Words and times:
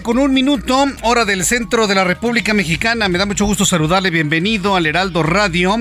Con 0.00 0.18
un 0.18 0.32
minuto, 0.32 0.86
hora 1.02 1.26
del 1.26 1.44
centro 1.44 1.86
de 1.86 1.94
la 1.94 2.04
República 2.04 2.54
Mexicana. 2.54 3.08
Me 3.08 3.18
da 3.18 3.26
mucho 3.26 3.44
gusto 3.44 3.66
saludarle. 3.66 4.10
Bienvenido 4.10 4.74
al 4.74 4.86
Heraldo 4.86 5.22
Radio. 5.22 5.76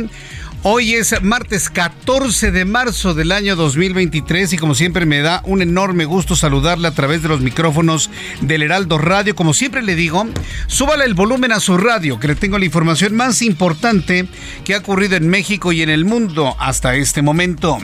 Hoy 0.63 0.95
es 0.95 1.21
martes 1.23 1.69
14 1.69 2.51
de 2.51 2.65
marzo 2.65 3.13
del 3.13 3.31
año 3.31 3.55
2023 3.55 4.53
y 4.53 4.57
como 4.57 4.75
siempre 4.75 5.05
me 5.05 5.21
da 5.21 5.41
un 5.45 5.61
enorme 5.61 6.05
gusto 6.05 6.35
saludarle 6.35 6.89
a 6.89 6.93
través 6.93 7.23
de 7.23 7.29
los 7.29 7.39
micrófonos 7.39 8.09
del 8.41 8.63
Heraldo 8.63 8.97
Radio. 8.97 9.35
Como 9.35 9.53
siempre 9.53 9.81
le 9.81 9.95
digo, 9.95 10.27
súbale 10.67 11.05
el 11.05 11.13
volumen 11.13 11.53
a 11.53 11.61
su 11.61 11.77
radio, 11.77 12.19
que 12.19 12.27
le 12.27 12.35
tengo 12.35 12.59
la 12.59 12.65
información 12.65 13.15
más 13.15 13.41
importante 13.41 14.27
que 14.65 14.75
ha 14.75 14.79
ocurrido 14.79 15.15
en 15.15 15.29
México 15.29 15.71
y 15.71 15.83
en 15.83 15.89
el 15.89 16.05
mundo 16.05 16.55
hasta 16.59 16.95
este 16.95 17.21
momento. 17.21 17.77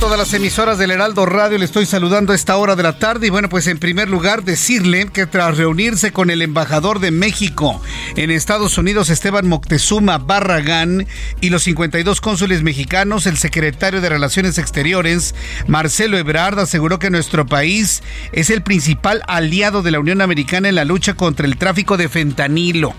Todas 0.00 0.18
las 0.18 0.34
emisoras 0.34 0.76
del 0.76 0.90
Heraldo 0.90 1.24
Radio. 1.24 1.56
Le 1.56 1.64
estoy 1.64 1.86
saludando 1.86 2.32
a 2.32 2.36
esta 2.36 2.56
hora 2.56 2.76
de 2.76 2.82
la 2.82 2.98
tarde. 2.98 3.28
Y 3.28 3.30
bueno, 3.30 3.48
pues 3.48 3.66
en 3.66 3.78
primer 3.78 4.10
lugar 4.10 4.44
decirle 4.44 5.08
que 5.08 5.26
tras 5.26 5.56
reunirse 5.56 6.12
con 6.12 6.28
el 6.30 6.42
embajador 6.42 7.00
de 7.00 7.10
México 7.10 7.80
en 8.14 8.30
Estados 8.30 8.76
Unidos, 8.76 9.08
Esteban 9.08 9.48
Moctezuma 9.48 10.18
Barragán, 10.18 11.06
y 11.40 11.48
los 11.48 11.62
52 11.62 12.20
cónsules 12.20 12.62
mexicanos, 12.62 13.26
el 13.26 13.38
secretario 13.38 14.02
de 14.02 14.10
Relaciones 14.10 14.58
Exteriores, 14.58 15.34
Marcelo 15.66 16.18
Ebrard, 16.18 16.58
aseguró 16.58 16.98
que 16.98 17.10
nuestro 17.10 17.46
país 17.46 18.02
es 18.32 18.50
el 18.50 18.62
principal 18.62 19.22
aliado 19.26 19.82
de 19.82 19.92
la 19.92 20.00
Unión 20.00 20.20
Americana 20.20 20.68
en 20.68 20.74
la 20.74 20.84
lucha 20.84 21.14
contra 21.14 21.46
el 21.46 21.56
tráfico 21.56 21.96
de 21.96 22.10
fentanilo. 22.10 22.94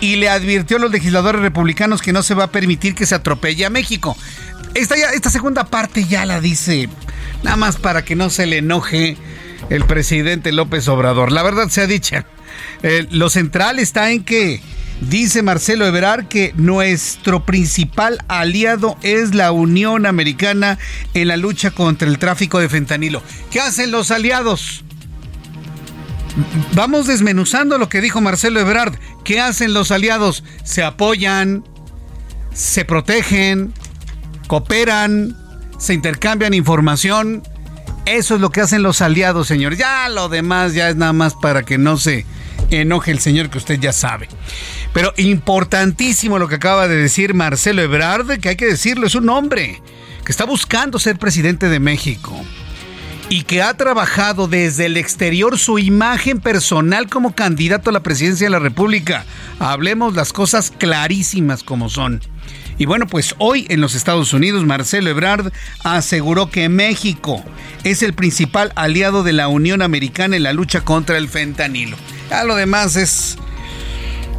Y 0.00 0.16
le 0.16 0.28
advirtió 0.28 0.78
a 0.78 0.80
los 0.80 0.90
legisladores 0.90 1.42
republicanos 1.42 2.00
que 2.00 2.12
no 2.12 2.22
se 2.22 2.34
va 2.34 2.44
a 2.44 2.50
permitir 2.50 2.94
que 2.94 3.04
se 3.04 3.14
atropelle 3.14 3.66
a 3.66 3.70
México. 3.70 4.16
Esta, 4.76 4.94
ya, 4.94 5.08
esta 5.08 5.30
segunda 5.30 5.64
parte 5.64 6.04
ya 6.04 6.26
la 6.26 6.38
dice, 6.38 6.90
nada 7.42 7.56
más 7.56 7.76
para 7.76 8.04
que 8.04 8.14
no 8.14 8.28
se 8.28 8.44
le 8.44 8.58
enoje 8.58 9.16
el 9.70 9.86
presidente 9.86 10.52
López 10.52 10.86
Obrador. 10.88 11.32
La 11.32 11.42
verdad 11.42 11.70
sea 11.70 11.86
dicha. 11.86 12.26
Eh, 12.82 13.06
lo 13.10 13.30
central 13.30 13.78
está 13.78 14.10
en 14.10 14.22
que 14.22 14.60
dice 15.00 15.40
Marcelo 15.42 15.86
Ebrard 15.86 16.28
que 16.28 16.52
nuestro 16.56 17.46
principal 17.46 18.22
aliado 18.28 18.98
es 19.00 19.34
la 19.34 19.50
Unión 19.50 20.04
Americana 20.04 20.78
en 21.14 21.28
la 21.28 21.38
lucha 21.38 21.70
contra 21.70 22.06
el 22.06 22.18
tráfico 22.18 22.58
de 22.58 22.68
fentanilo. 22.68 23.22
¿Qué 23.50 23.60
hacen 23.60 23.90
los 23.90 24.10
aliados? 24.10 24.84
Vamos 26.74 27.06
desmenuzando 27.06 27.78
lo 27.78 27.88
que 27.88 28.02
dijo 28.02 28.20
Marcelo 28.20 28.60
Ebrard. 28.60 28.94
¿Qué 29.24 29.40
hacen 29.40 29.72
los 29.72 29.90
aliados? 29.90 30.44
Se 30.64 30.82
apoyan, 30.82 31.64
se 32.52 32.84
protegen, 32.84 33.72
cooperan, 34.46 35.36
se 35.78 35.94
intercambian 35.94 36.54
información. 36.54 37.42
Eso 38.04 38.36
es 38.36 38.40
lo 38.40 38.50
que 38.50 38.60
hacen 38.60 38.82
los 38.82 39.02
aliados, 39.02 39.48
señor. 39.48 39.76
Ya 39.76 40.08
lo 40.08 40.28
demás 40.28 40.74
ya 40.74 40.88
es 40.88 40.96
nada 40.96 41.12
más 41.12 41.34
para 41.34 41.64
que 41.64 41.78
no 41.78 41.96
se 41.96 42.24
enoje 42.70 43.10
el 43.10 43.18
señor 43.18 43.50
que 43.50 43.58
usted 43.58 43.78
ya 43.80 43.92
sabe. 43.92 44.28
Pero 44.92 45.12
importantísimo 45.16 46.38
lo 46.38 46.48
que 46.48 46.56
acaba 46.56 46.88
de 46.88 46.96
decir 46.96 47.34
Marcelo 47.34 47.82
Ebrard, 47.82 48.38
que 48.40 48.50
hay 48.50 48.56
que 48.56 48.66
decirlo, 48.66 49.06
es 49.06 49.14
un 49.14 49.28
hombre 49.28 49.82
que 50.24 50.32
está 50.32 50.44
buscando 50.44 50.98
ser 50.98 51.18
presidente 51.18 51.68
de 51.68 51.80
México 51.80 52.34
y 53.28 53.42
que 53.42 53.62
ha 53.62 53.76
trabajado 53.76 54.48
desde 54.48 54.86
el 54.86 54.96
exterior 54.96 55.58
su 55.58 55.78
imagen 55.78 56.40
personal 56.40 57.08
como 57.08 57.34
candidato 57.34 57.90
a 57.90 57.92
la 57.92 58.02
presidencia 58.02 58.46
de 58.46 58.50
la 58.50 58.58
República. 58.58 59.24
Hablemos 59.58 60.14
las 60.14 60.32
cosas 60.32 60.72
clarísimas 60.76 61.62
como 61.62 61.88
son. 61.88 62.20
Y 62.78 62.86
bueno, 62.86 63.06
pues 63.06 63.34
hoy 63.38 63.66
en 63.70 63.80
los 63.80 63.94
Estados 63.94 64.32
Unidos, 64.32 64.64
Marcelo 64.64 65.10
Ebrard 65.10 65.52
aseguró 65.82 66.50
que 66.50 66.68
México 66.68 67.42
es 67.84 68.02
el 68.02 68.12
principal 68.12 68.72
aliado 68.74 69.22
de 69.22 69.32
la 69.32 69.48
Unión 69.48 69.80
Americana 69.80 70.36
en 70.36 70.42
la 70.42 70.52
lucha 70.52 70.82
contra 70.82 71.16
el 71.16 71.28
fentanilo. 71.28 71.96
Ya 72.28 72.44
lo 72.44 72.54
demás 72.54 72.96
es 72.96 73.38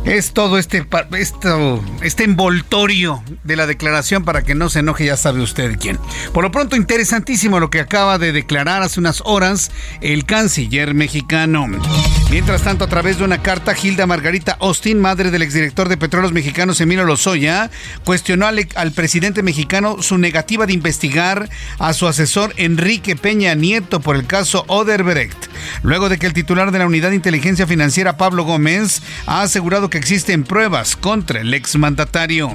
es 0.05 0.31
todo 0.31 0.57
este, 0.57 0.85
esto, 1.17 1.83
este 2.01 2.23
envoltorio 2.23 3.23
de 3.43 3.55
la 3.55 3.67
declaración 3.67 4.23
para 4.23 4.43
que 4.43 4.55
no 4.55 4.69
se 4.69 4.79
enoje, 4.79 5.05
ya 5.05 5.17
sabe 5.17 5.41
usted 5.41 5.77
quién. 5.79 5.99
Por 6.33 6.43
lo 6.43 6.51
pronto, 6.51 6.75
interesantísimo 6.75 7.59
lo 7.59 7.69
que 7.69 7.79
acaba 7.79 8.17
de 8.17 8.31
declarar 8.31 8.83
hace 8.83 8.99
unas 8.99 9.21
horas 9.25 9.71
el 10.01 10.25
canciller 10.25 10.93
mexicano. 10.93 11.67
Mientras 12.29 12.61
tanto, 12.63 12.83
a 12.83 12.89
través 12.89 13.17
de 13.17 13.23
una 13.23 13.41
carta, 13.41 13.73
Hilda 13.81 14.05
Margarita 14.05 14.57
Austin, 14.59 14.99
madre 14.99 15.31
del 15.31 15.41
exdirector 15.41 15.87
de 15.87 15.95
Petróleos 15.95 16.33
Mexicanos 16.33 16.81
Emilio 16.81 17.05
Lozoya, 17.05 17.71
cuestionó 18.03 18.47
al, 18.47 18.91
presidente 18.91 19.43
mexicano 19.43 20.01
su 20.01 20.17
negativa 20.17 20.65
de 20.65 20.73
investigar 20.73 21.49
a 21.79 21.93
su 21.93 22.05
asesor 22.05 22.53
Enrique 22.57 23.15
Peña 23.15 23.55
Nieto 23.55 24.01
por 24.01 24.17
el 24.17 24.25
caso 24.25 24.65
Oderbrecht, 24.67 25.37
luego 25.83 26.09
de 26.09 26.17
que 26.17 26.25
el 26.25 26.33
titular 26.33 26.71
de 26.71 26.79
la 26.79 26.85
Unidad 26.85 27.09
de 27.09 27.15
Inteligencia 27.15 27.65
Financiera, 27.65 28.17
Pablo 28.17 28.43
Gómez, 28.43 29.01
ha 29.25 29.41
asegurado 29.41 29.89
que 29.89 29.96
existen 29.97 30.43
pruebas 30.43 30.95
contra 30.95 31.41
el 31.41 31.53
exmandatario. 31.53 32.53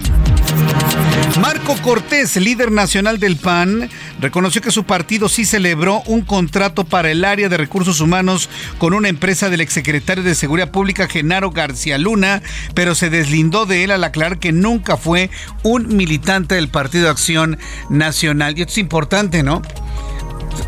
Marco 1.40 1.76
Cortés, 1.82 2.36
líder 2.36 2.70
nacional 2.70 3.18
del 3.18 3.36
PAN, 3.36 3.88
reconoció 4.20 4.60
que 4.60 4.70
su 4.70 4.84
partido 4.84 5.28
sí 5.28 5.44
celebró 5.44 6.02
un 6.06 6.22
contrato 6.22 6.84
para 6.84 7.10
el 7.10 7.24
área 7.24 7.48
de 7.48 7.56
recursos 7.56 8.00
humanos 8.00 8.50
con 8.78 8.92
una 8.92 9.08
empresa 9.08 9.48
del 9.48 9.62
exsecretario 9.62 10.22
de 10.22 10.34
Seguridad 10.34 10.70
Pública, 10.70 11.08
Genaro 11.08 11.50
García 11.50 11.96
Luna, 11.98 12.42
pero 12.74 12.94
se 12.94 13.10
deslindó 13.10 13.66
de 13.66 13.84
él 13.84 13.90
al 13.90 14.04
aclarar 14.04 14.38
que 14.38 14.52
nunca 14.52 14.96
fue 14.96 15.30
un 15.62 15.96
militante 15.96 16.54
del 16.54 16.68
Partido 16.68 17.08
Acción 17.08 17.58
Nacional. 17.88 18.56
Y 18.56 18.62
esto 18.62 18.72
es 18.72 18.78
importante, 18.78 19.42
¿no? 19.42 19.62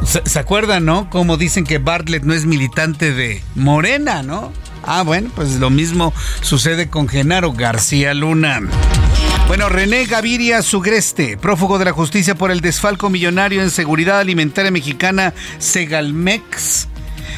¿Se, 0.07 0.23
¿Se 0.25 0.39
acuerdan, 0.39 0.87
no? 0.87 1.11
Como 1.11 1.37
dicen 1.37 1.65
que 1.65 1.79
Bartlett 1.79 2.25
no 2.25 2.33
es 2.33 2.47
militante 2.47 3.13
de 3.13 3.43
Morena, 3.55 4.23
¿no? 4.23 4.53
Ah, 4.87 5.03
bueno, 5.03 5.31
pues 5.35 5.57
lo 5.57 5.71
mismo 5.71 6.13
sucede 6.41 6.89
con 6.89 7.09
Genaro 7.09 7.53
García 7.53 8.15
Luna. 8.15 8.61
Bueno, 9.47 9.69
René 9.69 10.07
Gaviria 10.07 10.63
Sugreste, 10.63 11.37
prófugo 11.37 11.79
de 11.79 11.85
la 11.85 11.93
justicia 11.93 12.35
por 12.35 12.51
el 12.51 12.61
desfalco 12.61 13.11
millonario 13.11 13.63
en 13.63 13.71
seguridad 13.71 14.19
alimentaria 14.19 14.71
mexicana 14.71 15.35
Segalmex, 15.59 16.89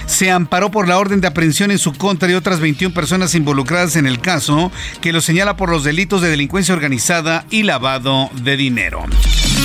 se 0.07 0.31
amparó 0.31 0.71
por 0.71 0.89
la 0.89 0.99
orden 0.99 1.21
de 1.21 1.27
aprehensión 1.27 1.71
en 1.71 1.79
su 1.79 1.93
contra 1.93 2.31
y 2.31 2.35
otras 2.35 2.61
21 2.61 2.95
personas 2.95 3.35
involucradas 3.35 3.97
en 3.97 4.07
el 4.07 4.21
caso, 4.21 4.71
que 5.01 5.13
lo 5.13 5.21
señala 5.21 5.57
por 5.57 5.69
los 5.69 5.85
delitos 5.85 6.23
de 6.23 6.29
delincuencia 6.29 6.75
organizada 6.75 7.45
y 7.51 7.65
lavado 7.65 8.31
de 8.35 8.57
dinero. 8.57 9.05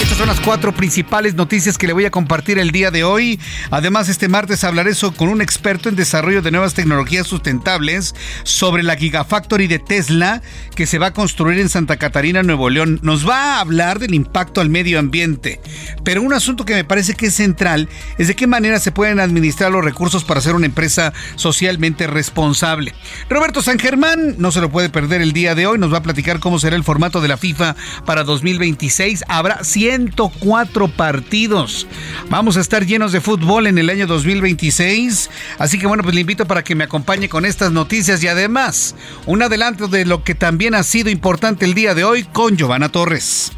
Estas 0.01 0.17
son 0.17 0.29
las 0.29 0.39
cuatro 0.39 0.73
principales 0.73 1.35
noticias 1.35 1.77
que 1.77 1.85
le 1.85 1.93
voy 1.93 2.05
a 2.05 2.09
compartir 2.09 2.57
el 2.57 2.71
día 2.71 2.89
de 2.89 3.03
hoy. 3.03 3.39
Además, 3.69 4.09
este 4.09 4.27
martes 4.27 4.63
hablaré 4.63 4.93
con 5.15 5.29
un 5.29 5.43
experto 5.43 5.89
en 5.89 5.95
desarrollo 5.95 6.41
de 6.41 6.49
nuevas 6.49 6.73
tecnologías 6.73 7.27
sustentables 7.27 8.15
sobre 8.41 8.81
la 8.81 8.95
Gigafactory 8.95 9.67
de 9.67 9.77
Tesla 9.77 10.41
que 10.75 10.87
se 10.87 10.97
va 10.97 11.07
a 11.07 11.13
construir 11.13 11.59
en 11.59 11.69
Santa 11.69 11.97
Catarina, 11.97 12.41
Nuevo 12.41 12.71
León. 12.71 12.99
Nos 13.03 13.29
va 13.29 13.57
a 13.57 13.59
hablar 13.59 13.99
del 13.99 14.15
impacto 14.15 14.59
al 14.59 14.69
medio 14.69 14.97
ambiente. 14.97 15.61
Pero 16.03 16.23
un 16.23 16.33
asunto 16.33 16.65
que 16.65 16.73
me 16.73 16.83
parece 16.83 17.13
que 17.13 17.27
es 17.27 17.35
central 17.35 17.87
es 18.17 18.27
de 18.27 18.35
qué 18.35 18.47
manera 18.47 18.79
se 18.79 18.91
pueden 18.91 19.19
administrar 19.19 19.71
los 19.71 19.85
recursos 19.85 20.23
para 20.23 20.41
ser 20.41 20.55
una 20.55 20.65
empresa 20.65 21.13
socialmente 21.35 22.07
responsable. 22.07 22.95
Roberto 23.29 23.61
San 23.61 23.77
Germán 23.77 24.35
no 24.39 24.51
se 24.51 24.61
lo 24.61 24.71
puede 24.71 24.89
perder 24.89 25.21
el 25.21 25.31
día 25.31 25.53
de 25.53 25.67
hoy. 25.67 25.77
Nos 25.77 25.93
va 25.93 25.99
a 25.99 26.03
platicar 26.03 26.39
cómo 26.39 26.57
será 26.57 26.75
el 26.75 26.83
formato 26.83 27.21
de 27.21 27.27
la 27.27 27.37
FIFA 27.37 27.75
para 28.03 28.23
2026. 28.23 29.25
Habrá 29.27 29.63
104 29.91 30.87
partidos. 30.87 31.85
Vamos 32.29 32.55
a 32.55 32.61
estar 32.61 32.85
llenos 32.85 33.11
de 33.11 33.19
fútbol 33.19 33.67
en 33.67 33.77
el 33.77 33.89
año 33.89 34.07
2026. 34.07 35.29
Así 35.57 35.79
que 35.79 35.87
bueno, 35.87 36.03
pues 36.03 36.15
le 36.15 36.21
invito 36.21 36.45
para 36.45 36.63
que 36.63 36.75
me 36.75 36.85
acompañe 36.85 37.27
con 37.27 37.45
estas 37.45 37.71
noticias 37.71 38.23
y 38.23 38.27
además 38.27 38.95
un 39.25 39.41
adelanto 39.41 39.87
de 39.87 40.05
lo 40.05 40.23
que 40.23 40.35
también 40.35 40.75
ha 40.75 40.83
sido 40.83 41.09
importante 41.09 41.65
el 41.65 41.73
día 41.73 41.93
de 41.93 42.05
hoy 42.05 42.23
con 42.23 42.55
Giovanna 42.55 42.89
Torres. 42.89 43.51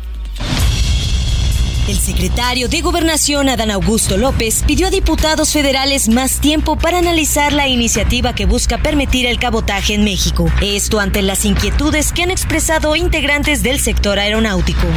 El 1.87 1.97
secretario 1.97 2.69
de 2.69 2.79
Gobernación, 2.79 3.49
Adán 3.49 3.69
Augusto 3.69 4.15
López, 4.15 4.63
pidió 4.65 4.87
a 4.87 4.89
diputados 4.89 5.51
federales 5.51 6.07
más 6.07 6.39
tiempo 6.39 6.77
para 6.77 6.97
analizar 6.97 7.51
la 7.51 7.67
iniciativa 7.67 8.33
que 8.33 8.45
busca 8.45 8.77
permitir 8.77 9.25
el 9.25 9.37
cabotaje 9.37 9.93
en 9.93 10.05
México. 10.05 10.49
Esto 10.61 11.01
ante 11.01 11.21
las 11.21 11.43
inquietudes 11.43 12.13
que 12.13 12.23
han 12.23 12.31
expresado 12.31 12.95
integrantes 12.95 13.63
del 13.63 13.81
sector 13.81 14.17
aeronáutico. 14.17 14.87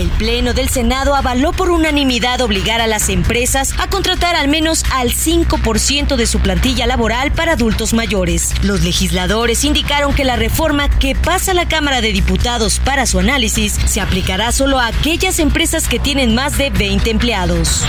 El 0.00 0.08
Pleno 0.08 0.54
del 0.54 0.70
Senado 0.70 1.14
avaló 1.14 1.52
por 1.52 1.68
unanimidad 1.68 2.40
obligar 2.40 2.80
a 2.80 2.86
las 2.86 3.10
empresas 3.10 3.74
a 3.76 3.86
contratar 3.90 4.34
al 4.34 4.48
menos 4.48 4.82
al 4.94 5.10
5% 5.10 6.16
de 6.16 6.26
su 6.26 6.40
plantilla 6.40 6.86
laboral 6.86 7.32
para 7.32 7.52
adultos 7.52 7.92
mayores. 7.92 8.54
Los 8.62 8.82
legisladores 8.82 9.62
indicaron 9.62 10.14
que 10.14 10.24
la 10.24 10.36
reforma 10.36 10.88
que 10.88 11.14
pasa 11.14 11.50
a 11.50 11.54
la 11.54 11.68
Cámara 11.68 12.00
de 12.00 12.14
Diputados 12.14 12.80
para 12.82 13.04
su 13.04 13.18
análisis 13.18 13.74
se 13.74 14.00
aplicará 14.00 14.52
solo 14.52 14.78
a 14.78 14.86
aquellas 14.86 15.38
empresas 15.38 15.86
que 15.86 15.98
tienen 15.98 16.34
más 16.34 16.56
de 16.56 16.70
20 16.70 17.10
empleados. 17.10 17.84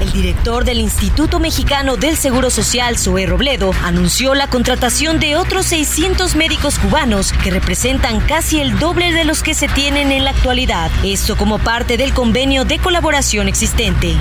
El 0.00 0.12
director 0.12 0.64
del 0.64 0.78
Instituto 0.78 1.40
Mexicano 1.40 1.96
del 1.96 2.16
Seguro 2.16 2.50
Social, 2.50 2.96
Zoe 2.96 3.26
Robledo, 3.26 3.72
anunció 3.82 4.34
la 4.34 4.48
contratación 4.48 5.18
de 5.18 5.36
otros 5.36 5.66
600 5.66 6.36
médicos 6.36 6.78
cubanos 6.78 7.32
que 7.32 7.50
representan 7.50 8.20
casi 8.20 8.60
el 8.60 8.78
doble 8.78 9.12
de 9.12 9.24
los 9.24 9.42
que 9.42 9.54
se 9.54 9.66
tienen 9.66 10.12
en 10.12 10.22
la 10.22 10.30
actualidad. 10.30 10.90
Esto 11.02 11.36
como 11.36 11.58
parte 11.58 11.96
del 11.96 12.14
convenio 12.14 12.64
de 12.64 12.78
colaboración 12.78 13.48
existente. 13.48 14.16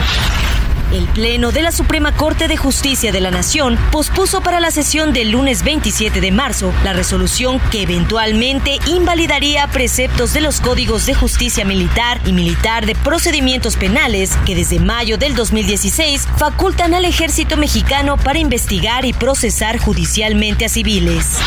El 0.91 1.05
Pleno 1.07 1.51
de 1.51 1.61
la 1.61 1.73
Suprema 1.73 2.13
Corte 2.13 2.47
de 2.47 2.55
Justicia 2.55 3.11
de 3.11 3.19
la 3.19 3.29
Nación 3.29 3.77
pospuso 3.91 4.41
para 4.41 4.61
la 4.61 4.71
sesión 4.71 5.11
del 5.11 5.31
lunes 5.31 5.63
27 5.63 6.21
de 6.21 6.31
marzo 6.31 6.73
la 6.83 6.93
resolución 6.93 7.59
que 7.71 7.81
eventualmente 7.81 8.79
invalidaría 8.87 9.67
preceptos 9.67 10.33
de 10.33 10.41
los 10.41 10.61
códigos 10.61 11.05
de 11.05 11.13
justicia 11.13 11.65
militar 11.65 12.21
y 12.25 12.31
militar 12.31 12.85
de 12.85 12.95
procedimientos 12.95 13.75
penales 13.75 14.37
que 14.45 14.55
desde 14.55 14.79
mayo 14.79 15.17
del 15.17 15.35
2016 15.35 16.25
facultan 16.37 16.93
al 16.93 17.03
ejército 17.03 17.57
mexicano 17.57 18.15
para 18.15 18.39
investigar 18.39 19.03
y 19.03 19.11
procesar 19.11 19.77
judicialmente 19.79 20.63
a 20.63 20.69
civiles. 20.69 21.37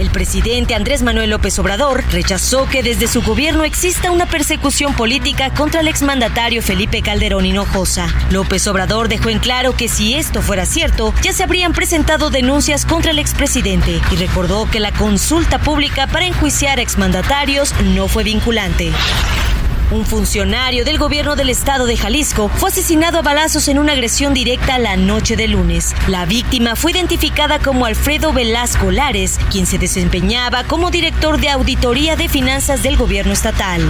El 0.00 0.08
presidente 0.08 0.74
Andrés 0.74 1.02
Manuel 1.02 1.28
López 1.28 1.58
Obrador 1.58 2.02
rechazó 2.10 2.66
que 2.66 2.82
desde 2.82 3.06
su 3.06 3.20
gobierno 3.20 3.64
exista 3.64 4.10
una 4.10 4.24
persecución 4.24 4.94
política 4.94 5.52
contra 5.52 5.82
el 5.82 5.88
exmandatario 5.88 6.62
Felipe 6.62 7.02
Calderón 7.02 7.44
Hinojosa. 7.44 8.08
López 8.30 8.66
Obrador 8.66 9.08
dejó 9.08 9.28
en 9.28 9.40
claro 9.40 9.76
que 9.76 9.90
si 9.90 10.14
esto 10.14 10.40
fuera 10.40 10.64
cierto, 10.64 11.12
ya 11.20 11.34
se 11.34 11.42
habrían 11.42 11.74
presentado 11.74 12.30
denuncias 12.30 12.86
contra 12.86 13.10
el 13.10 13.18
expresidente 13.18 14.00
y 14.10 14.16
recordó 14.16 14.70
que 14.70 14.80
la 14.80 14.90
consulta 14.90 15.58
pública 15.58 16.06
para 16.06 16.24
enjuiciar 16.24 16.78
a 16.78 16.82
exmandatarios 16.82 17.74
no 17.82 18.08
fue 18.08 18.24
vinculante. 18.24 18.92
Un 19.90 20.06
funcionario 20.06 20.84
del 20.84 20.98
gobierno 20.98 21.34
del 21.34 21.50
estado 21.50 21.84
de 21.84 21.96
Jalisco 21.96 22.48
fue 22.48 22.68
asesinado 22.68 23.18
a 23.18 23.22
balazos 23.22 23.66
en 23.66 23.78
una 23.80 23.92
agresión 23.92 24.34
directa 24.34 24.78
la 24.78 24.96
noche 24.96 25.34
de 25.34 25.48
lunes. 25.48 25.96
La 26.06 26.26
víctima 26.26 26.76
fue 26.76 26.92
identificada 26.92 27.58
como 27.58 27.86
Alfredo 27.86 28.32
Velasco 28.32 28.92
Lares, 28.92 29.40
quien 29.50 29.66
se 29.66 29.78
desempeñaba 29.78 30.62
como 30.62 30.92
director 30.92 31.40
de 31.40 31.50
auditoría 31.50 32.14
de 32.14 32.28
finanzas 32.28 32.84
del 32.84 32.96
gobierno 32.96 33.32
estatal 33.32 33.82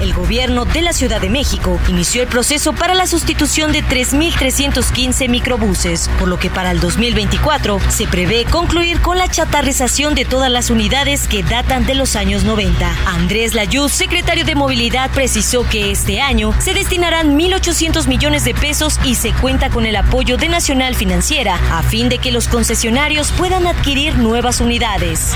el 0.00 0.12
gobierno 0.12 0.64
de 0.64 0.82
la 0.82 0.92
Ciudad 0.92 1.20
de 1.20 1.30
México 1.30 1.78
inició 1.88 2.22
el 2.22 2.28
proceso 2.28 2.72
para 2.72 2.94
la 2.94 3.06
sustitución 3.06 3.72
de 3.72 3.82
3.315 3.82 5.28
microbuses, 5.28 6.08
por 6.18 6.28
lo 6.28 6.38
que 6.38 6.50
para 6.50 6.70
el 6.70 6.80
2024 6.80 7.80
se 7.88 8.06
prevé 8.06 8.44
concluir 8.44 9.00
con 9.00 9.18
la 9.18 9.28
chatarrización 9.28 10.14
de 10.14 10.24
todas 10.24 10.50
las 10.50 10.70
unidades 10.70 11.26
que 11.28 11.42
datan 11.42 11.86
de 11.86 11.94
los 11.94 12.16
años 12.16 12.44
90. 12.44 12.96
Andrés 13.06 13.54
Layuz, 13.54 13.92
secretario 13.92 14.44
de 14.44 14.54
Movilidad, 14.54 15.10
precisó 15.10 15.68
que 15.68 15.90
este 15.90 16.20
año 16.20 16.52
se 16.60 16.74
destinarán 16.74 17.38
1.800 17.38 18.06
millones 18.06 18.44
de 18.44 18.54
pesos 18.54 18.98
y 19.04 19.14
se 19.14 19.32
cuenta 19.32 19.70
con 19.70 19.86
el 19.86 19.96
apoyo 19.96 20.36
de 20.36 20.48
Nacional 20.48 20.94
Financiera 20.94 21.60
a 21.72 21.82
fin 21.82 22.08
de 22.08 22.18
que 22.18 22.32
los 22.32 22.48
concesionarios 22.48 23.32
puedan 23.32 23.66
adquirir 23.66 24.16
nuevas 24.16 24.60
unidades. 24.60 25.34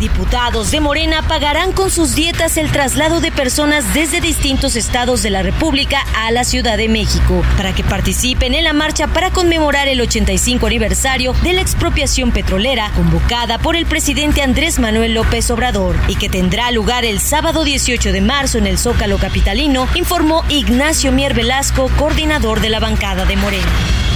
Diputados 0.00 0.70
de 0.70 0.78
Morena 0.78 1.22
pagarán 1.26 1.72
con 1.72 1.90
sus 1.90 2.14
dietas 2.14 2.56
el 2.56 2.70
traslado 2.70 3.20
de 3.20 3.32
personas 3.32 3.94
desde 3.94 4.20
distintos 4.20 4.76
estados 4.76 5.24
de 5.24 5.30
la 5.30 5.42
República 5.42 6.04
a 6.16 6.30
la 6.30 6.44
Ciudad 6.44 6.76
de 6.76 6.88
México 6.88 7.42
para 7.56 7.74
que 7.74 7.82
participen 7.82 8.54
en 8.54 8.62
la 8.62 8.72
marcha 8.72 9.08
para 9.08 9.32
conmemorar 9.32 9.88
el 9.88 10.00
85 10.00 10.68
aniversario 10.68 11.32
de 11.42 11.52
la 11.52 11.62
expropiación 11.62 12.30
petrolera 12.30 12.92
convocada 12.94 13.58
por 13.58 13.74
el 13.74 13.86
presidente 13.86 14.40
Andrés 14.40 14.78
Manuel 14.78 15.14
López 15.14 15.50
Obrador 15.50 15.96
y 16.06 16.14
que 16.14 16.28
tendrá 16.28 16.70
lugar 16.70 17.04
el 17.04 17.18
sábado 17.18 17.64
18 17.64 18.12
de 18.12 18.20
marzo 18.20 18.58
en 18.58 18.68
el 18.68 18.78
Zócalo 18.78 19.18
Capitalino, 19.18 19.88
informó 19.96 20.44
Ignacio 20.48 21.10
Mier 21.10 21.34
Velasco, 21.34 21.90
coordinador 21.98 22.60
de 22.60 22.68
la 22.68 22.78
bancada 22.78 23.24
de 23.24 23.36
Morena. 23.36 24.07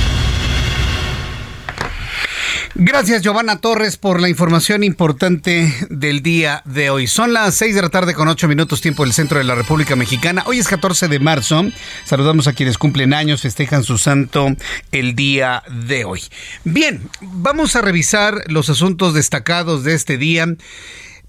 Gracias, 2.75 3.21
Giovanna 3.21 3.59
Torres, 3.59 3.99
por 3.99 4.19
la 4.19 4.31
información 4.31 4.83
importante 4.83 5.75
del 5.91 6.23
día 6.23 6.63
de 6.65 6.89
hoy. 6.89 7.07
Son 7.07 7.35
las 7.35 7.55
6 7.57 7.75
de 7.75 7.83
la 7.83 7.91
tarde 7.91 8.15
con 8.15 8.29
8 8.29 8.49
minutos 8.49 8.81
tiempo 8.81 9.05
del 9.05 9.13
centro 9.13 9.37
de 9.37 9.45
la 9.45 9.55
República 9.55 9.95
Mexicana. 9.95 10.43
Hoy 10.47 10.59
es 10.59 10.69
14 10.69 11.09
de 11.09 11.19
marzo. 11.19 11.67
Saludamos 12.07 12.47
a 12.47 12.55
quienes 12.55 12.79
cumplen 12.79 13.13
años, 13.13 13.43
festejan 13.43 13.85
su 13.85 13.99
santo 13.99 14.57
el 14.91 15.15
día 15.15 15.63
de 15.87 16.07
hoy. 16.07 16.23
Bien, 16.65 17.03
vamos 17.21 17.77
a 17.77 17.83
revisar 17.83 18.43
los 18.47 18.71
asuntos 18.71 19.13
destacados 19.13 19.85
de 19.85 19.93
este 19.93 20.17
día. 20.17 20.47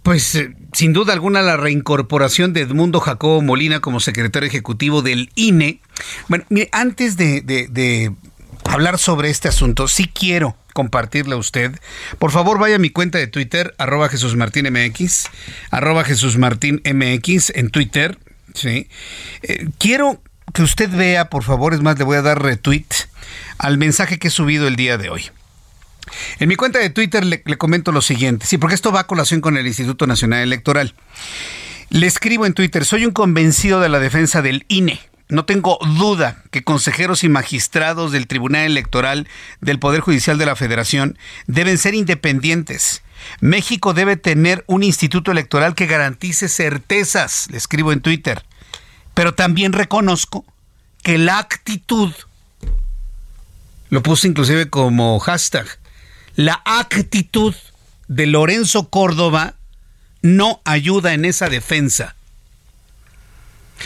Pues 0.01 0.36
eh, 0.36 0.56
sin 0.72 0.94
duda 0.94 1.12
alguna 1.12 1.41
la 1.41 1.58
reincorporación 1.58 2.53
de 2.53 2.62
Edmundo 2.62 3.01
Jacobo 3.01 3.41
Molina 3.41 3.82
como 3.82 4.00
secretario 4.00 4.48
ejecutivo 4.48 5.01
del 5.01 5.29
INE. 5.36 5.82
Bueno, 6.29 6.46
mire, 6.50 6.70
antes 6.72 7.17
de, 7.17 7.41
de 7.41 8.13
hablar 8.74 8.98
sobre 8.98 9.30
este 9.30 9.48
asunto, 9.48 9.88
sí 9.88 10.10
quiero 10.12 10.58
compartirle 10.74 11.36
a 11.36 11.38
usted, 11.38 11.80
por 12.18 12.32
favor 12.32 12.58
vaya 12.58 12.77
a 12.77 12.80
mi 12.80 12.89
cuenta 12.89 13.20
de 13.20 13.27
Twitter, 13.27 13.75
arroba 13.77 14.10
Jesús 14.10 14.36
Martín 14.36 14.68
MX, 14.72 15.30
arroba 15.70 16.03
Jesús 16.03 16.38
Martín 16.38 16.82
MX 16.84 17.51
en 17.51 17.70
Twitter. 17.70 18.18
Eh, 18.63 18.88
quiero 19.77 20.22
que 20.53 20.63
usted 20.63 20.89
vea, 20.89 21.30
por 21.30 21.44
favor, 21.44 21.74
es 21.74 21.82
más, 21.82 21.98
le 22.00 22.03
voy 22.03 22.18
a 22.18 22.24
dar 22.24 22.42
retweet 22.42 22.88
al 23.60 23.77
mensaje 23.77 24.18
que 24.18 24.30
he 24.30 24.32
subido 24.32 24.68
el 24.68 24.75
día 24.75 24.98
de 24.98 25.10
hoy. 25.10 25.30
En 26.39 26.50
mi 26.50 26.56
cuenta 26.56 26.80
de 26.80 26.89
Twitter 26.89 27.24
le, 27.24 27.44
le 27.46 27.58
comento 27.58 27.92
lo 27.92 28.01
siguiente, 28.01 28.48
sí, 28.48 28.58
porque 28.58 28.75
esto 28.75 28.92
va 28.92 29.01
a 29.01 29.08
colación 29.08 29.39
con 29.39 29.56
el 29.56 29.68
Instituto 29.68 30.08
Nacional 30.08 30.42
Electoral. 30.42 30.96
Le 31.89 32.08
escribo 32.08 32.48
en 32.48 32.53
Twitter, 32.53 32.86
soy 32.86 33.06
un 33.06 33.12
convencido 33.12 33.80
de 33.80 33.89
la 33.89 34.00
defensa 34.00 34.42
del 34.42 34.65
INE 34.68 35.00
no 35.34 35.46
tengo 35.46 35.80
duda 35.98 36.44
que 36.52 36.63
consejeros 36.63 37.24
y 37.24 37.30
magistrados 37.30 38.12
del 38.12 38.28
Tribunal 38.28 38.66
Electoral 38.66 39.28
del 39.62 39.80
Poder 39.80 40.00
Judicial 40.00 40.38
de 40.38 40.46
la 40.46 40.56
Federación 40.56 41.18
deben 41.48 41.80
ser 41.80 41.96
independientes. 41.96 43.02
México 43.42 43.96
debe 43.96 44.16
tener 44.16 44.63
un 44.68 44.84
instituto 44.84 45.32
electoral 45.32 45.74
que 45.74 45.88
garantice 45.88 46.48
certezas, 46.50 47.48
le 47.50 47.58
escribo 47.58 47.92
en 47.92 48.02
Twitter. 48.02 48.46
Pero 49.16 49.34
también 49.34 49.74
reconozco 49.74 50.46
que 51.02 51.18
la 51.18 51.40
actitud, 51.40 52.12
lo 53.90 54.04
puse 54.04 54.28
inclusive 54.28 54.70
como 54.70 55.20
hashtag, 55.20 55.66
la 56.36 56.62
actitud 56.63 57.56
de 58.08 58.28
Lorenzo 58.28 58.90
Córdoba 58.90 59.56
no 60.22 60.62
ayuda 60.63 61.13
en 61.16 61.25
esa 61.25 61.50
defensa. 61.50 62.16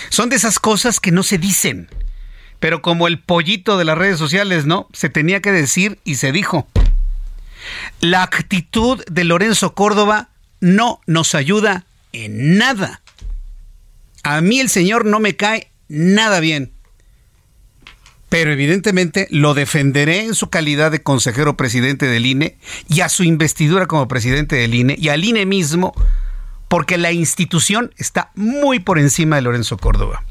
Son 0.10 0.30
de 0.30 0.36
esas 0.36 0.60
cosas 0.60 1.00
que 1.00 1.12
no 1.12 1.24
se 1.24 1.38
dicen, 1.38 1.90
Pero 2.60 2.82
como 2.82 3.08
el 3.08 3.20
pollito 3.20 3.78
de 3.78 3.86
las 3.86 3.98
redes 3.98 4.18
sociales, 4.18 4.66
¿no? 4.66 4.88
Se 4.92 5.10
tenía 5.10 5.42
que 5.42 5.52
decir 5.52 6.00
y 6.04 6.16
se 6.16 6.32
dijo. 6.32 6.68
La 8.00 8.24
actitud 8.24 9.04
de 9.06 9.24
Lorenzo 9.24 9.74
Córdoba 9.76 10.30
no 10.60 11.00
nos 11.06 11.36
ayuda 11.36 11.86
en 12.14 12.58
nada. 12.58 13.02
A 14.24 14.42
mí 14.42 14.60
el 14.60 14.70
señor 14.70 15.06
no 15.06 15.20
me 15.20 15.36
cae 15.36 15.72
nada 15.88 16.40
bien. 16.40 16.72
Pero 18.30 18.52
evidentemente 18.52 19.28
lo 19.30 19.54
defenderé 19.54 20.26
en 20.26 20.36
su 20.36 20.50
calidad 20.50 20.92
de 20.92 21.02
consejero 21.02 21.56
presidente 21.56 22.08
del 22.08 22.26
INE 22.26 22.58
y 22.90 23.02
a 23.02 23.10
su 23.10 23.24
investidura 23.24 23.86
como 23.86 24.08
presidente 24.08 24.58
del 24.58 24.76
INE 24.76 24.96
y 25.00 25.10
al 25.10 25.24
INE 25.24 25.46
mismo, 25.46 25.94
porque 26.68 26.98
la 26.98 27.12
institución 27.12 27.94
está 27.98 28.32
muy 28.36 28.80
por 28.80 29.00
encima 29.00 29.38
de 29.38 29.44
Lorenzo 29.44 29.78
Córdoba. 29.78 30.24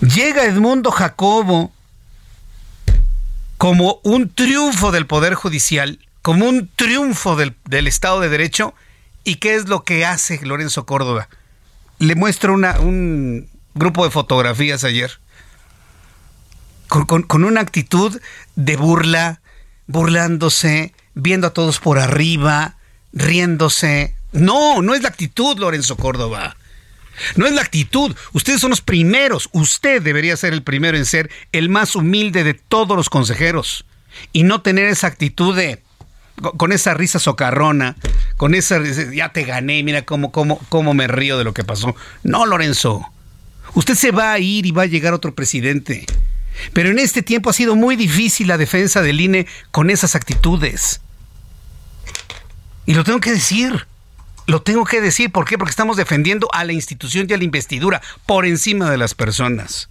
Llega 0.00 0.44
Edmundo 0.44 0.90
Jacobo 0.90 1.72
como 3.56 4.00
un 4.04 4.32
triunfo 4.32 4.92
del 4.92 5.06
Poder 5.06 5.34
Judicial, 5.34 5.98
como 6.22 6.46
un 6.46 6.70
triunfo 6.76 7.36
del, 7.36 7.56
Estado 7.86 8.20
de 8.20 8.28
Derecho, 8.28 8.74
¿y 9.24 9.36
qué 9.36 9.56
es 9.56 9.68
lo 9.68 9.82
que 9.82 10.06
hace 10.06 10.44
Lorenzo 10.44 10.86
Córdoba? 10.86 11.28
Le 11.98 12.14
muestro 12.14 12.54
un 12.54 13.48
grupo 13.74 14.04
de 14.04 14.10
fotografías 14.10 14.84
ayer 14.84 15.18
con, 16.88 17.44
una 17.44 17.60
actitud 17.60 18.20
de 18.56 18.76
burla, 18.76 19.40
burlándose, 19.86 20.94
viendo 21.14 21.48
a 21.48 21.54
todos 21.54 21.78
por 21.78 21.98
arriba, 21.98 22.76
riéndose. 23.12 24.14
No, 24.32 24.82
no 24.82 24.94
es 24.94 25.02
la 25.02 25.08
actitud, 25.08 25.58
Lorenzo 25.58 25.96
Córdoba. 25.96 26.56
No 27.36 27.46
es 27.46 27.52
la 27.52 27.62
actitud. 27.62 28.14
Ustedes 28.32 28.60
son 28.60 28.70
los 28.70 28.80
primeros. 28.80 29.48
Usted 29.52 30.02
debería 30.02 30.36
ser 30.36 30.52
el 30.52 30.62
primero 30.62 30.96
en 30.96 31.04
ser 31.04 31.30
el 31.52 31.68
más 31.68 31.96
humilde 31.96 32.44
de 32.44 32.54
todos 32.54 32.96
los 32.96 33.10
consejeros. 33.10 33.84
Y 34.32 34.42
no 34.42 34.62
tener 34.62 34.86
esa 34.86 35.06
actitud 35.06 35.56
de. 35.56 35.82
con 36.56 36.72
esa 36.72 36.94
risa 36.94 37.18
socarrona, 37.18 37.96
con 38.36 38.54
esa. 38.54 38.80
ya 39.12 39.30
te 39.30 39.44
gané, 39.44 39.82
mira 39.82 40.02
cómo, 40.02 40.30
cómo, 40.32 40.58
cómo 40.68 40.94
me 40.94 41.08
río 41.08 41.38
de 41.38 41.44
lo 41.44 41.54
que 41.54 41.64
pasó. 41.64 41.94
No, 42.22 42.46
Lorenzo. 42.46 43.04
Usted 43.74 43.94
se 43.94 44.10
va 44.12 44.32
a 44.32 44.38
ir 44.38 44.66
y 44.66 44.70
va 44.70 44.82
a 44.82 44.86
llegar 44.86 45.12
otro 45.12 45.34
presidente. 45.34 46.06
Pero 46.72 46.90
en 46.90 46.98
este 46.98 47.22
tiempo 47.22 47.50
ha 47.50 47.52
sido 47.52 47.76
muy 47.76 47.96
difícil 47.96 48.48
la 48.48 48.58
defensa 48.58 49.02
del 49.02 49.20
INE 49.20 49.46
con 49.70 49.90
esas 49.90 50.14
actitudes. 50.14 51.00
Y 52.86 52.94
lo 52.94 53.04
tengo 53.04 53.20
que 53.20 53.32
decir. 53.32 53.86
Lo 54.48 54.62
tengo 54.62 54.86
que 54.86 55.02
decir. 55.02 55.30
¿Por 55.30 55.44
qué? 55.44 55.58
Porque 55.58 55.70
estamos 55.70 55.98
defendiendo 55.98 56.48
a 56.52 56.64
la 56.64 56.72
institución 56.72 57.26
y 57.28 57.34
a 57.34 57.36
la 57.36 57.44
investidura 57.44 58.00
por 58.24 58.46
encima 58.46 58.90
de 58.90 58.96
las 58.96 59.14
personas. 59.14 59.90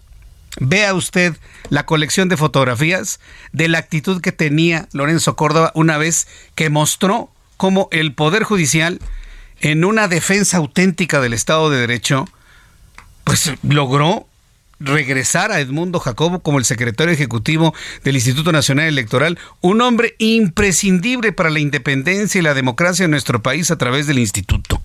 Vea 0.60 0.96
usted 0.96 1.38
la 1.70 1.86
colección 1.86 2.28
de 2.28 2.38
fotografías 2.38 3.20
de 3.52 3.68
la 3.68 3.78
actitud 3.78 4.20
que 4.20 4.32
tenía 4.32 4.88
Lorenzo 4.94 5.36
Córdoba 5.36 5.72
una 5.76 6.00
vez 6.00 6.28
que 6.56 6.72
mostró 6.72 7.30
cómo 7.58 7.88
el 7.92 8.16
Poder 8.16 8.44
Judicial, 8.44 9.00
en 9.60 9.86
una 9.86 10.08
defensa 10.08 10.58
auténtica 10.58 11.22
del 11.22 11.34
Estado 11.34 11.70
de 11.70 11.78
Derecho, 11.78 12.28
pues 13.26 13.52
logró 13.62 14.28
regresar 14.80 15.52
a 15.52 15.60
Edmundo 15.60 16.00
Jacobo 16.00 16.40
como 16.40 16.60
el 16.60 16.66
secretario 16.66 17.14
ejecutivo 17.14 17.74
del 18.04 18.16
Instituto 18.16 18.52
Nacional 18.52 18.88
Electoral, 18.88 19.40
un 19.62 19.82
hombre 19.82 20.16
imprescindible 20.20 21.32
para 21.32 21.50
la 21.50 21.60
independencia 21.60 22.40
y 22.40 22.44
la 22.44 22.54
democracia 22.54 23.06
en 23.06 23.12
nuestro 23.12 23.42
país 23.42 23.72
a 23.72 23.78
través 23.78 24.08
del 24.08 24.20
instituto. 24.20 24.82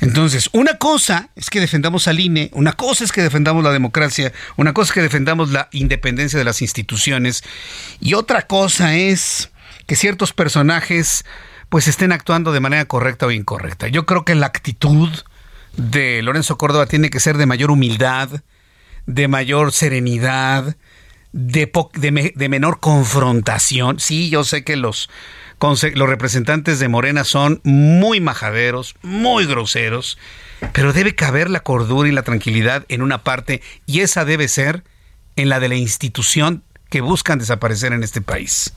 Entonces, 0.00 0.48
una 0.52 0.78
cosa 0.78 1.28
es 1.36 1.50
que 1.50 1.60
defendamos 1.60 2.08
al 2.08 2.20
INE, 2.20 2.50
una 2.54 2.72
cosa 2.72 3.04
es 3.04 3.12
que 3.12 3.22
defendamos 3.22 3.62
la 3.62 3.70
democracia, 3.70 4.32
una 4.56 4.72
cosa 4.72 4.90
es 4.90 4.94
que 4.94 5.02
defendamos 5.02 5.50
la 5.50 5.68
independencia 5.72 6.38
de 6.38 6.44
las 6.46 6.62
instituciones 6.62 7.44
y 8.00 8.14
otra 8.14 8.46
cosa 8.46 8.96
es 8.96 9.50
que 9.86 9.96
ciertos 9.96 10.32
personajes 10.32 11.24
pues 11.68 11.86
estén 11.86 12.12
actuando 12.12 12.50
de 12.52 12.60
manera 12.60 12.86
correcta 12.86 13.26
o 13.26 13.30
incorrecta. 13.30 13.88
Yo 13.88 14.06
creo 14.06 14.24
que 14.24 14.34
la 14.34 14.46
actitud 14.46 15.10
de 15.76 16.22
Lorenzo 16.22 16.56
Córdoba 16.56 16.86
tiene 16.86 17.10
que 17.10 17.20
ser 17.20 17.36
de 17.36 17.46
mayor 17.46 17.70
humildad, 17.70 18.40
de 19.06 19.28
mayor 19.28 19.72
serenidad, 19.72 20.76
de, 21.32 21.70
de, 22.34 22.48
menor 22.48 22.80
confrontación. 22.80 24.00
Sí, 24.00 24.30
yo 24.30 24.44
sé 24.44 24.64
que 24.64 24.76
los, 24.76 25.10
los 25.60 26.08
representantes 26.08 26.78
de 26.78 26.88
Morena 26.88 27.24
son 27.24 27.60
muy 27.64 28.20
majaderos, 28.20 28.94
muy 29.02 29.46
groseros, 29.46 30.18
pero 30.72 30.92
debe 30.92 31.14
caber 31.14 31.50
la 31.50 31.60
cordura 31.60 32.08
y 32.08 32.12
la 32.12 32.22
tranquilidad 32.22 32.84
en 32.88 33.02
una 33.02 33.22
parte 33.22 33.62
y 33.86 34.00
esa 34.00 34.24
debe 34.24 34.48
ser 34.48 34.84
en 35.36 35.48
la 35.48 35.60
de 35.60 35.68
la 35.68 35.76
institución 35.76 36.64
que 36.88 37.00
buscan 37.00 37.38
desaparecer 37.38 37.92
en 37.92 38.02
este 38.02 38.20
país. 38.20 38.74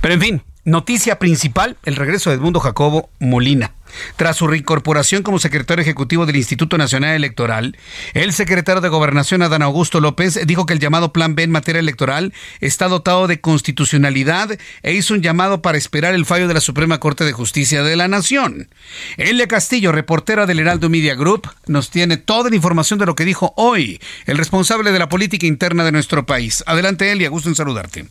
Pero 0.00 0.14
en 0.14 0.20
fin, 0.20 0.42
noticia 0.64 1.18
principal, 1.18 1.76
el 1.84 1.96
regreso 1.96 2.30
de 2.30 2.36
Edmundo 2.36 2.60
Jacobo 2.60 3.10
Molina. 3.20 3.74
Tras 4.16 4.36
su 4.36 4.46
reincorporación 4.46 5.22
como 5.22 5.38
secretario 5.38 5.82
ejecutivo 5.82 6.26
del 6.26 6.36
Instituto 6.36 6.78
Nacional 6.78 7.14
Electoral, 7.14 7.76
el 8.14 8.32
secretario 8.32 8.80
de 8.80 8.88
Gobernación, 8.88 9.42
Adán 9.42 9.62
Augusto 9.62 10.00
López, 10.00 10.38
dijo 10.46 10.66
que 10.66 10.72
el 10.72 10.80
llamado 10.80 11.12
Plan 11.12 11.34
B 11.34 11.42
en 11.42 11.50
materia 11.50 11.80
electoral 11.80 12.32
está 12.60 12.88
dotado 12.88 13.26
de 13.26 13.40
constitucionalidad 13.40 14.58
e 14.82 14.92
hizo 14.92 15.14
un 15.14 15.22
llamado 15.22 15.62
para 15.62 15.78
esperar 15.78 16.14
el 16.14 16.26
fallo 16.26 16.48
de 16.48 16.54
la 16.54 16.60
Suprema 16.60 16.98
Corte 16.98 17.24
de 17.24 17.32
Justicia 17.32 17.82
de 17.82 17.96
la 17.96 18.08
Nación. 18.08 18.68
Elia 19.16 19.46
Castillo, 19.48 19.92
reportera 19.92 20.46
del 20.46 20.60
Heraldo 20.60 20.88
Media 20.88 21.14
Group, 21.14 21.48
nos 21.66 21.90
tiene 21.90 22.16
toda 22.16 22.50
la 22.50 22.56
información 22.56 22.98
de 22.98 23.06
lo 23.06 23.14
que 23.14 23.24
dijo 23.24 23.52
hoy 23.56 24.00
el 24.26 24.38
responsable 24.38 24.92
de 24.92 24.98
la 24.98 25.08
política 25.08 25.46
interna 25.46 25.84
de 25.84 25.92
nuestro 25.92 26.26
país. 26.26 26.62
Adelante, 26.66 27.10
Elia, 27.10 27.28
gusto 27.28 27.48
en 27.48 27.54
saludarte. 27.54 28.06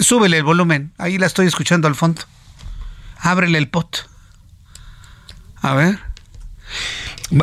Súbele 0.00 0.38
el 0.38 0.44
volumen. 0.44 0.92
Ahí 0.98 1.18
la 1.18 1.26
estoy 1.26 1.46
escuchando 1.46 1.88
al 1.88 1.94
fondo. 1.94 2.22
Ábrele 3.18 3.58
el 3.58 3.68
pot. 3.68 4.08
A 5.56 5.74
ver. 5.74 5.98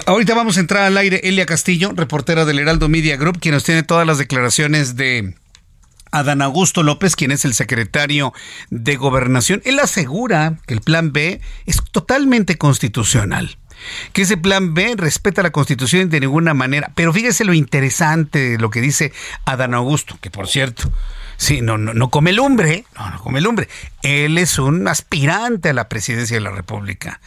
Ahorita 0.05 0.35
vamos 0.35 0.57
a 0.57 0.59
entrar 0.59 0.83
al 0.83 0.97
aire 0.97 1.21
Elia 1.23 1.45
Castillo, 1.45 1.91
reportera 1.95 2.45
del 2.45 2.59
Heraldo 2.59 2.87
Media 2.87 3.17
Group, 3.17 3.39
quien 3.39 3.55
nos 3.55 3.63
tiene 3.63 3.83
todas 3.83 4.05
las 4.05 4.17
declaraciones 4.17 4.95
de 4.95 5.35
Adán 6.11 6.41
Augusto 6.41 6.83
López, 6.83 7.15
quien 7.15 7.31
es 7.31 7.45
el 7.45 7.53
secretario 7.53 8.33
de 8.69 8.95
Gobernación. 8.95 9.61
Él 9.65 9.79
asegura 9.79 10.59
que 10.67 10.75
el 10.75 10.81
plan 10.81 11.11
B 11.13 11.41
es 11.65 11.77
totalmente 11.91 12.57
constitucional 12.57 13.57
que 14.13 14.23
ese 14.23 14.37
plan 14.37 14.73
B 14.73 14.95
respeta 14.97 15.43
la 15.43 15.51
Constitución 15.51 16.09
de 16.09 16.19
ninguna 16.19 16.53
manera. 16.53 16.91
Pero 16.95 17.13
fíjese 17.13 17.45
lo 17.45 17.53
interesante 17.53 18.51
de 18.51 18.57
lo 18.57 18.69
que 18.69 18.81
dice 18.81 19.11
Adán 19.45 19.73
Augusto, 19.73 20.17
que 20.21 20.29
por 20.29 20.47
cierto, 20.47 20.91
Sí, 21.41 21.61
no, 21.61 21.79
no, 21.79 21.95
no 21.95 22.11
come 22.11 22.33
lumbre, 22.33 22.85
no, 22.95 23.09
no 23.09 23.19
come 23.19 23.41
lumbre. 23.41 23.67
Él 24.03 24.37
es 24.37 24.59
un 24.59 24.87
aspirante 24.87 25.69
a 25.69 25.73
la 25.73 25.89
presidencia 25.89 26.37
de 26.37 26.41
la 26.41 26.51
República. 26.51 27.19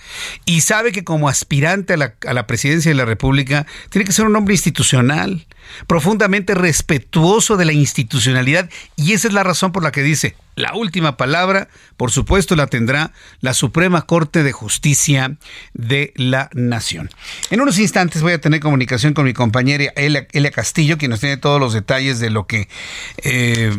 Y 0.44 0.60
sabe 0.60 0.92
que 0.92 1.02
como 1.02 1.28
aspirante 1.28 1.94
a 1.94 1.96
la, 1.96 2.14
a 2.24 2.32
la 2.32 2.46
presidencia 2.46 2.92
de 2.92 2.94
la 2.94 3.06
República, 3.06 3.66
tiene 3.90 4.04
que 4.04 4.12
ser 4.12 4.26
un 4.26 4.36
hombre 4.36 4.54
institucional, 4.54 5.44
profundamente 5.86 6.54
respetuoso 6.54 7.56
de 7.56 7.64
la 7.64 7.72
institucionalidad. 7.72 8.68
Y 8.96 9.12
esa 9.12 9.28
es 9.28 9.34
la 9.34 9.42
razón 9.42 9.72
por 9.72 9.82
la 9.82 9.92
que 9.92 10.02
dice, 10.02 10.36
la 10.56 10.72
última 10.74 11.16
palabra, 11.16 11.68
por 11.96 12.12
supuesto, 12.12 12.54
la 12.54 12.68
tendrá 12.68 13.10
la 13.40 13.54
Suprema 13.54 14.02
Corte 14.02 14.44
de 14.44 14.52
Justicia 14.52 15.36
de 15.72 16.12
la 16.14 16.48
Nación. 16.52 17.10
En 17.50 17.60
unos 17.60 17.78
instantes 17.80 18.22
voy 18.22 18.34
a 18.34 18.40
tener 18.40 18.60
comunicación 18.60 19.14
con 19.14 19.24
mi 19.24 19.32
compañera 19.32 19.92
Elia, 19.96 20.50
Castillo, 20.52 20.96
quien 20.96 21.10
nos 21.10 21.18
tiene 21.18 21.38
todos 21.38 21.58
los 21.58 21.72
detalles 21.72 22.20
de 22.20 22.30
lo 22.30 22.46
que 22.46 22.68
eh, 23.24 23.72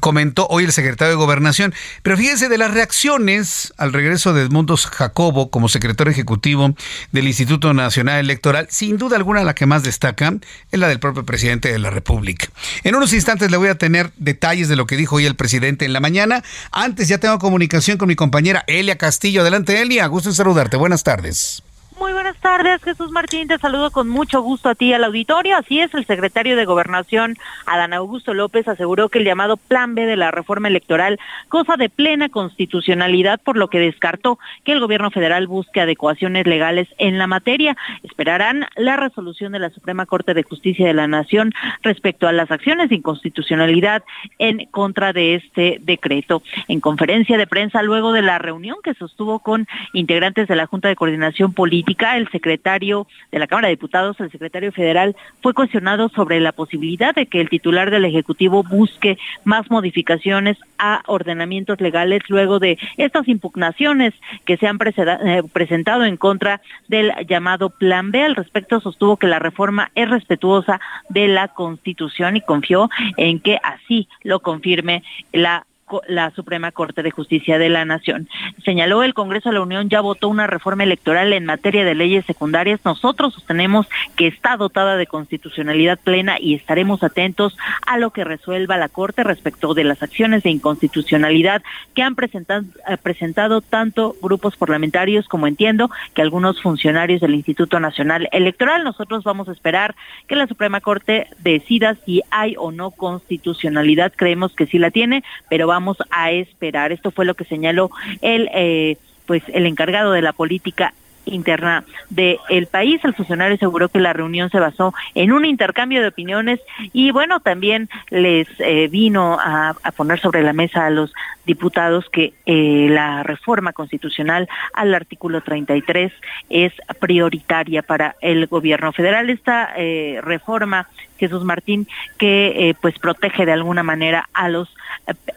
comentó 0.00 0.46
hoy 0.50 0.64
el 0.64 0.72
secretario 0.72 1.12
de 1.12 1.16
Gobernación. 1.16 1.72
Pero 2.02 2.18
fíjense 2.18 2.50
de 2.50 2.58
las 2.58 2.74
reacciones 2.74 3.72
al 3.78 3.94
regreso 3.94 4.34
de 4.34 4.42
Edmundo 4.42 4.76
Jacobo 4.76 5.50
como 5.50 5.70
secretario 5.70 6.10
ejecutivo 6.10 6.74
del 7.12 7.28
Instituto 7.28 7.72
Nacional 7.72 8.18
Electoral, 8.20 8.66
sin 8.70 8.98
duda 8.98 9.16
alguna 9.16 9.42
la 9.42 9.54
que 9.54 9.64
más 9.64 9.82
destaca 9.82 10.34
es 10.70 10.78
la 10.78 10.88
del 10.88 11.00
propio 11.00 11.19
presidente 11.24 11.72
de 11.72 11.78
la 11.78 11.90
República. 11.90 12.48
En 12.84 12.94
unos 12.94 13.12
instantes 13.12 13.50
le 13.50 13.56
voy 13.56 13.68
a 13.68 13.76
tener 13.76 14.12
detalles 14.16 14.68
de 14.68 14.76
lo 14.76 14.86
que 14.86 14.96
dijo 14.96 15.16
hoy 15.16 15.26
el 15.26 15.36
presidente 15.36 15.84
en 15.84 15.92
la 15.92 16.00
mañana. 16.00 16.42
Antes 16.72 17.08
ya 17.08 17.18
tengo 17.18 17.38
comunicación 17.38 17.98
con 17.98 18.08
mi 18.08 18.16
compañera 18.16 18.64
Elia 18.66 18.98
Castillo. 18.98 19.42
Adelante, 19.42 19.80
Elia. 19.80 20.06
Gusto 20.06 20.30
en 20.30 20.34
saludarte. 20.34 20.76
Buenas 20.76 21.04
tardes. 21.04 21.62
Muy 22.00 22.14
buenas 22.14 22.38
tardes, 22.38 22.82
Jesús 22.82 23.10
Martín. 23.10 23.46
Te 23.46 23.58
saludo 23.58 23.90
con 23.90 24.08
mucho 24.08 24.40
gusto 24.40 24.70
a 24.70 24.74
ti 24.74 24.90
al 24.94 25.04
auditorio. 25.04 25.58
Así 25.58 25.80
es, 25.80 25.92
el 25.92 26.06
secretario 26.06 26.56
de 26.56 26.64
Gobernación, 26.64 27.36
Adán 27.66 27.92
Augusto 27.92 28.32
López, 28.32 28.66
aseguró 28.68 29.10
que 29.10 29.18
el 29.18 29.26
llamado 29.26 29.58
Plan 29.58 29.94
B 29.94 30.06
de 30.06 30.16
la 30.16 30.30
reforma 30.30 30.68
electoral 30.68 31.20
goza 31.50 31.76
de 31.76 31.90
plena 31.90 32.30
constitucionalidad, 32.30 33.38
por 33.38 33.58
lo 33.58 33.68
que 33.68 33.80
descartó 33.80 34.38
que 34.64 34.72
el 34.72 34.80
gobierno 34.80 35.10
federal 35.10 35.46
busque 35.46 35.82
adecuaciones 35.82 36.46
legales 36.46 36.88
en 36.96 37.18
la 37.18 37.26
materia. 37.26 37.76
Esperarán 38.02 38.64
la 38.76 38.96
resolución 38.96 39.52
de 39.52 39.58
la 39.58 39.68
Suprema 39.68 40.06
Corte 40.06 40.32
de 40.32 40.42
Justicia 40.42 40.86
de 40.86 40.94
la 40.94 41.06
Nación 41.06 41.52
respecto 41.82 42.26
a 42.26 42.32
las 42.32 42.50
acciones 42.50 42.88
de 42.88 42.96
inconstitucionalidad 42.96 44.04
en 44.38 44.64
contra 44.70 45.12
de 45.12 45.34
este 45.34 45.76
decreto. 45.82 46.42
En 46.66 46.80
conferencia 46.80 47.36
de 47.36 47.46
prensa 47.46 47.82
luego 47.82 48.14
de 48.14 48.22
la 48.22 48.38
reunión 48.38 48.78
que 48.82 48.94
sostuvo 48.94 49.40
con 49.40 49.68
integrantes 49.92 50.48
de 50.48 50.56
la 50.56 50.64
Junta 50.64 50.88
de 50.88 50.96
Coordinación 50.96 51.52
Política, 51.52 51.89
el 51.98 52.28
secretario 52.30 53.06
de 53.30 53.38
la 53.38 53.46
Cámara 53.46 53.68
de 53.68 53.74
Diputados, 53.74 54.18
el 54.20 54.30
secretario 54.30 54.72
federal, 54.72 55.16
fue 55.42 55.54
cuestionado 55.54 56.08
sobre 56.08 56.40
la 56.40 56.52
posibilidad 56.52 57.14
de 57.14 57.26
que 57.26 57.40
el 57.40 57.48
titular 57.48 57.90
del 57.90 58.04
Ejecutivo 58.04 58.62
busque 58.62 59.18
más 59.44 59.70
modificaciones 59.70 60.56
a 60.78 61.02
ordenamientos 61.06 61.80
legales 61.80 62.22
luego 62.28 62.58
de 62.58 62.78
estas 62.96 63.28
impugnaciones 63.28 64.14
que 64.44 64.56
se 64.56 64.66
han 64.66 64.78
eh, 64.80 65.42
presentado 65.52 66.04
en 66.04 66.16
contra 66.16 66.60
del 66.88 67.12
llamado 67.28 67.70
Plan 67.70 68.10
B. 68.10 68.22
Al 68.22 68.36
respecto, 68.36 68.80
sostuvo 68.80 69.16
que 69.16 69.26
la 69.26 69.38
reforma 69.38 69.90
es 69.94 70.08
respetuosa 70.08 70.80
de 71.08 71.28
la 71.28 71.48
Constitución 71.48 72.36
y 72.36 72.40
confió 72.40 72.88
en 73.16 73.40
que 73.40 73.58
así 73.62 74.08
lo 74.22 74.40
confirme 74.40 75.02
la 75.32 75.66
la 76.06 76.30
Suprema 76.30 76.72
Corte 76.72 77.02
de 77.02 77.10
Justicia 77.10 77.58
de 77.58 77.68
la 77.68 77.84
Nación. 77.84 78.28
Señaló 78.64 79.02
el 79.02 79.14
Congreso 79.14 79.48
de 79.48 79.56
la 79.56 79.62
Unión 79.62 79.88
ya 79.88 80.00
votó 80.00 80.28
una 80.28 80.46
reforma 80.46 80.84
electoral 80.84 81.32
en 81.32 81.44
materia 81.44 81.84
de 81.84 81.94
leyes 81.94 82.24
secundarias. 82.26 82.80
Nosotros 82.84 83.34
sostenemos 83.34 83.86
que 84.16 84.26
está 84.26 84.56
dotada 84.56 84.96
de 84.96 85.06
constitucionalidad 85.06 85.98
plena 85.98 86.38
y 86.40 86.54
estaremos 86.54 87.02
atentos 87.02 87.56
a 87.86 87.98
lo 87.98 88.10
que 88.10 88.24
resuelva 88.24 88.76
la 88.76 88.88
Corte 88.88 89.24
respecto 89.24 89.74
de 89.74 89.84
las 89.84 90.02
acciones 90.02 90.42
de 90.42 90.50
inconstitucionalidad 90.50 91.62
que 91.94 92.02
han 92.02 92.14
presentado, 92.14 92.64
eh, 92.88 92.96
presentado 92.96 93.60
tanto 93.60 94.16
grupos 94.22 94.56
parlamentarios 94.56 95.28
como 95.28 95.46
entiendo 95.46 95.90
que 96.14 96.22
algunos 96.22 96.60
funcionarios 96.60 97.20
del 97.20 97.34
Instituto 97.34 97.80
Nacional 97.80 98.28
Electoral. 98.32 98.84
Nosotros 98.84 99.24
vamos 99.24 99.48
a 99.48 99.52
esperar 99.52 99.94
que 100.26 100.36
la 100.36 100.46
Suprema 100.46 100.80
Corte 100.80 101.28
decida 101.38 101.96
si 102.04 102.22
hay 102.30 102.54
o 102.58 102.72
no 102.72 102.90
constitucionalidad. 102.90 104.12
Creemos 104.14 104.54
que 104.54 104.66
sí 104.66 104.78
la 104.78 104.90
tiene, 104.90 105.24
pero 105.48 105.66
vamos 105.66 105.79
a 106.10 106.30
esperar. 106.30 106.92
Esto 106.92 107.10
fue 107.10 107.24
lo 107.24 107.34
que 107.34 107.44
señaló 107.44 107.90
el, 108.20 108.48
eh, 108.54 108.96
pues, 109.26 109.42
el 109.48 109.66
encargado 109.66 110.12
de 110.12 110.22
la 110.22 110.32
política 110.32 110.94
interna 111.24 111.84
del 112.08 112.38
el 112.48 112.66
país. 112.66 113.00
El 113.04 113.14
funcionario 113.14 113.54
aseguró 113.54 113.88
que 113.88 114.00
la 114.00 114.12
reunión 114.12 114.50
se 114.50 114.58
basó 114.58 114.94
en 115.14 115.32
un 115.32 115.44
intercambio 115.44 116.00
de 116.00 116.08
opiniones 116.08 116.60
y 116.92 117.10
bueno, 117.10 117.40
también 117.40 117.88
les 118.10 118.48
eh, 118.58 118.88
vino 118.88 119.38
a, 119.40 119.76
poner 119.96 120.20
sobre 120.20 120.42
la 120.42 120.52
mesa 120.52 120.86
a 120.86 120.90
los 120.90 121.12
diputados 121.50 122.08
que 122.10 122.32
eh, 122.46 122.86
la 122.90 123.22
reforma 123.22 123.72
constitucional 123.72 124.48
al 124.72 124.94
artículo 124.94 125.40
33 125.40 126.12
es 126.48 126.72
prioritaria 127.00 127.82
para 127.82 128.14
el 128.20 128.46
gobierno 128.46 128.92
federal. 128.92 129.30
Esta 129.30 129.72
eh, 129.76 130.20
reforma, 130.22 130.88
Jesús 131.18 131.44
Martín, 131.44 131.88
que 132.18 132.74
pues 132.80 132.98
protege 132.98 133.46
de 133.46 133.52
alguna 133.52 133.82
manera 133.82 134.28
a 134.32 134.48
los 134.48 134.68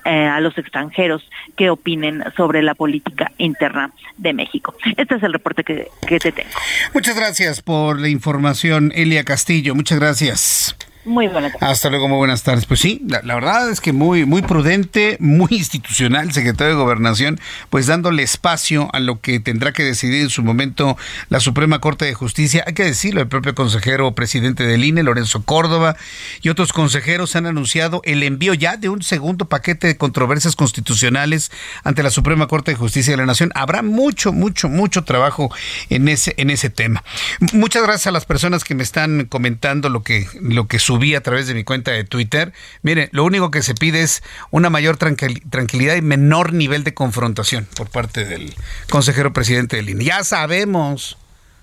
a 0.06 0.40
los 0.40 0.58
extranjeros 0.58 1.28
que 1.56 1.70
opinen 1.70 2.24
sobre 2.36 2.62
la 2.62 2.76
política 2.76 3.32
interna 3.38 3.92
de 4.18 4.34
México. 4.34 4.76
Este 4.98 5.16
es 5.16 5.24
el 5.24 5.34
reporte 5.34 5.64
que 5.64 5.74
que, 6.08 6.20
te 6.20 6.32
tengo. 6.32 6.50
Muchas 6.94 7.16
gracias 7.16 7.62
por 7.62 8.00
la 8.00 8.10
información, 8.10 8.92
Elia 8.96 9.24
Castillo. 9.24 9.76
Muchas 9.76 10.00
gracias. 10.00 10.76
Muy 11.06 11.28
buenas 11.28 11.52
tardes. 11.54 11.70
Hasta 11.70 11.90
luego, 11.90 12.08
muy 12.08 12.18
buenas 12.18 12.44
tardes. 12.44 12.66
Pues 12.66 12.80
sí, 12.80 13.02
la, 13.08 13.22
verdad 13.36 13.70
es 13.70 13.82
que 13.82 13.92
muy, 13.92 14.26
muy 14.26 14.42
prudente, 14.42 15.18
muy 15.20 15.50
institucional, 15.52 16.32
secretario 16.32 16.76
de 16.76 16.82
Gobernación, 16.82 17.40
pues 17.70 17.88
dándole 17.88 18.24
espacio 18.24 18.90
a 18.94 19.00
lo 19.00 19.20
que 19.20 19.42
tendrá 19.42 19.74
que 19.74 19.84
decidir 19.84 20.22
en 20.22 20.30
su 20.30 20.44
momento 20.44 20.98
la 21.30 21.42
Suprema 21.42 21.80
Corte 21.80 22.06
de 22.06 22.14
Justicia. 22.14 22.64
Hay 22.66 22.74
que 22.74 22.86
decirlo, 22.86 23.20
el 23.20 23.28
propio 23.28 23.54
consejero 23.54 24.16
presidente 24.16 24.66
del 24.66 24.86
INE, 24.86 25.04
Lorenzo 25.04 25.44
Córdoba, 25.44 25.98
y 26.42 26.50
otros 26.50 26.72
consejeros 26.72 27.36
han 27.36 27.48
anunciado 27.48 28.02
el 28.06 28.24
envío 28.24 28.54
ya 28.54 28.78
de 28.78 28.88
un 28.88 29.04
segundo 29.04 29.46
paquete 29.46 29.88
de 29.88 29.98
controversias 29.98 30.56
constitucionales 30.56 31.52
ante 31.84 32.02
la 32.02 32.12
Suprema 32.12 32.48
Corte 32.48 32.72
de 32.72 32.78
Justicia 32.78 33.12
de 33.12 33.18
la 33.18 33.26
Nación. 33.26 33.52
Habrá 33.56 33.82
mucho, 33.82 34.32
mucho, 34.32 34.70
mucho 34.70 35.04
trabajo 35.04 35.54
en 35.90 36.08
ese, 36.08 36.34
en 36.38 36.50
ese 36.50 36.70
tema. 36.70 37.04
Muchas 37.52 37.84
gracias 37.84 38.08
a 38.08 38.12
las 38.12 38.26
personas 38.26 38.64
que 38.64 38.74
me 38.74 38.84
están 38.84 39.26
comentando 39.26 39.90
lo 39.90 40.02
que, 40.04 40.28
lo 40.42 40.68
que 40.68 40.80
subí 40.94 41.16
a 41.16 41.22
través 41.22 41.48
de 41.48 41.56
mi 41.56 41.64
cuenta 41.64 41.90
de 41.92 42.04
Twitter. 42.04 42.54
Mire, 42.84 43.10
lo 43.14 43.24
único 43.24 43.50
que 43.50 43.64
se 43.64 43.74
pide 43.74 44.04
es 44.04 44.22
una 44.52 44.70
mayor 44.70 44.98
tranquilidad 44.98 45.96
y 45.96 46.02
menor 46.04 46.54
nivel 46.54 46.84
de 46.84 46.94
confrontación 46.94 47.68
por 47.76 47.90
parte 47.90 48.26
del 48.26 48.54
consejero 48.92 49.34
presidente 49.34 49.78
del 49.78 49.90
INE. 49.90 50.06
Ya 50.06 50.24
sabemos 50.24 51.18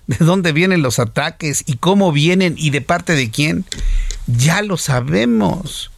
de 0.07 0.17
dónde 0.25 0.51
vienen 0.51 0.81
los 0.81 0.99
ataques 0.99 1.63
y 1.65 1.77
cómo 1.77 2.11
vienen 2.11 2.55
y 2.57 2.71
de 2.71 2.81
parte 2.81 3.13
de 3.13 3.31
quién. 3.31 3.63
Ya 4.27 4.61
lo 4.63 4.75
sabemos. 4.75 5.91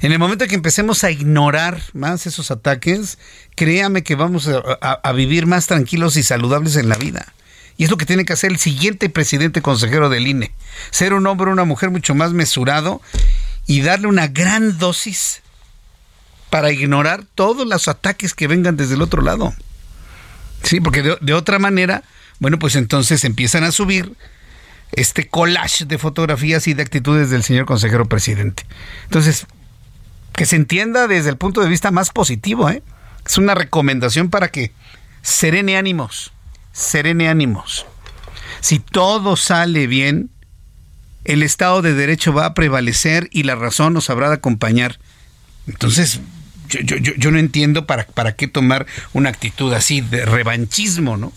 En 0.00 0.12
el 0.12 0.18
momento 0.18 0.46
que 0.46 0.54
empecemos 0.54 1.04
a 1.04 1.10
ignorar 1.10 1.82
más 1.92 2.26
esos 2.26 2.50
ataques, 2.50 3.18
créame 3.56 4.02
que 4.02 4.14
vamos 4.14 4.48
a 4.48 5.12
vivir 5.12 5.46
más 5.46 5.66
tranquilos 5.66 6.16
y 6.16 6.22
saludables 6.22 6.76
en 6.76 6.88
la 6.88 6.96
vida. 6.96 7.34
Y 7.76 7.84
es 7.84 7.90
lo 7.90 7.96
que 7.96 8.06
tiene 8.06 8.24
que 8.24 8.32
hacer 8.32 8.50
el 8.50 8.58
siguiente 8.58 9.08
presidente 9.08 9.62
consejero 9.62 10.08
del 10.08 10.26
INE. 10.26 10.52
Ser 10.90 11.12
un 11.12 11.26
hombre 11.26 11.50
o 11.50 11.52
una 11.52 11.64
mujer 11.64 11.90
mucho 11.90 12.14
más 12.14 12.32
mesurado 12.32 13.00
y 13.66 13.80
darle 13.80 14.06
una 14.06 14.28
gran 14.28 14.78
dosis 14.78 15.42
para 16.50 16.70
ignorar 16.70 17.24
todos 17.34 17.66
los 17.66 17.88
ataques 17.88 18.34
que 18.34 18.46
vengan 18.46 18.76
desde 18.76 18.94
el 18.94 19.02
otro 19.02 19.22
lado. 19.22 19.54
Sí, 20.62 20.80
porque 20.80 21.02
de, 21.02 21.34
otra 21.34 21.58
manera, 21.58 22.04
bueno, 22.38 22.58
pues 22.58 22.76
entonces 22.76 23.24
empiezan 23.24 23.64
a 23.64 23.72
subir 23.72 24.12
este 24.92 25.26
collage 25.26 25.84
de 25.84 25.98
fotografías 25.98 26.68
y 26.68 26.74
de 26.74 26.82
actitudes 26.82 27.30
del 27.30 27.42
señor 27.42 27.66
consejero 27.66 28.08
presidente. 28.08 28.64
Entonces, 29.04 29.46
que 30.32 30.46
se 30.46 30.54
entienda 30.54 31.08
desde 31.08 31.30
el 31.30 31.36
punto 31.36 31.60
de 31.60 31.68
vista 31.68 31.90
más 31.90 32.10
positivo, 32.10 32.70
¿eh? 32.70 32.82
Es 33.26 33.36
una 33.36 33.54
recomendación 33.54 34.30
para 34.30 34.48
que 34.48 34.70
serene 35.22 35.76
ánimos 35.76 36.33
serene 36.74 37.28
ánimos. 37.28 37.86
Si 38.60 38.80
todo 38.80 39.36
sale 39.36 39.86
bien, 39.86 40.30
el 41.24 41.42
Estado 41.42 41.80
de 41.80 41.94
Derecho 41.94 42.34
va 42.34 42.44
a 42.44 42.54
prevalecer 42.54 43.28
y 43.32 43.44
la 43.44 43.54
razón 43.54 43.94
nos 43.94 44.10
habrá 44.10 44.28
de 44.28 44.34
acompañar. 44.34 44.98
Entonces, 45.66 46.20
yo, 46.68 46.96
yo, 46.96 47.30
no 47.30 47.38
entiendo 47.38 47.86
para, 47.86 48.04
para 48.06 48.32
qué 48.36 48.48
tomar 48.48 48.86
una 49.12 49.30
actitud 49.30 49.72
así 49.72 50.00
de 50.02 50.26
revanchismo, 50.26 51.16
¿no? 51.16 51.32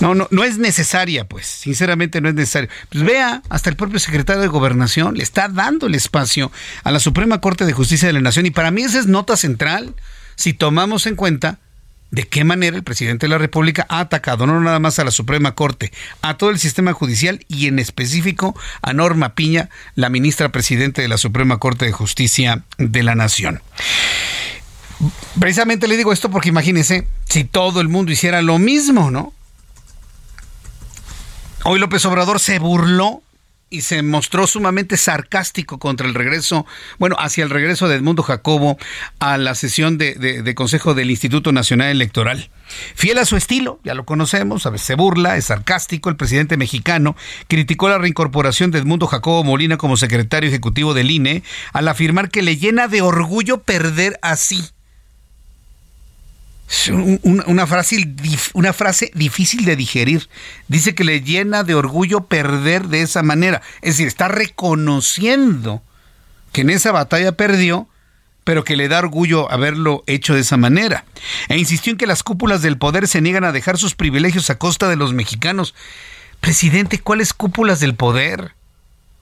No, 0.00 0.14
no, 0.14 0.28
no 0.30 0.44
es 0.44 0.58
necesaria, 0.58 1.28
pues, 1.28 1.46
sinceramente 1.46 2.20
no 2.20 2.28
es 2.28 2.34
necesario. 2.34 2.70
Pues 2.88 3.04
vea, 3.04 3.42
hasta 3.50 3.68
el 3.70 3.76
propio 3.76 3.98
secretario 3.98 4.40
de 4.40 4.48
Gobernación 4.48 5.16
le 5.16 5.22
está 5.22 5.48
dando 5.48 5.86
el 5.86 5.94
espacio 5.94 6.50
a 6.82 6.90
la 6.90 7.00
Suprema 7.00 7.40
Corte 7.40 7.66
de 7.66 7.72
Justicia 7.72 8.08
de 8.08 8.14
la 8.14 8.20
Nación 8.20 8.46
y 8.46 8.50
para 8.50 8.70
mí 8.70 8.82
esa 8.82 8.98
es 8.98 9.06
nota 9.06 9.36
central 9.36 9.94
si 10.36 10.54
tomamos 10.54 11.06
en 11.06 11.16
cuenta 11.16 11.58
de 12.10 12.26
qué 12.26 12.44
manera 12.44 12.76
el 12.76 12.82
presidente 12.82 13.26
de 13.26 13.30
la 13.30 13.38
República 13.38 13.86
ha 13.88 14.00
atacado 14.00 14.46
no 14.46 14.60
nada 14.60 14.78
más 14.78 14.98
a 14.98 15.04
la 15.04 15.10
Suprema 15.10 15.54
Corte, 15.54 15.92
a 16.22 16.36
todo 16.36 16.50
el 16.50 16.58
sistema 16.58 16.92
judicial 16.92 17.44
y 17.48 17.66
en 17.66 17.78
específico 17.78 18.58
a 18.82 18.92
Norma 18.92 19.34
Piña, 19.34 19.68
la 19.94 20.08
ministra 20.08 20.50
presidente 20.50 21.02
de 21.02 21.08
la 21.08 21.18
Suprema 21.18 21.58
Corte 21.58 21.86
de 21.86 21.92
Justicia 21.92 22.64
de 22.78 23.02
la 23.02 23.14
Nación. 23.14 23.62
Precisamente 25.38 25.88
le 25.88 25.96
digo 25.96 26.12
esto 26.12 26.30
porque 26.30 26.50
imagínense 26.50 27.06
si 27.28 27.44
todo 27.44 27.80
el 27.80 27.88
mundo 27.88 28.12
hiciera 28.12 28.42
lo 28.42 28.58
mismo, 28.58 29.10
¿no? 29.10 29.32
Hoy 31.64 31.78
López 31.78 32.04
Obrador 32.04 32.40
se 32.40 32.58
burló 32.58 33.22
y 33.70 33.82
se 33.82 34.02
mostró 34.02 34.48
sumamente 34.48 34.96
sarcástico 34.96 35.78
contra 35.78 36.08
el 36.08 36.14
regreso, 36.14 36.66
bueno, 36.98 37.14
hacia 37.18 37.44
el 37.44 37.50
regreso 37.50 37.88
de 37.88 37.96
Edmundo 37.96 38.24
Jacobo 38.24 38.76
a 39.20 39.38
la 39.38 39.54
sesión 39.54 39.96
de, 39.96 40.52
Consejo 40.56 40.94
del 40.94 41.10
Instituto 41.10 41.52
Nacional 41.52 41.88
Electoral. 41.88 42.50
Fiel 42.96 43.18
a 43.18 43.24
su 43.24 43.36
estilo, 43.36 43.80
ya 43.84 43.94
lo 43.94 44.04
conocemos, 44.04 44.66
a 44.66 44.70
veces 44.70 44.88
se 44.88 44.94
burla, 44.96 45.36
es 45.36 45.46
sarcástico, 45.46 46.10
el 46.10 46.16
presidente 46.16 46.56
mexicano 46.56 47.16
criticó 47.46 47.88
la 47.88 47.98
reincorporación 47.98 48.72
de 48.72 48.80
Edmundo 48.80 49.06
Jacobo 49.06 49.44
Molina 49.44 49.76
como 49.76 49.96
secretario 49.96 50.48
ejecutivo 50.48 50.92
del 50.92 51.10
INE 51.10 51.44
al 51.72 51.86
afirmar 51.86 52.28
que 52.28 52.42
le 52.42 52.56
llena 52.56 52.88
de 52.88 53.02
orgullo 53.02 53.62
perder 53.62 54.18
así 54.22 54.64
una, 57.46 57.66
frase, 57.66 58.14
una 58.54 58.72
frase 58.72 59.10
difícil 59.14 59.64
de 59.64 59.76
digerir. 59.76 60.28
Dice 60.68 60.94
que 60.94 61.04
le 61.04 61.20
llena 61.20 61.64
de 61.64 61.74
orgullo 61.74 62.26
perder 62.26 62.86
de 62.86 63.02
esa 63.02 63.22
manera. 63.22 63.60
Es 63.82 63.94
decir, 63.94 64.06
está 64.06 64.28
reconociendo 64.28 65.82
que 66.52 66.60
en 66.60 66.70
esa 66.70 66.92
batalla 66.92 67.32
perdió, 67.32 67.88
pero 68.44 68.64
que 68.64 68.76
le 68.76 68.88
da 68.88 69.00
orgullo 69.00 69.50
haberlo 69.50 70.04
hecho 70.06 70.34
de 70.34 70.40
esa 70.40 70.56
manera. 70.56 71.04
E 71.48 71.58
insistió 71.58 71.90
en 71.90 71.98
que 71.98 72.06
las 72.06 72.22
cúpulas 72.22 72.62
del 72.62 72.78
poder 72.78 73.08
se 73.08 73.20
niegan 73.20 73.44
a 73.44 73.52
dejar 73.52 73.76
sus 73.76 73.94
privilegios 73.94 74.48
a 74.50 74.58
costa 74.58 74.88
de 74.88 74.96
los 74.96 75.12
mexicanos. 75.12 75.74
Presidente, 76.40 77.00
¿cuáles 77.00 77.34
cúpulas 77.34 77.80
del 77.80 77.94
poder? 77.96 78.54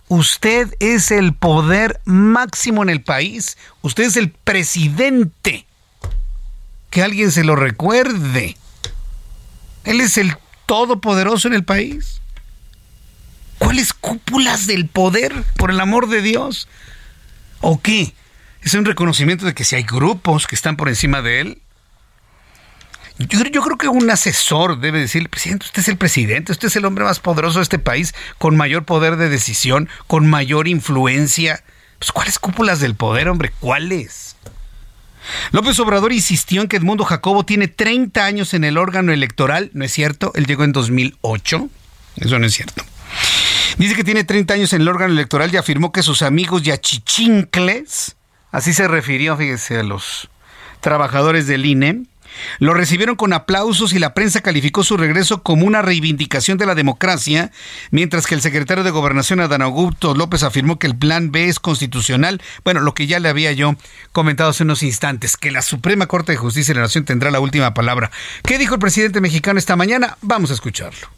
Usted 0.09 0.75
es 0.81 1.11
el 1.11 1.35
poder 1.35 2.01
máximo 2.05 2.83
en 2.83 2.91
el 2.91 3.03
país. 3.03 3.59
Usted 3.83 4.05
es 4.05 4.17
el 4.17 4.31
presidente 4.31 5.67
que 6.91 7.03
alguien 7.03 7.31
se 7.31 7.45
lo 7.45 7.57
recuerde. 7.57 8.57
Él 9.85 10.01
es 10.01 10.19
el 10.19 10.37
todopoderoso 10.67 11.49
en 11.49 11.55
el 11.55 11.65
país. 11.65 12.21
¿Cuáles 13.59 13.93
cúpulas 13.93 14.67
del 14.67 14.87
poder, 14.87 15.33
por 15.57 15.71
el 15.71 15.81
amor 15.81 16.09
de 16.09 16.23
Dios? 16.23 16.69
¿O 17.61 17.81
qué? 17.81 18.15
¿Es 18.63 18.75
un 18.75 18.85
reconocimiento 18.85 19.47
de 19.47 19.55
que 19.55 19.65
si 19.65 19.77
hay 19.77 19.83
grupos 19.83 20.47
que 20.47 20.55
están 20.55 20.77
por 20.77 20.89
encima 20.89 21.23
de 21.23 21.41
él? 21.41 21.63
Yo, 23.19 23.63
creo 23.63 23.79
que 23.79 23.89
un 23.89 24.09
asesor 24.11 24.79
debe 24.79 25.01
decir, 25.01 25.29
presidente, 25.29 25.67
usted 25.67 25.83
es 25.83 25.89
el 25.89 25.97
presidente, 25.97 26.53
usted 26.53 26.69
es 26.69 26.77
el 26.77 26.85
hombre 26.85 27.05
más 27.05 27.19
poderoso 27.19 27.59
de 27.59 27.65
este 27.65 27.81
país, 27.81 28.15
con 28.39 28.57
mayor 28.57 28.85
poder 28.85 29.17
de 29.17 29.29
decisión, 29.29 29.89
con 30.07 30.29
mayor 30.29 30.69
influencia. 30.69 31.65
Pues, 31.99 32.13
¿cuáles 32.13 32.39
cúpulas 32.39 32.79
del 32.79 32.95
poder, 32.95 33.29
hombre? 33.29 33.53
¿Cuáles? 33.59 34.37
López 35.53 35.79
Obrador 35.81 36.13
insistió 36.13 36.63
en 36.63 36.69
que 36.69 36.77
Edmundo 36.77 37.05
Jacobo 37.05 37.45
tiene 37.45 37.69
30 37.69 38.25
años 38.25 38.55
en 38.55 38.65
el 38.65 38.79
órgano 38.79 39.13
electoral, 39.13 39.71
¿no 39.75 39.85
es 39.85 39.93
cierto? 39.93 40.33
Él 40.35 40.47
llegó 40.47 40.65
en 40.65 40.73
2008, 40.73 41.69
eso 42.17 42.39
no 42.39 42.47
es 42.47 42.55
cierto. 42.55 42.85
Dice 43.79 43.95
que 43.95 44.05
tiene 44.05 44.25
30 44.25 44.55
años 44.55 44.73
en 44.73 44.83
el 44.83 44.89
órgano 44.89 45.13
electoral 45.13 45.53
y 45.53 45.57
afirmó 45.57 45.93
que 45.93 46.03
sus 46.03 46.23
amigos 46.23 46.63
yachichincles, 46.63 48.17
así 48.51 48.75
se 48.75 48.89
refirió, 48.89 49.37
fíjese, 49.37 49.79
a 49.79 49.83
los 49.83 50.29
trabajadores 50.81 51.47
del 51.47 51.67
INE, 51.67 52.03
lo 52.59 52.75
recibieron 52.75 53.17
con 53.17 53.33
aplausos 53.33 53.93
y 53.93 53.99
la 53.99 54.15
prensa 54.15 54.41
calificó 54.41 54.85
su 54.85 54.97
regreso 54.97 55.43
como 55.43 55.67
una 55.67 55.83
reivindicación 55.83 56.59
de 56.59 56.67
la 56.67 56.75
democracia, 56.75 57.51
mientras 57.91 58.27
que 58.27 58.35
el 58.35 58.41
secretario 58.41 58.85
de 58.85 58.91
Gobernación 58.91 59.41
Adán 59.41 59.63
Augusto 59.63 60.15
López 60.15 60.43
afirmó 60.43 60.79
que 60.79 60.87
el 60.87 60.97
plan 60.97 61.31
B 61.31 61.49
es 61.49 61.61
constitucional. 61.61 62.41
Bueno, 62.65 62.81
lo 62.81 62.95
que 62.95 63.07
ya 63.07 63.21
le 63.21 63.29
había 63.29 63.53
yo 63.53 63.77
comentado 64.13 64.51
hace 64.51 64.65
unos 64.65 64.83
instantes, 64.83 65.37
que 65.37 65.51
la 65.51 65.63
Suprema 65.63 66.07
Corte 66.07 66.33
de 66.33 66.39
Justicia 66.39 66.75
de 66.75 66.81
la 66.81 66.87
Nación 66.87 67.05
tendrá 67.05 67.31
la 67.31 67.41
última 67.41 67.75
palabra. 67.75 68.11
¿Qué 68.43 68.59
dijo 68.59 68.75
el 68.75 68.81
presidente 68.81 69.21
mexicano 69.21 69.59
esta 69.59 69.77
mañana? 69.77 70.17
Vamos 70.23 70.51
a 70.51 70.55
escucharlo. 70.55 71.18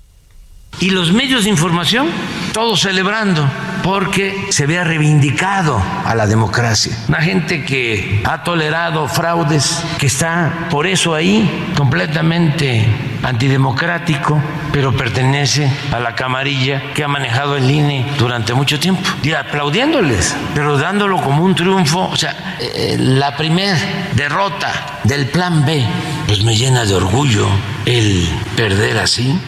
Y 0.78 0.90
los 0.90 1.12
medios 1.12 1.44
de 1.44 1.50
información, 1.50 2.08
todos 2.52 2.80
celebrando, 2.80 3.46
porque 3.82 4.46
se 4.50 4.64
había 4.64 4.84
reivindicado 4.84 5.82
a 6.06 6.14
la 6.14 6.26
democracia. 6.26 6.96
Una 7.08 7.20
gente 7.20 7.64
que 7.64 8.22
ha 8.24 8.42
tolerado 8.42 9.06
fraudes, 9.08 9.84
que 9.98 10.06
está 10.06 10.68
por 10.70 10.86
eso 10.86 11.14
ahí, 11.14 11.72
completamente 11.76 12.86
antidemocrático, 13.22 14.40
pero 14.72 14.96
pertenece 14.96 15.70
a 15.92 16.00
la 16.00 16.14
camarilla 16.14 16.94
que 16.94 17.04
ha 17.04 17.08
manejado 17.08 17.56
el 17.56 17.70
INE 17.70 18.06
durante 18.18 18.54
mucho 18.54 18.80
tiempo. 18.80 19.02
Y 19.22 19.32
aplaudiéndoles, 19.32 20.34
pero 20.54 20.78
dándolo 20.78 21.20
como 21.20 21.44
un 21.44 21.54
triunfo. 21.54 22.08
O 22.08 22.16
sea, 22.16 22.56
eh, 22.58 22.96
la 22.98 23.36
primera 23.36 23.76
derrota 24.14 25.00
del 25.04 25.26
plan 25.26 25.64
B, 25.66 25.84
pues 26.26 26.42
me 26.42 26.56
llena 26.56 26.86
de 26.86 26.94
orgullo 26.94 27.48
el 27.84 28.26
perder 28.56 28.98
así 28.98 29.38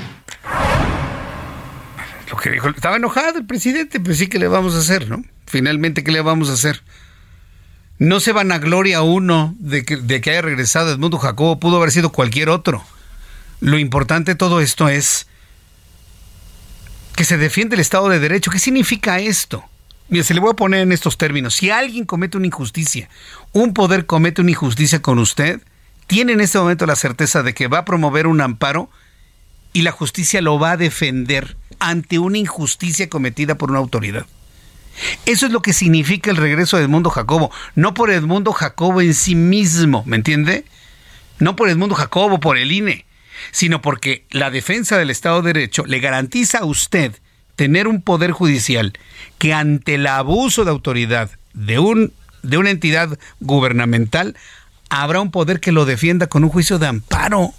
que 2.40 2.50
dijo, 2.50 2.68
estaba 2.68 2.96
enojado 2.96 3.38
el 3.38 3.46
presidente, 3.46 4.00
pues 4.00 4.18
sí 4.18 4.28
que 4.28 4.38
le 4.38 4.48
vamos 4.48 4.74
a 4.74 4.78
hacer, 4.78 5.08
¿no? 5.08 5.24
Finalmente, 5.46 6.04
¿qué 6.04 6.12
le 6.12 6.20
vamos 6.20 6.50
a 6.50 6.54
hacer? 6.54 6.82
No 7.98 8.20
se 8.20 8.32
van 8.32 8.52
a 8.52 8.58
gloria 8.58 9.02
uno 9.02 9.54
de 9.58 9.84
que, 9.84 9.96
de 9.96 10.20
que 10.20 10.30
haya 10.30 10.42
regresado 10.42 10.90
Edmundo 10.90 11.18
Jacobo, 11.18 11.60
pudo 11.60 11.76
haber 11.76 11.90
sido 11.90 12.10
cualquier 12.10 12.48
otro. 12.48 12.84
Lo 13.60 13.78
importante 13.78 14.32
de 14.32 14.36
todo 14.36 14.60
esto 14.60 14.88
es 14.88 15.26
que 17.14 17.24
se 17.24 17.36
defiende 17.36 17.76
el 17.76 17.80
Estado 17.80 18.08
de 18.08 18.18
Derecho. 18.18 18.50
¿Qué 18.50 18.58
significa 18.58 19.20
esto? 19.20 19.64
Mira, 20.08 20.24
se 20.24 20.34
le 20.34 20.40
voy 20.40 20.50
a 20.50 20.56
poner 20.56 20.80
en 20.80 20.92
estos 20.92 21.16
términos. 21.16 21.54
Si 21.54 21.70
alguien 21.70 22.04
comete 22.04 22.36
una 22.36 22.46
injusticia, 22.46 23.08
un 23.52 23.72
poder 23.72 24.06
comete 24.06 24.40
una 24.40 24.50
injusticia 24.50 25.00
con 25.00 25.18
usted, 25.18 25.62
tiene 26.06 26.32
en 26.32 26.40
este 26.40 26.58
momento 26.58 26.86
la 26.86 26.96
certeza 26.96 27.42
de 27.42 27.54
que 27.54 27.68
va 27.68 27.78
a 27.78 27.84
promover 27.84 28.26
un 28.26 28.40
amparo 28.40 28.90
y 29.72 29.82
la 29.82 29.92
justicia 29.92 30.42
lo 30.42 30.58
va 30.58 30.72
a 30.72 30.76
defender 30.76 31.56
ante 31.82 32.20
una 32.20 32.38
injusticia 32.38 33.08
cometida 33.08 33.56
por 33.56 33.70
una 33.70 33.80
autoridad. 33.80 34.24
Eso 35.26 35.46
es 35.46 35.52
lo 35.52 35.62
que 35.62 35.72
significa 35.72 36.30
el 36.30 36.36
regreso 36.36 36.76
de 36.76 36.84
Edmundo 36.84 37.10
Jacobo, 37.10 37.50
no 37.74 37.92
por 37.92 38.10
Edmundo 38.10 38.52
Jacobo 38.52 39.00
en 39.00 39.14
sí 39.14 39.34
mismo, 39.34 40.04
¿me 40.06 40.16
entiende? 40.16 40.64
No 41.40 41.56
por 41.56 41.68
Edmundo 41.68 41.96
Jacobo, 41.96 42.38
por 42.38 42.56
el 42.56 42.70
INE, 42.70 43.04
sino 43.50 43.82
porque 43.82 44.24
la 44.30 44.50
defensa 44.50 44.96
del 44.96 45.10
Estado 45.10 45.42
de 45.42 45.52
Derecho 45.52 45.84
le 45.84 45.98
garantiza 45.98 46.58
a 46.58 46.64
usted 46.66 47.16
tener 47.56 47.88
un 47.88 48.00
poder 48.00 48.30
judicial 48.30 48.92
que 49.38 49.52
ante 49.52 49.96
el 49.96 50.06
abuso 50.06 50.64
de 50.64 50.70
autoridad 50.70 51.30
de, 51.52 51.80
un, 51.80 52.12
de 52.42 52.58
una 52.58 52.70
entidad 52.70 53.18
gubernamental 53.40 54.36
habrá 54.88 55.20
un 55.20 55.32
poder 55.32 55.58
que 55.58 55.72
lo 55.72 55.84
defienda 55.84 56.28
con 56.28 56.44
un 56.44 56.50
juicio 56.50 56.78
de 56.78 56.86
amparo. 56.86 57.54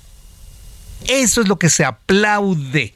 Eso 1.10 1.42
es 1.42 1.48
lo 1.50 1.60
que 1.60 1.70
se 1.70 1.84
aplaude. 1.84 2.94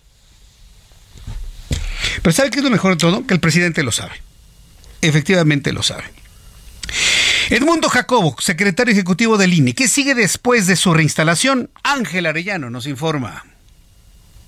Pero 2.21 2.33
¿sabe 2.33 2.49
qué 2.49 2.59
es 2.59 2.63
lo 2.63 2.69
mejor 2.69 2.93
de 2.93 2.97
todo? 2.97 3.25
Que 3.25 3.33
el 3.33 3.39
presidente 3.39 3.83
lo 3.83 3.91
sabe. 3.91 4.13
Efectivamente 5.01 5.71
lo 5.71 5.83
sabe. 5.83 6.03
Edmundo 7.49 7.89
Jacobo, 7.89 8.35
secretario 8.39 8.91
ejecutivo 8.91 9.37
del 9.37 9.53
INE, 9.53 9.73
¿qué 9.73 9.87
sigue 9.87 10.15
después 10.15 10.67
de 10.67 10.75
su 10.75 10.93
reinstalación? 10.93 11.69
Ángel 11.83 12.25
Arellano 12.25 12.69
nos 12.69 12.87
informa. 12.87 13.45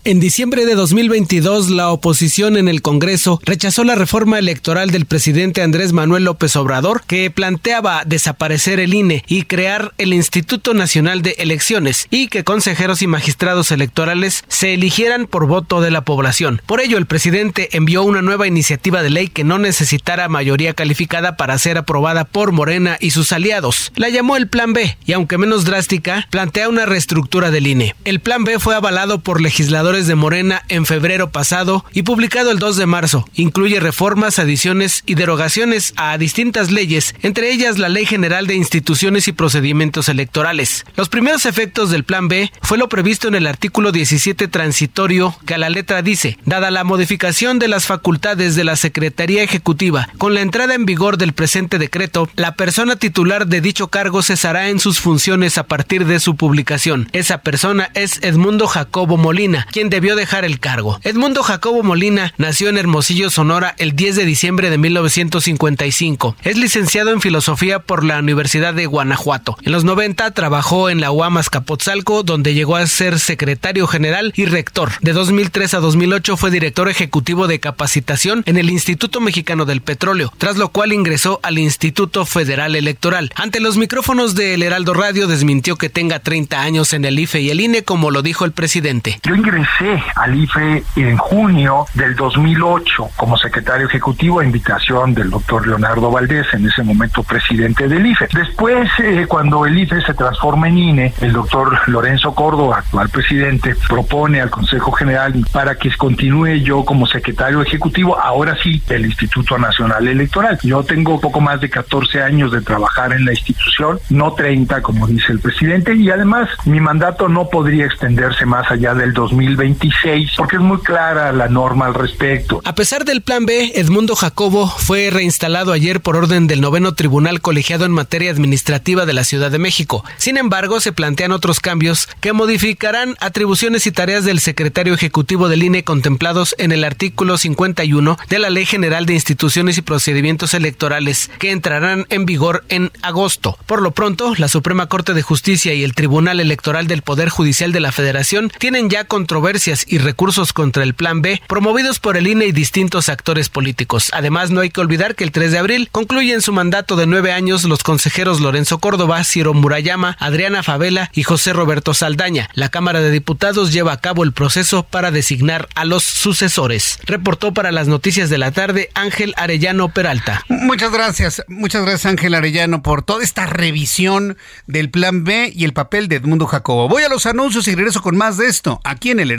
En 0.05 0.21
diciembre 0.21 0.65
de 0.65 0.75
2022, 0.75 1.69
la 1.71 1.91
oposición 1.91 2.55
en 2.55 2.69
el 2.69 2.81
Congreso 2.81 3.41
rechazó 3.43 3.83
la 3.83 3.95
reforma 3.95 4.39
electoral 4.39 4.91
del 4.91 5.05
presidente 5.05 5.61
Andrés 5.61 5.91
Manuel 5.91 6.23
López 6.23 6.55
Obrador, 6.55 7.03
que 7.05 7.29
planteaba 7.29 8.03
desaparecer 8.05 8.79
el 8.79 8.93
INE 8.93 9.25
y 9.27 9.43
crear 9.43 9.93
el 9.97 10.13
Instituto 10.13 10.73
Nacional 10.73 11.21
de 11.21 11.35
Elecciones 11.39 12.07
y 12.11 12.29
que 12.29 12.45
consejeros 12.45 13.01
y 13.01 13.07
magistrados 13.07 13.71
electorales 13.71 14.45
se 14.47 14.73
eligieran 14.73 15.27
por 15.27 15.47
voto 15.47 15.81
de 15.81 15.91
la 15.91 16.05
población. 16.05 16.61
Por 16.65 16.79
ello, 16.79 16.97
el 16.97 17.05
presidente 17.05 17.67
envió 17.73 18.03
una 18.03 18.21
nueva 18.21 18.47
iniciativa 18.47 19.03
de 19.03 19.09
ley 19.09 19.27
que 19.27 19.43
no 19.43 19.59
necesitara 19.59 20.29
mayoría 20.29 20.73
calificada 20.73 21.35
para 21.35 21.57
ser 21.57 21.77
aprobada 21.77 22.23
por 22.23 22.53
Morena 22.53 22.95
y 23.01 23.11
sus 23.11 23.33
aliados. 23.33 23.91
La 23.97 24.07
llamó 24.07 24.37
el 24.37 24.47
Plan 24.47 24.71
B 24.71 24.97
y, 25.05 25.11
aunque 25.11 25.37
menos 25.37 25.65
drástica, 25.65 26.25
plantea 26.31 26.69
una 26.69 26.85
reestructura 26.85 27.51
del 27.51 27.67
INE. 27.67 27.95
El 28.05 28.21
Plan 28.21 28.45
B 28.45 28.59
fue 28.59 28.75
avalado 28.75 29.19
por 29.19 29.41
legisladores 29.41 29.89
de 30.07 30.15
Morena 30.15 30.63
en 30.69 30.85
febrero 30.85 31.31
pasado 31.31 31.85
y 31.93 32.03
publicado 32.03 32.51
el 32.51 32.59
2 32.59 32.77
de 32.77 32.85
marzo. 32.85 33.27
Incluye 33.33 33.79
reformas, 33.79 34.39
adiciones 34.39 35.03
y 35.05 35.15
derogaciones 35.15 35.93
a 35.95 36.17
distintas 36.17 36.71
leyes, 36.71 37.15
entre 37.21 37.51
ellas 37.51 37.77
la 37.77 37.89
Ley 37.89 38.05
General 38.05 38.47
de 38.47 38.55
Instituciones 38.55 39.27
y 39.27 39.31
Procedimientos 39.31 40.09
Electorales. 40.09 40.85
Los 40.95 41.09
primeros 41.09 41.45
efectos 41.45 41.91
del 41.91 42.03
Plan 42.03 42.27
B 42.27 42.51
fue 42.61 42.77
lo 42.77 42.89
previsto 42.89 43.27
en 43.27 43.35
el 43.35 43.47
artículo 43.47 43.91
17 43.91 44.47
transitorio 44.47 45.35
que 45.45 45.55
a 45.55 45.57
la 45.57 45.69
letra 45.69 46.01
dice, 46.01 46.37
dada 46.45 46.71
la 46.71 46.83
modificación 46.83 47.59
de 47.59 47.67
las 47.67 47.85
facultades 47.85 48.55
de 48.55 48.63
la 48.63 48.75
Secretaría 48.75 49.43
Ejecutiva 49.43 50.09
con 50.17 50.33
la 50.33 50.41
entrada 50.41 50.75
en 50.75 50.85
vigor 50.85 51.17
del 51.17 51.33
presente 51.33 51.77
decreto, 51.77 52.29
la 52.35 52.55
persona 52.55 52.95
titular 52.95 53.47
de 53.47 53.61
dicho 53.61 53.87
cargo 53.87 54.21
cesará 54.21 54.69
en 54.69 54.79
sus 54.79 54.99
funciones 54.99 55.57
a 55.57 55.63
partir 55.63 56.05
de 56.05 56.19
su 56.19 56.35
publicación. 56.35 57.09
Esa 57.13 57.39
persona 57.39 57.89
es 57.93 58.19
Edmundo 58.21 58.67
Jacobo 58.67 59.17
Molina, 59.17 59.67
debió 59.87 60.17
dejar 60.17 60.43
el 60.43 60.59
cargo. 60.59 60.99
Edmundo 61.03 61.43
Jacobo 61.43 61.81
Molina 61.83 62.33
nació 62.37 62.67
en 62.67 62.77
Hermosillo, 62.77 63.29
Sonora, 63.29 63.75
el 63.77 63.95
10 63.95 64.17
de 64.17 64.25
diciembre 64.25 64.69
de 64.69 64.77
1955. 64.77 66.35
Es 66.43 66.57
licenciado 66.57 67.11
en 67.11 67.21
filosofía 67.21 67.79
por 67.79 68.03
la 68.03 68.19
Universidad 68.19 68.73
de 68.73 68.87
Guanajuato. 68.87 69.57
En 69.61 69.71
los 69.71 69.85
90 69.85 70.31
trabajó 70.31 70.89
en 70.89 70.99
la 70.99 71.11
UAM 71.11 71.37
Azcapotzalco, 71.37 72.23
donde 72.23 72.53
llegó 72.53 72.75
a 72.75 72.85
ser 72.87 73.19
secretario 73.19 73.87
general 73.87 74.33
y 74.35 74.45
rector. 74.45 74.91
De 75.01 75.13
2003 75.13 75.75
a 75.75 75.79
2008 75.79 76.35
fue 76.35 76.51
director 76.51 76.89
ejecutivo 76.89 77.47
de 77.47 77.61
capacitación 77.61 78.43
en 78.45 78.57
el 78.57 78.69
Instituto 78.69 79.21
Mexicano 79.21 79.65
del 79.65 79.81
Petróleo, 79.81 80.33
tras 80.37 80.57
lo 80.57 80.69
cual 80.69 80.91
ingresó 80.91 81.39
al 81.43 81.57
Instituto 81.59 82.25
Federal 82.25 82.75
Electoral. 82.75 83.31
Ante 83.35 83.59
los 83.59 83.77
micrófonos 83.77 84.35
de 84.35 84.55
El 84.55 84.63
Heraldo 84.63 84.93
Radio 84.93 85.27
desmintió 85.27 85.77
que 85.77 85.89
tenga 85.89 86.19
30 86.19 86.61
años 86.61 86.93
en 86.93 87.05
el 87.05 87.19
IFE 87.19 87.41
y 87.41 87.49
el 87.51 87.61
INE, 87.61 87.83
como 87.83 88.11
lo 88.11 88.21
dijo 88.21 88.45
el 88.45 88.51
presidente. 88.51 89.19
Yo 89.23 89.35
ingresé 89.35 89.68
al 90.15 90.35
IFE 90.35 90.83
en 90.97 91.17
junio 91.17 91.85
del 91.93 92.15
2008 92.15 93.09
como 93.15 93.37
secretario 93.37 93.87
ejecutivo 93.87 94.39
a 94.39 94.43
invitación 94.43 95.13
del 95.13 95.29
doctor 95.29 95.65
Leonardo 95.65 96.11
Valdés, 96.11 96.47
en 96.53 96.67
ese 96.67 96.83
momento 96.83 97.23
presidente 97.23 97.87
del 97.87 98.05
IFE. 98.05 98.27
Después, 98.33 98.89
eh, 98.99 99.25
cuando 99.27 99.65
el 99.65 99.77
IFE 99.77 100.01
se 100.01 100.13
transforma 100.13 100.67
en 100.67 100.77
INE, 100.77 101.13
el 101.21 101.31
doctor 101.31 101.77
Lorenzo 101.87 102.35
Córdoba, 102.35 102.79
actual 102.79 103.09
presidente, 103.09 103.75
propone 103.87 104.41
al 104.41 104.49
Consejo 104.49 104.91
General 104.91 105.33
para 105.51 105.75
que 105.75 105.89
continúe 105.95 106.55
yo 106.55 106.83
como 106.83 107.05
secretario 107.05 107.61
ejecutivo, 107.61 108.19
ahora 108.19 108.57
sí, 108.61 108.81
del 108.87 109.05
Instituto 109.05 109.57
Nacional 109.57 110.07
Electoral. 110.07 110.59
Yo 110.63 110.83
tengo 110.83 111.19
poco 111.19 111.39
más 111.41 111.61
de 111.61 111.69
14 111.69 112.21
años 112.21 112.51
de 112.51 112.61
trabajar 112.61 113.13
en 113.13 113.25
la 113.25 113.31
institución, 113.31 113.99
no 114.09 114.33
30 114.33 114.81
como 114.81 115.07
dice 115.07 115.31
el 115.31 115.39
presidente, 115.39 115.95
y 115.95 116.09
además 116.09 116.49
mi 116.65 116.79
mandato 116.79 117.29
no 117.29 117.49
podría 117.49 117.85
extenderse 117.85 118.45
más 118.45 118.69
allá 118.69 118.93
del 118.93 119.13
2020 119.13 119.58
2026, 119.59 120.31
porque 120.37 120.55
es 120.55 120.61
muy 120.61 120.79
clara 120.79 121.31
la 121.31 121.47
norma 121.47 121.85
al 121.85 121.93
respecto. 121.93 122.61
A 122.63 122.75
pesar 122.75 123.05
del 123.05 123.21
plan 123.21 123.45
B, 123.45 123.73
Edmundo 123.75 124.15
Jacobo 124.15 124.67
fue 124.67 125.09
reinstalado 125.09 125.73
ayer 125.73 126.01
por 126.01 126.15
orden 126.15 126.47
del 126.47 126.61
noveno 126.61 126.93
Tribunal 126.93 127.41
Colegiado 127.41 127.85
en 127.85 127.91
materia 127.91 128.31
administrativa 128.31 129.05
de 129.05 129.13
la 129.13 129.23
Ciudad 129.23 129.51
de 129.51 129.59
México. 129.59 130.03
Sin 130.17 130.37
embargo, 130.37 130.79
se 130.79 130.93
plantean 130.93 131.31
otros 131.31 131.59
cambios 131.59 132.07
que 132.21 132.33
modificarán 132.33 133.15
atribuciones 133.19 133.85
y 133.85 133.91
tareas 133.91 134.23
del 134.23 134.39
secretario 134.39 134.93
ejecutivo 134.93 135.49
del 135.49 135.63
INE 135.63 135.83
contemplados 135.83 136.55
en 136.57 136.71
el 136.71 136.83
artículo 136.83 137.37
51 137.37 138.17
de 138.29 138.39
la 138.39 138.49
Ley 138.49 138.65
General 138.65 139.05
de 139.05 139.13
Instituciones 139.13 139.77
y 139.77 139.81
Procedimientos 139.81 140.53
Electorales, 140.53 141.29
que 141.39 141.51
entrarán 141.51 142.05
en 142.09 142.25
vigor 142.25 142.63
en 142.69 142.91
agosto. 143.01 143.57
Por 143.65 143.81
lo 143.81 143.91
pronto, 143.91 144.33
la 144.37 144.47
Suprema 144.47 144.87
Corte 144.87 145.13
de 145.13 145.21
Justicia 145.21 145.73
y 145.73 145.83
el 145.83 145.95
Tribunal 145.95 146.39
Electoral 146.39 146.87
del 146.87 147.01
Poder 147.01 147.29
Judicial 147.29 147.71
de 147.71 147.79
la 147.79 147.91
Federación 147.91 148.51
tienen 148.57 148.89
ya 148.89 149.03
controversias 149.03 149.48
y 149.87 149.97
recursos 149.97 150.53
contra 150.53 150.83
el 150.83 150.93
Plan 150.93 151.23
B 151.23 151.41
promovidos 151.47 151.97
por 151.97 152.17
el 152.17 152.27
INE 152.27 152.45
y 152.45 152.51
distintos 152.51 153.09
actores 153.09 153.49
políticos. 153.49 154.11
Además, 154.13 154.51
no 154.51 154.61
hay 154.61 154.69
que 154.69 154.79
olvidar 154.79 155.15
que 155.15 155.23
el 155.23 155.31
3 155.31 155.51
de 155.51 155.57
abril 155.57 155.89
concluyen 155.91 156.43
su 156.43 156.53
mandato 156.53 156.95
de 156.95 157.07
nueve 157.07 157.31
años 157.31 157.63
los 157.63 157.81
consejeros 157.81 158.41
Lorenzo 158.41 158.77
Córdoba, 158.77 159.23
Ciro 159.23 159.55
Murayama, 159.55 160.15
Adriana 160.19 160.61
Favela 160.61 161.09
y 161.15 161.23
José 161.23 161.53
Roberto 161.53 161.95
Saldaña. 161.95 162.47
La 162.53 162.69
Cámara 162.69 163.01
de 163.01 163.09
Diputados 163.09 163.73
lleva 163.73 163.91
a 163.91 164.01
cabo 164.01 164.23
el 164.23 164.33
proceso 164.33 164.83
para 164.83 165.09
designar 165.09 165.67
a 165.73 165.83
los 165.83 166.03
sucesores. 166.03 166.99
Reportó 167.05 167.51
para 167.51 167.71
las 167.71 167.87
noticias 167.87 168.29
de 168.29 168.37
la 168.37 168.51
tarde 168.51 168.91
Ángel 168.93 169.33
Arellano 169.35 169.89
Peralta. 169.89 170.45
Muchas 170.47 170.91
gracias, 170.91 171.43
muchas 171.47 171.81
gracias 171.81 172.05
Ángel 172.05 172.35
Arellano 172.35 172.83
por 172.83 173.01
toda 173.01 173.23
esta 173.23 173.47
revisión 173.47 174.37
del 174.67 174.91
Plan 174.91 175.23
B 175.23 175.51
y 175.55 175.63
el 175.63 175.73
papel 175.73 176.07
de 176.07 176.17
Edmundo 176.17 176.45
Jacobo. 176.45 176.87
Voy 176.87 177.01
a 177.01 177.09
los 177.09 177.25
anuncios 177.25 177.67
y 177.67 177.73
regreso 177.73 178.03
con 178.03 178.15
más 178.15 178.37
de 178.37 178.45
esto 178.45 178.79
aquí 178.83 179.09
en 179.09 179.19
el 179.19 179.38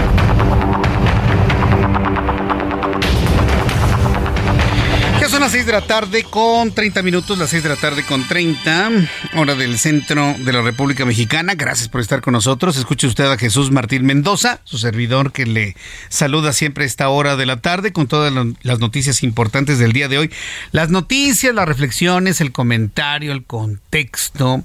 6 5.61 5.67
de 5.67 5.73
la 5.73 5.85
tarde 5.85 6.23
con 6.23 6.71
30 6.71 7.03
minutos, 7.03 7.37
las 7.37 7.51
6 7.51 7.61
de 7.61 7.69
la 7.69 7.75
tarde 7.75 8.03
con 8.03 8.27
30, 8.27 8.89
hora 9.35 9.53
del 9.53 9.77
centro 9.77 10.33
de 10.39 10.53
la 10.53 10.63
República 10.63 11.05
Mexicana. 11.05 11.53
Gracias 11.53 11.87
por 11.87 12.01
estar 12.01 12.19
con 12.21 12.31
nosotros. 12.31 12.77
Escuche 12.77 13.05
usted 13.05 13.25
a 13.25 13.37
Jesús 13.37 13.69
Martín 13.69 14.03
Mendoza, 14.03 14.61
su 14.63 14.79
servidor 14.79 15.31
que 15.31 15.45
le 15.45 15.75
saluda 16.09 16.51
siempre 16.51 16.85
a 16.85 16.87
esta 16.87 17.09
hora 17.09 17.35
de 17.35 17.45
la 17.45 17.61
tarde 17.61 17.93
con 17.93 18.07
todas 18.07 18.33
las 18.63 18.79
noticias 18.79 19.21
importantes 19.21 19.77
del 19.77 19.93
día 19.93 20.07
de 20.07 20.17
hoy. 20.17 20.31
Las 20.71 20.89
noticias, 20.89 21.53
las 21.53 21.67
reflexiones, 21.67 22.41
el 22.41 22.51
comentario, 22.51 23.31
el 23.31 23.43
contexto 23.43 24.63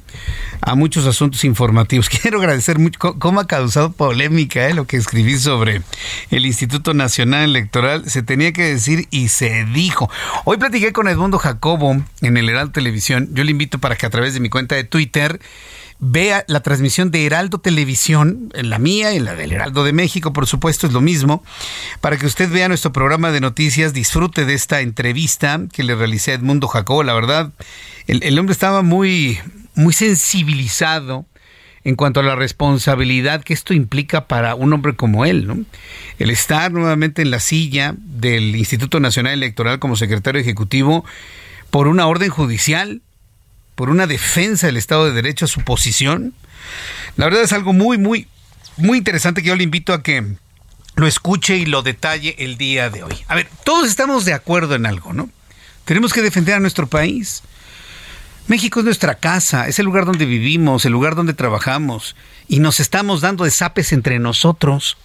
a 0.63 0.75
muchos 0.77 1.05
asuntos 1.05 1.45
informativos. 1.45 2.09
Quiero 2.23 2.39
agradecer 2.39 2.79
mucho 2.79 2.99
cómo 3.19 3.41
ha 3.41 3.47
causado 3.47 3.93
polémica 3.93 4.67
eh, 4.67 4.73
lo 4.73 4.87
que 4.87 4.97
escribí 4.97 5.37
sobre 5.39 5.83
el 6.31 6.47
Instituto 6.47 6.95
Nacional 6.95 7.45
Electoral. 7.45 8.09
Se 8.09 8.23
tenía 8.23 8.55
que 8.55 8.63
decir 8.63 9.09
y 9.11 9.29
se 9.29 9.67
dijo. 9.67 10.11
Hoy 10.47 10.57
con 10.92 11.09
Edmundo 11.09 11.38
Jacobo 11.38 12.03
en 12.20 12.37
el 12.37 12.49
Heraldo 12.49 12.72
Televisión. 12.72 13.29
Yo 13.33 13.44
le 13.44 13.51
invito 13.51 13.79
para 13.79 13.96
que 13.96 14.07
a 14.07 14.11
través 14.11 14.35
de 14.35 14.40
mi 14.40 14.49
cuenta 14.49 14.75
de 14.75 14.85
Twitter 14.85 15.40
vea 15.99 16.44
la 16.49 16.61
transmisión 16.61 17.11
de 17.11 17.25
Heraldo 17.25 17.59
Televisión, 17.59 18.53
en 18.55 18.70
la 18.70 18.79
mía 18.79 19.12
y 19.12 19.18
la 19.18 19.35
del 19.35 19.53
Heraldo 19.53 19.85
de 19.85 19.92
México, 19.92 20.33
por 20.33 20.46
supuesto, 20.46 20.87
es 20.87 20.92
lo 20.92 21.01
mismo, 21.01 21.42
para 22.01 22.18
que 22.18 22.27
usted 22.27 22.51
vea 22.51 22.68
nuestro 22.68 22.92
programa 22.92 23.31
de 23.31 23.40
noticias, 23.40 23.92
disfrute 23.92 24.44
de 24.44 24.55
esta 24.55 24.81
entrevista 24.81 25.61
que 25.72 25.83
le 25.83 25.94
realicé 25.94 26.33
a 26.33 26.35
Edmundo 26.35 26.68
Jacobo. 26.68 27.03
La 27.03 27.14
verdad, 27.14 27.53
el, 28.07 28.22
el 28.22 28.38
hombre 28.38 28.53
estaba 28.53 28.83
muy, 28.83 29.38
muy 29.75 29.94
sensibilizado 29.94 31.27
en 31.87 31.94
cuanto 31.94 32.18
a 32.18 32.25
la 32.25 32.35
responsabilidad 32.35 33.44
que 33.44 33.55
esto 33.55 33.72
implica 33.72 34.27
para 34.27 34.57
un 34.57 34.72
hombre 34.72 34.96
como 34.96 35.25
él, 35.25 35.46
¿no? 35.46 35.57
El 36.18 36.31
estar 36.31 36.72
nuevamente 36.72 37.22
en 37.22 37.31
la 37.31 37.38
silla 37.38 37.94
del 37.96 38.57
Instituto 38.57 38.99
Nacional 38.99 39.35
Electoral 39.35 39.79
como 39.79 39.94
secretario 39.94 40.40
ejecutivo 40.40 41.05
por 41.70 41.87
una 41.87 42.09
orden 42.09 42.29
judicial, 42.29 43.03
por 43.77 43.88
una 43.88 44.09
defensa 44.09 44.66
del 44.66 44.79
Estado 44.79 45.05
de 45.05 45.12
Derecho 45.12 45.44
a 45.44 45.49
su 45.49 45.61
posición. 45.61 46.35
La 47.16 47.27
verdad 47.27 47.42
es 47.42 47.53
algo 47.53 47.72
muy, 47.72 47.99
muy, 47.99 48.27
muy 48.77 48.99
interesante 48.99 49.40
que 49.40 49.49
yo 49.51 49.57
le 49.57 49.62
invito 49.62 49.92
a 49.92 50.03
que 50.03 50.25
lo 50.96 51.07
escuche 51.07 51.57
y 51.57 51.66
lo 51.66 51.83
detalle 51.83 52.35
el 52.40 52.59
día 52.59 52.90
de 52.90 53.05
hoy. 53.05 53.14
A 53.29 53.37
ver, 53.37 53.46
todos 53.62 53.87
estamos 53.87 54.25
de 54.25 54.33
acuerdo 54.33 54.75
en 54.75 54.87
algo, 54.87 55.12
¿no? 55.12 55.31
Tenemos 55.85 56.12
que 56.12 56.22
defender 56.22 56.57
a 56.57 56.61
nuestro 56.61 56.88
país. 56.88 57.44
México 58.49 58.79
es 58.81 58.85
nuestra 58.85 59.17
casa, 59.17 59.67
es 59.67 59.79
el 59.79 59.87
lugar 59.87 60.05
donde 60.05 60.25
vivimos, 60.25 60.85
el 60.85 60.93
lugar 60.93 61.17
donde 61.17 61.35
trabajamos 61.35 62.15
y 62.49 62.61
nos 62.61 62.79
estamos 62.79 63.21
dando 63.21 63.45
de 63.45 63.51
zapes 63.51 63.93
entre 63.93 64.19
nosotros. 64.19 64.97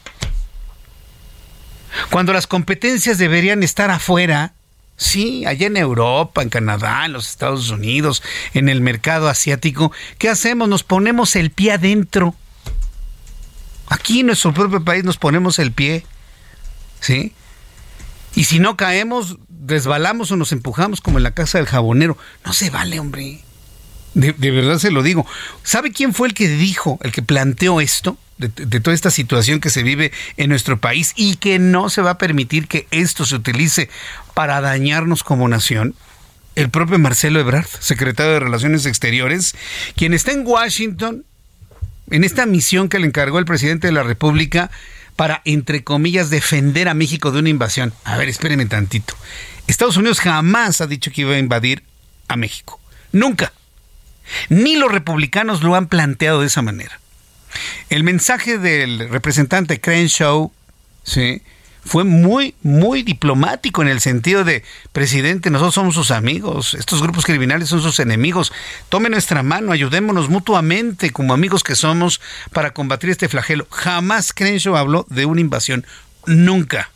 Cuando 2.11 2.33
las 2.33 2.47
competencias 2.47 3.17
deberían 3.17 3.63
estar 3.63 3.89
afuera, 3.89 4.53
sí, 4.95 5.45
allá 5.45 5.67
en 5.67 5.77
Europa, 5.77 6.43
en 6.43 6.49
Canadá, 6.49 7.05
en 7.05 7.13
los 7.13 7.29
Estados 7.29 7.69
Unidos, 7.71 8.21
en 8.53 8.69
el 8.69 8.81
mercado 8.81 9.27
asiático, 9.27 9.91
¿qué 10.19 10.29
hacemos? 10.29 10.69
Nos 10.69 10.83
ponemos 10.83 11.35
el 11.35 11.49
pie 11.49 11.73
adentro. 11.73 12.35
Aquí 13.87 14.21
en 14.21 14.27
nuestro 14.27 14.53
propio 14.53 14.83
país 14.83 15.03
nos 15.03 15.17
ponemos 15.17 15.57
el 15.59 15.71
pie. 15.71 16.05
¿Sí? 16.99 17.33
Y 18.35 18.45
si 18.45 18.59
no 18.59 18.77
caemos, 18.77 19.37
resbalamos 19.65 20.31
o 20.31 20.35
nos 20.35 20.51
empujamos 20.51 21.01
como 21.01 21.17
en 21.17 21.23
la 21.23 21.31
casa 21.31 21.57
del 21.57 21.67
jabonero. 21.67 22.17
No 22.45 22.53
se 22.53 22.69
vale, 22.69 22.99
hombre. 22.99 23.41
De, 24.13 24.33
verdad 24.51 24.77
se 24.77 24.91
lo 24.91 25.03
digo. 25.03 25.25
¿Sabe 25.63 25.91
quién 25.91 26.13
fue 26.13 26.27
el 26.27 26.33
que 26.33 26.47
dijo, 26.49 26.99
el 27.01 27.11
que 27.11 27.21
planteó 27.21 27.79
esto? 27.79 28.17
De, 28.37 28.49
de, 28.49 28.79
toda 28.79 28.95
esta 28.95 29.11
situación 29.11 29.59
que 29.59 29.69
se 29.69 29.83
vive 29.83 30.11
en 30.35 30.49
nuestro 30.49 30.79
país 30.79 31.13
y 31.15 31.35
que 31.35 31.59
no 31.59 31.89
se 31.89 32.01
va 32.01 32.11
a 32.11 32.17
permitir 32.17 32.67
que 32.67 32.87
esto 32.89 33.23
se 33.23 33.35
utilice 33.35 33.89
para 34.33 34.59
dañarnos 34.61 35.23
como 35.23 35.47
nación. 35.47 35.95
El 36.55 36.69
propio 36.69 36.97
Marcelo 36.99 37.39
Ebrard, 37.39 37.67
secretario 37.79 38.33
de 38.33 38.39
Relaciones 38.39 38.85
Exteriores, 38.85 39.55
quien 39.95 40.13
está 40.13 40.31
en 40.31 40.45
Washington 40.45 41.23
en 42.09 42.23
esta 42.23 42.45
misión 42.45 42.89
que 42.89 42.99
le 42.99 43.07
encargó 43.07 43.39
el 43.39 43.45
presidente 43.45 43.87
de 43.87 43.93
la 43.93 44.03
República 44.03 44.69
para, 45.21 45.43
entre 45.45 45.83
comillas, 45.83 46.31
defender 46.31 46.89
a 46.89 46.95
México 46.95 47.31
de 47.31 47.37
una 47.37 47.49
invasión. 47.49 47.93
A 48.05 48.17
ver, 48.17 48.27
espérenme 48.27 48.65
tantito. 48.65 49.13
Estados 49.67 49.95
Unidos 49.95 50.19
jamás 50.19 50.81
ha 50.81 50.87
dicho 50.87 51.11
que 51.11 51.21
iba 51.21 51.35
a 51.35 51.37
invadir 51.37 51.83
a 52.27 52.35
México. 52.37 52.79
Nunca. 53.11 53.53
Ni 54.49 54.77
los 54.77 54.91
republicanos 54.91 55.61
lo 55.61 55.75
han 55.75 55.85
planteado 55.85 56.41
de 56.41 56.47
esa 56.47 56.63
manera. 56.63 56.99
El 57.91 58.03
mensaje 58.03 58.57
del 58.57 59.09
representante 59.09 59.79
Crenshaw, 59.79 60.51
¿sí? 61.03 61.43
Fue 61.83 62.03
muy, 62.03 62.55
muy 62.61 63.03
diplomático 63.03 63.81
en 63.81 63.87
el 63.87 63.99
sentido 63.99 64.43
de, 64.43 64.63
presidente, 64.91 65.49
nosotros 65.49 65.73
somos 65.73 65.95
sus 65.95 66.11
amigos, 66.11 66.73
estos 66.75 67.01
grupos 67.01 67.25
criminales 67.25 67.69
son 67.69 67.81
sus 67.81 67.99
enemigos, 67.99 68.53
tome 68.89 69.09
nuestra 69.09 69.43
mano, 69.43 69.71
ayudémonos 69.71 70.29
mutuamente 70.29 71.11
como 71.11 71.33
amigos 71.33 71.63
que 71.63 71.75
somos 71.75 72.21
para 72.53 72.73
combatir 72.73 73.09
este 73.09 73.29
flagelo. 73.29 73.67
Jamás 73.71 74.33
Crenshaw 74.33 74.75
habló 74.75 75.05
de 75.09 75.25
una 75.25 75.41
invasión, 75.41 75.85
nunca. 76.25 76.91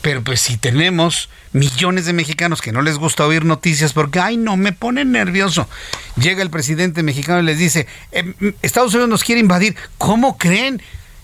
Pero 0.00 0.22
pues 0.22 0.40
si 0.40 0.56
tenemos 0.56 1.28
millones 1.52 2.06
de 2.06 2.12
mexicanos 2.12 2.62
que 2.62 2.72
no 2.72 2.82
les 2.82 2.98
gusta 2.98 3.26
oír 3.26 3.44
noticias 3.44 3.92
porque, 3.92 4.20
ay, 4.20 4.36
no, 4.36 4.56
me 4.56 4.72
pone 4.72 5.04
nervioso. 5.04 5.68
Llega 6.16 6.42
el 6.42 6.50
presidente 6.50 7.02
mexicano 7.02 7.40
y 7.40 7.44
les 7.44 7.58
dice, 7.58 7.86
em, 8.12 8.34
Estados 8.62 8.94
Unidos 8.94 9.10
nos 9.10 9.24
quiere 9.24 9.40
invadir. 9.40 9.76
¿Cómo 9.98 10.38
creen? 10.38 10.80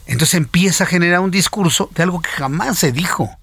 Entonces 0.07 0.35
empieza 0.35 0.85
a 0.85 0.87
generar 0.87 1.21
un 1.21 1.31
discurso 1.31 1.91
de 1.95 2.03
algo 2.03 2.21
que 2.21 2.31
jamás 2.31 2.79
se 2.79 2.93
dijo. 2.93 3.39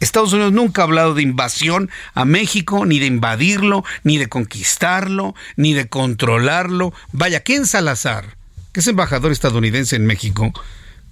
Estados 0.00 0.32
Unidos 0.32 0.52
nunca 0.52 0.80
ha 0.82 0.84
hablado 0.84 1.14
de 1.14 1.22
invasión 1.22 1.90
a 2.14 2.24
México, 2.24 2.86
ni 2.86 2.98
de 2.98 3.06
invadirlo, 3.06 3.84
ni 4.02 4.16
de 4.16 4.28
conquistarlo, 4.28 5.34
ni 5.56 5.74
de 5.74 5.88
controlarlo. 5.88 6.94
Vaya, 7.12 7.40
¿quién 7.40 7.66
Salazar, 7.66 8.36
que 8.72 8.80
es 8.80 8.86
embajador 8.86 9.30
estadounidense 9.30 9.96
en 9.96 10.06
México, 10.06 10.52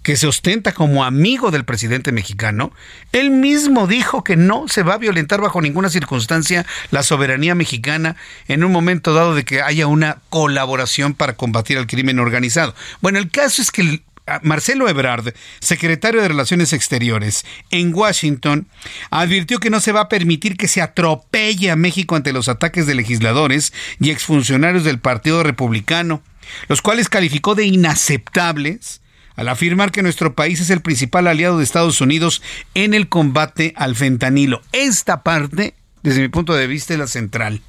que 0.03 0.17
se 0.17 0.27
ostenta 0.27 0.73
como 0.73 1.05
amigo 1.05 1.51
del 1.51 1.67
presidente 1.67 2.13
mexicano, 2.13 2.73
él 3.13 3.31
mismo 3.31 3.87
dijo 3.87 4.25
que 4.25 4.37
no 4.37 4.67
se 4.67 4.83
va 4.83 4.95
a 4.95 4.99
violentar 4.99 5.43
bajo 5.43 5.61
ninguna 5.61 5.91
circunstancia 5.91 6.65
la 6.91 7.03
soberanía 7.03 7.55
mexicana 7.55 8.17
en 8.47 8.65
un 8.65 8.73
momento 8.73 9.13
dado 9.13 9.35
de 9.35 9.45
que 9.45 9.61
haya 9.61 9.87
una 9.87 10.19
colaboración 10.31 11.13
para 11.13 11.35
combatir 11.35 11.77
al 11.77 11.87
crimen 11.87 12.21
organizado. 12.21 12.75
Bueno, 13.03 13.19
el 13.19 13.31
caso 13.31 13.61
es 13.61 13.71
que 13.71 14.03
Marcelo 14.43 14.89
Ebrard, 14.89 15.35
secretario 15.61 16.23
de 16.23 16.29
Relaciones 16.29 16.73
Exteriores 16.73 17.45
en 17.71 17.95
Washington, 17.95 18.69
advirtió 19.11 19.59
que 19.59 19.71
no 19.71 19.81
se 19.81 19.93
va 19.93 20.03
a 20.03 20.09
permitir 20.09 20.57
que 20.57 20.69
se 20.69 20.83
atropelle 20.83 21.71
a 21.71 21.77
México 21.77 22.17
ante 22.17 22.33
los 22.33 22.49
ataques 22.49 22.87
de 22.87 22.95
legisladores 22.95 23.73
y 24.01 24.11
exfuncionarios 24.11 24.85
del 24.85 24.99
Partido 24.99 25.43
Republicano, 25.43 26.23
los 26.69 26.83
cuales 26.83 27.09
calificó 27.09 27.55
de 27.55 27.67
inaceptables 27.67 29.01
al 29.37 29.49
afirmar 29.49 29.93
que 29.93 30.03
nuestro 30.03 30.35
país 30.35 30.61
es 30.61 30.71
el 30.71 30.81
principal 30.81 31.29
aliado 31.29 31.59
de 31.59 31.65
Estados 31.65 32.01
Unidos 32.01 32.43
en 32.75 32.93
el 32.93 33.09
combate 33.09 33.73
al 33.77 33.95
fentanilo. 33.95 34.63
Esta 34.73 35.23
parte, 35.23 35.75
desde 36.03 36.23
mi 36.23 36.29
punto 36.29 36.55
de 36.55 36.67
vista, 36.67 36.93
es 36.93 36.99
la 36.99 37.07
central. 37.07 37.61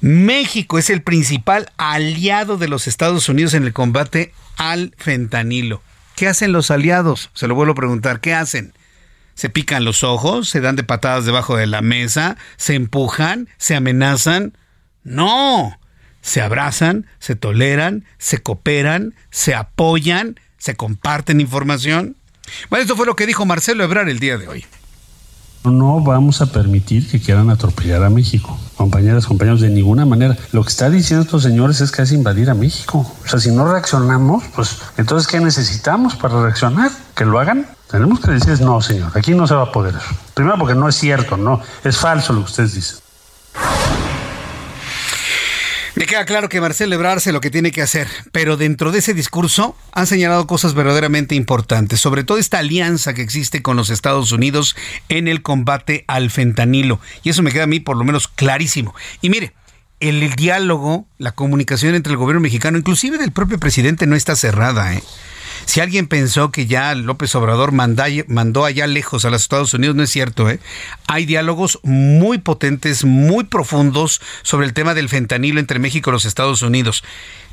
México 0.00 0.78
es 0.78 0.90
el 0.90 1.02
principal 1.02 1.70
aliado 1.78 2.58
de 2.58 2.68
los 2.68 2.86
Estados 2.86 3.28
Unidos 3.28 3.54
en 3.54 3.64
el 3.64 3.72
combate 3.72 4.32
al 4.56 4.94
fentanilo. 4.98 5.82
¿Qué 6.16 6.28
hacen 6.28 6.52
los 6.52 6.70
aliados? 6.70 7.30
Se 7.34 7.48
lo 7.48 7.54
vuelvo 7.54 7.72
a 7.72 7.76
preguntar, 7.76 8.20
¿qué 8.20 8.34
hacen? 8.34 8.74
¿Se 9.34 9.48
pican 9.48 9.84
los 9.84 10.04
ojos? 10.04 10.48
¿Se 10.48 10.60
dan 10.60 10.76
de 10.76 10.84
patadas 10.84 11.24
debajo 11.24 11.56
de 11.56 11.66
la 11.66 11.80
mesa? 11.80 12.36
¿Se 12.56 12.74
empujan? 12.74 13.48
¿Se 13.56 13.74
amenazan? 13.74 14.56
No. 15.04 15.78
Se 16.20 16.40
abrazan, 16.40 17.06
se 17.18 17.34
toleran, 17.34 18.04
se 18.18 18.42
cooperan, 18.42 19.14
se 19.30 19.54
apoyan, 19.54 20.38
se 20.58 20.76
comparten 20.76 21.40
información. 21.40 22.16
Bueno, 22.70 22.82
esto 22.82 22.96
fue 22.96 23.06
lo 23.06 23.16
que 23.16 23.26
dijo 23.26 23.44
Marcelo 23.46 23.82
Ebrar 23.82 24.08
el 24.08 24.20
día 24.20 24.38
de 24.38 24.46
hoy. 24.46 24.64
No 25.64 26.00
vamos 26.00 26.40
a 26.40 26.46
permitir 26.46 27.08
que 27.08 27.20
quieran 27.20 27.48
atropellar 27.48 28.02
a 28.02 28.10
México. 28.10 28.58
Compañeras, 28.76 29.26
compañeros, 29.26 29.60
de 29.60 29.70
ninguna 29.70 30.04
manera. 30.04 30.36
Lo 30.50 30.62
que 30.64 30.70
está 30.70 30.90
diciendo 30.90 31.24
estos 31.24 31.44
señores 31.44 31.80
es 31.80 31.92
que 31.92 32.02
es 32.02 32.10
invadir 32.10 32.50
a 32.50 32.54
México. 32.54 33.06
O 33.24 33.28
sea, 33.28 33.38
si 33.38 33.52
no 33.52 33.70
reaccionamos, 33.70 34.42
pues 34.56 34.78
entonces, 34.96 35.28
¿qué 35.28 35.38
necesitamos 35.38 36.16
para 36.16 36.42
reaccionar? 36.42 36.90
¿Que 37.14 37.24
lo 37.24 37.38
hagan? 37.38 37.68
Tenemos 37.88 38.20
que 38.20 38.32
decir, 38.32 38.60
no, 38.60 38.80
señor, 38.80 39.12
aquí 39.14 39.34
no 39.34 39.46
se 39.46 39.54
va 39.54 39.64
a 39.64 39.72
poder. 39.72 39.94
Primero 40.34 40.58
porque 40.58 40.74
no 40.74 40.88
es 40.88 40.96
cierto, 40.96 41.36
no, 41.36 41.60
es 41.84 41.96
falso 41.96 42.32
lo 42.32 42.40
que 42.40 42.50
ustedes 42.50 42.74
dicen. 42.74 42.98
Me 45.94 46.06
queda 46.06 46.24
claro 46.24 46.48
que 46.48 46.60
Marcelo 46.60 46.94
Ebrard 46.94 47.18
hace 47.18 47.32
lo 47.32 47.40
que 47.42 47.50
tiene 47.50 47.70
que 47.70 47.82
hacer, 47.82 48.08
pero 48.32 48.56
dentro 48.56 48.92
de 48.92 49.00
ese 49.00 49.12
discurso 49.12 49.76
han 49.92 50.06
señalado 50.06 50.46
cosas 50.46 50.72
verdaderamente 50.72 51.34
importantes, 51.34 52.00
sobre 52.00 52.24
todo 52.24 52.38
esta 52.38 52.58
alianza 52.58 53.12
que 53.12 53.20
existe 53.20 53.60
con 53.60 53.76
los 53.76 53.90
Estados 53.90 54.32
Unidos 54.32 54.74
en 55.10 55.28
el 55.28 55.42
combate 55.42 56.04
al 56.08 56.30
fentanilo. 56.30 56.98
Y 57.22 57.28
eso 57.28 57.42
me 57.42 57.52
queda 57.52 57.64
a 57.64 57.66
mí 57.66 57.78
por 57.78 57.98
lo 57.98 58.04
menos 58.04 58.26
clarísimo. 58.26 58.94
Y 59.20 59.28
mire, 59.28 59.52
el 60.00 60.34
diálogo, 60.34 61.06
la 61.18 61.32
comunicación 61.32 61.94
entre 61.94 62.12
el 62.12 62.16
gobierno 62.16 62.40
mexicano, 62.40 62.78
inclusive 62.78 63.18
del 63.18 63.32
propio 63.32 63.58
presidente, 63.60 64.06
no 64.06 64.16
está 64.16 64.34
cerrada. 64.34 64.94
¿eh? 64.94 65.02
Si 65.64 65.80
alguien 65.80 66.06
pensó 66.06 66.50
que 66.50 66.66
ya 66.66 66.94
López 66.94 67.34
Obrador 67.34 67.72
mandó 67.72 68.64
allá 68.64 68.86
lejos 68.86 69.24
a 69.24 69.30
los 69.30 69.42
Estados 69.42 69.72
Unidos, 69.74 69.96
no 69.96 70.02
es 70.02 70.10
cierto. 70.10 70.50
¿eh? 70.50 70.60
Hay 71.06 71.24
diálogos 71.24 71.78
muy 71.82 72.38
potentes, 72.38 73.04
muy 73.04 73.44
profundos 73.44 74.20
sobre 74.42 74.66
el 74.66 74.74
tema 74.74 74.94
del 74.94 75.08
fentanilo 75.08 75.60
entre 75.60 75.78
México 75.78 76.10
y 76.10 76.12
los 76.12 76.24
Estados 76.24 76.62
Unidos. 76.62 77.04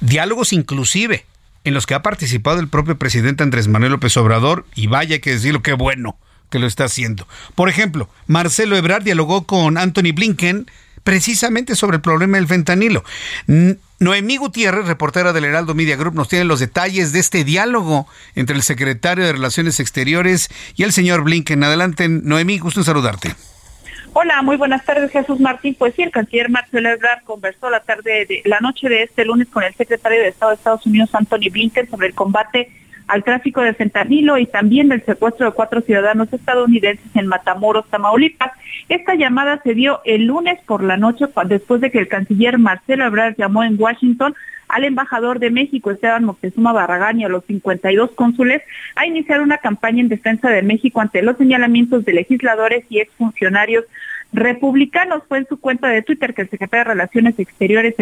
Diálogos 0.01 0.53
inclusive 0.53 1.25
en 1.63 1.73
los 1.73 1.85
que 1.85 1.93
ha 1.93 2.01
participado 2.01 2.59
el 2.59 2.67
propio 2.67 2.97
presidente 2.97 3.43
Andrés 3.43 3.67
Manuel 3.67 3.93
López 3.93 4.15
Obrador, 4.17 4.65
y 4.75 4.87
vaya 4.87 5.19
que 5.19 5.31
decirlo, 5.31 5.61
qué 5.61 5.73
bueno 5.73 6.17
que 6.49 6.59
lo 6.59 6.67
está 6.67 6.85
haciendo. 6.85 7.27
Por 7.55 7.69
ejemplo, 7.69 8.09
Marcelo 8.27 8.75
Ebrard 8.75 9.03
dialogó 9.03 9.45
con 9.45 9.77
Anthony 9.77 10.13
Blinken 10.13 10.69
precisamente 11.03 11.75
sobre 11.75 11.97
el 11.97 12.01
problema 12.01 12.37
del 12.37 12.47
fentanilo. 12.47 13.03
Noemí 13.99 14.37
Gutiérrez, 14.37 14.87
reportera 14.87 15.33
del 15.33 15.43
Heraldo 15.43 15.75
Media 15.75 15.97
Group, 15.97 16.15
nos 16.15 16.29
tiene 16.29 16.45
los 16.45 16.61
detalles 16.61 17.11
de 17.11 17.19
este 17.19 17.43
diálogo 17.43 18.07
entre 18.33 18.55
el 18.55 18.61
secretario 18.61 19.25
de 19.25 19.33
Relaciones 19.33 19.81
Exteriores 19.81 20.49
y 20.77 20.83
el 20.83 20.93
señor 20.93 21.23
Blinken. 21.23 21.61
Adelante, 21.65 22.07
Noemí, 22.07 22.59
gusto 22.59 22.79
en 22.79 22.85
saludarte. 22.85 23.35
Hola, 24.13 24.41
muy 24.41 24.55
buenas 24.55 24.85
tardes, 24.85 25.11
Jesús 25.11 25.41
Martín. 25.41 25.75
Pues 25.77 25.95
sí, 25.95 26.01
el 26.01 26.11
canciller 26.11 26.49
Marcelo 26.49 26.89
Ebrard 26.89 27.23
conversó 27.25 27.69
la 27.69 27.81
tarde 27.81 28.25
de 28.25 28.41
la 28.45 28.61
noche 28.61 28.87
de 28.87 29.03
este 29.03 29.25
lunes 29.25 29.49
con 29.49 29.63
el 29.63 29.73
secretario 29.75 30.19
de 30.19 30.29
Estado 30.29 30.51
de 30.51 30.55
Estados 30.55 30.85
Unidos, 30.85 31.09
Anthony 31.13 31.51
Blinken, 31.51 31.89
sobre 31.89 32.07
el 32.07 32.15
combate 32.15 32.71
al 33.09 33.23
tráfico 33.23 33.61
de 33.61 33.73
fentanilo 33.73 34.37
y 34.37 34.45
también 34.45 34.87
del 34.87 35.03
secuestro 35.03 35.47
de 35.47 35.51
cuatro 35.51 35.81
ciudadanos 35.81 36.31
estadounidenses 36.31 37.15
en 37.15 37.25
Matamoros, 37.25 37.89
Tamaulipas. 37.89 38.51
Esta 38.87 39.15
llamada 39.15 39.59
se 39.63 39.73
dio 39.73 39.99
el 40.05 40.25
lunes 40.25 40.59
por 40.67 40.83
la 40.83 40.95
noche 40.95 41.25
después 41.45 41.81
de 41.81 41.89
que 41.89 41.97
el 41.97 42.07
canciller 42.07 42.59
Marcelo 42.59 43.05
Ebrard 43.05 43.35
llamó 43.35 43.63
en 43.63 43.81
Washington 43.81 44.35
al 44.67 44.83
embajador 44.83 45.39
de 45.39 45.49
México, 45.49 45.89
Esteban 45.89 46.23
Moctezuma 46.23 46.71
Barragán, 46.71 47.19
y 47.19 47.25
a 47.25 47.29
los 47.29 47.43
52 47.45 48.11
cónsules 48.11 48.61
a 48.95 49.07
iniciar 49.07 49.41
una 49.41 49.57
campaña 49.57 50.01
en 50.01 50.09
defensa 50.09 50.49
de 50.51 50.61
México 50.61 51.01
ante 51.01 51.23
los 51.23 51.37
señalamientos 51.37 52.05
de 52.05 52.13
legisladores 52.13 52.85
y 52.89 52.99
exfuncionarios 52.99 53.85
republicanos. 54.31 55.23
Fue 55.27 55.39
en 55.39 55.47
su 55.47 55.59
cuenta 55.59 55.87
de 55.87 56.03
Twitter 56.03 56.35
que 56.35 56.43
el 56.43 56.49
secretario 56.51 56.83
de 56.83 56.91
Relaciones 56.91 57.39
Exteriores 57.39 57.95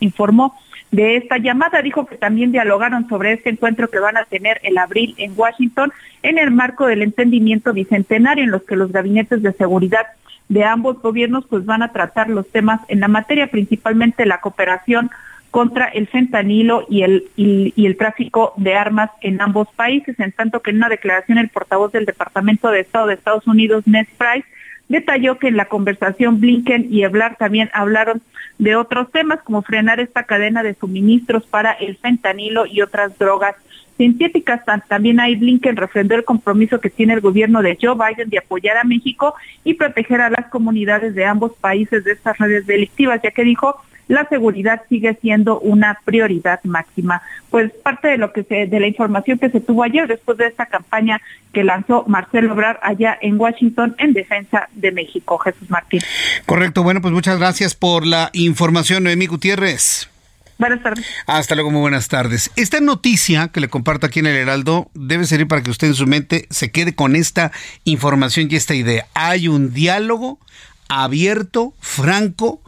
informó 0.00 0.54
de 0.90 1.16
esta 1.16 1.38
llamada. 1.38 1.82
Dijo 1.82 2.06
que 2.06 2.16
también 2.16 2.52
dialogaron 2.52 3.08
sobre 3.08 3.32
este 3.32 3.50
encuentro 3.50 3.88
que 3.88 3.98
van 3.98 4.16
a 4.16 4.24
tener 4.24 4.60
el 4.62 4.78
abril 4.78 5.14
en 5.18 5.32
Washington 5.36 5.92
en 6.22 6.38
el 6.38 6.50
marco 6.50 6.86
del 6.86 7.02
entendimiento 7.02 7.72
bicentenario 7.72 8.44
en 8.44 8.50
los 8.50 8.62
que 8.62 8.76
los 8.76 8.92
gabinetes 8.92 9.42
de 9.42 9.52
seguridad 9.52 10.06
de 10.48 10.64
ambos 10.64 11.00
gobiernos 11.00 11.46
pues 11.48 11.64
van 11.64 11.82
a 11.82 11.92
tratar 11.92 12.28
los 12.28 12.48
temas 12.48 12.80
en 12.88 13.00
la 13.00 13.08
materia, 13.08 13.46
principalmente 13.46 14.26
la 14.26 14.40
cooperación 14.40 15.10
contra 15.52 15.86
el 15.86 16.08
fentanilo 16.08 16.86
y 16.88 17.02
el, 17.02 17.28
y, 17.36 17.86
el 17.86 17.96
tráfico 17.96 18.52
de 18.56 18.74
armas 18.74 19.10
en 19.20 19.40
ambos 19.40 19.68
países, 19.74 20.18
en 20.18 20.32
tanto 20.32 20.60
que 20.60 20.70
en 20.70 20.76
una 20.76 20.88
declaración 20.88 21.38
el 21.38 21.48
portavoz 21.48 21.92
del 21.92 22.04
Departamento 22.04 22.70
de 22.70 22.80
Estado 22.80 23.06
de 23.06 23.14
Estados 23.14 23.46
Unidos, 23.46 23.86
Ned 23.86 24.06
Price, 24.16 24.46
detalló 24.88 25.38
que 25.38 25.48
en 25.48 25.56
la 25.56 25.66
conversación 25.66 26.40
Blinken 26.40 26.88
y 26.90 27.04
Eblar 27.04 27.36
también 27.36 27.70
hablaron 27.72 28.20
de 28.60 28.76
otros 28.76 29.10
temas 29.10 29.40
como 29.42 29.62
frenar 29.62 30.00
esta 30.00 30.24
cadena 30.24 30.62
de 30.62 30.74
suministros 30.74 31.46
para 31.46 31.72
el 31.72 31.96
fentanilo 31.96 32.66
y 32.66 32.82
otras 32.82 33.18
drogas 33.18 33.56
sintéticas. 33.96 34.60
También 34.86 35.18
ahí 35.18 35.34
Blinken 35.34 35.76
refrendó 35.76 36.14
el 36.14 36.24
compromiso 36.24 36.78
que 36.78 36.90
tiene 36.90 37.14
el 37.14 37.22
gobierno 37.22 37.62
de 37.62 37.78
Joe 37.80 37.94
Biden 37.94 38.28
de 38.28 38.36
apoyar 38.36 38.76
a 38.76 38.84
México 38.84 39.34
y 39.64 39.74
proteger 39.74 40.20
a 40.20 40.28
las 40.28 40.48
comunidades 40.48 41.14
de 41.14 41.24
ambos 41.24 41.52
países 41.58 42.04
de 42.04 42.12
estas 42.12 42.36
redes 42.36 42.66
delictivas, 42.66 43.22
ya 43.22 43.30
que 43.30 43.44
dijo 43.44 43.80
la 44.10 44.28
seguridad 44.28 44.82
sigue 44.88 45.16
siendo 45.22 45.60
una 45.60 46.00
prioridad 46.04 46.58
máxima. 46.64 47.22
Pues 47.48 47.70
parte 47.70 48.08
de 48.08 48.18
lo 48.18 48.32
que 48.32 48.42
se, 48.42 48.66
de 48.66 48.80
la 48.80 48.88
información 48.88 49.38
que 49.38 49.50
se 49.50 49.60
tuvo 49.60 49.84
ayer 49.84 50.08
después 50.08 50.36
de 50.36 50.48
esta 50.48 50.66
campaña 50.66 51.20
que 51.52 51.62
lanzó 51.62 52.04
Marcelo 52.08 52.52
Obrar 52.52 52.80
allá 52.82 53.16
en 53.22 53.40
Washington 53.40 53.94
en 53.98 54.12
defensa 54.12 54.68
de 54.72 54.90
México, 54.90 55.38
Jesús 55.38 55.70
Martín. 55.70 56.00
Correcto, 56.44 56.82
bueno, 56.82 57.00
pues 57.00 57.14
muchas 57.14 57.38
gracias 57.38 57.76
por 57.76 58.04
la 58.04 58.30
información, 58.32 59.04
Noemí 59.04 59.26
Gutiérrez. 59.26 60.10
Buenas 60.58 60.82
tardes. 60.82 61.06
Hasta 61.26 61.54
luego, 61.54 61.70
muy 61.70 61.80
buenas 61.80 62.08
tardes. 62.08 62.50
Esta 62.56 62.80
noticia 62.80 63.48
que 63.48 63.60
le 63.60 63.68
comparto 63.68 64.06
aquí 64.06 64.18
en 64.18 64.26
el 64.26 64.36
Heraldo 64.36 64.90
debe 64.94 65.24
servir 65.24 65.46
para 65.46 65.62
que 65.62 65.70
usted 65.70 65.86
en 65.86 65.94
su 65.94 66.08
mente 66.08 66.48
se 66.50 66.72
quede 66.72 66.96
con 66.96 67.14
esta 67.14 67.52
información 67.84 68.48
y 68.50 68.56
esta 68.56 68.74
idea. 68.74 69.06
Hay 69.14 69.46
un 69.46 69.72
diálogo 69.72 70.40
abierto, 70.88 71.74
franco, 71.78 72.60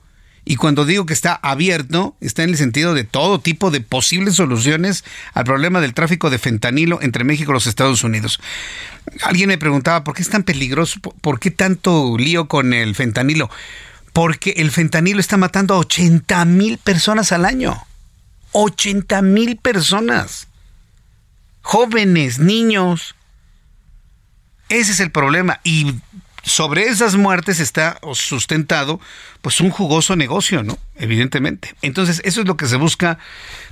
y 0.45 0.57
cuando 0.57 0.85
digo 0.85 1.07
que 1.07 1.13
está 1.13 1.35
abierto, 1.35 2.17
está 2.21 2.43
en 2.43 2.51
el 2.51 2.57
sentido 2.57 2.95
de 2.95 3.05
todo 3.05 3.39
tipo 3.41 3.71
de 3.71 3.81
posibles 3.81 4.35
soluciones 4.35 5.05
al 5.35 5.45
problema 5.45 5.81
del 5.81 5.95
tráfico 5.95 6.31
de 6.31 6.39
fentanilo 6.39 7.01
entre 7.01 7.23
México 7.23 7.53
y 7.53 7.55
los 7.55 7.69
Estados 7.69 8.03
Unidos. 8.03 8.41
Alguien 9.23 9.49
me 9.49 9.59
preguntaba, 9.59 10.03
¿por 10.03 10.15
qué 10.15 10.23
es 10.23 10.31
tan 10.31 10.43
peligroso? 10.43 10.99
¿Por 11.01 11.39
qué 11.39 11.53
tanto 11.53 12.17
lío 12.19 12.49
con 12.49 12.73
el 12.73 12.97
fentanilo? 12.97 13.51
Porque 14.13 14.55
el 14.57 14.73
fentanilo 14.73 15.21
está 15.21 15.37
matando 15.37 15.75
a 15.75 15.79
80 15.79 16.45
mil 16.45 16.77
personas 16.79 17.31
al 17.31 17.45
año. 17.45 17.81
80 18.51 19.23
mil 19.23 19.57
personas. 19.57 20.49
Jóvenes, 21.63 22.41
niños. 22.41 23.15
Ese 24.69 24.91
es 24.91 25.01
el 25.01 25.13
problema. 25.13 25.61
Y 25.63 25.95
sobre 26.43 26.89
esas 26.89 27.17
muertes 27.17 27.61
está 27.61 27.99
sustentado 28.15 29.01
pues 29.41 29.61
un 29.61 29.71
jugoso 29.71 30.17
negocio, 30.17 30.63
¿no? 30.63 30.79
Evidentemente. 30.97 31.75
Entonces, 31.83 32.21
eso 32.25 32.41
es 32.41 32.47
lo 32.47 32.57
que 32.57 32.67
se 32.67 32.77
busca. 32.77 33.19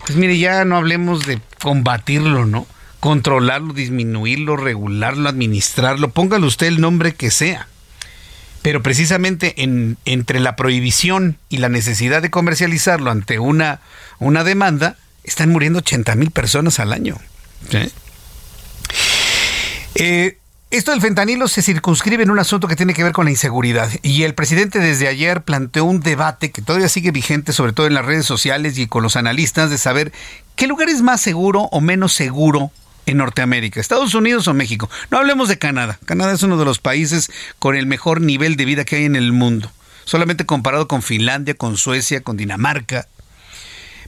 Pues 0.07 0.17
mire, 0.17 0.39
ya 0.39 0.65
no 0.65 0.77
hablemos 0.77 1.27
de 1.27 1.41
combatirlo, 1.61 2.47
¿no? 2.47 2.67
Controlarlo, 3.01 3.73
disminuirlo, 3.73 4.57
regularlo, 4.57 5.29
administrarlo, 5.29 6.11
póngale 6.11 6.47
usted 6.47 6.67
el 6.67 6.81
nombre 6.81 7.15
que 7.15 7.31
sea. 7.31 7.67
Pero 8.63 8.83
precisamente 8.83 9.63
en, 9.63 9.97
entre 10.05 10.39
la 10.39 10.55
prohibición 10.55 11.39
y 11.49 11.59
la 11.59 11.71
necesidad 11.71 12.21
de 12.23 12.31
comercializarlo 12.31 13.11
ante 13.11 13.39
una, 13.39 13.81
una 14.19 14.45
demanda, 14.45 14.97
están 15.25 15.51
muriendo 15.51 15.79
80 15.79 16.15
mil 16.15 16.31
personas 16.31 16.79
al 16.79 16.93
año. 16.93 17.17
Eh, 19.95 20.40
esto 20.71 20.93
del 20.93 21.01
fentanilo 21.01 21.49
se 21.49 21.63
circunscribe 21.63 22.23
en 22.23 22.31
un 22.31 22.39
asunto 22.39 22.69
que 22.69 22.77
tiene 22.77 22.95
que 22.95 23.03
ver 23.03 23.13
con 23.13 23.25
la 23.25 23.33
inseguridad. 23.33 23.91
Y 24.03 24.23
el 24.23 24.35
presidente 24.35 24.79
desde 24.79 25.09
ayer 25.09 25.43
planteó 25.43 25.85
un 25.85 25.99
debate 25.99 26.53
que 26.53 26.63
todavía 26.63 26.89
sigue 26.89 27.11
vigente, 27.11 27.53
sobre 27.53 27.73
todo 27.73 27.89
en 27.89 27.95
las 27.95 28.05
redes 28.05 28.25
sociales 28.25 28.79
y 28.79 28.87
con 28.87 29.03
los 29.03 29.17
analistas, 29.17 29.71
de 29.71 29.79
saber 29.79 30.13
qué 30.55 30.69
lugar 30.69 30.89
es 30.89 31.03
más 31.03 31.21
seguro 31.21 31.63
o 31.73 31.81
menos 31.81 32.13
seguro 32.13 32.71
en 33.07 33.17
Norteamérica, 33.17 33.81
Estados 33.81 34.15
Unidos 34.15 34.47
o 34.47 34.55
México. 34.55 34.89
No 35.11 35.19
hablemos 35.19 35.49
de 35.49 35.59
Canadá. 35.59 35.99
Canadá 36.05 36.33
es 36.33 36.43
uno 36.45 36.57
de 36.57 36.65
los 36.65 36.79
países 36.79 37.33
con 37.59 37.75
el 37.75 37.87
mejor 37.87 38.21
nivel 38.21 38.55
de 38.55 38.65
vida 38.65 38.85
que 38.85 38.97
hay 38.97 39.05
en 39.07 39.17
el 39.17 39.33
mundo. 39.33 39.73
Solamente 40.05 40.47
comparado 40.47 40.87
con 40.87 41.03
Finlandia, 41.03 41.55
con 41.55 41.77
Suecia, 41.77 42.21
con 42.21 42.37
Dinamarca. 42.37 43.09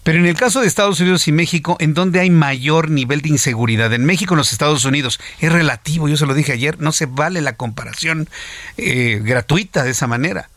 Pero 0.02 0.18
en 0.18 0.26
el 0.26 0.34
caso 0.34 0.60
de 0.60 0.66
Estados 0.66 0.98
Unidos 1.00 1.28
y 1.28 1.32
México, 1.32 1.76
¿en 1.78 1.94
dónde 1.94 2.18
hay 2.18 2.30
mayor 2.30 2.90
nivel 2.90 3.20
de 3.22 3.28
inseguridad? 3.28 3.92
En 3.92 4.04
México, 4.04 4.34
en 4.34 4.38
los 4.38 4.52
Estados 4.52 4.84
Unidos. 4.84 5.20
Es 5.38 5.52
relativo, 5.52 6.08
yo 6.08 6.16
se 6.16 6.26
lo 6.26 6.34
dije 6.34 6.52
ayer, 6.52 6.80
no 6.80 6.90
se 6.90 7.06
vale 7.06 7.40
la 7.40 7.56
comparación 7.56 8.28
eh, 8.76 9.20
gratuita 9.22 9.84
de 9.84 9.90
esa 9.90 10.08
manera. 10.08 10.48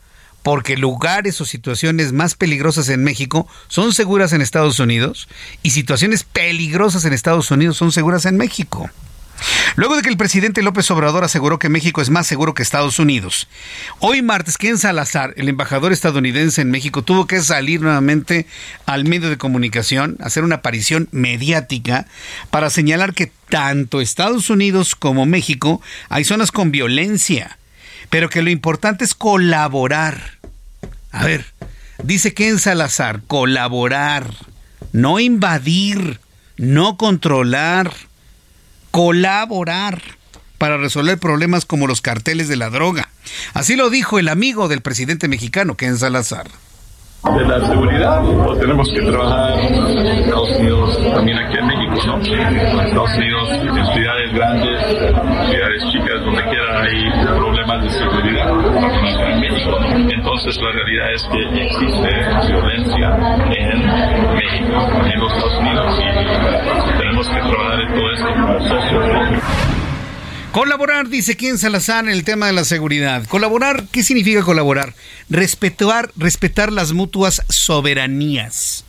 Porque 0.42 0.76
lugares 0.76 1.40
o 1.40 1.44
situaciones 1.44 2.12
más 2.12 2.34
peligrosas 2.34 2.88
en 2.88 3.04
México 3.04 3.48
son 3.68 3.92
seguras 3.92 4.32
en 4.32 4.42
Estados 4.42 4.78
Unidos 4.80 5.28
y 5.62 5.70
situaciones 5.70 6.24
peligrosas 6.24 7.04
en 7.04 7.12
Estados 7.12 7.50
Unidos 7.50 7.76
son 7.76 7.92
seguras 7.92 8.26
en 8.26 8.36
México. 8.36 8.90
Luego 9.76 9.96
de 9.96 10.02
que 10.02 10.08
el 10.08 10.16
presidente 10.16 10.62
López 10.62 10.90
Obrador 10.90 11.24
aseguró 11.24 11.58
que 11.58 11.68
México 11.68 12.00
es 12.00 12.10
más 12.10 12.26
seguro 12.26 12.54
que 12.54 12.62
Estados 12.62 12.98
Unidos, 12.98 13.48
hoy 13.98 14.22
martes 14.22 14.56
Ken 14.56 14.78
Salazar, 14.78 15.34
el 15.36 15.48
embajador 15.48 15.92
estadounidense 15.92 16.62
en 16.62 16.70
México, 16.70 17.02
tuvo 17.02 17.26
que 17.26 17.42
salir 17.42 17.82
nuevamente 17.82 18.46
al 18.86 19.04
medio 19.04 19.28
de 19.28 19.36
comunicación, 19.36 20.16
hacer 20.20 20.44
una 20.44 20.56
aparición 20.56 21.08
mediática 21.12 22.06
para 22.50 22.70
señalar 22.70 23.12
que 23.12 23.30
tanto 23.50 24.00
Estados 24.00 24.48
Unidos 24.50 24.94
como 24.94 25.26
México 25.26 25.82
hay 26.08 26.24
zonas 26.24 26.52
con 26.52 26.70
violencia, 26.70 27.58
pero 28.08 28.30
que 28.30 28.42
lo 28.42 28.50
importante 28.50 29.04
es 29.04 29.14
colaborar. 29.14 30.38
A 31.10 31.24
ver, 31.24 31.44
dice 32.02 32.32
Ken 32.34 32.58
Salazar, 32.58 33.22
colaborar, 33.26 34.32
no 34.92 35.20
invadir, 35.20 36.20
no 36.56 36.96
controlar 36.96 37.92
colaborar 38.96 40.00
para 40.56 40.78
resolver 40.78 41.18
problemas 41.18 41.66
como 41.66 41.86
los 41.86 42.00
carteles 42.00 42.48
de 42.48 42.56
la 42.56 42.70
droga. 42.70 43.10
Así 43.52 43.76
lo 43.76 43.90
dijo 43.90 44.18
el 44.18 44.26
amigo 44.26 44.68
del 44.68 44.80
presidente 44.80 45.28
mexicano, 45.28 45.74
Ken 45.74 45.98
Salazar. 45.98 46.46
De 47.24 47.44
la 47.44 47.60
seguridad, 47.66 48.22
pues 48.22 48.58
tenemos 48.58 48.88
que 48.88 49.02
trabajar 49.02 49.58
en 49.60 50.06
Estados 50.06 50.48
Unidos, 50.58 50.98
también 51.12 51.36
aquí 51.36 51.58
en 51.58 51.66
México, 51.66 52.06
¿no? 52.06 52.24
En 52.24 52.56
Estados 52.56 53.14
Unidos, 53.18 53.50
en 53.50 53.86
ciudades 53.92 54.32
grandes, 54.32 54.86
ciudades 55.50 55.82
chicas, 55.92 56.24
donde 56.24 56.42
quiera 56.44 56.80
hay 56.80 57.10
problemas 57.36 57.82
de 57.82 57.90
seguridad, 57.90 58.48
en 59.28 59.40
México. 59.40 59.78
Entonces 60.08 60.56
la 60.56 60.72
realidad 60.72 61.12
es 61.12 61.22
que 61.24 61.42
existe 61.66 62.10
violencia 62.48 63.08
en 63.44 63.78
México, 64.36 64.88
en 65.04 65.20
los 65.20 65.32
Estados 65.34 65.58
Unidos, 65.58 66.00
y 66.00 66.85
Colaborar, 70.52 71.08
dice 71.08 71.36
Ken 71.36 71.58
Salazar, 71.58 72.04
en 72.04 72.10
el 72.10 72.24
tema 72.24 72.46
de 72.46 72.52
la 72.52 72.64
seguridad. 72.64 73.26
Colaborar, 73.26 73.84
¿qué 73.92 74.02
significa 74.02 74.42
colaborar? 74.42 74.94
Respetar, 75.28 76.10
respetar 76.16 76.72
las 76.72 76.92
mutuas 76.92 77.42
soberanías. 77.48 78.86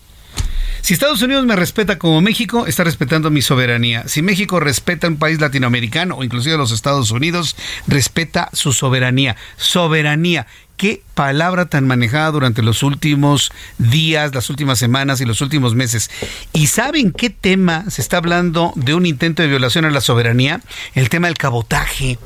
Si 0.81 0.93
Estados 0.93 1.21
Unidos 1.21 1.45
me 1.45 1.57
respeta 1.57 1.97
como 1.97 2.21
México, 2.21 2.65
está 2.65 2.85
respetando 2.85 3.29
mi 3.29 3.41
soberanía. 3.41 4.07
Si 4.07 4.21
México 4.21 4.61
respeta 4.61 5.09
un 5.09 5.17
país 5.17 5.41
latinoamericano 5.41 6.15
o 6.15 6.23
inclusive 6.23 6.55
los 6.55 6.71
Estados 6.71 7.11
Unidos, 7.11 7.57
respeta 7.87 8.49
su 8.53 8.71
soberanía. 8.71 9.35
Soberanía. 9.57 10.47
Qué 10.77 11.01
palabra 11.15 11.65
tan 11.65 11.87
manejada 11.87 12.29
durante 12.29 12.61
los 12.61 12.83
últimos 12.83 13.51
días, 13.79 14.33
las 14.35 14.51
últimas 14.51 14.77
semanas 14.77 15.19
y 15.21 15.25
los 15.25 15.41
últimos 15.41 15.73
meses. 15.73 16.11
¿Y 16.53 16.67
saben 16.67 17.11
qué 17.11 17.31
tema 17.31 17.89
se 17.89 18.01
está 18.01 18.17
hablando 18.17 18.73
de 18.75 18.93
un 18.93 19.07
intento 19.07 19.41
de 19.41 19.49
violación 19.49 19.85
a 19.85 19.89
la 19.89 20.01
soberanía? 20.01 20.61
El 20.93 21.09
tema 21.09 21.27
del 21.27 21.37
cabotaje. 21.37 22.19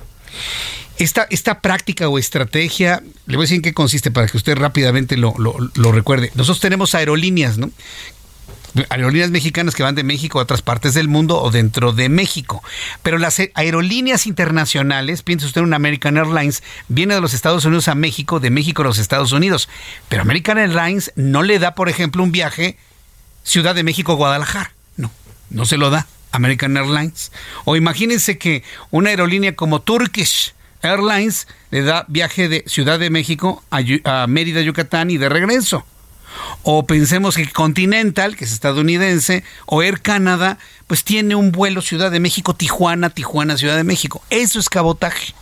Esta, 0.97 1.25
esta, 1.29 1.61
práctica 1.61 2.09
o 2.09 2.19
estrategia, 2.19 3.01
le 3.25 3.37
voy 3.37 3.43
a 3.43 3.45
decir 3.45 3.55
en 3.55 3.61
qué 3.61 3.73
consiste 3.73 4.11
para 4.11 4.27
que 4.27 4.37
usted 4.37 4.55
rápidamente 4.55 5.17
lo, 5.17 5.33
lo, 5.39 5.55
lo, 5.73 5.91
recuerde. 5.91 6.31
Nosotros 6.35 6.59
tenemos 6.59 6.93
aerolíneas, 6.93 7.57
¿no? 7.57 7.71
Aerolíneas 8.89 9.31
mexicanas 9.31 9.75
que 9.75 9.83
van 9.83 9.95
de 9.95 10.03
México 10.03 10.39
a 10.39 10.43
otras 10.43 10.61
partes 10.61 10.93
del 10.93 11.07
mundo 11.07 11.41
o 11.41 11.51
dentro 11.51 11.93
de 11.93 12.09
México. 12.09 12.63
Pero 13.03 13.17
las 13.17 13.41
aerolíneas 13.53 14.27
internacionales, 14.27 15.23
piensa 15.23 15.45
usted 15.45 15.61
en 15.61 15.67
una 15.67 15.75
American 15.75 16.17
Airlines, 16.17 16.63
viene 16.87 17.15
de 17.15 17.21
los 17.21 17.33
Estados 17.33 17.65
Unidos 17.65 17.87
a 17.87 17.95
México, 17.95 18.39
de 18.39 18.49
México 18.49 18.81
a 18.81 18.85
los 18.85 18.97
Estados 18.97 19.31
Unidos. 19.31 19.69
Pero 20.09 20.21
American 20.21 20.57
Airlines 20.57 21.11
no 21.15 21.43
le 21.43 21.59
da, 21.59 21.75
por 21.75 21.89
ejemplo, 21.89 22.23
un 22.23 22.31
viaje 22.31 22.77
Ciudad 23.43 23.75
de 23.75 23.83
México-Guadalajara. 23.83 24.71
No, 24.97 25.11
no 25.49 25.65
se 25.65 25.77
lo 25.77 25.89
da 25.89 26.07
American 26.31 26.77
Airlines. 26.77 27.31
O 27.65 27.75
imagínense 27.75 28.37
que 28.37 28.63
una 28.91 29.09
aerolínea 29.09 29.55
como 29.55 29.81
Turkish 29.81 30.53
Airlines 30.81 31.47
le 31.69 31.83
da 31.83 32.05
viaje 32.07 32.47
de 32.47 32.63
Ciudad 32.67 32.99
de 32.99 33.09
México 33.09 33.63
a, 33.69 33.81
a 34.03 34.27
Mérida, 34.27 34.61
Yucatán 34.61 35.11
y 35.11 35.17
de 35.17 35.29
regreso. 35.29 35.85
O 36.63 36.85
pensemos 36.85 37.35
que 37.35 37.47
Continental, 37.47 38.35
que 38.35 38.45
es 38.45 38.51
estadounidense, 38.51 39.43
o 39.65 39.81
Air 39.81 40.01
Canada, 40.01 40.57
pues 40.87 41.03
tiene 41.03 41.35
un 41.35 41.51
vuelo 41.51 41.81
Ciudad 41.81 42.11
de 42.11 42.19
México, 42.19 42.55
Tijuana, 42.55 43.09
Tijuana, 43.09 43.57
Ciudad 43.57 43.75
de 43.75 43.83
México. 43.83 44.23
Eso 44.29 44.59
es 44.59 44.69
cabotaje. 44.69 45.33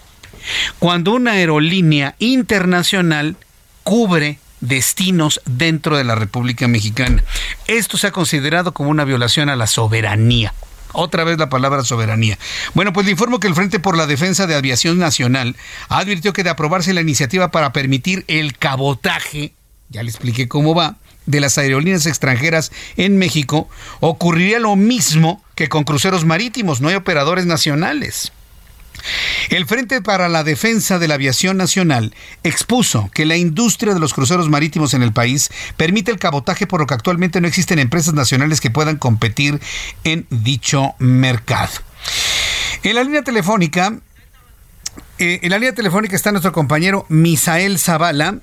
Cuando 0.80 1.14
una 1.14 1.32
aerolínea 1.32 2.16
internacional 2.20 3.36
cubre 3.84 4.40
destinos 4.62 5.42
dentro 5.46 5.98
de 5.98 6.04
la 6.04 6.16
República 6.16 6.68
Mexicana. 6.68 7.24
Esto 7.68 7.98
se 7.98 8.08
ha 8.08 8.12
considerado 8.12 8.74
como 8.74 8.90
una 8.90 9.06
violación 9.06 9.50
a 9.50 9.56
la 9.56 9.68
soberanía. 9.68 10.54
Otra 10.92 11.24
vez 11.24 11.38
la 11.38 11.50
palabra 11.50 11.84
soberanía. 11.84 12.38
Bueno, 12.74 12.94
pues 12.94 13.06
le 13.06 13.12
informo 13.12 13.40
que 13.40 13.48
el 13.48 13.56
Frente 13.56 13.80
por 13.80 13.96
la 13.96 14.08
Defensa 14.08 14.48
de 14.48 14.56
Aviación 14.56 14.98
Nacional 14.98 15.56
advirtió 15.88 16.34
que 16.34 16.44
de 16.44 16.50
aprobarse 16.50 16.94
la 16.94 17.02
iniciativa 17.02 17.52
para 17.52 17.74
permitir 17.74 18.26
el 18.28 18.58
cabotaje 18.58 19.54
ya 19.90 20.04
le 20.04 20.10
expliqué 20.10 20.48
cómo 20.48 20.76
va, 20.76 20.98
de 21.26 21.40
las 21.40 21.58
aerolíneas 21.58 22.06
extranjeras 22.06 22.72
en 22.98 23.18
México, 23.18 23.70
ocurriría 24.00 24.60
lo 24.60 24.76
mismo 24.76 25.44
que 25.56 25.70
con 25.70 25.84
cruceros 25.84 26.26
marítimos, 26.26 26.82
no 26.82 26.88
hay 26.88 26.96
operadores 26.96 27.46
nacionales. 27.46 28.32
El 29.50 29.66
Frente 29.66 30.02
para 30.02 30.30
la 30.30 30.44
Defensa 30.44 31.00
de 31.00 31.08
la 31.08 31.16
Aviación 31.16 31.58
Nacional 31.58 32.14
expuso 32.44 33.10
que 33.14 33.26
la 33.26 33.38
industria 33.38 33.94
de 33.94 34.00
los 34.00 34.14
cruceros 34.14 34.50
marítimos 34.50 34.94
en 34.94 35.04
el 35.04 35.14
país 35.14 35.50
permite 35.78 36.12
el 36.12 36.20
cabotaje 36.20 36.68
por 36.68 36.82
lo 36.82 36.88
que 36.88 36.94
actualmente 36.94 37.40
no 37.42 37.48
existen 37.48 37.80
empresas 37.80 38.14
nacionales 38.14 38.62
que 38.62 38.72
puedan 38.72 38.98
competir 38.98 39.60
en 40.04 40.28
dicho 40.30 40.96
mercado. 41.00 41.72
En 42.84 42.96
la 42.96 43.04
línea 43.04 43.24
telefónica, 43.24 44.00
eh, 45.18 45.40
en 45.44 45.50
la 45.50 45.58
línea 45.58 45.74
telefónica 45.74 46.16
está 46.16 46.32
nuestro 46.32 46.52
compañero 46.52 47.06
Misael 47.10 47.80
Zavala, 47.80 48.40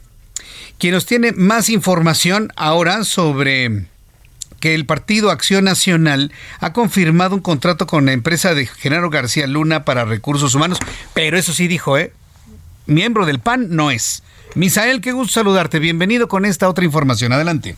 quien 0.78 0.94
nos 0.94 1.06
tiene 1.06 1.32
más 1.32 1.68
información 1.68 2.52
ahora 2.56 3.04
sobre 3.04 3.86
que 4.60 4.74
el 4.74 4.86
Partido 4.86 5.30
Acción 5.30 5.64
Nacional 5.64 6.32
ha 6.60 6.72
confirmado 6.72 7.34
un 7.34 7.42
contrato 7.42 7.86
con 7.86 8.06
la 8.06 8.12
empresa 8.12 8.54
de 8.54 8.66
Genaro 8.66 9.10
García 9.10 9.46
Luna 9.46 9.84
para 9.84 10.04
recursos 10.04 10.54
humanos, 10.54 10.78
pero 11.14 11.38
eso 11.38 11.52
sí 11.52 11.68
dijo, 11.68 11.98
¿eh? 11.98 12.12
Miembro 12.86 13.26
del 13.26 13.40
PAN 13.40 13.68
no 13.70 13.90
es. 13.90 14.22
Misael, 14.54 15.00
qué 15.00 15.12
gusto 15.12 15.34
saludarte. 15.34 15.78
Bienvenido 15.78 16.28
con 16.28 16.44
esta 16.44 16.68
otra 16.68 16.84
información. 16.84 17.32
Adelante. 17.32 17.76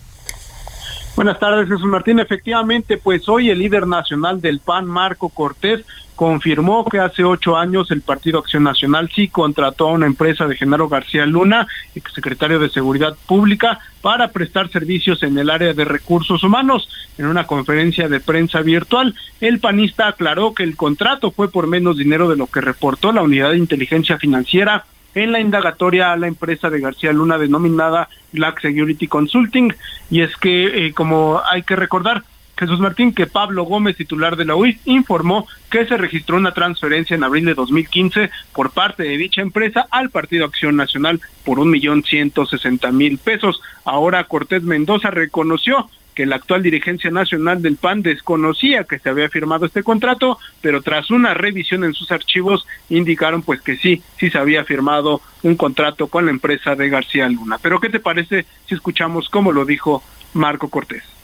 Buenas 1.18 1.40
tardes, 1.40 1.68
Jesús 1.68 1.82
Martín. 1.86 2.20
Efectivamente, 2.20 2.96
pues 2.96 3.28
hoy 3.28 3.50
el 3.50 3.58
líder 3.58 3.88
nacional 3.88 4.40
del 4.40 4.60
PAN, 4.60 4.86
Marco 4.86 5.30
Cortés, 5.30 5.84
confirmó 6.14 6.84
que 6.84 7.00
hace 7.00 7.24
ocho 7.24 7.56
años 7.56 7.90
el 7.90 8.02
Partido 8.02 8.38
Acción 8.38 8.62
Nacional 8.62 9.10
sí 9.12 9.26
contrató 9.26 9.88
a 9.88 9.92
una 9.94 10.06
empresa 10.06 10.46
de 10.46 10.54
Genaro 10.54 10.88
García 10.88 11.26
Luna, 11.26 11.66
exsecretario 11.96 12.60
de 12.60 12.70
Seguridad 12.70 13.16
Pública, 13.26 13.80
para 14.00 14.28
prestar 14.28 14.70
servicios 14.70 15.24
en 15.24 15.36
el 15.36 15.50
área 15.50 15.74
de 15.74 15.84
recursos 15.84 16.44
humanos. 16.44 16.88
En 17.18 17.26
una 17.26 17.48
conferencia 17.48 18.08
de 18.08 18.20
prensa 18.20 18.60
virtual, 18.60 19.12
el 19.40 19.58
panista 19.58 20.06
aclaró 20.06 20.54
que 20.54 20.62
el 20.62 20.76
contrato 20.76 21.32
fue 21.32 21.50
por 21.50 21.66
menos 21.66 21.96
dinero 21.96 22.28
de 22.28 22.36
lo 22.36 22.46
que 22.46 22.60
reportó 22.60 23.10
la 23.10 23.22
Unidad 23.22 23.50
de 23.50 23.58
Inteligencia 23.58 24.18
Financiera 24.18 24.84
en 25.22 25.32
la 25.32 25.40
indagatoria 25.40 26.12
a 26.12 26.16
la 26.16 26.28
empresa 26.28 26.70
de 26.70 26.80
García 26.80 27.12
Luna 27.12 27.38
denominada 27.38 28.08
Black 28.32 28.60
Security 28.60 29.06
Consulting. 29.06 29.72
Y 30.10 30.22
es 30.22 30.36
que, 30.36 30.86
eh, 30.86 30.94
como 30.94 31.40
hay 31.50 31.62
que 31.62 31.76
recordar, 31.76 32.22
Jesús 32.59 32.80
Martín, 32.80 33.14
que 33.14 33.28
Pablo 33.28 33.62
Gómez, 33.62 33.96
titular 33.96 34.36
de 34.36 34.44
la 34.44 34.56
UIS, 34.56 34.78
informó 34.84 35.46
que 35.70 35.86
se 35.86 35.96
registró 35.96 36.36
una 36.36 36.52
transferencia 36.52 37.14
en 37.14 37.22
abril 37.22 37.44
de 37.44 37.54
2015 37.54 38.30
por 38.52 38.72
parte 38.72 39.04
de 39.04 39.16
dicha 39.16 39.42
empresa 39.42 39.86
al 39.90 40.11
Partido 40.11 40.44
Acción 40.44 40.74
Nacional 40.74 41.20
por 41.44 41.61
un 41.61 41.70
millón 41.70 42.02
ciento 42.02 42.46
sesenta 42.46 42.90
mil 42.90 43.18
pesos. 43.18 43.61
Ahora 43.84 44.24
Cortés 44.24 44.64
Mendoza 44.64 45.11
reconoció 45.11 45.88
que 46.16 46.26
la 46.26 46.34
actual 46.34 46.64
dirigencia 46.64 47.12
nacional 47.12 47.62
del 47.62 47.76
PAN 47.76 48.02
desconocía 48.02 48.82
que 48.82 48.98
se 48.98 49.09
había 49.09 49.28
firmado 49.28 49.66
este 49.66 49.84
contrato, 49.84 50.36
pero 50.61 50.82
tras 50.82 51.12
una 51.12 51.34
revisión 51.34 51.84
en 51.84 51.94
sus 51.94 52.11
archivos 52.11 52.66
indicaron 52.88 53.42
pues 53.42 53.61
que 53.61 53.76
sí, 53.76 54.02
sí 54.18 54.30
se 54.30 54.38
había 54.38 54.64
firmado 54.64 55.20
un 55.44 55.54
contrato 55.54 56.09
con 56.09 56.24
la 56.24 56.32
empresa 56.32 56.74
de 56.74 56.88
García 56.88 57.28
Luna. 57.28 57.59
Pero 57.62 57.78
¿qué 57.78 57.88
te 57.88 58.00
parece 58.00 58.46
si 58.66 58.74
escuchamos 58.74 59.28
cómo 59.28 59.52
lo 59.52 59.64
dijo 59.64 60.02
Marco 60.34 60.68
Cortés? 60.68 61.17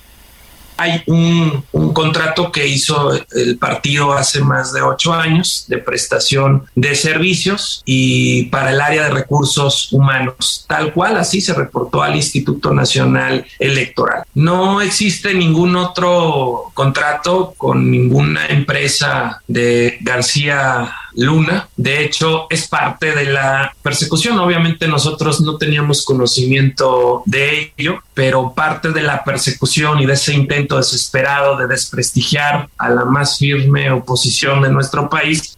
Hay 0.77 1.03
un, 1.07 1.63
contrato 1.93 2.51
que 2.51 2.67
hizo 2.67 3.13
el 3.33 3.57
partido 3.59 4.13
hace 4.13 4.41
más 4.41 4.73
de 4.73 4.83
ocho 4.83 5.13
años 5.13 5.65
de 5.69 5.79
prestación 5.79 6.65
de 6.75 6.95
servicios 6.97 7.83
y 7.85 8.45
para 8.47 8.73
el 8.73 8.81
área 8.81 9.05
de 9.05 9.11
recursos 9.11 9.93
humanos, 9.93 10.65
tal 10.67 10.93
cual 10.93 11.17
así 11.17 11.41
se 11.41 11.55
reportó 11.55 12.03
al 12.03 12.17
Instituto 12.17 12.73
Nacional 12.73 13.47
Electoral. 13.59 14.25
No 14.35 14.81
existe 14.81 15.35
ningún 15.35 15.77
otro 15.77 16.73
contrato 16.75 17.55
con 17.57 17.91
ninguna 17.91 18.47
empresa 18.47 19.41
de 19.47 19.99
García 20.01 20.93
Luna. 21.17 21.69
De 21.77 22.05
hecho, 22.05 22.47
es 22.51 22.69
parte 22.69 23.13
de 23.13 23.27
la 23.27 23.75
persecución. 23.83 24.39
Obviamente 24.39 24.89
nosotros 24.89 25.41
no 25.41 25.57
teníamos 25.57 26.05
conocimiento 26.05 27.23
de 27.27 27.73
ello, 27.77 28.03
pero 28.15 28.53
parte 28.55 28.91
de 28.91 29.03
la 29.03 29.25
persecución 29.25 30.01
y 30.01 30.07
de 30.07 30.15
ese 30.15 30.35
intento 30.35 30.77
desesperado 30.77 31.57
de 31.57 31.67
desprestigiar 31.67 32.69
a 32.79 32.89
la 32.89 33.05
más 33.05 33.39
firme 33.39 33.91
oposición 33.91 34.63
de 34.63 34.71
nuestro 34.71 35.09
país 35.09 35.57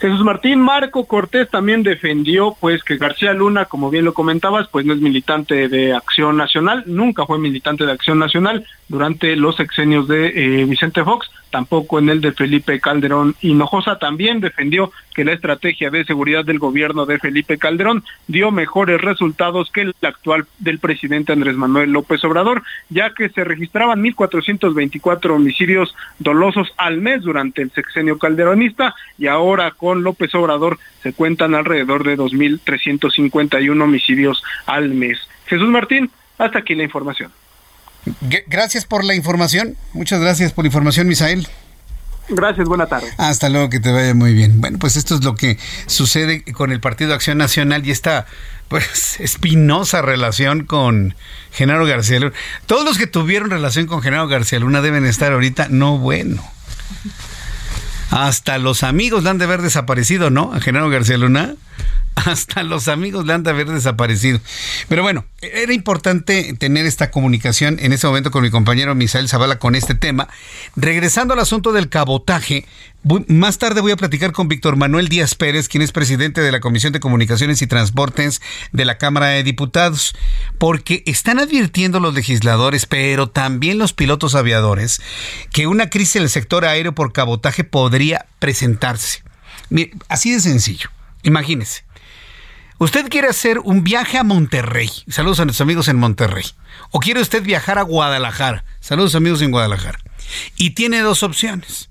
Jesús 0.00 0.20
Martín 0.20 0.60
Marco 0.60 1.06
Cortés 1.06 1.50
también 1.50 1.82
defendió 1.82 2.56
pues 2.60 2.84
que 2.84 2.98
García 2.98 3.32
Luna, 3.32 3.64
como 3.64 3.90
bien 3.90 4.04
lo 4.04 4.14
comentabas, 4.14 4.68
pues 4.68 4.86
no 4.86 4.94
es 4.94 5.00
militante 5.00 5.68
de 5.68 5.92
Acción 5.92 6.36
Nacional, 6.36 6.84
nunca 6.86 7.26
fue 7.26 7.38
militante 7.38 7.84
de 7.84 7.92
Acción 7.92 8.20
Nacional 8.20 8.64
durante 8.88 9.34
los 9.34 9.56
sexenios 9.56 10.06
de 10.06 10.28
eh, 10.28 10.64
Vicente 10.66 11.02
Fox, 11.02 11.28
tampoco 11.50 11.98
en 11.98 12.08
el 12.08 12.20
de 12.20 12.32
Felipe 12.32 12.80
Calderón 12.80 13.34
Hinojosa, 13.40 13.98
también 13.98 14.40
defendió 14.40 14.92
que 15.14 15.24
la 15.24 15.32
estrategia 15.32 15.90
de 15.90 16.04
seguridad 16.04 16.44
del 16.44 16.58
gobierno 16.58 17.06
de 17.06 17.18
Felipe 17.18 17.58
Calderón 17.58 18.04
dio 18.26 18.50
mejores 18.50 19.00
resultados 19.00 19.70
que 19.70 19.82
el 19.82 19.94
actual 20.02 20.46
del 20.58 20.78
presidente 20.78 21.32
Andrés 21.32 21.56
Manuel 21.56 21.90
López 21.90 22.22
Obrador, 22.24 22.62
ya 22.88 23.12
que 23.14 23.28
se 23.28 23.44
registraban 23.44 24.02
1.424 24.02 25.34
homicidios 25.34 25.94
dolosos 26.18 26.72
al 26.76 26.98
mes 26.98 27.22
durante 27.22 27.62
el 27.62 27.70
sexenio 27.72 28.18
calderonista 28.18 28.94
y 29.18 29.26
ahora 29.26 29.72
con 29.72 30.02
López 30.02 30.34
Obrador 30.34 30.78
se 31.02 31.12
cuentan 31.12 31.54
alrededor 31.54 32.04
de 32.04 32.16
2.351 32.16 33.82
homicidios 33.82 34.42
al 34.66 34.90
mes. 34.90 35.18
Jesús 35.46 35.68
Martín, 35.68 36.10
hasta 36.38 36.60
aquí 36.60 36.74
la 36.74 36.84
información. 36.84 37.32
Gracias 38.46 38.84
por 38.84 39.04
la 39.04 39.14
información. 39.14 39.76
Muchas 39.92 40.20
gracias 40.20 40.52
por 40.52 40.64
la 40.64 40.68
información, 40.68 41.08
Misael. 41.08 41.48
Gracias, 42.30 42.68
buena 42.68 42.86
tarde. 42.86 43.08
Hasta 43.16 43.48
luego, 43.48 43.70
que 43.70 43.80
te 43.80 43.90
vaya 43.90 44.14
muy 44.14 44.34
bien. 44.34 44.60
Bueno, 44.60 44.78
pues 44.78 44.96
esto 44.96 45.14
es 45.14 45.24
lo 45.24 45.34
que 45.34 45.58
sucede 45.86 46.44
con 46.52 46.72
el 46.72 46.80
Partido 46.80 47.14
Acción 47.14 47.38
Nacional 47.38 47.86
y 47.86 47.90
esta 47.90 48.26
pues 48.68 49.18
espinosa 49.18 50.02
relación 50.02 50.64
con 50.64 51.14
Genaro 51.52 51.86
García 51.86 52.20
Luna. 52.20 52.34
Todos 52.66 52.84
los 52.84 52.98
que 52.98 53.06
tuvieron 53.06 53.50
relación 53.50 53.86
con 53.86 54.02
Genaro 54.02 54.28
García 54.28 54.58
Luna 54.58 54.82
deben 54.82 55.06
estar 55.06 55.32
ahorita 55.32 55.68
no 55.70 55.96
bueno. 55.98 56.42
Hasta 58.10 58.58
los 58.58 58.82
amigos 58.82 59.24
le 59.24 59.30
han 59.30 59.38
de 59.38 59.44
haber 59.44 59.62
desaparecido, 59.62 60.30
¿no? 60.30 60.52
A 60.52 60.60
Genaro 60.60 60.90
García 60.90 61.16
Luna 61.16 61.54
hasta 62.26 62.62
los 62.62 62.88
amigos 62.88 63.26
le 63.26 63.32
han 63.32 63.42
de 63.42 63.50
haber 63.50 63.68
desaparecido. 63.68 64.40
Pero 64.88 65.02
bueno, 65.02 65.24
era 65.40 65.72
importante 65.72 66.54
tener 66.54 66.86
esta 66.86 67.10
comunicación 67.10 67.78
en 67.80 67.92
ese 67.92 68.06
momento 68.06 68.30
con 68.30 68.42
mi 68.42 68.50
compañero 68.50 68.94
Misael 68.94 69.28
Zavala 69.28 69.58
con 69.58 69.74
este 69.74 69.94
tema. 69.94 70.28
Regresando 70.76 71.34
al 71.34 71.40
asunto 71.40 71.72
del 71.72 71.88
cabotaje, 71.88 72.66
más 73.28 73.58
tarde 73.58 73.80
voy 73.80 73.92
a 73.92 73.96
platicar 73.96 74.32
con 74.32 74.48
Víctor 74.48 74.76
Manuel 74.76 75.08
Díaz 75.08 75.34
Pérez, 75.34 75.68
quien 75.68 75.82
es 75.82 75.92
presidente 75.92 76.40
de 76.40 76.52
la 76.52 76.60
Comisión 76.60 76.92
de 76.92 77.00
Comunicaciones 77.00 77.62
y 77.62 77.66
Transportes 77.66 78.42
de 78.72 78.84
la 78.84 78.98
Cámara 78.98 79.28
de 79.28 79.44
Diputados, 79.44 80.14
porque 80.58 81.02
están 81.06 81.38
advirtiendo 81.38 82.00
los 82.00 82.14
legisladores, 82.14 82.86
pero 82.86 83.28
también 83.28 83.78
los 83.78 83.92
pilotos 83.92 84.34
aviadores, 84.34 85.00
que 85.52 85.66
una 85.66 85.90
crisis 85.90 86.16
en 86.16 86.22
el 86.24 86.30
sector 86.30 86.64
aéreo 86.64 86.94
por 86.94 87.12
cabotaje 87.12 87.64
podría 87.64 88.26
presentarse. 88.38 89.22
así 90.08 90.32
de 90.32 90.40
sencillo. 90.40 90.90
Imagínese. 91.22 91.87
Usted 92.80 93.08
quiere 93.08 93.26
hacer 93.26 93.58
un 93.58 93.82
viaje 93.82 94.18
a 94.18 94.24
Monterrey. 94.24 94.88
Saludos 95.08 95.40
a 95.40 95.44
nuestros 95.44 95.64
amigos 95.64 95.88
en 95.88 95.96
Monterrey. 95.96 96.44
O 96.92 97.00
quiere 97.00 97.20
usted 97.20 97.42
viajar 97.42 97.76
a 97.76 97.82
Guadalajara. 97.82 98.64
Saludos 98.78 99.16
amigos 99.16 99.42
en 99.42 99.50
Guadalajara. 99.50 99.98
Y 100.56 100.70
tiene 100.70 101.00
dos 101.00 101.24
opciones. 101.24 101.90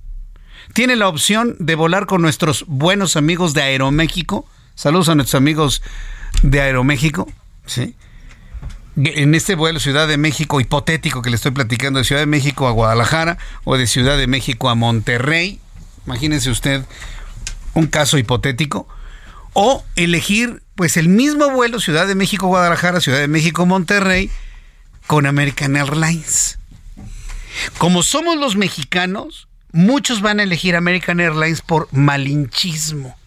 Tiene 0.74 0.96
la 0.96 1.10
opción 1.10 1.58
de 1.60 1.76
volar 1.76 2.06
con 2.06 2.22
nuestros 2.22 2.64
buenos 2.68 3.18
amigos 3.18 3.54
de 3.54 3.64
Aeroméxico. 3.64 4.48
Saludos 4.76 5.10
a 5.10 5.16
nuestros 5.16 5.36
amigos 5.36 5.82
de 6.42 6.62
Aeroméxico. 6.62 7.28
¿sí? 7.66 7.96
En 8.96 9.36
este 9.36 9.56
vuelo 9.56 9.82
Ciudad 9.82 10.08
de 10.08 10.18
México 10.18 10.62
hipotético 10.62 11.22
que 11.22 11.30
le 11.30 11.36
estoy 11.36 11.52
platicando, 11.52 12.00
de 12.00 12.06
Ciudad 12.06 12.22
de 12.22 12.28
México 12.28 12.66
a 12.66 12.72
Guadalajara 12.72 13.38
o 13.66 13.76
de 13.76 13.88
Ciudad 13.88 14.18
de 14.18 14.28
México 14.28 14.70
a 14.70 14.76
Monterrey. 14.76 15.60
Imagínese 16.06 16.50
usted 16.50 16.86
un 17.74 17.88
caso 17.88 18.18
hipotético 18.18 18.88
o 19.60 19.84
elegir 19.96 20.62
pues 20.76 20.98
el 20.98 21.10
mismo 21.10 21.50
vuelo 21.50 21.80
Ciudad 21.80 22.06
de 22.06 22.14
México 22.14 22.46
Guadalajara, 22.46 23.02
Ciudad 23.02 23.18
de 23.18 23.28
México 23.28 23.66
Monterrey 23.66 24.30
con 25.08 25.26
American 25.26 25.76
Airlines. 25.76 26.60
Como 27.80 28.04
somos 28.04 28.38
los 28.38 28.56
mexicanos, 28.56 29.48
muchos 29.72 30.22
van 30.22 30.40
a 30.40 30.44
elegir 30.44 30.76
American 30.76 31.20
Airlines 31.20 31.62
por 31.62 31.88
malinchismo. 31.92 33.18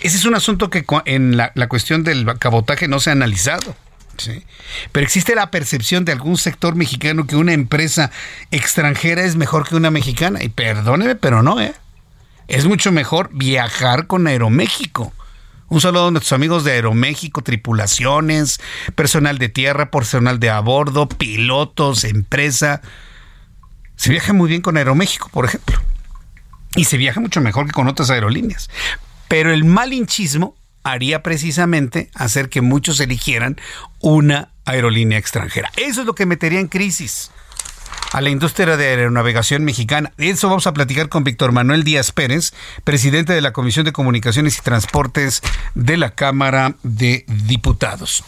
Ese 0.00 0.16
es 0.16 0.24
un 0.24 0.34
asunto 0.34 0.70
que 0.70 0.84
en 1.04 1.36
la, 1.36 1.52
cuestión 1.68 2.02
del 2.02 2.26
cabotaje 2.40 2.88
no 2.88 2.98
se 2.98 3.10
ha 3.10 3.12
analizado. 3.12 3.76
Pero 4.90 5.06
existe 5.06 5.36
la 5.36 5.52
percepción 5.52 6.04
de 6.04 6.10
algún 6.10 6.36
sector 6.36 6.74
mexicano 6.74 7.28
que 7.28 7.36
una 7.36 7.52
empresa 7.52 8.10
extranjera 8.50 9.22
es 9.22 9.36
mejor 9.36 9.68
que 9.68 9.76
una 9.76 9.92
mexicana. 9.92 10.42
Y 10.42 10.48
perdóneme, 10.48 11.14
pero 11.14 11.44
no, 11.44 11.60
¿eh? 11.60 11.74
Es 12.48 12.66
mucho 12.66 12.90
mejor 12.90 13.30
viajar 13.32 14.08
con 14.08 14.26
Aeroméxico. 14.26 15.12
Un 15.70 15.80
saludo 15.80 16.08
a 16.08 16.10
nuestros 16.10 16.32
amigos 16.32 16.64
de 16.64 16.72
Aeroméxico, 16.72 17.42
tripulaciones, 17.42 18.60
personal 18.96 19.38
de 19.38 19.48
tierra, 19.48 19.92
personal 19.92 20.40
de 20.40 20.50
a 20.50 20.58
bordo, 20.58 21.08
pilotos, 21.08 22.02
empresa. 22.02 22.82
Se 23.94 24.10
viaja 24.10 24.32
muy 24.32 24.48
bien 24.48 24.62
con 24.62 24.76
Aeroméxico, 24.76 25.28
por 25.28 25.44
ejemplo. 25.44 25.80
Y 26.74 26.86
se 26.86 26.96
viaja 26.96 27.20
mucho 27.20 27.40
mejor 27.40 27.66
que 27.66 27.72
con 27.72 27.86
otras 27.86 28.10
aerolíneas. 28.10 28.68
Pero 29.28 29.52
el 29.52 29.62
malinchismo 29.62 30.56
haría 30.82 31.22
precisamente 31.22 32.10
hacer 32.14 32.48
que 32.48 32.62
muchos 32.62 32.98
eligieran 32.98 33.56
una 34.00 34.50
aerolínea 34.64 35.18
extranjera. 35.18 35.70
Eso 35.76 36.00
es 36.00 36.06
lo 36.06 36.16
que 36.16 36.26
metería 36.26 36.58
en 36.58 36.66
crisis 36.66 37.30
a 38.12 38.20
la 38.20 38.30
industria 38.30 38.76
de 38.76 38.86
aeronavegación 38.86 39.64
mexicana. 39.64 40.12
De 40.16 40.30
eso 40.30 40.48
vamos 40.48 40.66
a 40.66 40.74
platicar 40.74 41.08
con 41.08 41.24
Víctor 41.24 41.52
Manuel 41.52 41.84
Díaz 41.84 42.12
Pérez, 42.12 42.52
presidente 42.84 43.32
de 43.32 43.40
la 43.40 43.52
Comisión 43.52 43.84
de 43.84 43.92
Comunicaciones 43.92 44.58
y 44.58 44.62
Transportes 44.62 45.42
de 45.74 45.96
la 45.96 46.10
Cámara 46.10 46.74
de 46.82 47.24
Diputados. 47.46 48.24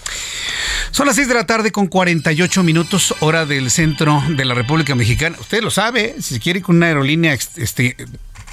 Son 0.90 1.06
las 1.06 1.16
6 1.16 1.28
de 1.28 1.34
la 1.34 1.46
tarde 1.46 1.72
con 1.72 1.86
48 1.86 2.62
minutos, 2.62 3.14
hora 3.20 3.46
del 3.46 3.70
centro 3.70 4.22
de 4.28 4.44
la 4.44 4.54
República 4.54 4.94
Mexicana. 4.94 5.36
Usted 5.40 5.62
lo 5.62 5.70
sabe, 5.70 6.16
si 6.20 6.38
quiere 6.38 6.62
con 6.62 6.76
una 6.76 6.86
aerolínea 6.86 7.32
este, 7.32 7.96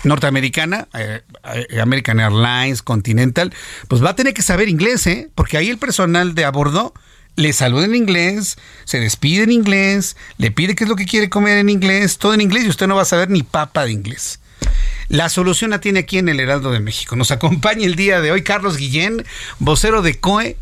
norteamericana, 0.03 0.87
eh, 0.93 1.21
eh, 1.69 1.81
American 1.81 2.19
Airlines, 2.19 2.81
Continental, 2.81 3.53
pues 3.87 4.03
va 4.03 4.11
a 4.11 4.15
tener 4.15 4.33
que 4.33 4.41
saber 4.41 4.69
inglés, 4.69 5.05
¿eh? 5.07 5.29
porque 5.35 5.57
ahí 5.57 5.69
el 5.69 5.77
personal 5.77 6.35
de 6.35 6.45
a 6.45 6.51
bordo 6.51 6.93
le 7.39 7.53
saluda 7.53 7.85
en 7.85 7.95
inglés, 7.95 8.57
se 8.83 8.99
despide 8.99 9.43
en 9.43 9.51
inglés, 9.51 10.17
le 10.37 10.51
pide 10.51 10.75
qué 10.75 10.83
es 10.83 10.89
lo 10.89 10.97
que 10.97 11.05
quiere 11.05 11.29
comer 11.29 11.57
en 11.57 11.69
inglés, 11.69 12.17
todo 12.17 12.33
en 12.33 12.41
inglés 12.41 12.65
y 12.65 12.69
usted 12.69 12.85
no 12.87 12.97
va 12.97 13.03
a 13.03 13.05
saber 13.05 13.29
ni 13.29 13.43
papa 13.43 13.85
de 13.85 13.93
inglés. 13.93 14.41
La 15.07 15.29
solución 15.29 15.69
la 15.69 15.79
tiene 15.79 15.99
aquí 15.99 16.17
en 16.17 16.27
el 16.27 16.41
Heraldo 16.41 16.69
de 16.69 16.81
México. 16.81 17.15
Nos 17.15 17.31
acompaña 17.31 17.85
el 17.85 17.95
día 17.95 18.19
de 18.19 18.33
hoy 18.33 18.43
Carlos 18.43 18.75
Guillén, 18.75 19.25
vocero 19.57 20.01
de 20.01 20.19
COE, 20.19 20.57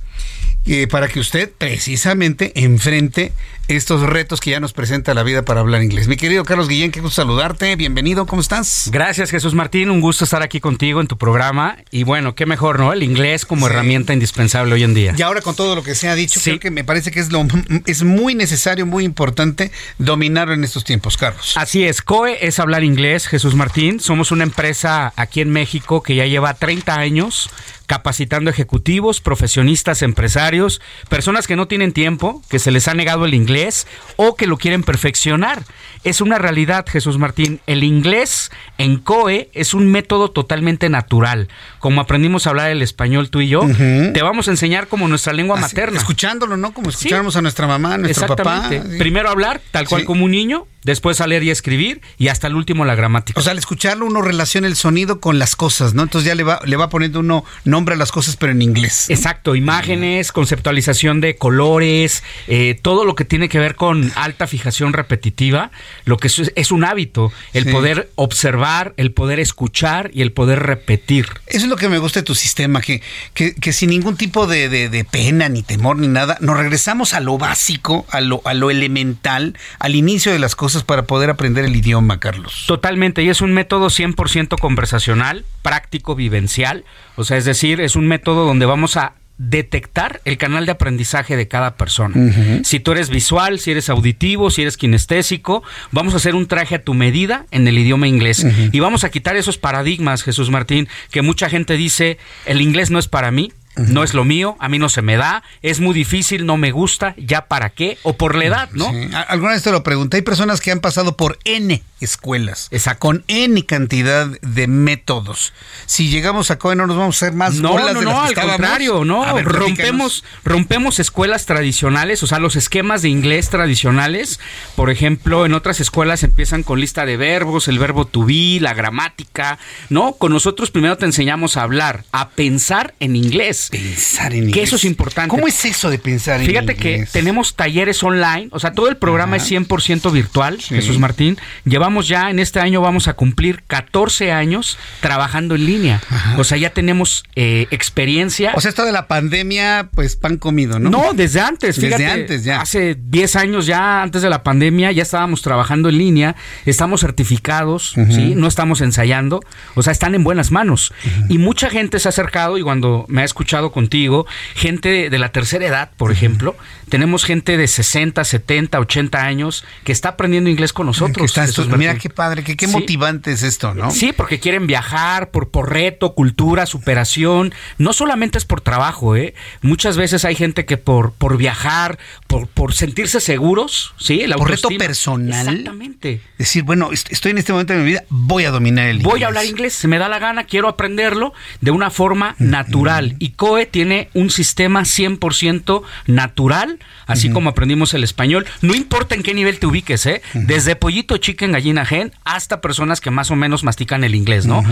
eh, 0.68 0.88
para 0.88 1.07
que 1.07 1.20
usted 1.20 1.49
precisamente 1.57 2.51
enfrente 2.55 3.32
estos 3.68 4.01
retos 4.01 4.39
que 4.39 4.51
ya 4.51 4.59
nos 4.59 4.74
presenta 4.74 5.13
la 5.13 5.24
vida 5.24 5.43
para 5.43 5.59
hablar 5.59 5.84
inglés. 5.84 6.07
Mi 6.07 6.15
querido 6.15 6.43
Carlos 6.45 6.68
Guillén, 6.68 6.91
qué 6.91 7.01
gusto 7.01 7.22
saludarte. 7.22 7.76
Bienvenido, 7.76 8.26
¿cómo 8.26 8.41
estás? 8.41 8.89
Gracias, 8.91 9.30
Jesús 9.30 9.53
Martín. 9.53 9.89
Un 9.89 9.99
gusto 9.99 10.24
estar 10.24 10.41
aquí 10.41 10.59
contigo 10.59 11.01
en 11.01 11.07
tu 11.07 11.18
programa. 11.18 11.78
Y 11.91 12.03
bueno, 12.03 12.36
qué 12.36 12.45
mejor, 12.45 12.80
¿no? 12.80 12.93
El 12.93 13.03
inglés 13.03 13.45
como 13.45 13.68
herramienta 13.68 14.13
indispensable 14.13 14.74
hoy 14.74 14.84
en 14.84 14.93
día. 14.93 15.15
Y 15.18 15.22
ahora 15.22 15.41
con 15.41 15.55
todo 15.55 15.76
lo 15.76 15.84
que 15.84 15.95
se 15.95 16.07
ha 16.07 16.15
dicho, 16.15 16.39
creo 16.41 16.59
que 16.59 16.72
me 16.72 16.84
parece 16.84 17.11
que 17.11 17.20
es, 17.20 17.32
lo, 17.32 17.45
es 17.86 18.03
muy 18.03 18.36
necesario, 18.36 18.86
muy 18.86 19.03
importante 19.03 19.72
dominarlo 19.97 20.53
en 20.53 20.63
estos 20.63 20.84
tiempos, 20.84 21.18
Carlos. 21.18 21.53
Así 21.55 21.84
es. 21.84 22.01
COE 22.01 22.45
es 22.45 22.59
hablar 22.59 22.84
inglés, 22.84 23.28
Jesús 23.28 23.55
Martín. 23.55 23.99
Somos 23.99 24.32
una 24.32 24.43
empresa 24.43 25.13
aquí 25.15 25.41
en 25.41 25.49
México 25.49 26.03
que 26.03 26.15
ya 26.15 26.26
lleva 26.26 26.53
30 26.53 26.95
años 26.95 27.49
capacitando 27.88 28.50
ejecutivos, 28.50 29.22
profesionistas, 29.22 30.02
empresarios, 30.02 30.82
personas 31.10 31.48
que 31.48 31.56
no 31.56 31.68
tienen 31.68 31.94
tiempo, 31.94 32.44
que 32.50 32.60
se 32.60 32.70
les 32.70 32.88
ha 32.88 32.94
negado 32.94 33.26
el 33.26 33.34
inglés 33.34 33.88
o 34.18 34.36
que 34.36 34.46
lo 34.46 34.58
quieren 34.58 34.84
perfeccionar. 34.84 35.64
Es 36.04 36.22
una 36.22 36.38
realidad, 36.38 36.86
Jesús 36.88 37.18
Martín. 37.18 37.62
El 37.66 37.84
inglés 37.84 38.52
en 38.78 38.98
COE 38.98 39.50
es 39.54 39.74
un 39.74 39.90
método 39.90 40.30
totalmente 40.32 40.90
natural. 40.90 41.48
Como 41.80 42.02
aprendimos 42.02 42.46
a 42.46 42.52
hablar 42.52 42.70
el 42.70 42.82
español 42.82 43.30
tú 43.30 43.42
y 43.42 43.48
yo, 43.48 43.62
te 43.66 44.22
vamos 44.22 44.48
a 44.50 44.52
enseñar 44.52 44.88
como 44.88 45.08
nuestra 45.08 45.34
lengua 45.34 45.58
materna. 45.58 45.98
Escuchándolo, 45.98 46.58
¿no? 46.58 46.74
Como 46.74 46.90
escucháramos 46.90 47.36
a 47.38 47.42
nuestra 47.42 47.68
mamá, 47.68 47.96
a 47.96 47.98
nuestro 47.98 48.28
papá. 48.28 48.70
Primero 49.00 49.30
hablar, 49.30 49.62
tal 49.72 49.88
cual 49.88 50.04
como 50.06 50.26
un 50.26 50.32
niño, 50.32 50.68
después 50.88 51.20
a 51.20 51.28
leer 51.28 51.44
y 51.44 51.52
escribir 51.52 52.02
y 52.18 52.30
hasta 52.30 52.48
el 52.48 52.56
último 52.56 52.86
la 52.86 52.96
gramática. 52.96 53.40
O 53.40 53.44
sea, 53.44 53.52
al 53.52 53.58
escucharlo 53.58 54.06
uno 54.06 54.22
relaciona 54.22 54.68
el 54.68 54.78
sonido 54.78 55.20
con 55.20 55.38
las 55.38 55.56
cosas, 55.56 55.94
¿no? 55.94 56.04
Entonces 56.04 56.26
ya 56.26 56.34
le 56.34 56.44
va, 56.44 56.62
le 56.66 56.78
va 56.78 56.90
poniendo 56.90 57.20
uno 57.20 57.44
nombre 57.66 57.96
a 57.96 57.98
las 57.98 58.12
cosas, 58.12 58.38
pero 58.38 58.54
en 58.54 58.62
inglés. 58.62 59.10
Exacto, 59.10 59.56
imágenes, 59.56 60.32
conceptualización 60.32 61.20
de 61.20 61.36
colores, 61.36 62.24
eh, 62.48 62.80
todo 62.82 63.04
lo 63.04 63.16
que 63.16 63.26
tiene 63.26 63.50
que 63.50 63.60
ver 63.60 63.76
con 63.76 64.14
alta 64.16 64.48
fijación 64.48 64.94
repetitiva, 64.94 65.72
lo 66.06 66.16
que 66.18 66.30
es, 66.56 66.72
un 66.72 66.86
hábito, 66.86 67.34
el 67.54 67.70
poder 67.70 68.10
observar, 68.16 68.94
el 68.96 69.12
poder 69.12 69.42
escuchar 69.42 70.10
y 70.14 70.22
el 70.22 70.32
poder 70.32 70.60
repetir. 70.60 71.28
Eso 71.48 71.66
es 71.66 71.70
lo 71.70 71.76
que 71.76 71.90
me 71.90 71.98
gusta 71.98 72.22
de 72.22 72.24
tu 72.24 72.36
sistema, 72.36 72.80
que, 72.80 73.02
que, 73.34 73.74
sin 73.74 73.90
ningún 73.90 74.16
tipo 74.16 74.48
de, 74.48 74.70
de, 74.70 75.04
pena, 75.04 75.50
ni 75.50 75.64
temor, 75.64 75.98
ni 75.98 76.08
nada, 76.08 76.38
nos 76.40 76.56
regresamos 76.56 77.14
a 77.14 77.20
lo 77.20 77.38
básico, 77.38 78.06
a 78.10 78.22
lo, 78.22 78.42
a 78.46 78.54
lo 78.54 78.72
elemental, 78.72 79.58
al 79.80 79.96
inicio 79.96 80.32
de 80.32 80.40
las 80.40 80.56
cosas 80.56 80.76
para 80.84 81.03
poder 81.03 81.30
aprender 81.30 81.65
el 81.65 81.75
idioma, 81.75 82.19
Carlos. 82.19 82.65
Totalmente, 82.67 83.23
y 83.23 83.30
es 83.30 83.41
un 83.41 83.53
método 83.53 83.88
100% 83.88 84.59
conversacional, 84.59 85.45
práctico, 85.61 86.15
vivencial, 86.15 86.86
o 87.15 87.23
sea, 87.23 87.38
es 87.38 87.45
decir, 87.45 87.82
es 87.82 87.95
un 87.95 88.07
método 88.07 88.45
donde 88.45 88.65
vamos 88.65 88.97
a 88.97 89.13
detectar 89.38 90.19
el 90.25 90.38
canal 90.38 90.65
de 90.65 90.71
aprendizaje 90.71 91.38
de 91.38 91.47
cada 91.47 91.75
persona. 91.75 92.15
Si 92.63 92.80
tú 92.80 92.91
eres 92.91 93.09
visual, 93.09 93.59
si 93.59 93.71
eres 93.71 93.89
auditivo, 93.89 94.49
si 94.49 94.63
eres 94.63 94.78
kinestésico, 94.78 95.63
vamos 95.91 96.13
a 96.13 96.17
hacer 96.17 96.34
un 96.34 96.47
traje 96.47 96.75
a 96.75 96.84
tu 96.84 96.93
medida 96.95 97.45
en 97.51 97.67
el 97.67 97.78
idioma 97.78 98.07
inglés. 98.07 98.45
Y 98.71 98.80
vamos 98.80 99.03
a 99.03 99.09
quitar 99.09 99.36
esos 99.36 99.57
paradigmas, 99.57 100.23
Jesús 100.23 100.49
Martín, 100.49 100.88
que 101.11 101.21
mucha 101.21 101.49
gente 101.49 101.78
dice, 101.78 102.17
el 102.45 102.61
inglés 102.61 102.89
no 102.89 102.97
es 102.97 103.07
para 103.07 103.30
mí, 103.32 103.51
no 103.78 104.03
es 104.03 104.13
lo 104.13 104.25
mío, 104.25 104.55
a 104.59 104.69
mí 104.69 104.80
no 104.80 104.89
se 104.89 105.01
me 105.01 105.17
da, 105.17 105.43
es 105.61 105.80
muy 105.80 105.93
difícil, 105.93 106.45
no 106.45 106.57
me 106.57 106.71
gusta, 106.71 107.13
ya 107.17 107.45
para 107.45 107.69
qué, 107.69 107.97
o 108.03 108.13
por 108.13 108.36
la 108.36 108.45
edad, 108.45 108.69
¿no? 108.73 108.91
Alguna 109.28 109.53
vez 109.53 109.63
te 109.63 109.71
lo 109.71 109.84
pregunté, 109.84 110.17
hay 110.17 110.23
personas 110.23 110.61
que 110.61 110.71
han 110.71 110.80
pasado 110.80 111.15
por 111.15 111.39
N 111.45 111.82
escuelas, 111.99 112.69
con 112.99 113.23
N 113.28 113.65
cantidad 113.65 114.28
de 114.28 114.67
métodos. 114.67 115.53
Si 115.86 116.09
llegamos 116.09 116.51
a 116.51 116.59
COE 116.59 116.75
no 116.75 116.88
nos 116.88 116.97
vamos 116.97 117.15
a 117.15 117.25
hacer 117.25 117.36
más 117.36 117.55
no, 117.55 117.71
bolas 117.71 117.93
no, 117.93 118.01
no, 118.01 118.21
al 118.21 118.34
contrario, 118.34 119.03
no, 119.03 119.25
rompemos, 119.41 120.23
rompemos 120.43 120.99
escuelas 120.99 121.45
tradicionales, 121.45 122.21
o 122.23 122.28
sea, 122.28 122.39
los 122.39 122.55
esquemas 122.55 123.01
de 123.01 123.09
inglés 123.09 123.49
tradicionales, 123.49 124.39
por 124.75 124.89
ejemplo, 124.89 125.45
en 125.45 125.53
otras 125.53 125.80
escuelas 125.80 126.23
empiezan 126.23 126.63
con 126.63 126.80
lista 126.80 127.05
de 127.05 127.17
verbos, 127.17 127.67
el 127.67 127.80
verbo 127.80 128.05
to 128.05 128.25
be, 128.25 128.59
la 128.59 128.73
gramática, 128.73 129.57
¿no? 129.89 130.13
Con 130.13 130.32
nosotros 130.34 130.71
primero 130.71 130.97
te 130.97 131.05
enseñamos 131.05 131.57
a 131.57 131.63
hablar, 131.63 132.03
a 132.11 132.30
pensar 132.30 132.93
en 132.99 133.15
inglés 133.15 133.66
Pensar 133.70 134.34
en 134.34 134.43
inglés. 134.43 134.53
Que 134.53 134.63
eso 134.63 134.76
es 134.76 134.86
importante. 134.86 135.30
¿Cómo 135.30 135.47
es 135.47 135.65
eso 135.65 135.89
de 135.89 135.99
pensar 135.99 136.39
en 136.39 136.47
Fíjate 136.47 136.76
que 136.76 137.07
tenemos 137.11 137.55
talleres 137.55 138.01
online, 138.03 138.49
o 138.51 138.59
sea, 138.59 138.72
todo 138.72 138.89
el 138.89 138.97
programa 138.97 139.38
es 139.38 139.49
100% 139.51 140.11
virtual, 140.11 140.59
Jesús 140.61 140.99
Martín. 140.99 141.38
Llevamos 141.65 142.07
ya, 142.07 142.30
en 142.30 142.39
este 142.39 142.59
año 142.59 142.82
vamos 142.82 143.07
a 143.07 143.13
cumplir 143.13 143.63
14 143.68 144.32
años 144.32 144.78
trabajando 145.01 145.55
en 145.55 145.65
línea. 145.65 146.01
O 146.38 146.43
sea, 146.43 146.57
ya 146.57 146.72
tenemos 146.72 147.24
eh, 147.36 147.68
experiencia. 147.72 148.53
O 148.55 148.61
sea, 148.61 148.70
esto 148.70 148.86
de 148.86 148.91
la 148.91 149.07
pandemia, 149.07 149.89
pues 149.93 150.15
pan 150.15 150.38
comido, 150.38 150.80
¿no? 150.80 150.89
No, 150.89 151.13
desde 151.13 151.41
antes, 151.41 151.78
fíjate. 151.78 152.03
Desde 152.03 152.22
antes 152.22 152.43
ya. 152.43 152.61
Hace 152.61 152.95
10 152.95 153.36
años 153.36 153.65
ya, 153.65 154.01
antes 154.01 154.22
de 154.22 154.30
la 154.30 154.43
pandemia, 154.43 154.91
ya 154.91 155.03
estábamos 155.03 155.41
trabajando 155.41 155.89
en 155.89 155.97
línea, 155.97 156.36
estamos 156.65 157.01
certificados, 157.01 157.93
¿sí? 158.09 158.34
No 158.36 158.47
estamos 158.47 158.82
ensayando, 158.82 159.41
o 159.76 159.84
sea, 159.84 159.91
están 159.91 160.15
en 160.15 160.24
buenas 160.24 160.51
manos. 160.51 160.93
Y 161.30 161.38
mucha 161.38 161.70
gente 161.70 161.99
se 161.99 162.07
ha 162.07 162.09
acercado 162.09 162.57
y 162.57 162.61
cuando 162.61 163.05
me 163.07 163.22
ha 163.22 163.26
escuchado 163.26 163.57
contigo, 163.72 164.26
gente 164.55 165.10
de 165.10 165.18
la 165.18 165.30
tercera 165.30 165.66
edad, 165.66 165.91
por 165.97 166.12
ejemplo. 166.12 166.55
Tenemos 166.89 167.26
gente 167.26 167.58
de 167.58 167.68
60, 167.68 168.24
70, 168.24 168.80
80 168.80 169.22
años 169.22 169.66
que 169.84 169.91
está 169.91 170.10
aprendiendo 170.10 170.49
inglés 170.49 170.72
con 170.72 170.86
nosotros. 170.86 171.34
mira 171.78 171.95
qué 171.95 172.10
padre, 172.10 172.43
qué, 172.43 172.68
motivante 172.68 173.32
es 173.32 173.43
esto, 173.43 173.74
¿no? 173.74 173.91
Sí, 173.91 174.14
porque 174.14 174.39
quieren 174.39 174.68
viajar 174.68 175.32
por, 175.32 175.49
por 175.49 175.72
reto, 175.72 176.14
cultura, 176.14 176.66
superación. 176.66 177.53
No 177.78 177.93
solamente 177.93 178.38
es 178.38 178.45
por 178.45 178.62
trabajo, 178.62 179.16
¿eh? 179.16 179.34
Muchas 179.62 179.97
veces 179.97 180.24
hay 180.24 180.36
gente 180.36 180.66
que 180.66 180.78
por, 180.78 181.14
por 181.14 181.38
viajar, 181.38 181.97
por, 182.28 182.47
por 182.47 182.74
sentirse 182.74 183.20
seguros, 183.20 183.93
¿sí? 183.97 184.22
El 184.22 184.34
por 184.34 184.49
reto 184.49 184.70
personal. 184.78 185.47
Exactamente. 185.47 186.22
Decir, 186.38 186.64
bueno, 186.64 186.91
estoy 186.91 187.32
en 187.32 187.38
este 187.38 187.51
momento 187.51 187.74
de 187.74 187.80
mi 187.80 187.86
vida, 187.86 188.03
voy 188.10 188.45
a 188.45 188.51
dominar 188.51 188.88
el 188.88 188.97
inglés. 188.97 189.12
Voy 189.12 189.24
a 189.24 189.28
hablar 189.28 189.45
inglés, 189.45 189.74
se 189.74 189.88
me 189.88 189.97
da 189.97 190.08
la 190.08 190.20
gana, 190.20 190.45
quiero 190.45 190.68
aprenderlo 190.68 191.34
de 191.62 191.72
una 191.72 191.89
forma 191.89 192.36
natural. 192.39 193.16
Y 193.20 193.32
COE 193.48 193.66
tiene 193.66 194.10
un 194.14 194.30
sistema 194.30 194.82
100% 194.82 195.84
natural, 196.08 196.80
así 197.06 197.30
como 197.30 197.50
aprendimos 197.50 197.93
el 197.93 198.04
español. 198.04 198.45
No 198.62 198.76
importa 198.76 199.16
en 199.16 199.24
qué 199.24 199.34
nivel 199.34 199.60
te 199.60 199.68
ubiques, 199.68 200.06
¿eh? 200.06 200.22
Desde 200.34 200.76
pollito, 200.76 201.18
chicken, 201.18 201.52
gallina, 201.52 201.86
gen, 201.86 202.12
hasta 202.24 202.62
personas 202.62 203.02
que 203.02 203.12
más 203.12 203.32
o 203.32 203.36
menos 203.36 203.64
mastican 203.64 204.04
el 204.04 204.16
inglés, 204.16 204.45
¿no? 204.45 204.64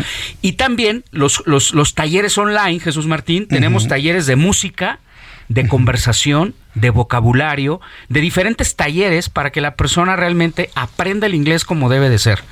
Y 0.41 0.53
también 0.53 1.03
los, 1.11 1.43
los, 1.45 1.73
los 1.73 1.95
talleres 1.95 2.37
online, 2.37 2.79
Jesús 2.79 3.07
Martín, 3.07 3.47
tenemos 3.47 3.87
talleres 3.87 4.25
de 4.25 4.35
música, 4.35 4.99
de 5.47 5.67
conversación, 5.67 6.55
de 6.75 6.89
vocabulario, 6.89 7.81
de 8.09 8.21
diferentes 8.21 8.75
talleres 8.75 9.29
para 9.29 9.51
que 9.51 9.61
la 9.61 9.75
persona 9.75 10.15
realmente 10.15 10.69
aprenda 10.75 11.27
el 11.27 11.33
inglés 11.33 11.65
como 11.65 11.89
debe 11.89 12.09
de 12.09 12.19
ser. 12.19 12.43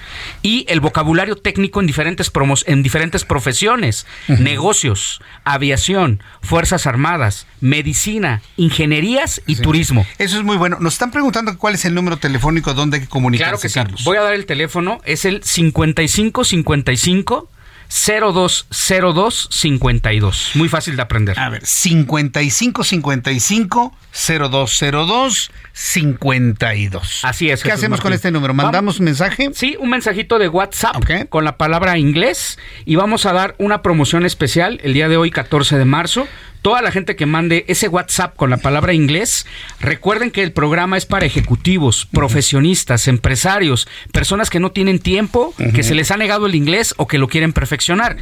Y 0.41 0.65
el 0.69 0.79
vocabulario 0.79 1.35
técnico 1.35 1.79
en 1.79 1.87
diferentes 1.87 2.29
promos, 2.29 2.63
en 2.67 2.83
diferentes 2.83 3.25
profesiones, 3.25 4.05
negocios, 4.27 5.21
aviación, 5.43 6.23
fuerzas 6.41 6.87
armadas, 6.87 7.47
medicina, 7.61 8.41
ingenierías 8.57 9.41
y 9.45 9.57
turismo. 9.57 10.05
Eso 10.17 10.37
es 10.37 10.43
muy 10.43 10.57
bueno. 10.57 10.77
Nos 10.79 10.93
están 10.93 11.11
preguntando 11.11 11.57
cuál 11.57 11.75
es 11.75 11.85
el 11.85 11.93
número 11.93 12.17
telefónico 12.17 12.73
donde 12.73 12.97
hay 12.97 13.03
que 13.03 13.09
comunicarse, 13.09 13.69
claro 13.69 13.91
que 13.91 13.97
sí. 13.97 14.03
Voy 14.03 14.17
a 14.17 14.21
dar 14.21 14.33
el 14.33 14.45
teléfono, 14.45 15.01
es 15.05 15.25
el 15.25 15.43
5555 15.43 17.49
020252. 17.93 20.55
Muy 20.55 20.67
fácil 20.67 20.95
de 20.95 21.03
aprender. 21.03 21.39
A 21.39 21.49
ver, 21.49 21.63
5555 21.63 23.95
0202 24.11 25.51
52. 25.73 27.19
Así 27.23 27.51
es. 27.51 27.61
¿Qué 27.61 27.71
hacemos 27.71 28.01
con 28.01 28.11
este 28.11 28.31
número? 28.31 28.55
¿Mandamos 28.55 28.97
un 28.99 29.05
mensaje? 29.05 29.51
Sí, 29.53 29.77
un 29.79 29.91
mensajito 29.91 30.39
de 30.39 30.49
WhatsApp 30.49 31.03
con 31.29 31.45
la 31.45 31.57
palabra 31.57 31.99
inglés 31.99 32.57
y 32.85 32.95
vamos 32.95 33.27
a 33.27 33.33
dar 33.33 33.53
una 33.59 33.83
promoción 33.83 34.25
especial 34.25 34.79
el 34.83 34.93
día 34.93 35.07
de 35.07 35.17
hoy, 35.17 35.29
14 35.29 35.77
de 35.77 35.85
marzo 35.85 36.27
toda 36.63 36.81
la 36.81 36.91
gente 36.91 37.15
que 37.15 37.27
mande 37.27 37.65
ese 37.67 37.89
WhatsApp 37.89 38.35
con 38.35 38.49
la 38.49 38.57
palabra 38.57 38.93
inglés, 38.93 39.45
recuerden 39.79 40.31
que 40.31 40.41
el 40.41 40.53
programa 40.53 40.97
es 40.97 41.05
para 41.05 41.25
ejecutivos, 41.25 42.07
profesionistas, 42.11 43.07
empresarios, 43.07 43.87
personas 44.11 44.49
que 44.49 44.61
no 44.61 44.71
tienen 44.71 44.97
tiempo, 44.97 45.53
que 45.75 45.83
se 45.83 45.93
les 45.93 46.09
ha 46.09 46.17
negado 46.17 46.47
el 46.47 46.55
inglés 46.55 46.95
o 46.97 47.05
que 47.05 47.19
lo 47.19 47.27
quieren 47.27 47.53
perfeccionar. 47.53 48.15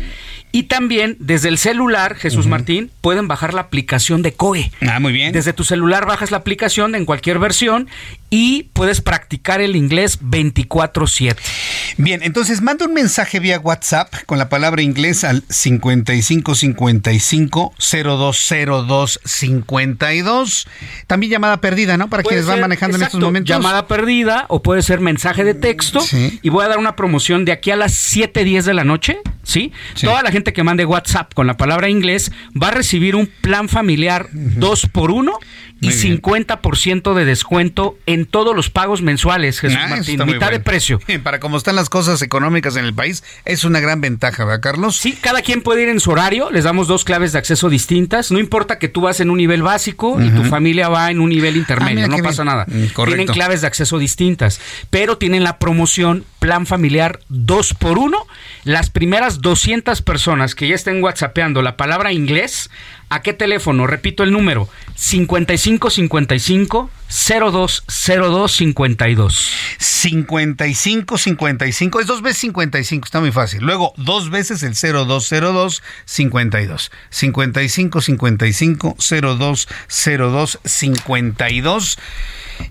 Y 0.51 0.63
también 0.63 1.15
desde 1.19 1.47
el 1.47 1.57
celular, 1.57 2.15
Jesús 2.15 2.47
Martín, 2.47 2.91
pueden 2.99 3.29
bajar 3.29 3.53
la 3.53 3.61
aplicación 3.61 4.21
de 4.21 4.33
COE. 4.33 4.71
Ah, 4.81 4.99
muy 4.99 5.13
bien. 5.13 5.31
Desde 5.31 5.53
tu 5.53 5.63
celular 5.63 6.05
bajas 6.05 6.31
la 6.31 6.37
aplicación 6.37 6.95
en 6.95 7.05
cualquier 7.05 7.39
versión 7.39 7.87
y 8.31 8.63
puedes 8.73 9.01
practicar 9.01 9.61
el 9.61 9.75
inglés 9.75 10.17
24/7. 10.21 11.35
Bien, 11.97 12.23
entonces 12.23 12.61
manda 12.61 12.85
un 12.85 12.93
mensaje 12.93 13.41
vía 13.41 13.59
WhatsApp 13.59 14.13
con 14.25 14.37
la 14.39 14.47
palabra 14.47 14.81
inglés 14.81 15.25
al 15.25 15.43
5555 15.49 17.73
020252. 17.77 20.67
También 21.07 21.31
llamada 21.31 21.59
perdida, 21.61 21.97
¿no? 21.97 22.09
Para 22.09 22.23
quienes 22.23 22.45
van 22.45 22.61
manejando 22.61 22.95
en 22.97 23.03
estos 23.03 23.19
momentos. 23.19 23.53
Llamada 23.53 23.87
perdida 23.87 24.45
o 24.47 24.63
puede 24.63 24.81
ser 24.81 25.01
mensaje 25.01 25.43
de 25.43 25.53
texto. 25.53 25.99
Y 26.41 26.47
voy 26.49 26.63
a 26.65 26.69
dar 26.69 26.79
una 26.79 26.95
promoción 26.95 27.43
de 27.43 27.51
aquí 27.51 27.71
a 27.71 27.75
las 27.75 27.91
7:10 27.93 28.63
de 28.63 28.73
la 28.73 28.85
noche. 28.85 29.19
¿sí? 29.43 29.71
Toda 30.01 30.23
la 30.23 30.31
gente 30.31 30.53
que 30.53 30.63
mande 30.63 30.85
WhatsApp 30.85 31.33
con 31.33 31.47
la 31.47 31.57
palabra 31.57 31.89
inglés 31.89 32.31
va 32.61 32.69
a 32.69 32.71
recibir 32.71 33.15
un 33.15 33.29
plan 33.41 33.69
familiar 33.69 34.27
2 34.31 34.87
por 34.87 35.11
1 35.11 35.37
y 35.81 35.89
50% 35.89 37.13
de 37.13 37.25
descuento 37.25 37.97
en 38.05 38.25
todos 38.25 38.55
los 38.55 38.69
pagos 38.69 39.01
mensuales, 39.01 39.59
Jesús 39.59 39.77
Ah, 39.81 39.87
Martín. 39.87 40.23
Mitad 40.25 40.51
de 40.51 40.59
precio. 40.59 40.99
Para 41.23 41.39
cómo 41.39 41.57
están 41.57 41.75
las 41.75 41.89
cosas 41.89 42.21
económicas 42.21 42.75
en 42.75 42.85
el 42.85 42.93
país, 42.93 43.23
es 43.45 43.63
una 43.63 43.79
gran 43.79 43.99
ventaja, 43.99 44.45
¿verdad, 44.45 44.61
Carlos? 44.61 44.95
Sí, 44.95 45.17
cada 45.19 45.41
quien 45.41 45.61
puede 45.61 45.83
ir 45.83 45.89
en 45.89 45.99
su 45.99 46.11
horario, 46.11 46.51
les 46.51 46.63
damos 46.63 46.87
dos 46.87 47.03
claves 47.03 47.31
de 47.31 47.39
acceso 47.39 47.69
distintas, 47.69 48.31
no 48.31 48.39
importa 48.39 48.79
que 48.79 48.87
tú 48.87 49.01
vas 49.01 49.19
en 49.19 49.29
un 49.29 49.37
nivel 49.37 49.63
básico 49.63 50.21
y 50.21 50.29
tu 50.29 50.43
familia 50.43 50.87
va 50.89 51.09
en 51.11 51.19
un 51.19 51.29
nivel 51.29 51.57
intermedio, 51.57 51.95
mira 51.95 52.07
no 52.07 52.23
pasa 52.23 52.43
bien. 52.43 52.53
nada. 52.53 52.65
Mm, 52.67 52.85
correcto. 52.93 53.05
Tienen 53.05 53.27
claves 53.27 53.61
de 53.61 53.67
acceso 53.67 53.97
distintas, 53.97 54.61
pero 54.89 55.17
tienen 55.17 55.43
la 55.43 55.57
promoción 55.57 56.25
plan 56.39 56.65
familiar 56.65 57.19
2 57.29 57.73
por 57.75 57.97
1 57.97 58.17
Las 58.63 58.89
primeras 58.89 59.41
200 59.41 60.01
personas 60.01 60.55
que 60.55 60.67
ya 60.67 60.75
estén 60.75 61.03
whatsappeando 61.03 61.61
la 61.61 61.77
palabra 61.77 62.11
inglés, 62.13 62.69
¿a 63.11 63.21
qué 63.21 63.33
teléfono? 63.33 63.85
Repito 63.85 64.23
el 64.23 64.31
número, 64.31 64.67
5555 64.95 66.89
020252. 67.09 69.51
55 69.77 71.17
55 71.17 71.99
es 71.99 72.07
dos 72.07 72.21
veces 72.21 72.37
55, 72.39 73.05
está 73.05 73.19
muy 73.19 73.31
fácil. 73.31 73.63
Luego 73.63 73.93
dos 73.97 74.29
veces 74.29 74.63
el 74.63 74.73
0202 74.73 75.83
52. 76.05 76.91
55 77.09 78.01
55 78.01 78.95
0202 78.97 80.59
52. 80.63 81.99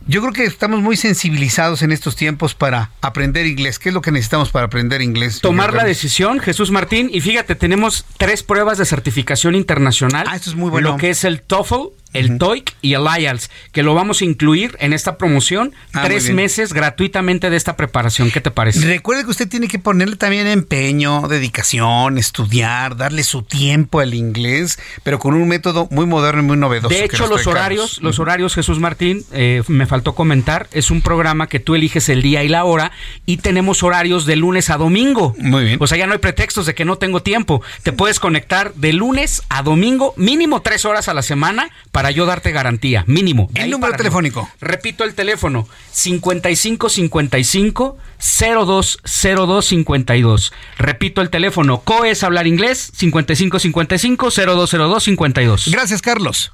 Yo 0.07 0.21
creo 0.21 0.33
que 0.33 0.45
estamos 0.45 0.81
muy 0.81 0.97
sensibilizados 0.97 1.83
en 1.83 1.93
estos 1.93 2.17
tiempos 2.17 2.55
para 2.55 2.91
aprender 3.01 3.47
inglés. 3.47 3.79
¿Qué 3.79 3.91
es 3.91 3.95
lo 3.95 4.03
que 4.03 4.13
necesitamos 4.13 4.51
para 4.51 4.67
aprender 4.67 5.03
inglés? 5.03 5.41
Tomar 5.41 5.75
la 5.75 5.85
decisión, 5.85 6.41
Jesús 6.41 6.71
Martín, 6.71 7.11
y 7.13 7.21
fíjate, 7.21 7.55
tenemos 7.55 8.05
tres 8.17 8.43
pruebas 8.43 8.79
de 8.79 8.85
certificación 8.85 9.55
internacional. 9.55 10.27
Ah, 10.29 10.37
esto 10.37 10.51
es 10.51 10.57
muy 10.57 10.71
bueno. 10.71 10.93
Lo 10.93 10.97
que 10.97 11.11
es 11.11 11.25
el 11.25 11.43
TOEFL, 11.43 11.93
el 12.13 12.39
TOEIC 12.39 12.75
y 12.83 12.95
el 12.95 13.03
IELTS, 13.19 13.51
que 13.73 13.83
lo 13.83 13.95
vamos 13.95 14.21
a 14.21 14.25
incluir 14.25 14.77
en 14.81 14.93
esta 14.93 15.17
promoción, 15.19 15.73
Ah, 15.93 16.03
tres 16.05 16.33
meses 16.33 16.73
gratuitamente 16.73 17.51
de 17.51 17.57
esta 17.57 17.77
preparación. 17.77 18.31
¿Qué 18.31 18.41
te 18.41 18.51
parece? 18.51 18.87
Recuerde 18.87 19.25
que 19.25 19.31
usted 19.31 19.49
tiene 19.49 19.69
que 19.69 19.79
ponerle 19.79 20.17
también 20.17 20.47
empeño, 20.47 21.27
dedicación, 21.29 22.19
estudiar, 22.19 22.97
darle 22.97 23.25
su 23.25 23.43
tiempo 23.43 24.01
al 24.01 24.15
inglés, 24.15 24.79
pero 25.03 25.19
con 25.19 25.35
un 25.35 25.49
método 25.49 25.89
muy 25.91 26.07
moderno 26.07 26.43
y 26.43 26.47
muy 26.47 26.57
novedoso. 26.57 26.95
De 26.95 27.05
hecho, 27.05 27.27
los 27.27 27.47
horarios, 27.47 28.01
los 28.03 28.19
horarios, 28.19 28.55
Jesús 28.55 28.79
Martín, 28.79 29.25
eh, 29.33 29.63
me 29.69 29.87
faltó 29.87 30.15
comentar, 30.15 30.69
es 30.73 30.91
un 30.91 31.03
programa 31.03 31.49
que 31.49 31.61
tú 31.61 31.75
eliges 31.75 32.09
el 32.09 32.23
día 32.23 32.43
y 32.45 32.49
la 32.49 32.65
hora 32.65 32.93
y 33.27 33.39
tenemos 33.39 33.83
horarios 33.83 34.27
de 34.27 34.37
lunes 34.37 34.71
a 34.71 34.77
domingo. 34.77 35.35
Muy 35.39 35.65
bien. 35.65 35.79
O 35.81 35.87
sea, 35.87 35.99
ya 35.99 36.07
no 36.07 36.13
hay 36.13 36.19
pretextos 36.19 36.67
de 36.67 36.75
que 36.75 36.85
no 36.85 36.97
tengo 36.97 37.23
tiempo. 37.23 37.63
Te 37.83 37.93
puedes 37.93 38.21
conectar 38.21 38.73
de 38.75 38.93
lunes 38.93 39.43
a 39.49 39.63
domingo, 39.63 40.15
mínimo 40.17 40.63
tres 40.63 40.85
horas 40.85 41.09
a 41.09 41.15
la 41.15 41.23
semana, 41.23 41.71
para 41.93 42.00
yo 42.11 42.25
darte 42.25 42.53
garantía, 42.53 43.05
mínimo. 43.07 43.51
El 43.55 43.71
número 43.71 43.93
para 43.93 43.99
telefónico. 43.99 44.41
arriba. 44.41 44.57
Repito 44.61 45.05
el 45.05 45.15
teléfono, 45.15 45.69
5555 45.91 47.99
020252. 48.19 50.53
Repito 50.79 51.21
el 51.21 51.29
teléfono, 51.29 51.83
COE 51.83 52.13
es 52.13 52.25
hablar 52.25 52.47
inglés, 52.47 52.91
5555 52.95 54.31
020252. 54.31 55.69
Gracias, 55.71 56.01
Carlos. 56.01 56.53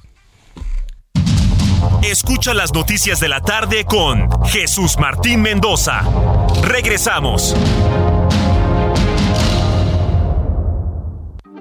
Escucha 2.02 2.54
las 2.54 2.72
noticias 2.72 3.20
de 3.20 3.28
la 3.28 3.40
tarde 3.40 3.84
con 3.84 4.28
Jesús 4.46 4.96
Martín 4.98 5.42
Mendoza. 5.42 6.02
Regresamos. 6.62 7.54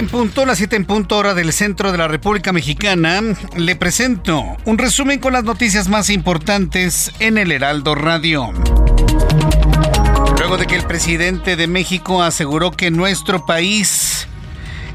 En 0.00 0.08
punto, 0.08 0.46
las 0.46 0.56
7 0.56 0.76
en 0.76 0.86
punto 0.86 1.18
hora 1.18 1.34
del 1.34 1.52
centro 1.52 1.92
de 1.92 1.98
la 1.98 2.08
República 2.08 2.54
Mexicana. 2.54 3.20
Le 3.58 3.76
presento 3.76 4.56
un 4.64 4.78
resumen 4.78 5.18
con 5.18 5.34
las 5.34 5.44
noticias 5.44 5.88
más 5.90 6.08
importantes 6.08 7.12
en 7.18 7.36
el 7.36 7.52
Heraldo 7.52 7.94
Radio. 7.94 8.50
Luego 10.38 10.56
de 10.56 10.66
que 10.66 10.76
el 10.76 10.84
presidente 10.84 11.54
de 11.54 11.66
México 11.66 12.22
aseguró 12.22 12.70
que 12.70 12.90
nuestro 12.90 13.44
país 13.44 14.26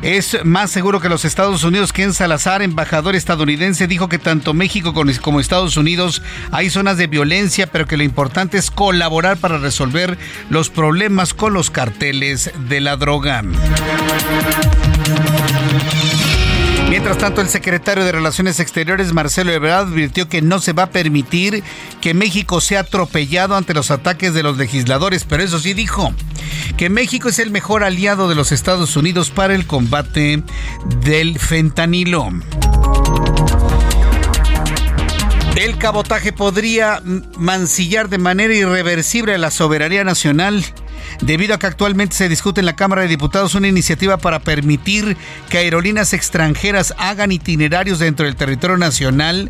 es 0.02 0.38
más 0.44 0.72
seguro 0.72 1.00
que 1.00 1.10
los 1.10 1.26
Estados 1.26 1.64
Unidos, 1.64 1.94
Ken 1.94 2.14
Salazar, 2.14 2.62
embajador 2.62 3.16
estadounidense, 3.16 3.88
dijo 3.88 4.10
que 4.10 4.20
tanto 4.20 4.54
México 4.54 4.94
como 5.22 5.40
Estados 5.40 5.78
Unidos 5.78 6.22
hay 6.52 6.70
zonas 6.70 6.98
de 6.98 7.08
violencia, 7.08 7.68
pero 7.68 7.88
que 7.88 7.98
lo 7.98 8.04
importante 8.04 8.58
es 8.58 8.70
colaborar 8.72 9.38
para 9.38 9.58
resolver 9.58 10.18
los 10.50 10.70
problemas 10.70 11.34
con 11.34 11.54
los 11.54 11.72
carteles 11.72 12.52
de 12.70 12.82
la 12.82 12.98
droga. 12.98 13.44
Mientras 16.90 17.18
tanto, 17.18 17.42
el 17.42 17.50
secretario 17.50 18.06
de 18.06 18.12
Relaciones 18.12 18.60
Exteriores, 18.60 19.12
Marcelo 19.12 19.52
Ebrard, 19.52 19.88
advirtió 19.88 20.30
que 20.30 20.42
no 20.42 20.60
se 20.60 20.72
va 20.72 20.84
a 20.84 20.90
permitir 20.92 21.64
que 22.00 22.14
México 22.14 22.62
sea 22.62 22.82
atropellado 22.82 23.56
ante 23.56 23.74
los 23.74 23.92
ataques 23.92 24.34
de 24.34 24.44
los 24.44 24.58
legisladores, 24.58 25.26
pero 25.26 25.44
eso 25.44 25.60
sí 25.60 25.74
dijo 25.74 26.14
que 26.78 26.90
México 26.90 27.30
es 27.30 27.40
el 27.40 27.52
mejor 27.52 27.84
aliado 27.84 28.30
de 28.30 28.36
los 28.36 28.52
Estados 28.52 28.96
Unidos 28.96 29.30
para 29.30 29.56
el 29.56 29.66
combate 29.66 30.42
del 31.02 31.38
fentanilo. 31.40 32.30
El 35.56 35.78
cabotaje 35.78 36.34
podría 36.34 37.02
mancillar 37.38 38.10
de 38.10 38.18
manera 38.18 38.54
irreversible 38.54 39.38
la 39.38 39.52
soberanía 39.52 40.04
nacional 40.04 40.66
debido 41.22 41.54
a 41.54 41.60
que 41.60 41.68
actualmente 41.68 42.16
se 42.16 42.30
discute 42.30 42.60
en 42.60 42.66
la 42.66 42.76
Cámara 42.76 43.02
de 43.02 43.08
Diputados 43.08 43.56
una 43.56 43.68
iniciativa 43.68 44.18
para 44.18 44.40
permitir 44.40 45.18
que 45.50 45.60
aerolíneas 45.60 46.14
extranjeras 46.14 46.94
hagan 46.98 47.32
itinerarios 47.32 48.00
dentro 48.00 48.26
del 48.26 48.36
territorio 48.36 48.78
nacional. 48.78 49.50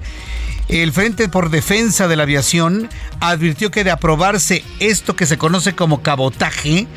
El 0.68 0.92
Frente 0.92 1.30
por 1.30 1.52
Defensa 1.52 2.08
de 2.08 2.16
la 2.16 2.24
Aviación 2.24 2.90
advirtió 3.20 3.70
que 3.72 3.84
de 3.84 3.92
aprobarse 3.92 4.64
esto 4.80 5.16
que 5.16 5.28
se 5.28 5.38
conoce 5.38 5.74
como 5.74 6.02
cabotaje, 6.02 6.88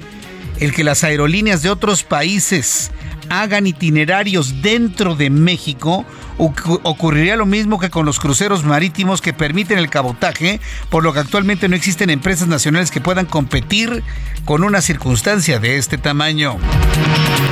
el 0.58 0.72
que 0.72 0.84
las 0.84 1.04
aerolíneas 1.04 1.62
de 1.62 1.70
otros 1.70 2.02
países 2.02 2.90
hagan 3.30 3.66
itinerarios 3.66 4.62
dentro 4.62 5.14
de 5.14 5.30
México 5.30 6.04
ocurriría 6.38 7.36
lo 7.36 7.46
mismo 7.46 7.78
que 7.78 7.90
con 7.90 8.06
los 8.06 8.20
cruceros 8.20 8.64
marítimos 8.64 9.20
que 9.20 9.32
permiten 9.32 9.78
el 9.78 9.90
cabotaje, 9.90 10.60
por 10.88 11.02
lo 11.02 11.12
que 11.12 11.20
actualmente 11.20 11.68
no 11.68 11.76
existen 11.76 12.10
empresas 12.10 12.48
nacionales 12.48 12.90
que 12.90 13.00
puedan 13.00 13.26
competir 13.26 14.04
con 14.44 14.62
una 14.62 14.80
circunstancia 14.80 15.58
de 15.58 15.76
este 15.76 15.98
tamaño. 15.98 16.56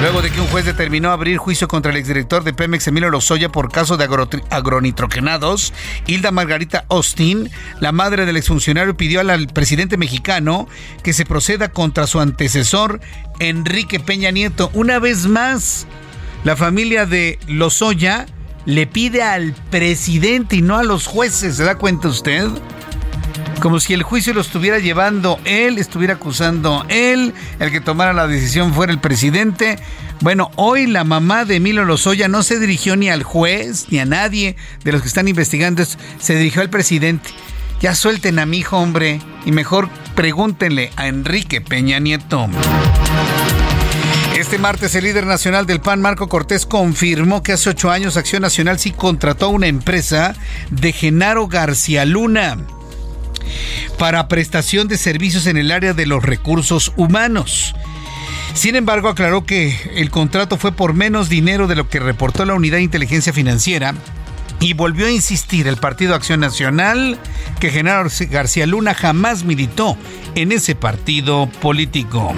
Luego 0.01 0.23
de 0.23 0.31
que 0.31 0.41
un 0.41 0.47
juez 0.49 0.65
determinó 0.65 1.11
abrir 1.11 1.39
juicio 1.39 1.69
contra 1.69 1.91
el 1.91 1.99
exdirector 1.99 2.45
de 2.45 2.53
Pemex, 2.53 2.87
Emilio 2.87 3.11
Lozoya, 3.11 3.49
por 3.49 3.73
caso 3.73 3.97
de 3.97 4.09
agronitrogenados, 4.51 5.73
Hilda 6.07 6.31
Margarita 6.31 6.85
Austin, 6.89 7.51
la 7.81 7.93
madre 7.93 8.25
del 8.25 8.37
exfuncionario, 8.37 8.97
pidió 8.97 9.21
al 9.21 9.47
presidente 9.49 9.97
mexicano 9.97 10.69
que 11.03 11.13
se 11.13 11.25
proceda 11.25 11.71
contra 11.71 12.07
su 12.07 12.21
antecesor, 12.21 13.01
Enrique 13.39 14.01
Peña 14.01 14.31
Nieto. 14.31 14.71
Una 14.73 14.99
vez 14.99 15.27
más, 15.27 15.66
la 16.45 16.57
familia 16.57 17.07
de 17.07 17.39
Lozoya 17.49 18.27
le 18.67 18.87
pide 18.87 19.23
al 19.23 19.55
presidente 19.71 20.57
y 20.57 20.63
no 20.63 20.77
a 20.77 20.83
los 20.83 21.07
jueces. 21.07 21.57
¿Se 21.57 21.65
da 21.65 21.77
cuenta 21.77 22.09
usted? 22.09 22.49
Como 23.61 23.81
si 23.81 23.95
el 23.95 24.03
juicio 24.03 24.35
lo 24.35 24.43
estuviera 24.43 24.79
llevando 24.79 25.41
él, 25.45 25.79
estuviera 25.79 26.15
acusando 26.15 26.85
él, 26.89 27.33
el 27.59 27.71
que 27.71 27.81
tomara 27.81 28.13
la 28.13 28.27
decisión 28.27 28.75
fuera 28.75 28.93
el 28.93 29.01
presidente. 29.01 29.79
Bueno, 30.21 30.51
hoy 30.57 30.87
la 30.87 31.05
mamá 31.05 31.45
de 31.45 31.57
Emilio 31.57 31.85
Lozoya 31.85 32.29
no 32.29 32.43
se 32.43 32.59
dirigió 32.59 32.97
ni 32.97 33.09
al 33.09 33.23
juez 33.23 33.87
ni 33.91 33.99
a 33.99 34.05
nadie 34.05 34.57
de 34.85 34.93
los 34.93 35.03
que 35.03 35.09
están 35.09 35.29
investigando, 35.29 35.85
se 36.19 36.37
dirigió 36.37 36.63
al 36.63 36.71
presidente. 36.71 37.31
Ya 37.81 37.95
suelten 37.95 38.39
a 38.39 38.47
mi 38.47 38.59
hijo, 38.59 38.79
hombre, 38.79 39.21
y 39.45 39.53
mejor 39.53 39.89
pregúntenle 40.15 40.91
a 40.97 41.09
Enrique 41.09 41.61
Peña 41.61 41.99
Nieto. 41.99 42.49
Este 44.47 44.59
martes 44.59 44.95
el 44.95 45.03
líder 45.03 45.27
nacional 45.27 45.67
del 45.67 45.81
PAN, 45.81 46.01
Marco 46.01 46.29
Cortés, 46.29 46.67
confirmó 46.67 47.43
que 47.43 47.53
hace 47.53 47.71
ocho 47.71 47.91
años 47.91 48.17
Acción 48.17 48.43
Nacional 48.43 48.79
sí 48.79 48.93
contrató 48.93 49.47
a 49.47 49.49
una 49.49 49.67
empresa 49.67 50.37
de 50.71 50.93
Genaro 50.93 51.49
García 51.49 52.05
Luna 52.05 52.57
para 53.99 54.29
prestación 54.29 54.87
de 54.87 54.99
servicios 54.99 55.49
en 55.49 55.57
el 55.57 55.73
área 55.73 55.95
de 55.95 56.07
los 56.07 56.23
recursos 56.23 56.93
humanos. 56.97 57.75
Sin 58.55 58.77
embargo, 58.77 59.09
aclaró 59.09 59.45
que 59.45 59.77
el 59.97 60.11
contrato 60.11 60.57
fue 60.59 60.71
por 60.71 60.95
menos 60.95 61.29
dinero 61.29 61.67
de 61.67 61.75
lo 61.75 61.89
que 61.89 61.99
reportó 61.99 62.45
la 62.45 62.55
Unidad 62.55 62.77
de 62.77 62.85
Inteligencia 62.85 63.33
Financiera 63.33 63.95
y 64.61 64.75
volvió 64.75 65.07
a 65.07 65.11
insistir 65.11 65.67
el 65.67 65.77
Partido 65.77 66.15
Acción 66.15 66.39
Nacional 66.39 67.19
que 67.59 67.71
Genaro 67.71 68.09
García 68.31 68.67
Luna 68.67 68.95
jamás 68.95 69.43
militó 69.43 69.97
en 70.37 70.53
ese 70.53 70.77
partido 70.77 71.49
político. 71.61 72.33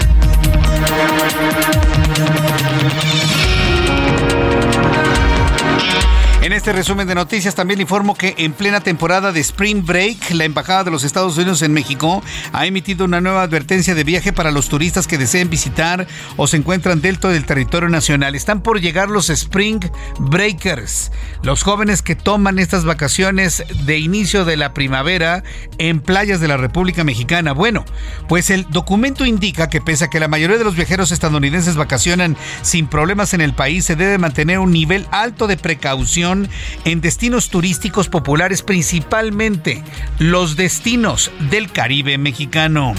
Este 6.59 6.72
resumen 6.72 7.06
de 7.06 7.14
noticias 7.14 7.54
también 7.54 7.80
informo 7.80 8.16
que 8.16 8.34
en 8.36 8.52
plena 8.52 8.80
temporada 8.80 9.30
de 9.30 9.38
Spring 9.38 9.86
Break, 9.86 10.32
la 10.32 10.44
Embajada 10.44 10.82
de 10.82 10.90
los 10.90 11.04
Estados 11.04 11.36
Unidos 11.36 11.62
en 11.62 11.72
México 11.72 12.20
ha 12.52 12.66
emitido 12.66 13.04
una 13.04 13.20
nueva 13.20 13.42
advertencia 13.42 13.94
de 13.94 14.02
viaje 14.02 14.32
para 14.32 14.50
los 14.50 14.68
turistas 14.68 15.06
que 15.06 15.18
deseen 15.18 15.50
visitar 15.50 16.09
o 16.36 16.48
se 16.48 16.56
encuentran 16.56 17.00
dentro 17.00 17.30
del 17.30 17.46
territorio 17.46 17.88
nacional. 17.88 18.34
Están 18.34 18.61
por 18.61 18.80
llegar 18.80 19.09
los 19.09 19.30
Spring 19.30 19.78
Breakers, 20.18 21.12
los 21.44 21.62
jóvenes 21.62 22.02
que 22.02 22.16
toman 22.16 22.59
estas 22.59 22.84
vacaciones 22.84 23.62
de 23.84 24.00
inicio 24.00 24.44
de 24.44 24.56
la 24.56 24.74
primavera 24.74 25.44
en 25.78 26.00
playas 26.00 26.40
de 26.40 26.48
la 26.48 26.56
República 26.56 27.04
Mexicana. 27.04 27.52
Bueno, 27.52 27.84
pues 28.28 28.50
el 28.50 28.66
documento 28.68 29.24
indica 29.24 29.68
que 29.68 29.80
pese 29.80 30.06
a 30.06 30.11
que 30.11 30.18
la 30.18 30.26
mayoría 30.26 30.59
de 30.59 30.64
los 30.64 30.74
viajeros 30.74 31.12
estadounidenses 31.12 31.76
vacacionan 31.76 32.36
sin 32.62 32.88
problemas 32.88 33.32
en 33.32 33.42
el 33.42 33.52
país, 33.52 33.84
se 33.84 33.94
debe 33.94 34.18
mantener 34.18 34.59
un 34.59 34.72
nivel 34.72 35.06
alto 35.12 35.46
de 35.46 35.56
precaución 35.56 36.47
en 36.84 37.01
destinos 37.01 37.51
turísticos 37.51 38.09
populares, 38.09 38.62
principalmente 38.62 39.82
los 40.18 40.57
destinos 40.57 41.30
del 41.51 41.70
Caribe 41.70 42.18
mexicano. 42.18 42.94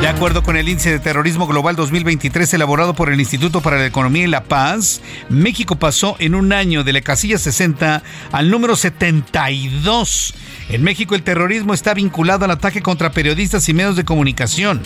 De 0.00 0.08
acuerdo 0.08 0.42
con 0.42 0.56
el 0.56 0.68
Índice 0.68 0.90
de 0.90 0.98
Terrorismo 0.98 1.46
Global 1.46 1.76
2023 1.76 2.54
elaborado 2.54 2.94
por 2.94 3.12
el 3.12 3.20
Instituto 3.20 3.60
para 3.60 3.78
la 3.78 3.86
Economía 3.86 4.24
y 4.24 4.28
la 4.28 4.44
Paz, 4.44 5.02
México 5.28 5.76
pasó 5.76 6.16
en 6.18 6.34
un 6.34 6.52
año 6.54 6.84
de 6.84 6.94
la 6.94 7.02
casilla 7.02 7.36
60 7.36 8.02
al 8.32 8.50
número 8.50 8.76
72. 8.76 10.34
En 10.70 10.84
México 10.84 11.16
el 11.16 11.24
terrorismo 11.24 11.74
está 11.74 11.94
vinculado 11.94 12.44
al 12.44 12.52
ataque 12.52 12.80
contra 12.80 13.10
periodistas 13.10 13.68
y 13.68 13.74
medios 13.74 13.96
de 13.96 14.04
comunicación. 14.04 14.80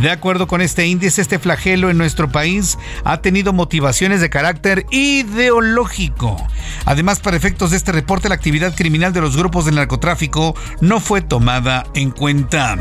De 0.00 0.10
acuerdo 0.10 0.48
con 0.48 0.60
este 0.60 0.86
índice, 0.86 1.22
este 1.22 1.38
flagelo 1.38 1.90
en 1.90 1.98
nuestro 1.98 2.28
país 2.28 2.76
ha 3.04 3.22
tenido 3.22 3.52
motivaciones 3.52 4.20
de 4.20 4.30
carácter 4.30 4.84
ideológico. 4.90 6.36
Además, 6.86 7.20
para 7.20 7.36
efectos 7.36 7.70
de 7.70 7.76
este 7.76 7.92
reporte, 7.92 8.28
la 8.28 8.34
actividad 8.34 8.74
criminal 8.74 9.12
de 9.12 9.20
los 9.20 9.36
grupos 9.36 9.64
del 9.64 9.76
narcotráfico 9.76 10.56
no 10.80 10.98
fue 10.98 11.20
tomada 11.22 11.84
en 11.94 12.10
cuenta. 12.10 12.76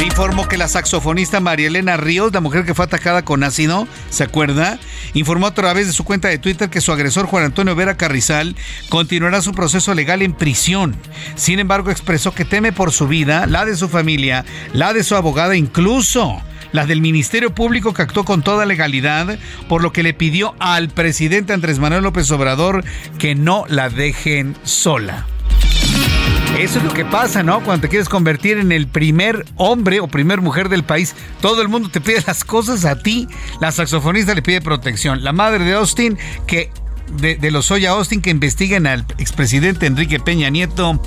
Informó 0.00 0.46
que 0.46 0.58
la 0.58 0.68
saxofonista 0.68 1.40
María 1.40 1.68
Elena 1.68 1.96
Ríos, 1.96 2.32
la 2.32 2.40
mujer 2.40 2.64
que 2.64 2.74
fue 2.74 2.84
atacada 2.84 3.24
con 3.24 3.42
ácido, 3.44 3.88
¿se 4.10 4.24
acuerda? 4.24 4.78
Informó 5.14 5.46
a 5.46 5.54
través 5.54 5.86
de 5.86 5.92
su 5.92 6.04
cuenta 6.04 6.28
de 6.28 6.38
Twitter 6.38 6.70
que 6.70 6.80
su 6.80 6.92
agresor 6.92 7.26
Juan 7.26 7.44
Antonio 7.44 7.74
Vera 7.74 7.96
Carrizal 7.96 8.56
continuará 8.88 9.40
su 9.42 9.52
proceso 9.52 9.94
legal 9.94 10.22
en 10.22 10.34
prisión. 10.34 10.96
Sin 11.34 11.58
embargo, 11.58 11.90
expresó 11.90 12.34
que 12.34 12.44
teme 12.44 12.72
por 12.72 12.92
su 12.92 13.08
vida, 13.08 13.46
la 13.46 13.64
de 13.64 13.76
su 13.76 13.88
familia, 13.88 14.44
la 14.72 14.92
de 14.92 15.02
su 15.02 15.16
abogada, 15.16 15.56
incluso 15.56 16.40
la 16.72 16.86
del 16.86 17.00
Ministerio 17.00 17.54
Público 17.54 17.94
que 17.94 18.02
actuó 18.02 18.24
con 18.24 18.42
toda 18.42 18.66
legalidad, 18.66 19.38
por 19.68 19.82
lo 19.82 19.92
que 19.92 20.02
le 20.02 20.14
pidió 20.14 20.54
al 20.58 20.88
presidente 20.88 21.52
Andrés 21.52 21.78
Manuel 21.78 22.02
López 22.02 22.30
Obrador 22.30 22.84
que 23.18 23.34
no 23.34 23.64
la 23.68 23.88
dejen 23.88 24.56
sola. 24.64 25.26
Eso 26.58 26.78
es 26.78 26.84
lo 26.84 26.92
que 26.92 27.04
pasa, 27.04 27.42
¿no? 27.42 27.64
Cuando 27.64 27.82
te 27.82 27.88
quieres 27.88 28.08
convertir 28.08 28.58
en 28.58 28.72
el 28.72 28.86
primer 28.86 29.46
hombre 29.56 30.00
o 30.00 30.06
primer 30.06 30.40
mujer 30.40 30.68
del 30.68 30.84
país, 30.84 31.14
todo 31.40 31.62
el 31.62 31.68
mundo 31.68 31.88
te 31.88 32.00
pide 32.00 32.22
las 32.26 32.44
cosas 32.44 32.84
a 32.84 32.98
ti. 32.98 33.26
La 33.60 33.72
saxofonista 33.72 34.34
le 34.34 34.42
pide 34.42 34.60
protección. 34.60 35.24
La 35.24 35.32
madre 35.32 35.64
de 35.64 35.72
Austin, 35.72 36.18
que 36.46 36.70
de, 37.18 37.50
los 37.50 37.70
Oya 37.70 37.90
Austin 37.90 38.20
que 38.20 38.30
investiguen 38.30 38.86
al 38.86 39.04
expresidente 39.18 39.86
Enrique 39.86 40.20
Peña 40.20 40.50
Nieto, 40.50 41.00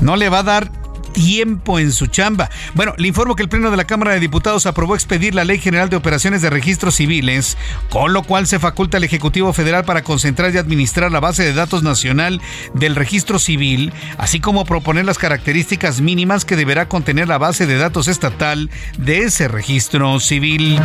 no 0.00 0.16
le 0.16 0.28
va 0.28 0.40
a 0.40 0.42
dar 0.42 0.81
tiempo 1.12 1.78
en 1.78 1.92
su 1.92 2.06
chamba. 2.06 2.50
Bueno, 2.74 2.94
le 2.96 3.08
informo 3.08 3.36
que 3.36 3.42
el 3.42 3.48
Pleno 3.48 3.70
de 3.70 3.76
la 3.76 3.84
Cámara 3.84 4.12
de 4.12 4.20
Diputados 4.20 4.66
aprobó 4.66 4.94
expedir 4.94 5.34
la 5.34 5.44
Ley 5.44 5.58
General 5.58 5.88
de 5.88 5.96
Operaciones 5.96 6.42
de 6.42 6.50
Registros 6.50 6.96
Civiles, 6.96 7.56
con 7.90 8.12
lo 8.12 8.22
cual 8.22 8.46
se 8.46 8.58
faculta 8.58 8.96
al 8.96 9.04
Ejecutivo 9.04 9.52
Federal 9.52 9.84
para 9.84 10.02
concentrar 10.02 10.54
y 10.54 10.58
administrar 10.58 11.12
la 11.12 11.20
base 11.20 11.42
de 11.44 11.52
datos 11.52 11.82
nacional 11.82 12.40
del 12.74 12.96
registro 12.96 13.38
civil, 13.38 13.92
así 14.18 14.40
como 14.40 14.64
proponer 14.64 15.04
las 15.04 15.18
características 15.18 16.00
mínimas 16.00 16.44
que 16.44 16.56
deberá 16.56 16.88
contener 16.88 17.28
la 17.28 17.38
base 17.38 17.66
de 17.66 17.76
datos 17.76 18.08
estatal 18.08 18.70
de 18.98 19.24
ese 19.24 19.48
registro 19.48 20.18
civil. 20.20 20.80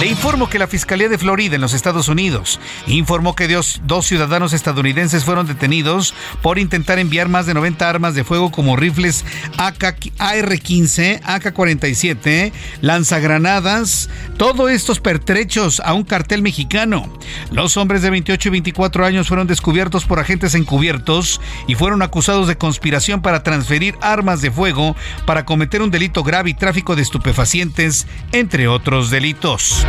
Le 0.00 0.06
informo 0.06 0.48
que 0.48 0.58
la 0.58 0.66
Fiscalía 0.66 1.08
de 1.08 1.18
Florida 1.18 1.56
en 1.56 1.60
los 1.60 1.74
Estados 1.74 2.08
Unidos 2.08 2.60
informó 2.86 3.34
que 3.34 3.48
dos, 3.48 3.80
dos 3.84 4.06
ciudadanos 4.06 4.52
estadounidenses 4.52 5.24
fueron 5.24 5.46
detenidos 5.46 6.14
por 6.42 6.58
intentar 6.58 6.98
enviar 6.98 7.28
más 7.28 7.46
de 7.46 7.54
90 7.54 7.88
armas 7.88 8.14
de 8.14 8.24
fuego 8.24 8.50
como 8.50 8.76
rifles 8.76 9.24
AR-15, 9.56 11.20
AK-47, 11.22 12.52
lanzagranadas, 12.80 14.08
todos 14.36 14.70
estos 14.70 15.00
pertrechos 15.00 15.80
a 15.84 15.94
un 15.94 16.04
cartel 16.04 16.42
mexicano. 16.42 17.12
Los 17.50 17.76
hombres 17.76 18.02
de 18.02 18.10
28 18.10 18.48
y 18.48 18.50
24 18.52 19.04
años 19.04 19.28
fueron 19.28 19.46
descubiertos 19.46 20.04
por 20.04 20.18
agentes 20.18 20.54
encubiertos 20.54 21.40
y 21.66 21.74
fueron 21.74 22.02
acusados 22.02 22.48
de 22.48 22.56
conspiración 22.56 23.22
para 23.22 23.42
transferir 23.42 23.96
armas 24.00 24.40
de 24.40 24.50
fuego 24.50 24.96
para 25.26 25.44
cometer 25.44 25.82
un 25.82 25.90
delito 25.90 26.22
grave 26.22 26.50
y 26.50 26.54
tráfico 26.54 26.96
de 26.96 27.02
estupefacientes, 27.02 28.06
entre 28.32 28.68
otros 28.68 29.10
delitos. 29.10 29.86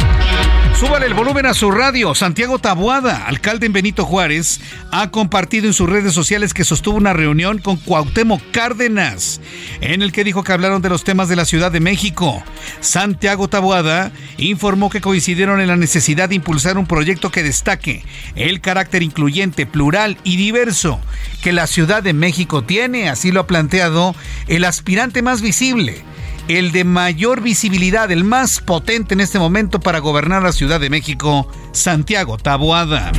Súbale 0.75 1.05
el 1.05 1.13
volumen 1.13 1.45
a 1.45 1.53
su 1.53 1.69
radio. 1.69 2.15
Santiago 2.15 2.57
Tabuada, 2.57 3.27
alcalde 3.27 3.67
en 3.67 3.73
Benito 3.73 4.03
Juárez, 4.03 4.59
ha 4.91 5.11
compartido 5.11 5.67
en 5.67 5.73
sus 5.73 5.87
redes 5.87 6.13
sociales 6.13 6.53
que 6.53 6.63
sostuvo 6.63 6.97
una 6.97 7.13
reunión 7.13 7.59
con 7.59 7.77
Cuauhtémoc 7.77 8.41
Cárdenas, 8.51 9.41
en 9.79 10.01
el 10.01 10.11
que 10.11 10.23
dijo 10.23 10.43
que 10.43 10.53
hablaron 10.53 10.81
de 10.81 10.89
los 10.89 11.03
temas 11.03 11.29
de 11.29 11.35
la 11.35 11.45
Ciudad 11.45 11.71
de 11.71 11.79
México. 11.79 12.43
Santiago 12.79 13.47
Tabuada 13.47 14.11
informó 14.37 14.89
que 14.89 15.01
coincidieron 15.01 15.61
en 15.61 15.67
la 15.67 15.75
necesidad 15.75 16.29
de 16.29 16.35
impulsar 16.35 16.79
un 16.79 16.87
proyecto 16.87 17.29
que 17.29 17.43
destaque 17.43 18.03
el 18.35 18.59
carácter 18.59 19.03
incluyente, 19.03 19.67
plural 19.67 20.17
y 20.23 20.35
diverso 20.35 20.99
que 21.43 21.53
la 21.53 21.67
Ciudad 21.67 22.01
de 22.01 22.13
México 22.13 22.63
tiene, 22.63 23.07
así 23.09 23.31
lo 23.31 23.41
ha 23.41 23.47
planteado 23.47 24.15
el 24.47 24.65
aspirante 24.65 25.21
más 25.21 25.41
visible 25.41 26.03
el 26.47 26.71
de 26.71 26.83
mayor 26.83 27.41
visibilidad, 27.41 28.11
el 28.11 28.23
más 28.23 28.59
potente 28.59 29.13
en 29.13 29.21
este 29.21 29.39
momento 29.39 29.79
para 29.79 29.99
gobernar 29.99 30.43
la 30.43 30.51
Ciudad 30.51 30.79
de 30.79 30.89
México, 30.89 31.47
Santiago 31.71 32.37
Taboada. 32.37 33.11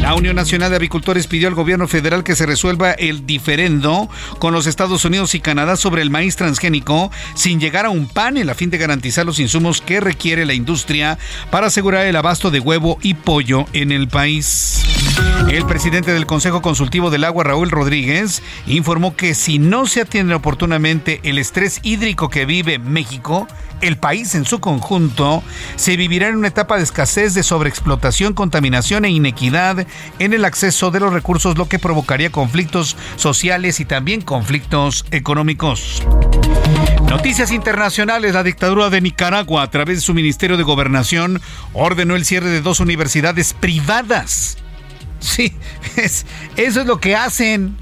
La 0.00 0.14
Unión 0.14 0.36
Nacional 0.36 0.70
de 0.70 0.76
Agricultores 0.76 1.26
pidió 1.26 1.48
al 1.48 1.54
gobierno 1.54 1.88
federal 1.88 2.24
que 2.24 2.36
se 2.36 2.46
resuelva 2.46 2.92
el 2.92 3.26
diferendo 3.26 4.08
con 4.38 4.54
los 4.54 4.66
Estados 4.66 5.04
Unidos 5.04 5.34
y 5.34 5.40
Canadá 5.40 5.76
sobre 5.76 6.02
el 6.02 6.10
maíz 6.10 6.36
transgénico 6.36 7.10
sin 7.34 7.60
llegar 7.60 7.84
a 7.84 7.90
un 7.90 8.06
panel 8.06 8.48
a 8.48 8.54
fin 8.54 8.70
de 8.70 8.78
garantizar 8.78 9.26
los 9.26 9.38
insumos 9.38 9.80
que 9.80 10.00
requiere 10.00 10.46
la 10.46 10.54
industria 10.54 11.18
para 11.50 11.66
asegurar 11.66 12.06
el 12.06 12.16
abasto 12.16 12.50
de 12.50 12.60
huevo 12.60 12.98
y 13.02 13.14
pollo 13.14 13.66
en 13.72 13.92
el 13.92 14.08
país. 14.08 14.82
El 15.50 15.64
presidente 15.64 16.12
del 16.12 16.26
Consejo 16.26 16.60
Consultivo 16.60 17.10
del 17.10 17.24
Agua, 17.24 17.42
Raúl 17.42 17.70
Rodríguez, 17.70 18.42
informó 18.66 19.16
que 19.16 19.34
si 19.34 19.58
no 19.58 19.86
se 19.86 20.02
atiende 20.02 20.34
oportunamente 20.34 21.20
el 21.22 21.38
estrés 21.38 21.80
hídrico 21.82 22.28
que 22.28 22.44
vive 22.44 22.78
México, 22.78 23.48
el 23.80 23.96
país 23.96 24.34
en 24.34 24.44
su 24.44 24.60
conjunto 24.60 25.42
se 25.76 25.96
vivirá 25.96 26.28
en 26.28 26.36
una 26.36 26.48
etapa 26.48 26.76
de 26.76 26.82
escasez, 26.82 27.32
de 27.32 27.42
sobreexplotación, 27.42 28.34
contaminación 28.34 29.06
e 29.06 29.10
inequidad 29.10 29.86
en 30.18 30.34
el 30.34 30.44
acceso 30.44 30.90
de 30.90 31.00
los 31.00 31.14
recursos, 31.14 31.56
lo 31.56 31.66
que 31.66 31.78
provocaría 31.78 32.30
conflictos 32.30 32.96
sociales 33.16 33.80
y 33.80 33.86
también 33.86 34.20
conflictos 34.20 35.06
económicos. 35.12 36.02
Noticias 37.08 37.52
internacionales. 37.52 38.34
La 38.34 38.42
dictadura 38.42 38.90
de 38.90 39.00
Nicaragua, 39.00 39.62
a 39.62 39.70
través 39.70 39.96
de 39.96 40.02
su 40.02 40.12
Ministerio 40.12 40.58
de 40.58 40.62
Gobernación, 40.62 41.40
ordenó 41.72 42.16
el 42.16 42.26
cierre 42.26 42.50
de 42.50 42.60
dos 42.60 42.80
universidades 42.80 43.54
privadas 43.54 44.58
Sí, 45.20 45.52
eso 45.96 46.80
es 46.80 46.86
lo 46.86 47.00
que 47.00 47.16
hacen. 47.16 47.76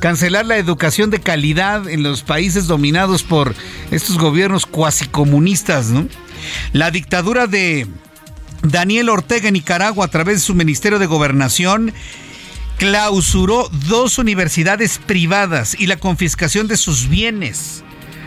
Cancelar 0.00 0.46
la 0.46 0.58
educación 0.58 1.10
de 1.10 1.20
calidad 1.20 1.88
en 1.88 2.04
los 2.04 2.22
países 2.22 2.68
dominados 2.68 3.24
por 3.24 3.54
estos 3.90 4.16
gobiernos 4.16 4.64
cuasi 4.64 5.06
comunistas, 5.06 5.86
¿no? 5.86 6.06
La 6.72 6.92
dictadura 6.92 7.48
de 7.48 7.88
Daniel 8.62 9.08
Ortega 9.08 9.48
en 9.48 9.54
Nicaragua, 9.54 10.04
a 10.04 10.08
través 10.08 10.36
de 10.36 10.40
su 10.40 10.54
Ministerio 10.54 11.00
de 11.00 11.06
Gobernación, 11.06 11.92
clausuró 12.76 13.68
dos 13.88 14.18
universidades 14.18 15.00
privadas 15.04 15.74
y 15.76 15.86
la 15.86 15.96
confiscación 15.96 16.68
de 16.68 16.76
sus 16.76 17.08
bienes. 17.08 17.82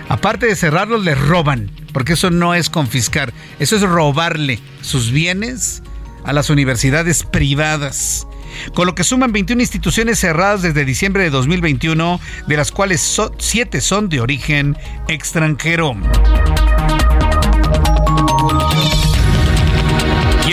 Aparte 0.09 0.47
de 0.47 0.57
cerrarlos, 0.57 1.05
les 1.05 1.17
roban, 1.17 1.71
porque 1.93 2.13
eso 2.13 2.31
no 2.31 2.53
es 2.53 2.69
confiscar, 2.69 3.33
eso 3.59 3.77
es 3.77 3.81
robarle 3.81 4.59
sus 4.81 5.11
bienes 5.11 5.83
a 6.24 6.34
las 6.34 6.49
universidades 6.49 7.24
privadas 7.24 8.28
con 8.74 8.86
lo 8.86 8.95
que 8.95 9.03
suman 9.03 9.32
21 9.32 9.61
instituciones 9.61 10.19
cerradas 10.19 10.61
desde 10.61 10.86
diciembre 10.86 11.24
de 11.24 11.30
2021, 11.30 12.19
de 12.47 12.57
las 12.57 12.72
cuales 12.72 13.19
7 13.38 13.82
son 13.82 14.09
de 14.09 14.22
origen 14.22 14.78
extranjero. 15.07 15.95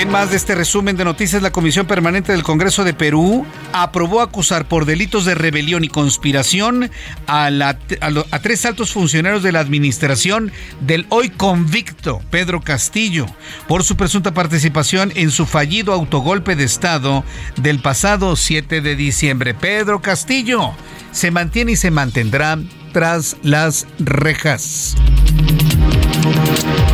Más 0.08 0.30
de 0.30 0.36
este 0.36 0.54
resumen 0.54 0.96
de 0.96 1.04
noticias, 1.04 1.42
la 1.42 1.50
Comisión 1.50 1.86
Permanente 1.86 2.32
del 2.32 2.42
Congreso 2.42 2.84
de 2.84 2.94
Perú 2.94 3.46
aprobó 3.72 4.22
acusar 4.22 4.66
por 4.66 4.86
delitos 4.86 5.24
de 5.24 5.34
rebelión 5.34 5.84
y 5.84 5.88
conspiración 5.88 6.90
a, 7.26 7.46
a, 7.46 8.38
tres 8.40 8.64
altos 8.64 8.92
funcionarios 8.92 9.42
de 9.42 9.52
la 9.52 9.60
administración 9.60 10.50
del 10.80 11.06
hoy 11.10 11.28
convicto 11.28 12.22
Pedro 12.30 12.60
Castillo 12.60 13.26
por 13.66 13.84
su 13.84 13.96
presunta 13.96 14.32
participación 14.32 15.12
en 15.14 15.30
su 15.30 15.46
fallido 15.46 15.92
autogolpe 15.92 16.56
de 16.56 16.64
Estado 16.64 17.24
del 17.56 17.80
pasado 17.80 18.36
7 18.36 18.80
de 18.80 18.96
diciembre. 18.96 19.54
Pedro 19.54 20.00
Castillo 20.00 20.72
se 21.12 21.30
mantiene 21.30 21.72
y 21.72 21.76
se 21.76 21.90
mantendrá 21.90 22.58
tras 22.92 23.36
las 23.42 23.86
rejas. 23.98 24.96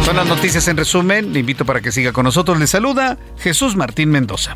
Son 0.05 0.17
las 0.17 0.27
noticias 0.27 0.69
en 0.69 0.77
resumen. 0.77 1.33
Le 1.33 1.41
invito 1.41 1.65
para 1.65 1.81
que 1.81 1.91
siga 1.91 2.13
con 2.13 2.25
nosotros. 2.25 2.59
Le 2.59 2.67
saluda 2.67 3.17
Jesús 3.39 3.75
Martín 3.75 4.11
Mendoza. 4.11 4.55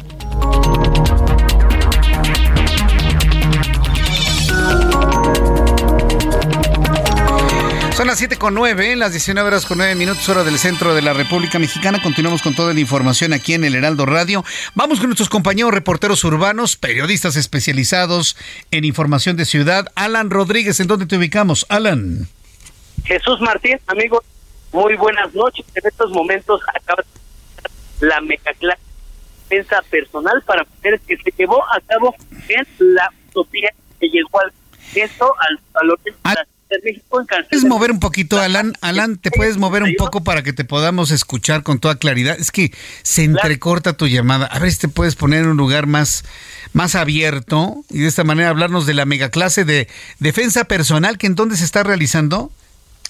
Son 7.96 8.06
las 8.06 8.18
7 8.18 8.36
con 8.36 8.54
9, 8.54 8.94
las 8.94 9.10
19 9.10 9.48
horas 9.48 9.66
con 9.66 9.78
9 9.78 9.94
minutos, 9.94 10.28
hora 10.28 10.44
del 10.44 10.58
centro 10.58 10.94
de 10.94 11.02
la 11.02 11.14
República 11.14 11.58
Mexicana. 11.58 12.00
Continuamos 12.00 12.42
con 12.42 12.54
toda 12.54 12.72
la 12.72 12.78
información 12.78 13.32
aquí 13.32 13.54
en 13.54 13.64
el 13.64 13.74
Heraldo 13.74 14.04
Radio. 14.06 14.44
Vamos 14.74 15.00
con 15.00 15.08
nuestros 15.08 15.28
compañeros 15.28 15.72
reporteros 15.72 16.22
urbanos, 16.24 16.76
periodistas 16.76 17.36
especializados 17.36 18.36
en 18.70 18.84
información 18.84 19.36
de 19.36 19.46
ciudad. 19.46 19.90
Alan 19.96 20.30
Rodríguez, 20.30 20.78
¿en 20.78 20.86
dónde 20.86 21.06
te 21.06 21.16
ubicamos? 21.16 21.64
Alan. 21.70 22.28
Jesús 23.04 23.40
Martín, 23.40 23.80
amigo, 23.88 24.22
muy 24.72 24.96
buenas 24.96 25.34
noches. 25.34 25.64
En 25.74 25.86
estos 25.86 26.10
momentos 26.10 26.60
acaba 26.74 27.02
la 28.00 28.20
megaclase 28.20 28.88
defensa 29.48 29.82
personal 29.90 30.42
para 30.46 30.64
mujeres 30.64 31.00
que 31.06 31.16
se 31.16 31.32
llevó 31.36 31.62
a 31.64 31.80
cabo 31.80 32.14
en 32.48 32.66
la 32.94 33.10
utopía 33.28 33.70
que 33.98 34.08
llegó 34.08 34.40
al 34.40 34.52
esto 34.94 35.32
al, 35.40 35.60
al 36.24 36.46
de 36.70 36.80
México 36.84 37.20
en 37.20 37.26
¿Puedes 37.48 37.64
mover 37.64 37.90
un 37.90 38.00
poquito, 38.00 38.38
Alan? 38.38 38.74
Alan, 38.80 39.16
¿te 39.16 39.30
puedes 39.30 39.56
mover 39.56 39.82
un 39.82 39.94
poco 39.96 40.22
para 40.22 40.42
que 40.42 40.52
te 40.52 40.64
podamos 40.64 41.10
escuchar 41.10 41.62
con 41.62 41.78
toda 41.78 41.96
claridad? 41.96 42.36
Es 42.38 42.50
que 42.50 42.72
se 43.02 43.24
entrecorta 43.24 43.94
tu 43.94 44.06
llamada. 44.06 44.46
A 44.46 44.58
ver 44.58 44.70
si 44.70 44.78
te 44.80 44.88
puedes 44.88 45.14
poner 45.16 45.44
en 45.44 45.50
un 45.50 45.56
lugar 45.56 45.86
más, 45.86 46.24
más 46.74 46.94
abierto 46.94 47.84
y 47.90 48.00
de 48.00 48.08
esta 48.08 48.24
manera 48.24 48.50
hablarnos 48.50 48.86
de 48.86 48.94
la 48.94 49.06
megaclase 49.06 49.64
de 49.64 49.88
defensa 50.18 50.64
personal 50.64 51.16
que 51.16 51.26
en 51.26 51.36
dónde 51.36 51.56
se 51.56 51.64
está 51.64 51.82
realizando. 51.82 52.52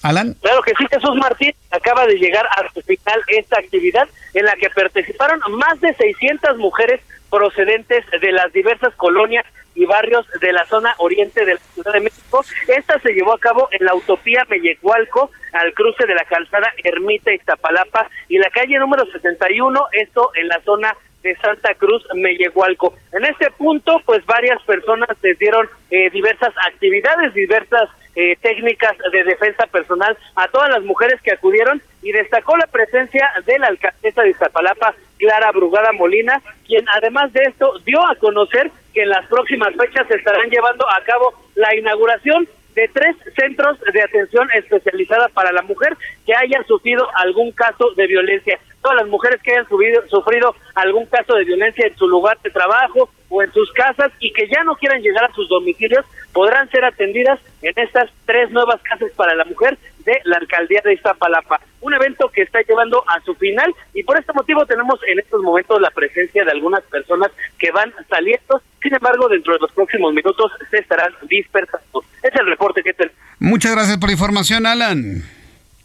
Alan. 0.03 0.35
Claro 0.41 0.61
que 0.61 0.73
sí, 0.77 0.85
Jesús 0.89 1.15
Martín 1.15 1.53
acaba 1.71 2.05
de 2.05 2.15
llegar 2.15 2.45
a 2.47 2.71
su 2.73 2.81
final 2.81 3.21
esta 3.27 3.59
actividad 3.59 4.07
en 4.33 4.45
la 4.45 4.55
que 4.55 4.69
participaron 4.69 5.39
más 5.51 5.79
de 5.81 5.93
600 5.93 6.57
mujeres 6.57 7.01
procedentes 7.29 8.05
de 8.21 8.31
las 8.31 8.51
diversas 8.53 8.93
colonias 8.95 9.45
y 9.75 9.85
barrios 9.85 10.25
de 10.41 10.51
la 10.51 10.65
zona 10.65 10.93
oriente 10.97 11.45
de 11.45 11.53
la 11.53 11.59
Ciudad 11.73 11.93
de 11.93 12.01
México. 12.01 12.43
Esta 12.67 12.99
se 12.99 13.13
llevó 13.13 13.33
a 13.33 13.39
cabo 13.39 13.69
en 13.71 13.85
la 13.85 13.95
utopía 13.95 14.45
Mellecualco, 14.49 15.31
al 15.53 15.73
cruce 15.73 16.05
de 16.05 16.15
la 16.15 16.25
calzada 16.25 16.73
Ermita 16.83 17.33
Iztapalapa 17.33 18.09
y 18.27 18.37
la 18.37 18.49
calle 18.49 18.77
número 18.77 19.05
71, 19.05 19.79
esto 19.93 20.31
en 20.35 20.47
la 20.47 20.61
zona 20.61 20.95
de 21.23 21.35
Santa 21.37 21.73
Cruz 21.75 22.03
Mellehualco. 22.13 22.93
En 23.11 23.25
este 23.25 23.51
punto, 23.51 24.01
pues 24.05 24.25
varias 24.25 24.61
personas 24.63 25.09
les 25.21 25.37
dieron 25.37 25.67
eh, 25.91 26.09
diversas 26.09 26.53
actividades, 26.67 27.33
diversas 27.33 27.89
eh, 28.21 28.37
técnicas 28.41 28.97
de 29.13 29.23
defensa 29.23 29.65
personal 29.67 30.17
a 30.35 30.49
todas 30.49 30.69
las 30.69 30.83
mujeres 30.83 31.21
que 31.21 31.31
acudieron 31.31 31.81
y 32.01 32.11
destacó 32.11 32.57
la 32.57 32.67
presencia 32.67 33.29
de 33.45 33.57
la 33.57 33.67
alcaldesa 33.67 34.23
de 34.23 34.31
Iztapalapa, 34.31 34.93
Clara 35.17 35.53
Brugada 35.53 35.93
Molina, 35.93 36.41
quien 36.67 36.83
además 36.89 37.31
de 37.31 37.43
esto 37.43 37.79
dio 37.85 38.05
a 38.05 38.15
conocer 38.15 38.71
que 38.93 39.03
en 39.03 39.09
las 39.09 39.25
próximas 39.27 39.73
fechas 39.73 40.05
se 40.09 40.15
estarán 40.15 40.49
llevando 40.49 40.85
a 40.89 41.01
cabo 41.05 41.33
la 41.55 41.73
inauguración 41.73 42.45
de 42.75 42.89
tres 42.89 43.15
centros 43.37 43.79
de 43.93 44.01
atención 44.01 44.49
especializada 44.53 45.29
para 45.29 45.53
la 45.53 45.61
mujer 45.61 45.95
que 46.25 46.35
hayan 46.35 46.65
sufrido 46.67 47.07
algún 47.15 47.53
caso 47.53 47.91
de 47.95 48.05
violencia. 48.05 48.59
Todas 48.81 48.97
las 48.97 49.07
mujeres 49.07 49.41
que 49.41 49.51
hayan 49.51 49.67
sufrido 50.09 50.55
algún 50.75 51.05
caso 51.05 51.35
de 51.35 51.45
violencia 51.45 51.87
en 51.87 51.95
su 51.95 52.05
lugar 52.05 52.37
de 52.43 52.49
trabajo 52.49 53.09
o 53.29 53.43
en 53.43 53.51
sus 53.53 53.71
casas 53.71 54.11
y 54.19 54.33
que 54.33 54.47
ya 54.49 54.63
no 54.65 54.75
quieran 54.75 55.01
llegar 55.01 55.23
a 55.23 55.33
sus 55.33 55.47
domicilios 55.47 56.05
podrán 56.33 56.69
ser 56.69 56.85
atendidas 56.85 57.39
en 57.61 57.73
estas 57.75 58.09
tres 58.25 58.51
nuevas 58.51 58.81
casas 58.81 59.11
para 59.15 59.35
la 59.35 59.45
mujer 59.45 59.77
de 60.05 60.19
la 60.25 60.37
alcaldía 60.37 60.81
de 60.83 60.93
Iztapalapa. 60.93 61.59
Un 61.81 61.93
evento 61.93 62.29
que 62.29 62.41
está 62.41 62.61
llevando 62.61 63.03
a 63.07 63.21
su 63.21 63.33
final 63.35 63.73
y 63.93 64.03
por 64.03 64.17
este 64.19 64.33
motivo 64.33 64.65
tenemos 64.65 64.99
en 65.07 65.19
estos 65.19 65.41
momentos 65.41 65.81
la 65.81 65.91
presencia 65.91 66.43
de 66.43 66.51
algunas 66.51 66.83
personas 66.83 67.31
que 67.57 67.71
van 67.71 67.93
saliendo. 68.09 68.61
Sin 68.81 68.93
embargo, 68.93 69.27
dentro 69.27 69.53
de 69.53 69.59
los 69.59 69.71
próximos 69.71 70.13
minutos 70.13 70.51
se 70.69 70.77
estarán 70.77 71.13
dispersando. 71.29 72.03
Es 72.23 72.33
el 72.39 72.47
reporte 72.47 72.83
que 72.83 72.93
tenemos. 72.93 73.17
Muchas 73.39 73.71
gracias 73.71 73.97
por 73.97 74.09
la 74.09 74.13
información, 74.13 74.65
Alan. 74.65 75.23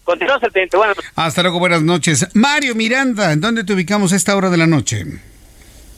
Continuamos 0.05 0.43
el 0.43 0.53
teniente. 0.53 0.77
Buenas 0.77 0.97
noches. 0.97 1.13
Hasta 1.17 1.43
luego, 1.43 1.59
buenas 1.59 1.83
noches. 1.83 2.29
Mario 2.35 2.75
Miranda, 2.75 3.33
¿en 3.33 3.41
dónde 3.41 3.65
te 3.65 3.73
ubicamos 3.73 4.13
a 4.13 4.17
esta 4.17 4.37
hora 4.37 4.51
de 4.51 4.59
la 4.59 4.67
noche? 4.67 5.05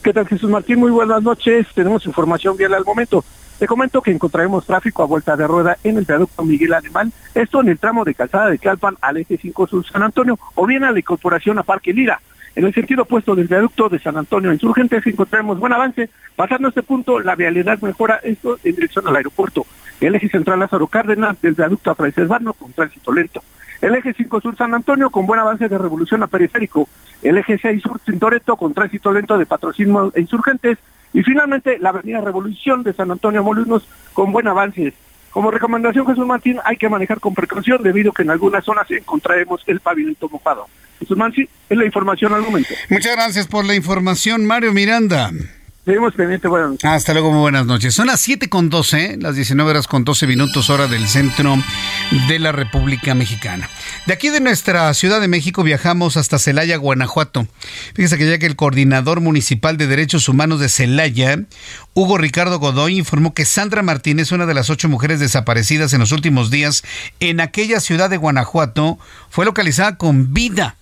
¿Qué 0.03 0.13
tal, 0.13 0.27
Jesús 0.27 0.49
Martín? 0.49 0.79
Muy 0.79 0.91
buenas 0.91 1.21
noches. 1.21 1.67
Tenemos 1.73 2.05
información 2.05 2.55
vial 2.55 2.73
al 2.73 2.85
momento. 2.85 3.25
Te 3.59 3.65
comento 3.65 4.03
que 4.03 4.11
encontraremos 4.11 4.67
tráfico 4.67 5.01
a 5.01 5.07
vuelta 5.07 5.35
de 5.35 5.47
rueda 5.47 5.77
en 5.83 5.97
el 5.97 6.05
viaducto 6.05 6.45
Miguel 6.45 6.75
Alemán, 6.75 7.11
esto 7.33 7.61
en 7.61 7.69
el 7.69 7.79
tramo 7.79 8.05
de 8.05 8.13
calzada 8.13 8.51
de 8.51 8.59
Calpan 8.59 8.97
al 9.01 9.17
eje 9.17 9.35
5 9.35 9.65
Sur 9.65 9.83
San 9.87 10.03
Antonio, 10.03 10.37
o 10.53 10.67
bien 10.67 10.83
a 10.83 10.91
la 10.91 10.99
incorporación 10.99 11.57
a 11.57 11.63
Parque 11.63 11.91
Lira. 11.91 12.21
En 12.55 12.65
el 12.65 12.73
sentido 12.75 13.01
opuesto 13.01 13.33
del 13.33 13.47
viaducto 13.47 13.89
de 13.89 13.97
San 13.97 14.15
Antonio 14.15 14.53
Insurgentes 14.53 15.05
encontraremos 15.07 15.57
buen 15.57 15.73
avance. 15.73 16.07
Pasando 16.35 16.67
este 16.67 16.83
punto, 16.83 17.19
la 17.19 17.35
vialidad 17.35 17.81
mejora 17.81 18.19
esto 18.21 18.59
en 18.63 18.75
dirección 18.75 19.07
al 19.07 19.15
aeropuerto. 19.15 19.65
El 19.99 20.13
eje 20.13 20.29
central 20.29 20.59
Lázaro 20.59 20.85
Cárdenas 20.85 21.41
del 21.41 21.55
viaducto 21.55 21.89
a 21.89 21.95
Fray 21.95 22.13
con 22.13 22.73
tránsito 22.73 23.11
lento. 23.11 23.41
El 23.81 23.95
eje 23.95 24.13
5 24.13 24.39
Sur 24.39 24.55
San 24.55 24.75
Antonio 24.75 25.09
con 25.09 25.25
buen 25.25 25.39
avance 25.39 25.67
de 25.67 25.77
revolución 25.79 26.21
a 26.21 26.27
periférico. 26.27 26.87
El 27.23 27.39
eje 27.39 27.57
6 27.57 27.81
Sur 27.81 27.99
Tintoretto 28.01 28.55
con 28.55 28.75
tránsito 28.75 29.11
lento 29.11 29.35
de 29.35 29.47
patrocinio 29.47 30.13
insurgentes 30.15 30.77
y 31.17 31.23
finalmente, 31.23 31.79
la 31.79 31.89
avenida 31.89 32.21
Revolución 32.21 32.83
de 32.83 32.93
San 32.93 33.09
Antonio 33.09 33.43
Molinos 33.43 33.89
con 34.13 34.31
buen 34.31 34.47
avance. 34.47 34.93
Como 35.31 35.49
recomendación, 35.49 36.05
Jesús 36.05 36.27
Martín, 36.27 36.59
hay 36.63 36.77
que 36.77 36.87
manejar 36.89 37.19
con 37.19 37.33
precaución 37.33 37.81
debido 37.81 38.11
a 38.11 38.13
que 38.13 38.21
en 38.21 38.29
algunas 38.29 38.63
zonas 38.63 38.85
encontraremos 38.91 39.63
el 39.65 39.79
pavimento 39.79 40.29
mojado. 40.29 40.67
Jesús 40.99 41.17
Martín, 41.17 41.49
es 41.71 41.75
la 41.75 41.85
información 41.85 42.35
al 42.35 42.43
momento. 42.43 42.69
Muchas 42.91 43.15
gracias 43.15 43.47
por 43.47 43.65
la 43.65 43.73
información, 43.73 44.45
Mario 44.45 44.73
Miranda. 44.73 45.31
Seguimos 45.87 46.15
pendientes, 46.15 46.49
buenas 46.49 46.71
noches. 46.71 46.83
Hasta 46.83 47.13
luego, 47.13 47.31
muy 47.31 47.39
buenas 47.39 47.65
noches. 47.65 47.95
Son 47.95 48.07
las 48.07 48.19
7 48.19 48.49
con 48.49 48.69
12, 48.69 49.19
las 49.21 49.35
19 49.35 49.71
horas 49.71 49.87
con 49.87 50.03
12 50.03 50.27
minutos, 50.27 50.69
hora 50.69 50.85
del 50.87 51.07
centro 51.07 51.55
de 52.27 52.39
la 52.39 52.51
República 52.51 53.15
Mexicana. 53.15 53.69
De 54.05 54.11
aquí 54.11 54.27
de 54.27 54.41
nuestra 54.41 54.93
Ciudad 54.93 55.21
de 55.21 55.29
México 55.29 55.63
viajamos 55.63 56.17
hasta 56.17 56.39
Celaya, 56.39 56.75
Guanajuato. 56.75 57.47
Fíjese 57.93 58.17
que 58.17 58.29
ya 58.29 58.37
que 58.37 58.47
el 58.47 58.57
coordinador 58.57 59.21
municipal 59.21 59.77
de 59.77 59.87
derechos 59.87 60.27
humanos 60.27 60.59
de 60.59 60.67
Celaya, 60.67 61.43
Hugo 61.93 62.17
Ricardo 62.17 62.59
Godoy, 62.59 62.97
informó 62.97 63.33
que 63.33 63.45
Sandra 63.45 63.81
Martínez, 63.81 64.33
una 64.33 64.45
de 64.45 64.55
las 64.55 64.69
ocho 64.69 64.89
mujeres 64.89 65.21
desaparecidas 65.21 65.93
en 65.93 66.01
los 66.01 66.11
últimos 66.11 66.51
días 66.51 66.83
en 67.21 67.39
aquella 67.39 67.79
ciudad 67.79 68.09
de 68.09 68.17
Guanajuato, 68.17 68.99
fue 69.29 69.45
localizada 69.45 69.95
con 69.95 70.33
vida 70.33 70.75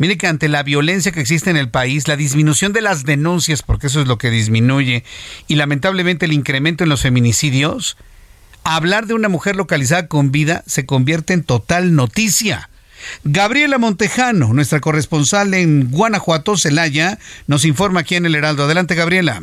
Mire 0.00 0.16
que 0.16 0.26
ante 0.26 0.48
la 0.48 0.62
violencia 0.62 1.12
que 1.12 1.20
existe 1.20 1.50
en 1.50 1.58
el 1.58 1.68
país, 1.68 2.08
la 2.08 2.16
disminución 2.16 2.72
de 2.72 2.80
las 2.80 3.04
denuncias, 3.04 3.60
porque 3.60 3.88
eso 3.88 4.00
es 4.00 4.08
lo 4.08 4.16
que 4.16 4.30
disminuye, 4.30 5.04
y 5.46 5.56
lamentablemente 5.56 6.24
el 6.24 6.32
incremento 6.32 6.82
en 6.82 6.88
los 6.88 7.02
feminicidios, 7.02 7.98
hablar 8.64 9.06
de 9.06 9.12
una 9.12 9.28
mujer 9.28 9.56
localizada 9.56 10.06
con 10.08 10.32
vida 10.32 10.64
se 10.66 10.86
convierte 10.86 11.34
en 11.34 11.44
total 11.44 11.94
noticia. 11.94 12.70
Gabriela 13.24 13.76
Montejano, 13.76 14.54
nuestra 14.54 14.80
corresponsal 14.80 15.52
en 15.52 15.90
Guanajuato, 15.90 16.56
Celaya, 16.56 17.18
nos 17.46 17.66
informa 17.66 18.00
aquí 18.00 18.14
en 18.14 18.24
el 18.24 18.34
Heraldo. 18.34 18.64
Adelante, 18.64 18.94
Gabriela. 18.94 19.42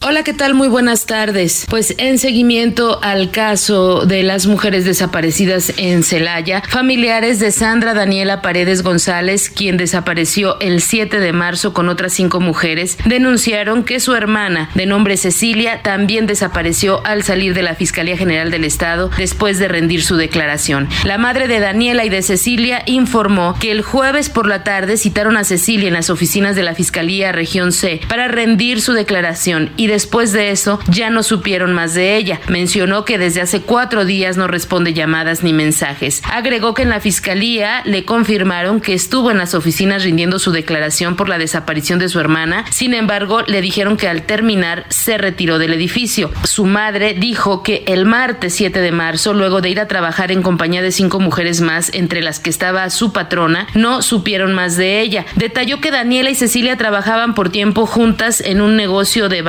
Hola, 0.00 0.22
¿qué 0.22 0.32
tal? 0.32 0.54
Muy 0.54 0.68
buenas 0.68 1.06
tardes. 1.06 1.66
Pues 1.68 1.92
en 1.98 2.18
seguimiento 2.18 3.00
al 3.02 3.32
caso 3.32 4.06
de 4.06 4.22
las 4.22 4.46
mujeres 4.46 4.84
desaparecidas 4.84 5.72
en 5.76 6.04
Celaya, 6.04 6.62
familiares 6.68 7.40
de 7.40 7.50
Sandra 7.50 7.94
Daniela 7.94 8.40
Paredes 8.40 8.84
González, 8.84 9.50
quien 9.50 9.76
desapareció 9.76 10.60
el 10.60 10.82
7 10.82 11.18
de 11.18 11.32
marzo 11.32 11.74
con 11.74 11.88
otras 11.88 12.12
cinco 12.12 12.38
mujeres, 12.38 12.96
denunciaron 13.06 13.82
que 13.82 13.98
su 13.98 14.14
hermana, 14.14 14.70
de 14.76 14.86
nombre 14.86 15.16
Cecilia, 15.16 15.82
también 15.82 16.28
desapareció 16.28 17.04
al 17.04 17.24
salir 17.24 17.52
de 17.52 17.62
la 17.62 17.74
Fiscalía 17.74 18.16
General 18.16 18.52
del 18.52 18.64
Estado 18.64 19.10
después 19.18 19.58
de 19.58 19.66
rendir 19.66 20.04
su 20.04 20.14
declaración. 20.14 20.88
La 21.04 21.18
madre 21.18 21.48
de 21.48 21.58
Daniela 21.58 22.04
y 22.04 22.08
de 22.08 22.22
Cecilia 22.22 22.84
informó 22.86 23.56
que 23.58 23.72
el 23.72 23.82
jueves 23.82 24.30
por 24.30 24.46
la 24.46 24.62
tarde 24.62 24.96
citaron 24.96 25.36
a 25.36 25.42
Cecilia 25.42 25.88
en 25.88 25.94
las 25.94 26.08
oficinas 26.08 26.54
de 26.54 26.62
la 26.62 26.76
Fiscalía 26.76 27.32
Región 27.32 27.72
C 27.72 28.00
para 28.08 28.28
rendir 28.28 28.80
su 28.80 28.92
declaración 28.92 29.72
y 29.76 29.87
después 29.88 30.32
de 30.32 30.50
eso 30.50 30.78
ya 30.88 31.10
no 31.10 31.22
supieron 31.22 31.72
más 31.72 31.94
de 31.94 32.16
ella. 32.16 32.40
Mencionó 32.48 33.04
que 33.04 33.18
desde 33.18 33.40
hace 33.40 33.62
cuatro 33.62 34.04
días 34.04 34.36
no 34.36 34.46
responde 34.46 34.94
llamadas 34.94 35.42
ni 35.42 35.52
mensajes. 35.52 36.22
Agregó 36.30 36.74
que 36.74 36.82
en 36.82 36.90
la 36.90 37.00
fiscalía 37.00 37.82
le 37.84 38.04
confirmaron 38.04 38.80
que 38.80 38.94
estuvo 38.94 39.30
en 39.30 39.38
las 39.38 39.54
oficinas 39.54 40.04
rindiendo 40.04 40.38
su 40.38 40.52
declaración 40.52 41.16
por 41.16 41.28
la 41.28 41.38
desaparición 41.38 41.98
de 41.98 42.08
su 42.08 42.20
hermana. 42.20 42.64
Sin 42.70 42.94
embargo, 42.94 43.42
le 43.46 43.60
dijeron 43.60 43.96
que 43.96 44.08
al 44.08 44.22
terminar 44.22 44.86
se 44.88 45.18
retiró 45.18 45.58
del 45.58 45.72
edificio. 45.72 46.30
Su 46.44 46.66
madre 46.66 47.14
dijo 47.18 47.62
que 47.62 47.84
el 47.86 48.06
martes 48.06 48.54
7 48.54 48.80
de 48.80 48.92
marzo, 48.92 49.34
luego 49.34 49.60
de 49.60 49.70
ir 49.70 49.80
a 49.80 49.88
trabajar 49.88 50.30
en 50.32 50.42
compañía 50.42 50.82
de 50.82 50.92
cinco 50.92 51.20
mujeres 51.20 51.60
más, 51.60 51.90
entre 51.94 52.22
las 52.22 52.40
que 52.40 52.50
estaba 52.50 52.88
su 52.90 53.12
patrona, 53.12 53.66
no 53.74 54.02
supieron 54.02 54.52
más 54.52 54.76
de 54.76 55.00
ella. 55.00 55.26
Detalló 55.36 55.80
que 55.80 55.90
Daniela 55.90 56.30
y 56.30 56.34
Cecilia 56.34 56.76
trabajaban 56.76 57.34
por 57.34 57.50
tiempo 57.50 57.86
juntas 57.86 58.40
en 58.40 58.60
un 58.60 58.76
negocio 58.76 59.28
de 59.28 59.42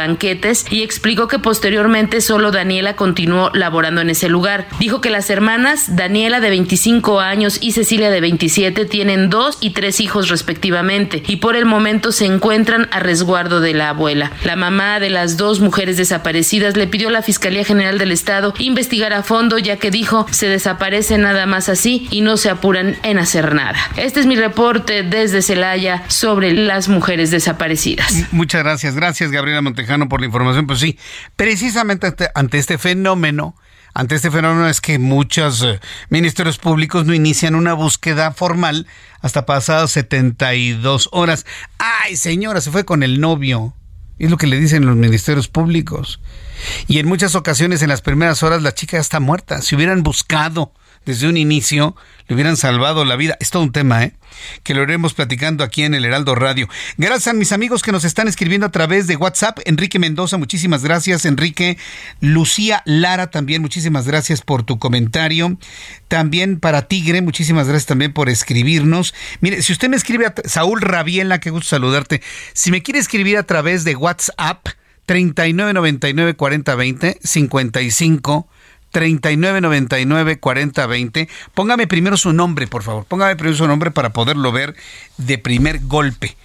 y 0.70 0.84
explicó 0.84 1.28
que 1.28 1.40
posteriormente 1.40 2.22
solo 2.22 2.52
Daniela 2.52 2.96
continuó 2.96 3.50
laborando 3.56 4.02
en 4.02 4.12
ese 4.12 4.30
lugar. 4.30 4.68
Dijo 4.80 5.02
que 5.02 5.10
las 5.10 5.30
hermanas, 5.32 5.96
Daniela 5.96 6.40
de 6.40 6.52
25 6.52 7.20
años 7.20 7.58
y 7.62 7.72
Cecilia 7.72 8.12
de 8.12 8.22
27, 8.22 8.86
tienen 8.86 9.32
dos 9.32 9.58
y 9.60 9.72
tres 9.72 10.00
hijos 10.00 10.30
respectivamente 10.30 11.24
y 11.26 11.38
por 11.38 11.56
el 11.56 11.66
momento 11.66 12.12
se 12.12 12.26
encuentran 12.26 12.88
a 12.92 13.00
resguardo 13.00 13.60
de 13.60 13.74
la 13.74 13.90
abuela. 13.90 14.32
La 14.44 14.56
mamá 14.56 15.00
de 15.00 15.10
las 15.10 15.36
dos 15.38 15.62
mujeres 15.62 15.98
desaparecidas 15.98 16.78
le 16.78 16.86
pidió 16.86 17.08
a 17.08 17.12
la 17.12 17.24
Fiscalía 17.24 17.64
General 17.64 17.98
del 17.98 18.12
Estado 18.12 18.54
investigar 18.60 19.14
a 19.14 19.24
fondo 19.24 19.58
ya 19.58 19.78
que 19.78 19.90
dijo 19.90 20.28
se 20.30 20.48
desaparece 20.48 21.18
nada 21.18 21.48
más 21.48 21.70
así 21.70 22.08
y 22.12 22.22
no 22.22 22.38
se 22.38 22.52
apuran 22.52 22.98
en 23.02 23.18
hacer 23.18 23.56
nada. 23.56 23.80
Este 23.98 24.20
es 24.20 24.28
mi 24.28 24.36
reporte 24.36 25.02
desde 25.02 25.42
Celaya 25.42 26.04
sobre 26.08 26.54
las 26.54 26.88
mujeres 26.88 27.32
desaparecidas. 27.32 28.14
Muchas 28.32 28.64
gracias, 28.64 28.96
gracias 28.96 29.32
Gabriela 29.32 29.62
Montejano 29.62 30.08
por 30.08 30.19
la 30.20 30.28
información, 30.28 30.68
pues 30.68 30.80
sí, 30.80 30.98
precisamente 31.36 32.14
ante, 32.36 32.58
este 32.58 32.78
fenómeno, 32.78 33.56
ante 33.94 34.16
este 34.16 34.32
fenómeno 34.32 34.68
es 34.68 34.82
que 34.82 35.00
muchos 35.00 35.64
eh, 35.64 35.80
ministerios 36.10 36.58
públicos 36.58 37.06
no 37.06 37.14
inician 37.14 37.56
una 37.56 37.74
búsqueda 37.74 38.32
formal 38.32 38.88
hasta 39.22 39.46
pasadas 39.46 39.92
72 39.92 41.10
horas. 41.12 41.46
Ay, 41.78 42.16
señora, 42.16 42.62
se 42.62 42.72
fue 42.72 42.86
con 42.86 43.04
el 43.04 43.20
novio. 43.20 43.74
Es 44.18 44.30
lo 44.30 44.38
que 44.38 44.48
le 44.48 44.60
dicen 44.60 44.86
los 44.86 44.96
ministerios 44.96 45.48
públicos. 45.48 46.20
Y 46.88 47.00
en 47.00 47.08
muchas 47.08 47.36
ocasiones, 47.36 47.82
en 47.82 47.90
las 47.90 48.02
primeras 48.02 48.44
horas, 48.44 48.62
la 48.62 48.74
chica 48.74 48.98
está 48.98 49.20
muerta. 49.20 49.62
Si 49.62 49.76
hubieran 49.76 50.04
buscado 50.04 50.74
desde 51.10 51.28
un 51.28 51.38
inicio 51.38 51.96
le 52.28 52.36
hubieran 52.36 52.56
salvado 52.56 53.04
la 53.04 53.16
vida. 53.16 53.36
Es 53.40 53.50
todo 53.50 53.64
un 53.64 53.72
tema, 53.72 54.04
¿eh? 54.04 54.14
Que 54.62 54.76
lo 54.76 54.84
iremos 54.84 55.16
platicando 55.16 55.64
aquí 55.64 55.82
en 55.82 55.96
el 55.96 56.06
Heraldo 56.06 56.36
Radio. 56.36 56.70
Gracias 56.98 57.30
a 57.30 57.34
mis 57.34 57.52
amigos 57.52 57.82
que 57.82 57.92
nos 57.92 58.06
están 58.06 58.28
escribiendo 58.28 58.68
a 58.68 58.72
través 58.72 59.08
de 59.08 59.16
WhatsApp. 59.16 59.58
Enrique 59.66 59.98
Mendoza, 59.98 60.38
muchísimas 60.38 60.84
gracias. 60.84 61.26
Enrique 61.26 61.80
Lucía 62.22 62.84
Lara, 62.86 63.32
también 63.32 63.64
muchísimas 63.64 64.06
gracias 64.06 64.42
por 64.42 64.62
tu 64.62 64.78
comentario. 64.78 65.58
También 66.08 66.60
para 66.60 66.84
Tigre, 66.84 67.24
muchísimas 67.24 67.68
gracias 67.68 67.88
también 67.88 68.14
por 68.14 68.30
escribirnos. 68.30 69.16
Mire, 69.42 69.64
si 69.64 69.74
usted 69.74 69.90
me 69.90 69.98
escribe 69.98 70.28
a 70.28 70.36
Saúl 70.46 70.82
Rabiela, 70.82 71.40
qué 71.40 71.50
gusto 71.50 71.70
saludarte. 71.70 72.22
Si 72.54 72.70
me 72.70 72.84
quiere 72.84 73.00
escribir 73.00 73.40
a 73.40 73.44
través 73.48 73.84
de 73.84 73.96
WhatsApp, 73.96 74.68
3999 75.08 76.36
4020 76.36 77.18
55 77.24 78.48
3999 78.92 80.40
4020. 80.40 81.30
Póngame 81.54 81.88
primero 81.88 82.18
su 82.18 82.34
nombre, 82.34 82.68
por 82.68 82.84
favor. 82.84 83.06
Póngame 83.06 83.36
primero 83.36 83.58
su 83.58 83.68
nombre 83.68 83.92
para 83.92 84.12
poderlo 84.12 84.52
ver 84.52 84.76
de 85.18 85.38
primer 85.38 85.80
golpe. 85.82 86.36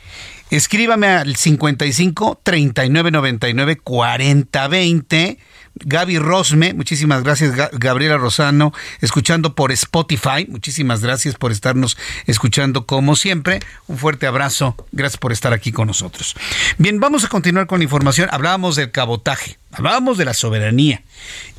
Escríbame 0.51 1.09
al 1.09 1.37
55 1.37 2.41
3999 2.43 3.77
4020. 3.83 5.39
Gaby 5.77 6.19
Rosme, 6.19 6.73
muchísimas 6.73 7.25
gracias 7.25 7.53
Gabriela 7.73 8.17
Rosano, 8.17 8.73
escuchando 9.01 9.55
por 9.55 9.73
Spotify, 9.73 10.47
muchísimas 10.49 11.03
gracias 11.03 11.35
por 11.35 11.51
estarnos 11.51 11.99
escuchando 12.27 12.87
como 12.87 13.17
siempre, 13.17 13.61
un 13.89 13.99
fuerte 13.99 14.27
abrazo, 14.27 14.77
gracias 14.93 15.19
por 15.19 15.33
estar 15.33 15.53
aquí 15.53 15.73
con 15.73 15.89
nosotros. 15.89 16.37
Bien, 16.79 17.01
vamos 17.01 17.25
a 17.25 17.29
continuar 17.29 17.67
con 17.67 17.81
la 17.81 17.85
información, 17.85 18.29
hablábamos 18.31 18.77
del 18.77 18.93
cabotaje, 18.93 19.59
hablábamos 19.73 20.17
de 20.17 20.25
la 20.25 20.35
soberanía 20.35 21.03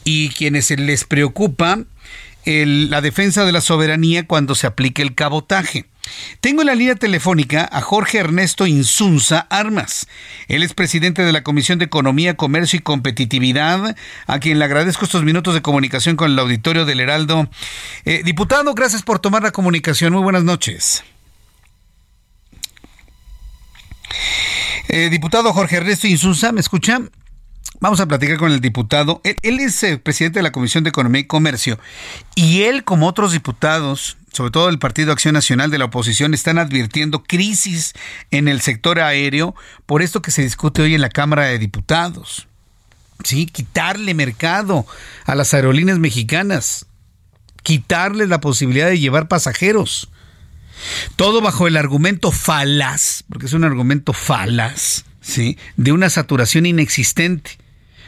y 0.06 0.30
quienes 0.30 0.70
les 0.72 1.04
preocupa 1.04 1.80
la 2.46 3.02
defensa 3.02 3.44
de 3.44 3.52
la 3.52 3.62
soberanía 3.62 4.28
cuando 4.28 4.56
se 4.56 4.68
aplique 4.68 5.02
el 5.02 5.16
cabotaje. 5.16 5.88
Tengo 6.40 6.62
en 6.62 6.68
la 6.68 6.76
línea 6.76 6.96
telefónica 6.96 7.68
a 7.72 7.82
Jorge 7.82 8.20
Ernesto 8.20 8.68
Insunza 8.68 9.48
Armas. 9.50 10.08
Él 10.48 10.64
es 10.64 10.74
presidente 10.74 11.24
de 11.24 11.32
la 11.32 11.44
Comisión 11.44 11.80
de 11.80 11.86
Economía, 11.86 12.36
Comercio 12.36 12.78
y 12.78 12.82
Competitividad, 12.82 13.96
a 14.28 14.40
quien 14.40 14.60
le 14.60 14.66
agradezco 14.66 15.06
estos 15.06 15.24
minutos 15.24 15.54
de 15.54 15.62
comunicación 15.62 16.16
con 16.16 16.32
el 16.32 16.40
auditorio 16.40 16.86
del 16.86 17.00
Heraldo. 17.00 17.50
Eh, 18.06 18.22
diputado, 18.24 18.74
gracias 18.74 19.02
por 19.02 19.20
tomar 19.20 19.44
la 19.44 19.52
comunicación. 19.52 20.14
Muy 20.14 20.22
buenas 20.22 20.44
noches. 20.44 21.04
Eh, 24.88 25.10
diputado 25.10 25.52
Jorge 25.52 25.78
Ernesto 25.78 26.08
Insunza, 26.08 26.52
¿me 26.52 26.60
escucha? 26.60 27.02
Vamos 27.80 28.00
a 28.00 28.06
platicar 28.06 28.38
con 28.38 28.52
el 28.52 28.62
diputado. 28.62 29.22
Él, 29.24 29.60
es 29.60 29.84
eh, 29.84 29.98
presidente 29.98 30.40
de 30.40 30.44
la 30.44 30.52
Comisión 30.52 30.84
de 30.84 30.90
Economía 30.90 31.22
y 31.22 31.26
Comercio 31.26 31.80
y 32.36 32.64
él, 32.64 32.84
como 32.84 33.08
otros 33.08 33.32
diputados, 33.34 34.18
sobre 34.36 34.52
todo 34.52 34.68
el 34.68 34.80
Partido 34.80 35.14
Acción 35.14 35.34
Nacional 35.34 35.72
de 35.72 35.78
la 35.78 35.86
oposición, 35.86 36.34
están 36.34 36.58
advirtiendo 36.58 37.24
crisis 37.24 37.94
en 38.32 38.50
el 38.50 38.60
sector 38.60 39.00
aéreo 39.00 39.56
por 39.86 40.02
esto 40.02 40.22
que 40.22 40.32
se 40.32 40.42
discute 40.42 40.82
hoy 40.82 40.94
en 40.94 41.02
la 41.02 41.10
Cámara 41.10 41.46
de 41.46 41.58
Diputados. 41.58 42.48
Sí, 43.24 43.46
quitarle 43.46 44.14
mercado 44.14 44.86
a 45.26 45.36
las 45.36 45.54
aerolíneas 45.54 46.00
mexicanas, 46.00 46.86
quitarles 47.64 48.28
la 48.28 48.42
posibilidad 48.42 48.88
de 48.88 49.00
llevar 49.00 49.30
pasajeros. 49.30 50.10
Todo 51.16 51.40
bajo 51.40 51.68
el 51.68 51.78
argumento 51.78 52.34
falaz, 52.34 53.24
porque 53.30 53.46
es 53.46 53.54
un 53.54 53.64
argumento 53.64 54.12
falaz, 54.12 55.06
¿sí? 55.22 55.58
De 55.78 55.94
una 55.94 56.10
saturación 56.10 56.66
inexistente. 56.66 57.58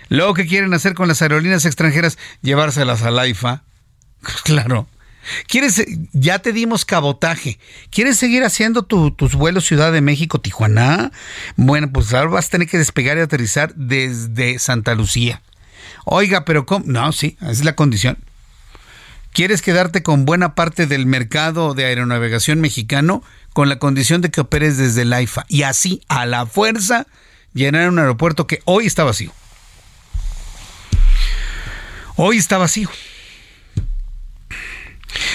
Luego, 0.09 0.33
¿qué 0.33 0.45
quieren 0.45 0.73
hacer 0.73 0.93
con 0.93 1.07
las 1.07 1.21
aerolíneas 1.21 1.63
extranjeras? 1.63 2.17
Llevárselas 2.41 3.01
al 3.03 3.17
AIFA. 3.17 3.63
Claro. 4.43 4.87
¿Quieres, 5.47 5.83
ya 6.13 6.39
te 6.39 6.53
dimos 6.53 6.85
cabotaje. 6.85 7.59
¿Quieres 7.89 8.17
seguir 8.17 8.43
haciendo 8.43 8.83
tus 8.83 9.35
vuelos 9.35 9.65
Ciudad 9.65 9.91
de 9.91 10.01
México, 10.01 10.39
Tijuana? 10.39 11.11
Bueno, 11.55 11.91
pues 11.91 12.13
ahora 12.13 12.31
vas 12.31 12.47
a 12.47 12.51
tener 12.51 12.67
que 12.67 12.77
despegar 12.77 13.17
y 13.17 13.21
aterrizar 13.21 13.73
desde 13.75 14.59
Santa 14.59 14.95
Lucía. 14.95 15.41
Oiga, 16.05 16.45
pero 16.45 16.65
¿cómo? 16.65 16.85
No, 16.87 17.11
sí, 17.11 17.37
es 17.41 17.63
la 17.63 17.75
condición. 17.75 18.17
¿Quieres 19.33 19.61
quedarte 19.61 20.01
con 20.01 20.25
buena 20.25 20.55
parte 20.55 20.87
del 20.87 21.05
mercado 21.05 21.73
de 21.73 21.85
aeronavegación 21.85 22.59
mexicano 22.59 23.23
con 23.53 23.69
la 23.69 23.77
condición 23.77 24.21
de 24.21 24.31
que 24.31 24.41
operes 24.41 24.77
desde 24.77 25.03
el 25.03 25.13
AIFA? 25.13 25.45
Y 25.47 25.63
así, 25.63 26.01
a 26.07 26.25
la 26.25 26.45
fuerza, 26.45 27.05
llenar 27.53 27.89
un 27.89 27.99
aeropuerto 27.99 28.47
que 28.47 28.61
hoy 28.65 28.87
está 28.87 29.03
vacío. 29.03 29.31
Hoy 32.15 32.37
está 32.37 32.57
vacío. 32.57 32.89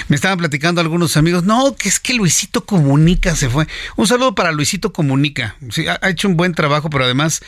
Me 0.07 0.15
estaban 0.15 0.37
platicando 0.37 0.81
algunos 0.81 1.17
amigos, 1.17 1.43
no, 1.43 1.75
que 1.75 1.89
es 1.89 1.99
que 1.99 2.13
Luisito 2.13 2.65
Comunica 2.65 3.35
se 3.35 3.49
fue. 3.49 3.67
Un 3.95 4.07
saludo 4.07 4.35
para 4.35 4.51
Luisito 4.51 4.93
Comunica. 4.93 5.55
Ha, 6.01 6.09
hecho 6.09 6.27
un 6.27 6.37
buen 6.37 6.53
trabajo, 6.53 6.89
pero 6.89 7.05
además, 7.05 7.41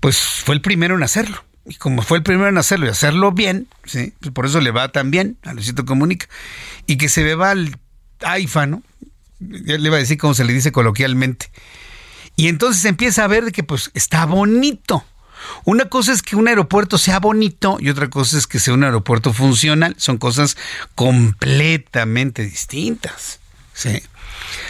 pues 0.00 0.18
fue 0.18 0.54
el 0.54 0.60
primero 0.60 0.96
en 0.96 1.02
hacerlo. 1.02 1.44
Y 1.66 1.74
como 1.76 2.02
fue 2.02 2.18
el 2.18 2.24
primero 2.24 2.48
en 2.48 2.58
hacerlo 2.58 2.86
y 2.86 2.88
hacerlo 2.88 3.32
bien, 3.32 3.68
¿sí? 3.84 4.12
Pues 4.20 4.32
por 4.32 4.46
eso 4.46 4.60
le 4.60 4.72
va 4.72 4.88
tan 4.88 5.10
bien 5.10 5.36
a 5.42 5.52
Luisito 5.54 5.84
Comunica. 5.84 6.28
Y 6.86 6.96
que 6.96 7.08
se 7.08 7.22
beba 7.22 7.50
al 7.50 7.78
AIFA, 8.20 8.66
¿no? 8.66 8.82
Ya 9.40 9.78
le 9.78 9.86
iba 9.86 9.96
a 9.96 10.00
decir 10.00 10.18
como 10.18 10.34
se 10.34 10.44
le 10.44 10.52
dice 10.52 10.72
coloquialmente. 10.72 11.50
Y 12.36 12.48
entonces 12.48 12.84
empieza 12.84 13.24
a 13.24 13.28
ver 13.28 13.52
que 13.52 13.62
pues 13.62 13.90
está 13.94 14.26
bonito. 14.26 15.04
Una 15.64 15.86
cosa 15.86 16.12
es 16.12 16.22
que 16.22 16.36
un 16.36 16.48
aeropuerto 16.48 16.98
sea 16.98 17.20
bonito 17.20 17.78
y 17.80 17.88
otra 17.88 18.08
cosa 18.10 18.38
es 18.38 18.46
que 18.46 18.58
sea 18.58 18.74
un 18.74 18.84
aeropuerto 18.84 19.32
funcional. 19.32 19.94
Son 19.98 20.18
cosas 20.18 20.56
completamente 20.94 22.42
distintas. 22.44 23.40
Sí. 23.74 24.02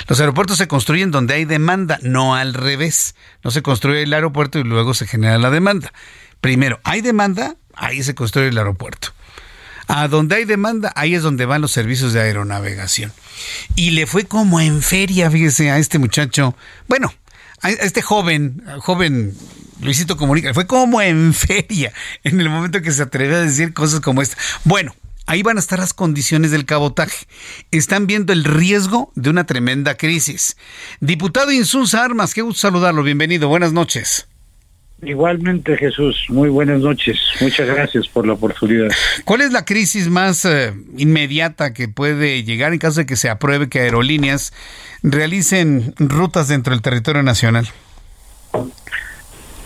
Los 0.09 0.21
aeropuertos 0.21 0.59
se 0.59 0.69
construyen 0.69 1.11
donde 1.11 1.35
hay 1.35 1.45
demanda, 1.45 1.99
no 2.03 2.35
al 2.35 2.55
revés. 2.55 3.15
No 3.43 3.51
se 3.51 3.63
construye 3.63 4.03
el 4.03 4.13
aeropuerto 4.13 4.59
y 4.59 4.65
luego 4.65 4.95
se 4.95 5.07
genera 5.07 5.39
la 5.39 5.51
demanda. 5.51 5.93
Primero, 6.41 6.81
hay 6.85 7.01
demanda, 7.01 7.57
ahí 7.75 8.03
se 8.03 8.15
construye 8.15 8.49
el 8.49 8.59
aeropuerto. 8.59 9.13
A 9.89 10.09
donde 10.09 10.37
hay 10.37 10.45
demanda, 10.45 10.93
ahí 10.97 11.15
es 11.15 11.23
donde 11.23 11.45
van 11.47 11.61
los 11.61 11.73
servicios 11.73 12.13
de 12.13 12.21
aeronavegación. 12.21 13.13
Y 13.75 13.91
le 13.91 14.07
fue 14.07 14.25
como 14.25 14.61
en 14.61 14.83
feria, 14.83 15.31
fíjese, 15.31 15.71
a 15.71 15.79
este 15.79 15.99
muchacho. 15.99 16.57
Bueno, 16.89 17.13
a 17.61 17.71
este 17.71 18.03
joven, 18.03 18.63
joven 18.81 19.37
Luisito 19.83 20.17
Comunica, 20.17 20.55
fue 20.55 20.67
como 20.67 21.03
en 21.03 21.35
feria 21.35 21.93
en 22.23 22.41
el 22.41 22.49
momento 22.49 22.81
que 22.81 22.93
se 22.93 23.03
atrevió 23.03 23.37
a 23.37 23.41
decir 23.41 23.75
cosas 23.75 24.01
como 24.01 24.23
esta. 24.23 24.37
Bueno, 24.65 24.95
ahí 25.27 25.43
van 25.43 25.57
a 25.57 25.61
estar 25.61 25.79
las 25.79 25.93
condiciones 25.93 26.53
del 26.53 26.65
cabotaje. 26.65 27.27
Están 27.73 28.07
viendo 28.07 28.33
el 28.33 28.45
riesgo 28.45 29.11
de 29.17 29.31
una 29.31 29.45
tremenda 29.45 29.97
crisis. 29.97 30.57
Diputado 31.01 31.51
Insunza 31.51 32.05
Armas, 32.05 32.33
qué 32.33 32.43
gusto 32.43 32.61
saludarlo. 32.61 33.03
Bienvenido, 33.03 33.49
buenas 33.49 33.73
noches. 33.73 34.29
Igualmente, 35.03 35.77
Jesús. 35.77 36.27
Muy 36.29 36.49
buenas 36.49 36.79
noches. 36.81 37.19
Muchas 37.41 37.67
gracias 37.67 38.07
por 38.07 38.25
la 38.25 38.35
oportunidad. 38.35 38.89
¿Cuál 39.25 39.41
es 39.41 39.51
la 39.51 39.65
crisis 39.65 40.07
más 40.07 40.45
eh, 40.45 40.73
inmediata 40.97 41.75
que 41.75 41.89
puede 41.89 42.45
llegar 42.45 42.73
en 42.73 42.79
caso 42.79 43.01
de 43.01 43.07
que 43.07 43.17
se 43.17 43.29
apruebe 43.29 43.69
que 43.69 43.81
aerolíneas 43.81 44.53
realicen 45.03 45.93
rutas 45.99 46.47
dentro 46.47 46.73
del 46.73 46.83
territorio 46.83 47.25
nacional? 47.25 47.69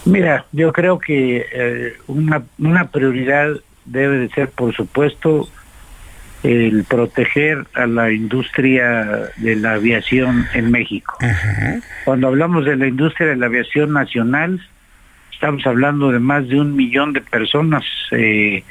Mira, 0.06 0.46
yo 0.52 0.72
creo 0.72 0.98
que 0.98 1.46
eh, 1.52 1.96
una, 2.06 2.42
una 2.58 2.90
prioridad 2.90 3.50
debe 3.84 4.18
de 4.18 4.28
ser, 4.30 4.48
por 4.50 4.74
supuesto, 4.74 5.48
el 6.42 6.84
proteger 6.84 7.66
a 7.74 7.86
la 7.86 8.10
industria 8.10 9.30
de 9.36 9.56
la 9.56 9.74
aviación 9.74 10.46
en 10.54 10.70
México. 10.70 11.18
Cuando 12.04 12.28
hablamos 12.28 12.64
de 12.64 12.76
la 12.76 12.86
industria 12.86 13.28
de 13.28 13.36
la 13.36 13.46
aviación 13.46 13.92
nacional, 13.92 14.60
Estamos 15.36 15.66
hablando 15.66 16.12
de 16.12 16.18
más 16.18 16.48
de 16.48 16.58
un 16.58 16.74
millón 16.74 17.12
de 17.12 17.20
personas 17.20 17.84
eh, 18.10 18.64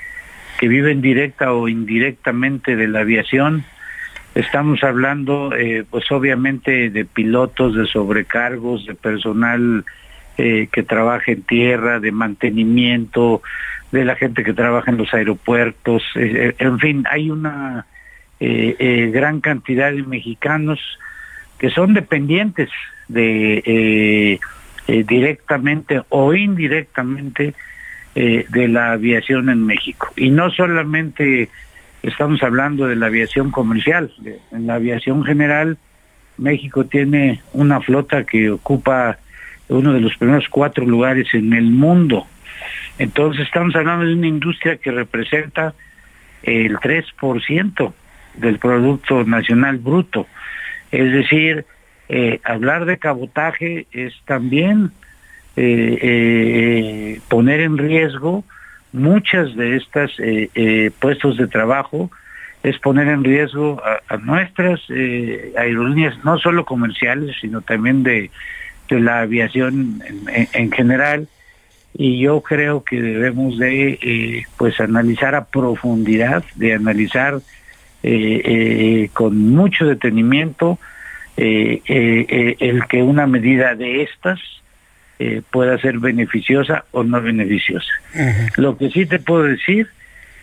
que 0.58 0.68
viven 0.68 1.00
directa 1.00 1.54
o 1.54 1.68
indirectamente 1.68 2.76
de 2.76 2.88
la 2.88 3.02
aviación. 3.02 3.64
Estamos 4.34 4.84
hablando, 4.84 5.54
eh, 5.56 5.86
pues 5.88 6.12
obviamente, 6.12 6.90
de 6.90 7.06
pilotos, 7.06 7.76
de 7.76 7.86
sobrecargos, 7.86 8.88
de 8.88 8.96
personal 8.96 9.86
eh, 10.38 10.68
que 10.72 10.84
trabaja 10.84 11.32
en 11.32 11.44
tierra, 11.44 12.00
de 12.00 12.12
mantenimiento, 12.12 13.42
de 13.92 14.06
la 14.06 14.16
gente 14.16 14.44
que 14.44 14.54
trabaja 14.54 14.92
en 14.92 14.98
los 14.98 15.14
aeropuertos. 15.14 16.04
en 16.16 16.80
fin, 16.80 17.06
hay 17.10 17.32
una 17.32 17.86
gran 18.40 19.40
cantidad 19.40 19.92
de 19.92 20.04
mexicanos 20.04 20.80
que 21.58 21.70
son 21.70 21.94
dependientes 21.94 22.70
de 23.08 24.40
eh, 24.88 25.04
directamente 25.04 26.04
o 26.10 26.36
indirectamente 26.36 27.56
eh, 28.14 28.46
de 28.50 28.68
la 28.68 28.92
aviación 28.92 29.50
en 29.50 29.66
México. 29.66 30.14
Y 30.16 30.30
no 30.30 30.52
solamente 30.52 31.50
estamos 32.04 32.44
hablando 32.44 32.86
de 32.86 32.96
la 32.96 33.08
aviación 33.08 33.50
comercial, 33.50 34.14
en 34.52 34.68
la 34.68 34.76
aviación 34.76 35.24
general, 35.24 35.80
México 36.38 36.86
tiene 36.86 37.42
una 37.54 37.82
flota 37.82 38.26
que 38.26 38.52
ocupa 38.52 39.18
uno 39.70 39.94
de 39.94 40.02
los 40.02 40.16
primeros 40.18 40.48
cuatro 40.50 40.86
lugares 40.86 41.34
en 41.34 41.54
el 41.54 41.66
mundo. 41.66 42.28
Entonces 42.98 43.46
estamos 43.46 43.76
hablando 43.76 44.06
de 44.06 44.14
una 44.14 44.28
industria 44.28 44.78
que 44.78 44.92
representa 44.92 45.74
el 46.44 46.78
3% 46.78 47.94
del 48.36 48.60
Producto 48.60 49.24
Nacional 49.24 49.78
Bruto. 49.78 50.28
Es 50.92 51.12
decir, 51.12 51.66
eh, 52.08 52.40
hablar 52.44 52.86
de 52.86 52.98
cabotaje 52.98 53.88
es 53.92 54.14
también 54.26 54.92
eh, 55.56 55.98
eh, 56.02 57.20
poner 57.28 57.62
en 57.62 57.78
riesgo 57.78 58.44
muchas 58.92 59.56
de 59.56 59.78
estas 59.78 60.12
puestos 61.00 61.36
de 61.38 61.48
trabajo, 61.48 62.10
es 62.64 62.80
poner 62.80 63.10
en 63.10 63.26
riesgo 63.26 63.82
a, 63.84 64.18
nuestras 64.18 64.80
aerolíneas, 64.90 66.24
no 66.24 66.38
solo 66.38 66.64
comerciales, 66.64 67.36
sino 67.42 67.60
también 67.60 68.04
de, 68.04 68.32
la 68.90 69.22
aviación 69.22 70.02
en, 70.54 70.72
general. 70.72 71.28
Y 71.98 72.20
yo 72.20 72.42
creo 72.42 72.84
que 72.84 73.02
debemos 73.02 73.58
de 73.58 74.44
pues 74.58 74.80
analizar 74.80 75.34
a 75.36 75.46
profundidad, 75.46 76.44
de 76.56 76.74
analizar 76.74 77.40
con 79.14 79.38
mucho 79.50 79.86
detenimiento 79.86 80.78
eh, 81.38 81.82
eh, 81.86 82.26
eh, 82.30 82.56
el 82.60 82.86
que 82.88 83.04
una 83.04 83.28
medida 83.28 83.76
de 83.76 84.04
estas 84.04 84.40
pueda 85.50 85.78
ser 85.80 86.00
beneficiosa 86.00 86.84
o 86.92 87.02
no 87.06 87.22
beneficiosa. 87.22 87.92
Lo 88.58 88.78
que 88.78 88.90
sí 88.90 89.06
te 89.06 89.18
puedo 89.18 89.44
decir 89.44 89.88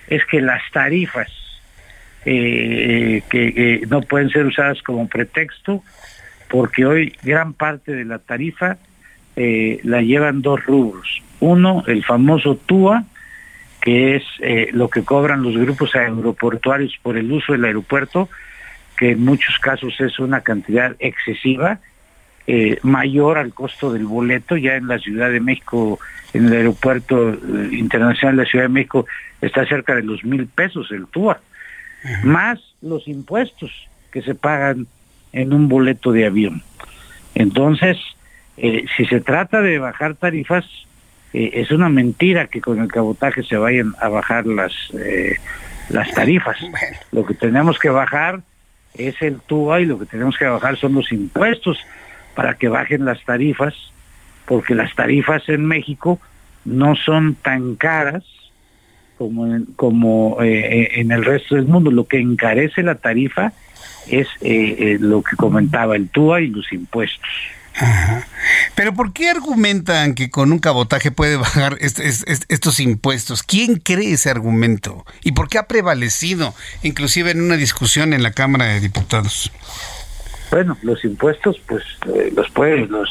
es 0.09 0.25
que 0.25 0.41
las 0.41 0.63
tarifas 0.73 1.31
que 2.25 3.87
no 3.91 4.01
pueden 4.01 4.31
ser 4.31 4.47
usadas 4.47 4.81
como 4.81 5.09
pretexto, 5.09 5.85
porque 6.53 6.85
hoy 6.85 7.17
gran 7.23 7.55
parte 7.55 7.93
de 7.93 8.05
la 8.05 8.19
tarifa 8.19 8.77
la 9.35 10.03
llevan 10.03 10.43
dos 10.43 10.63
rubros. 10.67 11.23
Uno, 11.41 11.83
el 11.87 12.05
famoso 12.05 12.57
TUA, 12.57 13.05
que 13.81 14.17
es 14.17 14.25
lo 14.75 14.91
que 14.91 15.03
cobran 15.03 15.43
los 15.43 15.57
grupos 15.57 15.97
aeroportuarios 15.97 16.95
por 17.03 17.17
el 17.17 17.33
uso 17.33 17.53
del 17.53 17.65
aeropuerto, 17.65 18.29
que 18.99 19.13
en 19.13 19.25
muchos 19.25 19.59
casos 19.61 19.99
es 19.99 20.19
una 20.19 20.43
cantidad 20.43 20.95
excesiva, 20.99 21.81
eh, 22.47 22.79
mayor 22.83 23.39
al 23.39 23.55
costo 23.55 23.91
del 23.91 24.05
boleto. 24.05 24.57
Ya 24.59 24.75
en 24.75 24.89
la 24.89 24.99
Ciudad 24.99 25.31
de 25.31 25.41
México, 25.41 25.99
en 26.35 26.49
el 26.49 26.53
aeropuerto 26.53 27.31
eh, 27.31 27.39
internacional 27.73 28.37
de 28.37 28.43
la 28.43 28.49
Ciudad 28.51 28.67
de 28.67 28.69
México, 28.69 29.07
está 29.41 29.65
cerca 29.67 29.95
de 29.95 30.03
los 30.03 30.23
mil 30.23 30.47
pesos 30.49 30.91
el 30.91 31.07
TUA, 31.07 31.41
más 32.25 32.61
los 32.83 33.09
impuestos 33.09 33.71
que 34.13 34.21
se 34.21 34.35
pagan 34.35 34.87
en 35.33 35.53
un 35.53 35.69
boleto 35.69 36.13
de 36.13 36.27
avión. 36.27 36.63
Entonces, 37.35 37.97
eh, 38.57 38.85
si 38.97 39.07
se 39.07 39.21
trata 39.21 39.63
de 39.63 39.79
bajar 39.79 40.15
tarifas, 40.15 40.65
es 41.33 41.71
una 41.71 41.89
mentira 41.89 42.49
que 42.49 42.61
con 42.61 42.79
el 42.79 42.89
cabotaje 42.89 43.43
se 43.43 43.57
vayan 43.57 43.95
a 44.01 44.09
bajar 44.09 44.47
las, 44.47 44.73
las 45.89 46.11
tarifas. 46.13 46.59
Lo 47.13 47.25
que 47.25 47.33
tenemos 47.33 47.79
que 47.79 47.89
bajar 47.89 48.43
es 48.95 49.21
el 49.23 49.41
TUA 49.41 49.81
y 49.81 49.87
lo 49.87 49.99
que 49.99 50.07
tenemos 50.07 50.37
que 50.37 50.45
bajar 50.45 50.77
son 50.77 50.95
los 50.95 51.11
impuestos 51.13 51.79
para 52.35 52.55
que 52.55 52.69
bajen 52.69 53.05
las 53.05 53.23
tarifas, 53.25 53.75
porque 54.47 54.75
las 54.75 54.95
tarifas 54.95 55.49
en 55.49 55.65
México 55.65 56.21
no 56.65 56.95
son 56.97 57.35
tan 57.35 57.77
caras 57.77 58.25
como 59.19 59.47
en, 59.47 59.67
como 59.77 60.39
eh, 60.43 61.01
en 61.01 61.13
el 61.13 61.25
resto 61.25 61.55
del 61.55 61.67
mundo. 61.67 61.91
Lo 61.91 62.07
que 62.07 62.19
encarece 62.19 62.83
la 62.83 62.97
tarifa 62.97 63.53
es 64.07 64.27
eh, 64.41 64.77
eh, 64.79 64.99
lo 65.01 65.23
que 65.23 65.37
comentaba 65.37 65.97
el 65.97 66.09
TUA 66.09 66.43
y 66.43 66.47
los 66.49 66.73
impuestos. 66.73 67.29
Pero 68.75 68.93
¿por 68.93 69.13
qué 69.13 69.31
argumentan 69.31 70.15
que 70.15 70.31
con 70.31 70.53
un 70.53 70.59
cabotaje 70.59 71.11
puede 71.11 71.37
bajar 71.37 71.79
estos 71.81 72.81
impuestos? 72.81 73.43
¿Quién 73.43 73.77
cree 73.77 74.13
ese 74.13 74.31
argumento? 74.31 75.05
¿Y 75.23 75.33
por 75.33 75.49
qué 75.49 75.59
ha 75.59 75.67
prevalecido, 75.67 76.55
inclusive 76.83 77.31
en 77.31 77.41
una 77.41 77.57
discusión 77.57 78.13
en 78.13 78.23
la 78.23 78.33
Cámara 78.33 78.67
de 78.67 78.81
Diputados? 78.81 79.51
Bueno, 80.51 80.77
los 80.83 81.03
impuestos, 81.05 81.59
pues 81.67 81.83
eh, 82.15 82.31
los, 82.37 82.51
puede, 82.51 82.87
los, 82.87 83.09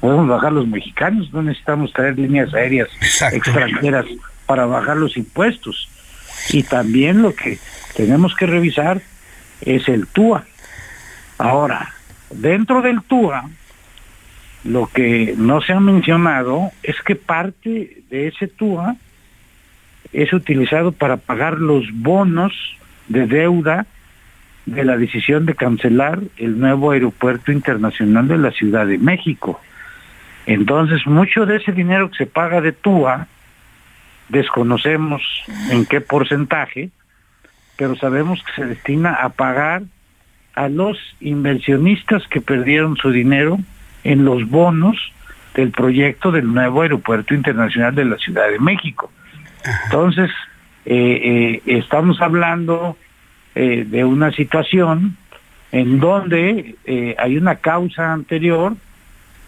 podemos 0.00 0.28
bajar 0.28 0.52
los 0.52 0.68
mexicanos, 0.68 1.32
no 1.32 1.42
necesitamos 1.42 1.92
traer 1.92 2.16
líneas 2.16 2.54
aéreas 2.54 2.88
extranjeras 3.32 4.06
para 4.46 4.64
bajar 4.66 4.96
los 4.96 5.16
impuestos. 5.16 5.88
Y 6.50 6.62
también 6.62 7.22
lo 7.22 7.34
que 7.34 7.58
tenemos 7.96 8.36
que 8.36 8.46
revisar 8.46 9.02
es 9.64 9.88
el 9.88 10.06
TUA. 10.06 10.44
Ahora, 11.38 11.92
dentro 12.30 12.82
del 12.82 13.02
TUA, 13.02 13.48
lo 14.64 14.86
que 14.86 15.34
no 15.36 15.60
se 15.60 15.72
ha 15.72 15.80
mencionado 15.80 16.70
es 16.82 17.00
que 17.02 17.16
parte 17.16 18.02
de 18.10 18.28
ese 18.28 18.48
TUA 18.48 18.96
es 20.12 20.32
utilizado 20.32 20.92
para 20.92 21.16
pagar 21.16 21.58
los 21.58 21.86
bonos 21.92 22.52
de 23.08 23.26
deuda 23.26 23.86
de 24.66 24.84
la 24.84 24.96
decisión 24.96 25.44
de 25.44 25.54
cancelar 25.54 26.20
el 26.38 26.58
nuevo 26.58 26.92
aeropuerto 26.92 27.52
internacional 27.52 28.28
de 28.28 28.38
la 28.38 28.50
Ciudad 28.52 28.86
de 28.86 28.96
México. 28.96 29.60
Entonces, 30.46 31.06
mucho 31.06 31.46
de 31.46 31.56
ese 31.56 31.72
dinero 31.72 32.10
que 32.10 32.18
se 32.18 32.26
paga 32.26 32.60
de 32.60 32.72
TUA, 32.72 33.26
desconocemos 34.28 35.22
en 35.70 35.84
qué 35.84 36.00
porcentaje, 36.00 36.90
pero 37.76 37.96
sabemos 37.96 38.42
que 38.42 38.62
se 38.62 38.66
destina 38.66 39.14
a 39.14 39.30
pagar 39.30 39.82
a 40.54 40.68
los 40.68 40.98
inversionistas 41.20 42.26
que 42.28 42.40
perdieron 42.40 42.96
su 42.96 43.10
dinero 43.10 43.58
en 44.04 44.24
los 44.24 44.48
bonos 44.48 44.96
del 45.54 45.70
proyecto 45.70 46.30
del 46.30 46.52
nuevo 46.52 46.82
aeropuerto 46.82 47.34
internacional 47.34 47.94
de 47.94 48.04
la 48.04 48.18
Ciudad 48.18 48.48
de 48.48 48.58
México. 48.58 49.10
Entonces, 49.84 50.30
eh, 50.84 51.62
eh, 51.66 51.78
estamos 51.78 52.20
hablando 52.20 52.96
eh, 53.54 53.84
de 53.88 54.04
una 54.04 54.32
situación 54.32 55.16
en 55.72 55.98
donde 55.98 56.76
hay 57.18 57.36
una 57.36 57.56
causa 57.56 58.12
anterior 58.12 58.76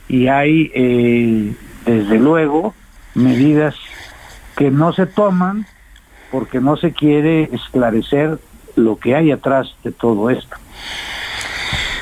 y 0.08 0.26
hay, 0.26 1.54
desde 1.84 2.18
luego, 2.18 2.74
medidas 3.14 3.76
que 4.56 4.72
no 4.72 4.92
se 4.92 5.06
toman 5.06 5.66
porque 6.30 6.60
no 6.60 6.76
se 6.76 6.92
quiere 6.92 7.44
esclarecer 7.52 8.38
lo 8.74 8.96
que 8.96 9.14
hay 9.14 9.30
atrás 9.30 9.74
de 9.82 9.92
todo 9.92 10.30
esto. 10.30 10.56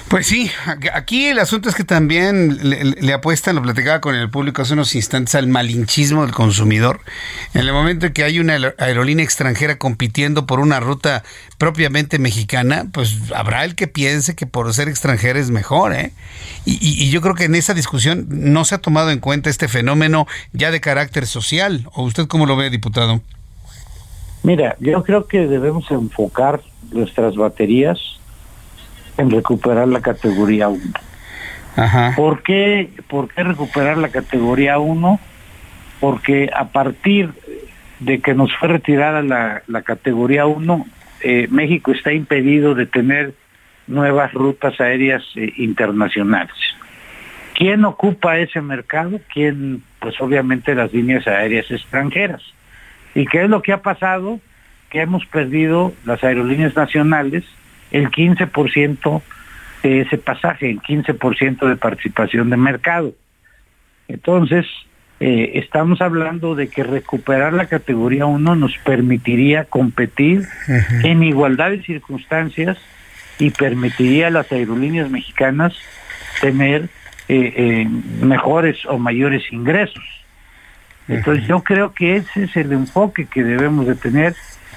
Pues 0.09 0.27
sí, 0.27 0.51
aquí 0.93 1.27
el 1.27 1.39
asunto 1.41 1.69
es 1.69 1.75
que 1.75 1.83
también 1.83 2.59
le, 2.63 3.13
apuestan, 3.13 3.57
lo 3.57 3.63
platicaba 3.63 4.01
con 4.01 4.15
el 4.15 4.31
público 4.31 4.63
hace 4.63 4.75
unos 4.75 4.95
instantes, 4.95 5.35
al 5.35 5.49
malinchismo 5.49 6.23
del 6.23 6.33
consumidor. 6.33 7.01
En 7.53 7.63
el 7.63 7.73
momento 7.73 8.07
en 8.07 8.13
que 8.13 8.23
hay 8.23 8.39
una 8.39 8.75
aerolínea 8.79 9.25
extranjera 9.25 9.77
compitiendo 9.77 10.47
por 10.47 10.61
una 10.61 10.79
ruta 10.79 11.25
propiamente 11.59 12.21
mexicana, 12.21 12.87
pues 12.93 13.17
habrá 13.35 13.65
el 13.65 13.75
que 13.75 13.89
piense 13.89 14.37
que 14.37 14.47
por 14.47 14.73
ser 14.73 14.89
extranjera 14.89 15.41
es 15.41 15.51
mejor, 15.51 15.95
¿eh? 15.95 16.13
Y, 16.65 16.79
y 16.81 17.11
yo 17.11 17.21
creo 17.21 17.35
que 17.35 17.45
en 17.45 17.57
esa 17.57 17.75
discusión 17.75 18.27
no 18.29 18.65
se 18.65 18.77
ha 18.77 18.79
tomado 18.79 19.11
en 19.11 19.19
cuenta 19.19 19.51
este 19.51 19.69
fenómeno 19.69 20.29
ya 20.53 20.71
de 20.71 20.81
carácter 20.81 21.27
social. 21.27 21.89
¿O 21.93 22.05
usted 22.05 22.29
cómo 22.29 22.47
lo 22.47 22.55
ve, 22.57 22.71
diputado? 22.71 23.21
Mira, 24.45 24.77
yo 24.79 25.03
creo 25.03 25.27
que 25.27 25.47
debemos 25.47 25.91
enfocar 25.91 26.61
nuestras 26.93 27.35
baterías 27.35 27.99
en 29.17 29.31
recuperar 29.31 29.89
la 29.89 30.03
categoría 30.03 30.69
1. 30.69 30.83
¿Por, 32.15 32.43
qué, 32.43 32.91
¿Por 33.09 33.29
qué 33.29 33.43
recuperar 33.43 33.97
la 33.97 34.11
categoría 34.11 34.79
1? 34.79 35.19
Porque 35.99 36.51
a 36.55 36.69
partir 36.69 37.31
de 38.01 38.21
que 38.21 38.35
nos 38.35 38.55
fue 38.57 38.69
retirada 38.69 39.23
la, 39.23 39.63
la 39.67 39.81
categoría 39.81 40.45
1, 40.45 40.87
eh, 41.23 41.49
México 41.51 41.93
está 41.93 42.13
impedido 42.13 42.75
de 42.75 42.85
tener 42.85 43.33
nuevas 43.87 44.31
rutas 44.35 44.79
aéreas 44.79 45.23
eh, 45.37 45.55
internacionales. 45.57 46.55
¿Quién 47.55 47.87
ocupa 47.87 48.37
ese 48.39 48.61
mercado? 48.61 49.21
¿Quién? 49.33 49.83
Pues 50.01 50.21
obviamente 50.21 50.75
las 50.75 50.93
líneas 50.93 51.27
aéreas 51.27 51.71
extranjeras. 51.71 52.43
¿Y 53.15 53.27
qué 53.27 53.45
es 53.45 53.51
lo 53.51 53.63
que 53.63 53.73
ha 53.73 53.83
pasado? 53.83 54.41
Que 54.91 55.01
hemos 55.01 55.27
perdido 55.27 55.93
las 56.05 56.23
aerolíneas 56.25 56.75
nacionales 56.77 57.45
el 57.91 58.11
15% 58.11 59.23
de 59.83 60.01
ese 60.01 60.19
pasaje, 60.19 60.71
el 60.71 60.81
15% 60.81 61.69
de 61.69 61.77
participación 61.77 62.51
de 62.51 62.57
mercado. 62.57 63.13
Entonces, 64.09 64.67
eh, 65.21 65.53
estamos 65.55 66.01
hablando 66.01 66.55
de 66.55 66.69
que 66.69 66.83
recuperar 66.83 67.53
la 67.53 67.67
categoría 67.67 68.27
1 68.27 68.57
nos 68.57 68.77
permitiría 68.79 69.65
competir 69.65 70.43
en 71.05 71.23
igualdad 71.23 71.71
de 71.71 71.83
circunstancias 71.83 72.79
y 73.39 73.51
permitiría 73.51 74.27
a 74.27 74.31
las 74.31 74.51
aerolíneas 74.51 75.11
mexicanas 75.11 75.75
tener 76.41 76.89
eh, 77.29 77.53
eh, 77.57 77.89
mejores 78.21 78.85
o 78.87 78.99
mayores 78.99 79.45
ingresos. 79.53 80.03
Entonces 81.09 81.47
yo 81.47 81.63
creo 81.63 81.93
que 81.93 82.17
ese 82.17 82.45
es 82.45 82.57
el 82.57 82.73
enfoque 82.73 83.27
que 83.27 83.43
debemos 83.43 83.87
de 83.87 83.95
tener 83.95 84.35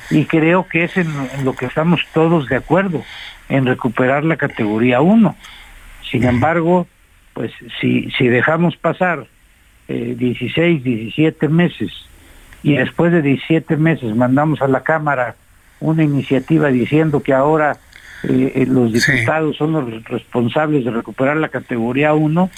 y 0.10 0.26
creo 0.26 0.68
que 0.68 0.84
es 0.84 0.98
en, 0.98 1.10
lo 1.44 1.54
que 1.54 1.66
estamos 1.66 2.02
todos 2.14 2.48
de 2.48 2.56
acuerdo, 2.56 3.04
en 3.49 3.66
recuperar 3.66 4.24
la 4.24 4.38
categoría 4.38 5.02
1. 5.02 5.36
Sin 6.10 6.24
embargo, 6.24 6.88
pues 7.34 7.52
si, 7.80 8.10
si 8.18 8.28
dejamos 8.28 8.76
pasar 8.78 9.28
eh, 9.88 10.16
16, 10.18 10.84
17 10.84 11.48
meses 11.48 11.91
y 12.64 12.74
después 12.76 13.12
de 13.12 13.22
17 13.22 13.78
meses 13.78 14.16
mandamos 14.16 14.62
a 14.62 14.68
la 14.68 14.84
Cámara 14.84 15.36
una 15.80 16.04
iniciativa 16.04 16.70
diciendo 16.70 17.22
que 17.22 17.34
ahora 17.34 17.78
eh, 18.24 18.52
eh, 18.56 18.66
los 18.68 18.91
diputados 18.91 19.58
son 19.58 19.74
los 19.74 20.04
responsables 20.06 20.84
de 20.84 20.91
recuperar 20.91 21.38
la 21.38 21.49
categoría 21.49 22.14
1, 22.14 22.49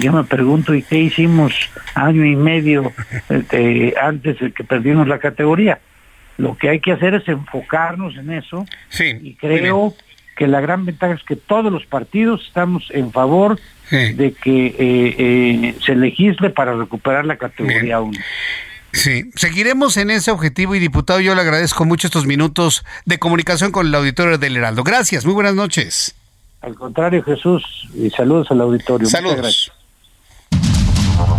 yo 0.00 0.12
me 0.12 0.24
pregunto, 0.24 0.74
¿y 0.74 0.82
qué 0.82 0.98
hicimos 0.98 1.52
año 1.94 2.24
y 2.24 2.36
medio 2.36 2.92
eh, 3.28 3.94
antes 4.00 4.38
de 4.40 4.52
que 4.52 4.64
perdimos 4.64 5.06
la 5.06 5.18
categoría? 5.18 5.80
Lo 6.38 6.56
que 6.56 6.70
hay 6.70 6.80
que 6.80 6.92
hacer 6.92 7.14
es 7.14 7.28
enfocarnos 7.28 8.16
en 8.16 8.32
eso. 8.32 8.64
y 8.98 9.34
creo 9.34 9.94
que 10.36 10.46
la 10.46 10.60
gran 10.62 10.86
ventaja 10.86 11.12
es 11.12 11.22
que 11.22 11.36
todos 11.36 11.70
los 11.70 11.84
partidos 11.84 12.46
estamos 12.46 12.88
en 12.92 13.12
favor 13.12 13.60
de 13.90 14.34
que 14.42 14.66
eh, 14.68 14.74
eh, 14.78 15.74
se 15.84 15.94
legisle 15.94 16.48
para 16.48 16.74
recuperar 16.74 17.26
la 17.26 17.36
categoría 17.36 18.00
1. 18.00 18.18
Sí, 18.92 19.30
seguiremos 19.34 19.96
en 19.98 20.10
ese 20.10 20.30
objetivo 20.30 20.74
y 20.74 20.78
diputado, 20.78 21.20
yo 21.20 21.34
le 21.34 21.42
agradezco 21.42 21.84
mucho 21.84 22.06
estos 22.06 22.26
minutos 22.26 22.84
de 23.04 23.18
comunicación 23.18 23.70
con 23.70 23.86
el 23.86 23.94
auditorio 23.94 24.38
del 24.38 24.56
Heraldo. 24.56 24.82
Gracias, 24.82 25.26
muy 25.26 25.34
buenas 25.34 25.54
noches. 25.54 26.14
Al 26.62 26.74
contrario, 26.74 27.22
Jesús, 27.22 27.62
y 27.94 28.10
saludos 28.10 28.50
al 28.50 28.62
auditorio. 28.62 29.08
Saludos. 29.08 29.72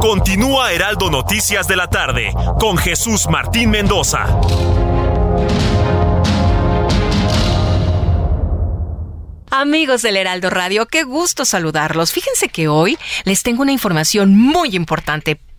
Continúa 0.00 0.72
Heraldo 0.72 1.10
Noticias 1.10 1.68
de 1.68 1.76
la 1.76 1.86
tarde 1.86 2.32
con 2.58 2.78
Jesús 2.78 3.26
Martín 3.28 3.68
Mendoza. 3.68 4.24
Amigos 9.50 10.00
del 10.00 10.16
Heraldo 10.16 10.48
Radio, 10.48 10.86
qué 10.86 11.02
gusto 11.02 11.44
saludarlos. 11.44 12.12
Fíjense 12.12 12.48
que 12.48 12.68
hoy 12.68 12.98
les 13.24 13.42
tengo 13.42 13.60
una 13.60 13.72
información 13.72 14.34
muy 14.34 14.74
importante 14.74 15.38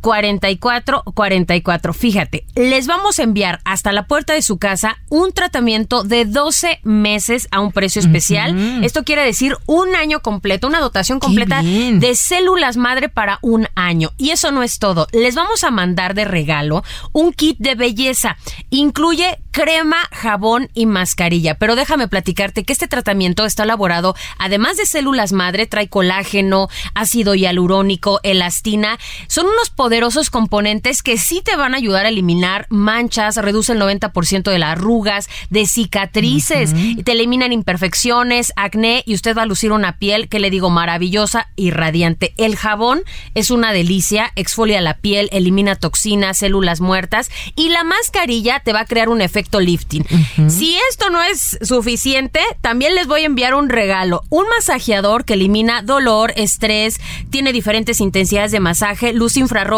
44 0.00 1.02
44. 1.14 1.92
Fíjate, 1.92 2.44
les 2.54 2.86
vamos 2.86 3.18
a 3.18 3.22
enviar 3.22 3.60
hasta 3.64 3.92
la 3.92 4.06
puerta 4.06 4.34
de 4.34 4.42
su 4.42 4.58
casa 4.58 4.98
un 5.08 5.32
tratamiento 5.32 6.04
de 6.04 6.24
12 6.24 6.80
meses 6.82 7.48
a 7.50 7.60
un 7.60 7.72
precio 7.72 8.00
especial. 8.00 8.84
Esto 8.84 9.04
quiere 9.04 9.24
decir 9.24 9.56
un 9.66 9.94
año 9.94 10.20
completo, 10.20 10.66
una 10.66 10.80
dotación 10.80 11.20
completa 11.20 11.62
de 11.62 12.14
células 12.14 12.76
madre 12.76 13.08
para 13.08 13.38
un 13.42 13.68
año. 13.74 14.12
Y 14.16 14.30
eso 14.30 14.50
no 14.52 14.62
es 14.62 14.78
todo. 14.78 15.06
Les 15.12 15.34
vamos 15.34 15.64
a 15.64 15.70
mandar 15.70 16.14
de 16.14 16.24
regalo 16.24 16.82
un 17.12 17.32
kit 17.32 17.58
de 17.58 17.74
belleza. 17.74 18.36
Incluye 18.70 19.38
crema, 19.58 19.96
jabón 20.12 20.70
y 20.74 20.86
mascarilla. 20.86 21.54
Pero 21.54 21.74
déjame 21.74 22.06
platicarte 22.06 22.64
que 22.64 22.72
este 22.72 22.86
tratamiento 22.86 23.44
está 23.44 23.64
elaborado, 23.64 24.14
además 24.38 24.76
de 24.76 24.86
células 24.86 25.32
madre, 25.32 25.66
trae 25.66 25.88
colágeno, 25.88 26.68
ácido 26.94 27.34
hialurónico, 27.34 28.20
elastina. 28.22 28.98
Son 29.26 29.46
unos 29.46 29.70
poderosos 29.88 30.28
componentes 30.28 31.02
que 31.02 31.16
sí 31.16 31.40
te 31.42 31.56
van 31.56 31.72
a 31.72 31.78
ayudar 31.78 32.04
a 32.04 32.10
eliminar 32.10 32.66
manchas, 32.68 33.36
reduce 33.36 33.72
el 33.72 33.80
90% 33.80 34.50
de 34.50 34.58
las 34.58 34.72
arrugas, 34.72 35.30
de 35.48 35.64
cicatrices, 35.64 36.74
te 37.04 37.12
eliminan 37.12 37.54
imperfecciones, 37.54 38.52
acné 38.54 39.02
y 39.06 39.14
usted 39.14 39.34
va 39.34 39.44
a 39.44 39.46
lucir 39.46 39.72
una 39.72 39.96
piel 39.96 40.28
que 40.28 40.40
le 40.40 40.50
digo 40.50 40.68
maravillosa 40.68 41.48
y 41.56 41.70
radiante. 41.70 42.34
El 42.36 42.54
jabón 42.56 43.00
es 43.34 43.50
una 43.50 43.72
delicia, 43.72 44.30
exfolia 44.36 44.82
la 44.82 44.98
piel, 44.98 45.30
elimina 45.32 45.74
toxinas, 45.74 46.36
células 46.36 46.82
muertas 46.82 47.30
y 47.56 47.70
la 47.70 47.82
mascarilla 47.82 48.60
te 48.60 48.74
va 48.74 48.80
a 48.80 48.84
crear 48.84 49.08
un 49.08 49.22
efecto 49.22 49.58
lifting. 49.58 50.04
Si 50.48 50.76
esto 50.90 51.08
no 51.08 51.22
es 51.22 51.56
suficiente, 51.62 52.40
también 52.60 52.94
les 52.94 53.06
voy 53.06 53.22
a 53.22 53.26
enviar 53.26 53.54
un 53.54 53.70
regalo, 53.70 54.20
un 54.28 54.44
masajeador 54.54 55.24
que 55.24 55.32
elimina 55.32 55.80
dolor, 55.80 56.34
estrés, 56.36 57.00
tiene 57.30 57.54
diferentes 57.54 58.02
intensidades 58.02 58.52
de 58.52 58.60
masaje, 58.60 59.14
luz 59.14 59.38
infrarroja 59.38 59.77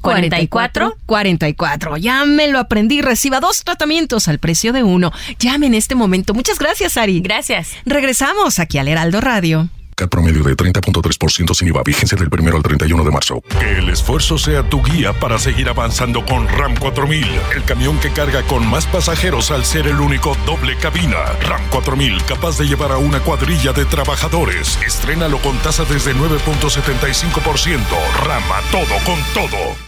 44 0.00 0.96
44. 1.06 1.96
Ya 1.96 2.24
me 2.24 2.48
lo 2.48 2.58
aprendí. 2.58 3.00
Reciba 3.00 3.40
dos 3.40 3.64
tratamientos 3.64 4.28
al 4.28 4.38
precio 4.38 4.72
de 4.72 4.82
uno. 4.82 5.12
Llame 5.38 5.66
en 5.66 5.74
este 5.74 5.94
momento. 5.94 6.34
Muchas 6.34 6.58
gracias, 6.58 6.96
Ari. 6.96 7.20
Gracias. 7.20 7.72
Regresamos 7.84 8.58
aquí 8.58 8.78
al 8.78 8.88
Heraldo 8.88 9.20
Radio. 9.20 9.68
CAT 9.98 10.10
promedio 10.10 10.44
de 10.44 10.56
30.3% 10.56 11.54
sin 11.54 11.68
IVA. 11.68 11.82
Vigencia 11.82 12.16
del 12.16 12.28
1 12.30 12.56
al 12.56 12.62
31 12.62 13.04
de 13.04 13.10
marzo. 13.10 13.42
Que 13.58 13.78
el 13.78 13.88
esfuerzo 13.90 14.38
sea 14.38 14.62
tu 14.62 14.80
guía 14.80 15.12
para 15.12 15.38
seguir 15.38 15.68
avanzando 15.68 16.24
con 16.24 16.46
Ram 16.46 16.76
4000, 16.76 17.26
el 17.56 17.64
camión 17.64 17.98
que 17.98 18.12
carga 18.12 18.42
con 18.44 18.64
más 18.64 18.86
pasajeros 18.86 19.50
al 19.50 19.64
ser 19.64 19.88
el 19.88 19.98
único 20.00 20.36
doble 20.46 20.76
cabina. 20.76 21.18
Ram 21.42 21.62
4000, 21.70 22.24
capaz 22.26 22.58
de 22.58 22.66
llevar 22.66 22.92
a 22.92 22.98
una 22.98 23.18
cuadrilla 23.20 23.72
de 23.72 23.84
trabajadores. 23.86 24.78
Estrénalo 24.86 25.38
con 25.38 25.58
tasa 25.58 25.84
desde 25.84 26.14
9.75%. 26.14 27.80
Rama 28.24 28.60
todo 28.70 28.94
con 29.04 29.18
todo. 29.34 29.87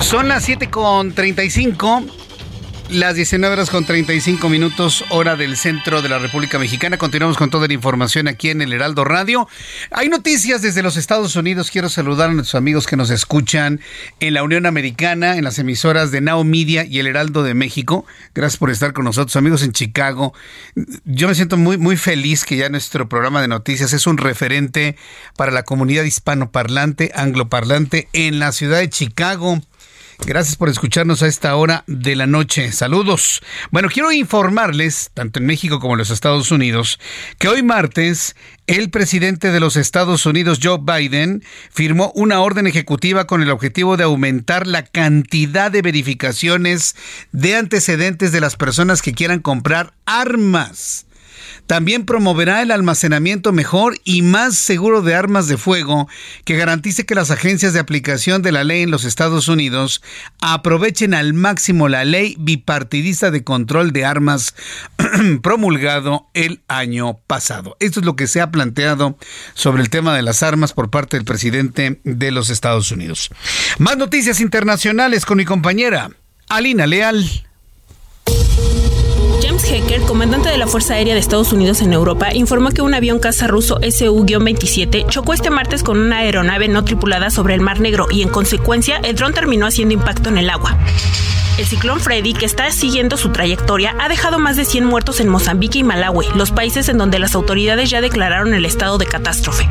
Son 0.00 0.28
las 0.28 0.44
7 0.44 0.70
con 0.70 1.12
35. 1.12 2.04
Las 2.90 3.16
19 3.16 3.52
horas 3.52 3.70
con 3.70 3.86
35 3.86 4.48
minutos, 4.50 5.04
hora 5.08 5.36
del 5.36 5.56
centro 5.56 6.02
de 6.02 6.10
la 6.10 6.18
República 6.18 6.58
Mexicana. 6.58 6.98
Continuamos 6.98 7.38
con 7.38 7.48
toda 7.48 7.66
la 7.66 7.72
información 7.72 8.28
aquí 8.28 8.50
en 8.50 8.60
el 8.60 8.74
Heraldo 8.74 9.04
Radio. 9.04 9.48
Hay 9.90 10.10
noticias 10.10 10.60
desde 10.60 10.82
los 10.82 10.98
Estados 10.98 11.34
Unidos. 11.34 11.70
Quiero 11.70 11.88
saludar 11.88 12.28
a 12.28 12.34
nuestros 12.34 12.56
amigos 12.56 12.86
que 12.86 12.96
nos 12.96 13.08
escuchan 13.08 13.80
en 14.20 14.34
la 14.34 14.42
Unión 14.42 14.66
Americana, 14.66 15.36
en 15.38 15.44
las 15.44 15.58
emisoras 15.58 16.10
de 16.10 16.20
Now 16.20 16.44
Media 16.44 16.84
y 16.84 16.98
el 16.98 17.06
Heraldo 17.06 17.42
de 17.42 17.54
México. 17.54 18.04
Gracias 18.34 18.58
por 18.58 18.70
estar 18.70 18.92
con 18.92 19.06
nosotros, 19.06 19.34
amigos 19.36 19.62
en 19.62 19.72
Chicago. 19.72 20.34
Yo 21.04 21.26
me 21.26 21.34
siento 21.34 21.56
muy, 21.56 21.78
muy 21.78 21.96
feliz 21.96 22.44
que 22.44 22.56
ya 22.56 22.68
nuestro 22.68 23.08
programa 23.08 23.40
de 23.40 23.48
noticias 23.48 23.94
es 23.94 24.06
un 24.06 24.18
referente 24.18 24.94
para 25.36 25.52
la 25.52 25.62
comunidad 25.62 26.04
hispanoparlante, 26.04 27.12
angloparlante 27.14 28.08
en 28.12 28.38
la 28.38 28.52
ciudad 28.52 28.78
de 28.78 28.90
Chicago. 28.90 29.62
Gracias 30.26 30.56
por 30.56 30.68
escucharnos 30.68 31.22
a 31.22 31.26
esta 31.26 31.54
hora 31.56 31.84
de 31.86 32.16
la 32.16 32.26
noche. 32.26 32.72
Saludos. 32.72 33.42
Bueno, 33.70 33.88
quiero 33.88 34.10
informarles, 34.12 35.10
tanto 35.12 35.38
en 35.38 35.46
México 35.46 35.80
como 35.80 35.94
en 35.94 35.98
los 35.98 36.10
Estados 36.10 36.50
Unidos, 36.50 36.98
que 37.38 37.48
hoy 37.48 37.62
martes 37.62 38.34
el 38.66 38.90
presidente 38.90 39.50
de 39.50 39.60
los 39.60 39.76
Estados 39.76 40.24
Unidos, 40.24 40.60
Joe 40.62 40.78
Biden, 40.80 41.42
firmó 41.70 42.12
una 42.14 42.40
orden 42.40 42.66
ejecutiva 42.66 43.26
con 43.26 43.42
el 43.42 43.50
objetivo 43.50 43.96
de 43.96 44.04
aumentar 44.04 44.66
la 44.66 44.84
cantidad 44.84 45.70
de 45.70 45.82
verificaciones 45.82 46.96
de 47.32 47.56
antecedentes 47.56 48.32
de 48.32 48.40
las 48.40 48.56
personas 48.56 49.02
que 49.02 49.12
quieran 49.12 49.40
comprar 49.40 49.92
armas. 50.06 51.06
También 51.66 52.04
promoverá 52.04 52.62
el 52.62 52.70
almacenamiento 52.70 53.52
mejor 53.52 53.98
y 54.04 54.22
más 54.22 54.56
seguro 54.56 55.00
de 55.02 55.14
armas 55.14 55.48
de 55.48 55.56
fuego 55.56 56.08
que 56.44 56.56
garantice 56.56 57.06
que 57.06 57.14
las 57.14 57.30
agencias 57.30 57.72
de 57.72 57.80
aplicación 57.80 58.42
de 58.42 58.52
la 58.52 58.64
ley 58.64 58.82
en 58.82 58.90
los 58.90 59.04
Estados 59.04 59.48
Unidos 59.48 60.02
aprovechen 60.40 61.14
al 61.14 61.32
máximo 61.32 61.88
la 61.88 62.04
ley 62.04 62.36
bipartidista 62.38 63.30
de 63.30 63.44
control 63.44 63.92
de 63.92 64.04
armas 64.04 64.54
promulgado 65.42 66.26
el 66.34 66.60
año 66.68 67.18
pasado. 67.26 67.76
Esto 67.80 68.00
es 68.00 68.06
lo 68.06 68.16
que 68.16 68.26
se 68.26 68.40
ha 68.40 68.50
planteado 68.50 69.16
sobre 69.54 69.82
el 69.82 69.90
tema 69.90 70.14
de 70.14 70.22
las 70.22 70.42
armas 70.42 70.72
por 70.72 70.90
parte 70.90 71.16
del 71.16 71.24
presidente 71.24 72.00
de 72.04 72.30
los 72.30 72.50
Estados 72.50 72.90
Unidos. 72.90 73.30
Más 73.78 73.96
noticias 73.96 74.40
internacionales 74.40 75.24
con 75.24 75.38
mi 75.38 75.44
compañera 75.44 76.10
Alina 76.48 76.86
Leal. 76.86 77.46
Hecker, 79.70 80.02
comandante 80.02 80.48
de 80.48 80.58
la 80.58 80.66
Fuerza 80.66 80.94
Aérea 80.94 81.14
de 81.14 81.20
Estados 81.20 81.52
Unidos 81.52 81.80
en 81.80 81.92
Europa, 81.92 82.34
informó 82.34 82.70
que 82.70 82.82
un 82.82 82.94
avión 82.94 83.18
caza 83.18 83.46
ruso 83.46 83.78
Su-27 83.82 85.06
chocó 85.08 85.32
este 85.32 85.50
martes 85.50 85.82
con 85.82 85.98
una 85.98 86.18
aeronave 86.18 86.68
no 86.68 86.84
tripulada 86.84 87.30
sobre 87.30 87.54
el 87.54 87.60
Mar 87.60 87.80
Negro 87.80 88.06
y 88.10 88.22
en 88.22 88.28
consecuencia 88.28 88.98
el 88.98 89.16
dron 89.16 89.32
terminó 89.32 89.66
haciendo 89.66 89.94
impacto 89.94 90.28
en 90.28 90.38
el 90.38 90.50
agua. 90.50 90.76
El 91.56 91.66
ciclón 91.66 92.00
Freddy, 92.00 92.34
que 92.34 92.46
está 92.46 92.70
siguiendo 92.72 93.16
su 93.16 93.30
trayectoria, 93.30 93.94
ha 94.00 94.08
dejado 94.08 94.38
más 94.38 94.56
de 94.56 94.64
100 94.64 94.84
muertos 94.84 95.20
en 95.20 95.28
Mozambique 95.28 95.78
y 95.78 95.84
Malawi, 95.84 96.26
los 96.34 96.50
países 96.50 96.88
en 96.88 96.98
donde 96.98 97.18
las 97.18 97.34
autoridades 97.34 97.90
ya 97.90 98.00
declararon 98.00 98.54
el 98.54 98.64
estado 98.64 98.98
de 98.98 99.06
catástrofe. 99.06 99.68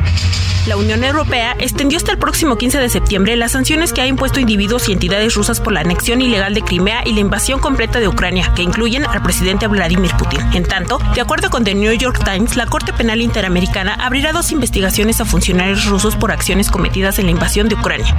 La 0.66 0.78
Unión 0.78 1.04
Europea 1.04 1.54
extendió 1.58 1.98
hasta 1.98 2.12
el 2.12 2.18
próximo 2.18 2.56
15 2.56 2.78
de 2.78 2.88
septiembre 2.88 3.36
las 3.36 3.52
sanciones 3.52 3.92
que 3.92 4.00
ha 4.00 4.06
impuesto 4.06 4.40
individuos 4.40 4.88
y 4.88 4.92
entidades 4.92 5.34
rusas 5.34 5.60
por 5.60 5.74
la 5.74 5.80
anexión 5.80 6.22
ilegal 6.22 6.54
de 6.54 6.62
Crimea 6.62 7.02
y 7.04 7.12
la 7.12 7.20
invasión 7.20 7.60
completa 7.60 8.00
de 8.00 8.08
Ucrania, 8.08 8.50
que 8.56 8.62
incluyen 8.62 9.04
al 9.04 9.22
presidente 9.22 9.66
Vladimir 9.66 10.12
Putin. 10.16 10.40
En 10.54 10.64
tanto, 10.64 10.98
de 11.14 11.20
acuerdo 11.20 11.50
con 11.50 11.64
The 11.64 11.74
New 11.74 11.92
York 11.92 12.24
Times, 12.24 12.56
la 12.56 12.64
Corte 12.64 12.94
Penal 12.94 13.20
Interamericana 13.20 13.92
abrirá 13.92 14.32
dos 14.32 14.52
investigaciones 14.52 15.20
a 15.20 15.26
funcionarios 15.26 15.84
rusos 15.84 16.16
por 16.16 16.32
acciones 16.32 16.70
cometidas 16.70 17.18
en 17.18 17.26
la 17.26 17.32
invasión 17.32 17.68
de 17.68 17.74
Ucrania. 17.74 18.16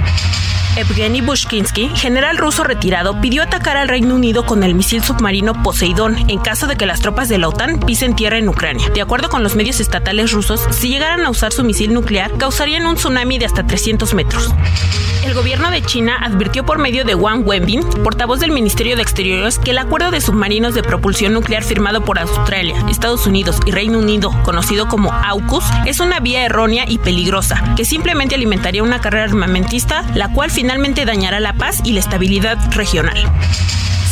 Evgeny 0.76 1.22
Bushkinsky, 1.22 1.88
general 1.94 2.36
ruso 2.36 2.62
retirado, 2.62 3.18
pidió 3.22 3.42
atacar 3.42 3.78
al 3.78 3.88
Reino 3.88 4.14
Unido 4.14 4.44
con 4.44 4.62
el 4.62 4.74
misil 4.74 5.02
submarino 5.02 5.62
Poseidón 5.62 6.18
en 6.28 6.38
caso 6.38 6.66
de 6.66 6.76
que 6.76 6.84
las 6.84 7.00
tropas 7.00 7.30
de 7.30 7.38
la 7.38 7.48
OTAN 7.48 7.80
pisen 7.80 8.14
tierra 8.14 8.36
en 8.36 8.46
Ucrania. 8.46 8.90
De 8.90 9.00
acuerdo 9.00 9.30
con 9.30 9.42
los 9.42 9.56
medios 9.56 9.80
estatales 9.80 10.32
rusos, 10.32 10.60
si 10.70 10.90
llegaran 10.90 11.24
a 11.24 11.30
usar 11.30 11.50
su 11.50 11.64
misil 11.64 11.94
nuclear, 11.94 12.35
causarían 12.36 12.86
un 12.86 12.96
tsunami 12.96 13.38
de 13.38 13.46
hasta 13.46 13.66
300 13.66 14.14
metros. 14.14 14.50
El 15.24 15.34
gobierno 15.34 15.70
de 15.72 15.82
China 15.82 16.16
advirtió 16.22 16.64
por 16.64 16.78
medio 16.78 17.04
de 17.04 17.16
Wang 17.16 17.44
Wenbin, 17.44 17.82
portavoz 18.04 18.38
del 18.38 18.52
Ministerio 18.52 18.94
de 18.94 19.02
Exteriores, 19.02 19.58
que 19.58 19.72
el 19.72 19.78
acuerdo 19.78 20.12
de 20.12 20.20
submarinos 20.20 20.74
de 20.74 20.84
propulsión 20.84 21.32
nuclear 21.32 21.64
firmado 21.64 22.04
por 22.04 22.20
Australia, 22.20 22.76
Estados 22.88 23.26
Unidos 23.26 23.58
y 23.66 23.72
Reino 23.72 23.98
Unido, 23.98 24.30
conocido 24.44 24.86
como 24.86 25.12
AUKUS, 25.12 25.64
es 25.84 25.98
una 25.98 26.20
vía 26.20 26.44
errónea 26.44 26.84
y 26.86 26.98
peligrosa, 26.98 27.74
que 27.76 27.84
simplemente 27.84 28.36
alimentaría 28.36 28.84
una 28.84 29.00
carrera 29.00 29.24
armamentista, 29.24 30.04
la 30.14 30.32
cual 30.32 30.52
finalmente 30.52 31.04
dañará 31.04 31.40
la 31.40 31.54
paz 31.54 31.80
y 31.84 31.92
la 31.92 32.00
estabilidad 32.00 32.58
regional. 32.72 33.18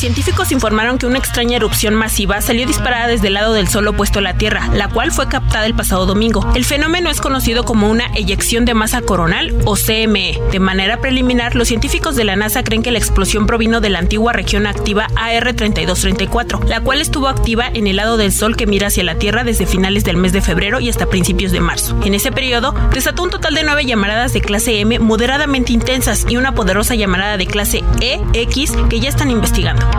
Científicos 0.04 0.52
informaron 0.52 0.98
que 0.98 1.06
una 1.06 1.16
extraña 1.16 1.56
erupción 1.56 1.94
masiva 1.94 2.42
salió 2.42 2.66
disparada 2.66 3.06
desde 3.06 3.28
el 3.28 3.32
lado 3.32 3.54
del 3.54 3.68
Sol 3.68 3.88
opuesto 3.88 4.18
a 4.18 4.22
la 4.22 4.36
Tierra, 4.36 4.68
la 4.74 4.88
cual 4.88 5.12
fue 5.12 5.30
captada 5.30 5.64
el 5.64 5.72
pasado 5.72 6.04
domingo. 6.04 6.46
El 6.54 6.66
fenómeno 6.66 7.08
es 7.08 7.22
conocido 7.22 7.64
como 7.64 7.88
una 7.88 8.08
eyección 8.08 8.66
de 8.66 8.74
masa 8.74 9.00
coronal 9.00 9.54
o 9.64 9.76
CME. 9.76 10.38
De 10.52 10.58
manera 10.58 11.00
preliminar, 11.00 11.56
los 11.56 11.68
científicos 11.68 12.16
de 12.16 12.24
la 12.24 12.36
NASA 12.36 12.62
creen 12.62 12.82
que 12.82 12.90
la 12.90 12.98
explosión 12.98 13.46
provino 13.46 13.80
de 13.80 13.88
la 13.88 13.98
antigua 13.98 14.34
región 14.34 14.66
activa 14.66 15.06
AR3234, 15.16 16.66
la 16.66 16.82
cual 16.82 17.00
estuvo 17.00 17.28
activa 17.28 17.70
en 17.72 17.86
el 17.86 17.96
lado 17.96 18.18
del 18.18 18.30
Sol 18.30 18.58
que 18.58 18.66
mira 18.66 18.88
hacia 18.88 19.04
la 19.04 19.14
Tierra 19.14 19.42
desde 19.42 19.64
finales 19.64 20.04
del 20.04 20.18
mes 20.18 20.34
de 20.34 20.42
febrero 20.42 20.80
y 20.80 20.90
hasta 20.90 21.06
principios 21.06 21.50
de 21.50 21.60
marzo. 21.60 21.98
En 22.04 22.12
ese 22.12 22.30
periodo, 22.30 22.74
desató 22.92 23.22
un 23.22 23.30
total 23.30 23.54
de 23.54 23.64
nueve 23.64 23.86
llamaradas 23.86 24.34
de 24.34 24.42
clase 24.42 24.80
M 24.80 24.98
moderadamente 24.98 25.72
intensas 25.72 26.26
y 26.28 26.36
una 26.36 26.54
poderosa 26.54 26.94
llamarada 26.94 27.38
de 27.38 27.46
clase 27.46 27.82
EX 28.02 28.72
que 28.90 29.00
ya 29.00 29.08
están 29.08 29.30
investigando. 29.30 29.93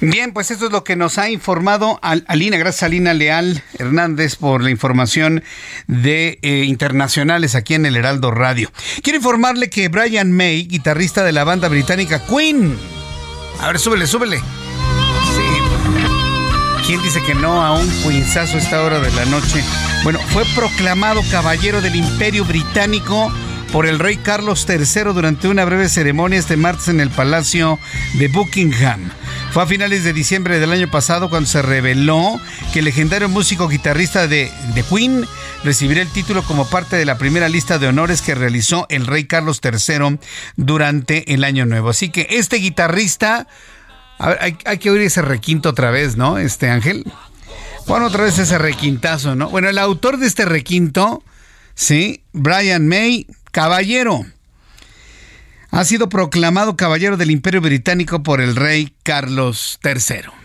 Bien, 0.00 0.32
pues 0.32 0.50
esto 0.50 0.66
es 0.66 0.72
lo 0.72 0.84
que 0.84 0.96
nos 0.96 1.18
ha 1.18 1.30
informado 1.30 1.98
Alina. 2.02 2.58
Gracias 2.58 2.82
Alina 2.82 3.14
Leal 3.14 3.62
Hernández 3.78 4.36
por 4.36 4.62
la 4.62 4.70
información 4.70 5.42
de 5.86 6.38
eh, 6.42 6.64
internacionales 6.64 7.54
aquí 7.54 7.74
en 7.74 7.86
el 7.86 7.96
Heraldo 7.96 8.30
Radio. 8.30 8.70
Quiero 9.02 9.16
informarle 9.16 9.70
que 9.70 9.88
Brian 9.88 10.30
May, 10.30 10.66
guitarrista 10.66 11.24
de 11.24 11.32
la 11.32 11.44
banda 11.44 11.68
británica 11.68 12.22
Queen. 12.26 12.76
A 13.60 13.68
ver, 13.68 13.78
súbele, 13.78 14.06
súbele. 14.06 14.38
Sí. 14.38 16.84
¿Quién 16.86 17.02
dice 17.02 17.22
que 17.22 17.34
no 17.34 17.64
a 17.64 17.72
un 17.72 17.88
queensazo 18.02 18.56
a 18.56 18.60
esta 18.60 18.82
hora 18.82 19.00
de 19.00 19.10
la 19.12 19.24
noche? 19.24 19.64
Bueno, 20.02 20.18
fue 20.34 20.44
proclamado 20.54 21.22
caballero 21.30 21.80
del 21.80 21.96
Imperio 21.96 22.44
Británico 22.44 23.32
por 23.74 23.86
el 23.86 23.98
rey 23.98 24.18
Carlos 24.18 24.64
III 24.68 25.12
durante 25.12 25.48
una 25.48 25.64
breve 25.64 25.88
ceremonia 25.88 26.38
este 26.38 26.56
martes 26.56 26.86
en 26.86 27.00
el 27.00 27.10
Palacio 27.10 27.80
de 28.12 28.28
Buckingham. 28.28 29.10
Fue 29.50 29.64
a 29.64 29.66
finales 29.66 30.04
de 30.04 30.12
diciembre 30.12 30.60
del 30.60 30.70
año 30.70 30.88
pasado 30.88 31.28
cuando 31.28 31.48
se 31.48 31.60
reveló 31.60 32.40
que 32.72 32.78
el 32.78 32.84
legendario 32.84 33.28
músico 33.28 33.66
guitarrista 33.66 34.28
de, 34.28 34.52
Queen 34.88 35.26
recibirá 35.64 36.02
el 36.02 36.08
título 36.08 36.44
como 36.44 36.70
parte 36.70 36.94
de 36.94 37.04
la 37.04 37.18
primera 37.18 37.48
lista 37.48 37.80
de 37.80 37.88
honores 37.88 38.22
que 38.22 38.36
realizó 38.36 38.86
el 38.90 39.08
rey 39.08 39.24
Carlos 39.24 39.60
III 39.60 40.20
durante 40.54 41.34
el 41.34 41.42
año 41.42 41.66
nuevo. 41.66 41.88
Así 41.88 42.10
que 42.10 42.28
este 42.30 42.58
guitarrista, 42.58 43.48
a 44.20 44.28
ver, 44.28 44.38
hay, 44.40 44.56
hay 44.66 44.78
que 44.78 44.90
oír 44.90 45.02
ese 45.02 45.20
requinto 45.20 45.70
otra 45.70 45.90
vez, 45.90 46.16
¿no? 46.16 46.38
Este 46.38 46.70
Ángel. 46.70 47.04
Bueno, 47.88 48.06
otra 48.06 48.22
vez 48.22 48.38
ese 48.38 48.56
requintazo, 48.56 49.34
¿no? 49.34 49.48
Bueno, 49.50 49.68
el 49.68 49.78
autor 49.78 50.18
de 50.18 50.28
este 50.28 50.44
requinto, 50.44 51.24
sí, 51.74 52.22
Brian 52.32 52.86
May, 52.86 53.26
caballero. 53.54 54.26
Ha 55.70 55.84
sido 55.84 56.08
proclamado 56.08 56.76
caballero 56.76 57.16
del 57.16 57.30
Imperio 57.30 57.60
Británico 57.60 58.24
por 58.24 58.40
el 58.40 58.56
rey 58.56 58.92
Carlos 59.04 59.78
III. 59.84 60.44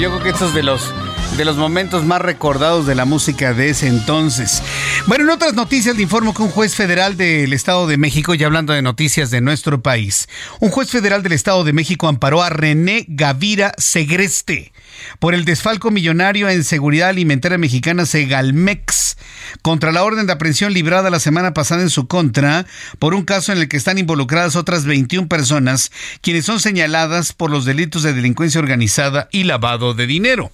Yo 0.00 0.10
creo 0.10 0.22
que 0.22 0.30
estos 0.30 0.52
de 0.52 0.64
los 0.64 0.92
de 1.36 1.44
los 1.46 1.56
momentos 1.56 2.04
más 2.04 2.20
recordados 2.20 2.86
de 2.86 2.94
la 2.94 3.06
música 3.06 3.54
de 3.54 3.70
ese 3.70 3.86
entonces. 3.86 4.62
Bueno, 5.06 5.24
en 5.24 5.30
otras 5.30 5.54
noticias 5.54 5.96
le 5.96 6.02
informo 6.02 6.34
que 6.34 6.42
un 6.42 6.50
juez 6.50 6.74
federal 6.74 7.16
del 7.16 7.52
Estado 7.52 7.86
de 7.86 7.96
México, 7.96 8.34
ya 8.34 8.46
hablando 8.46 8.72
de 8.72 8.82
noticias 8.82 9.30
de 9.30 9.40
nuestro 9.40 9.82
país, 9.82 10.28
un 10.60 10.70
juez 10.70 10.90
federal 10.90 11.22
del 11.22 11.32
Estado 11.32 11.64
de 11.64 11.72
México 11.72 12.06
amparó 12.06 12.42
a 12.42 12.50
René 12.50 13.06
Gavira 13.08 13.72
Segreste 13.78 14.72
por 15.18 15.34
el 15.34 15.44
desfalco 15.44 15.90
millonario 15.90 16.48
en 16.48 16.64
seguridad 16.64 17.08
alimentaria 17.08 17.56
mexicana 17.56 18.04
Segalmex 18.04 19.16
contra 19.62 19.90
la 19.90 20.04
orden 20.04 20.26
de 20.26 20.34
aprehensión 20.34 20.74
librada 20.74 21.08
la 21.08 21.20
semana 21.20 21.54
pasada 21.54 21.82
en 21.82 21.90
su 21.90 22.06
contra 22.06 22.66
por 22.98 23.14
un 23.14 23.24
caso 23.24 23.52
en 23.52 23.58
el 23.58 23.68
que 23.68 23.78
están 23.78 23.98
involucradas 23.98 24.54
otras 24.54 24.84
21 24.84 25.28
personas 25.28 25.92
quienes 26.20 26.44
son 26.44 26.60
señaladas 26.60 27.32
por 27.32 27.50
los 27.50 27.64
delitos 27.64 28.02
de 28.02 28.12
delincuencia 28.12 28.60
organizada 28.60 29.28
y 29.32 29.44
lavado 29.44 29.94
de 29.94 30.06
dinero. 30.06 30.52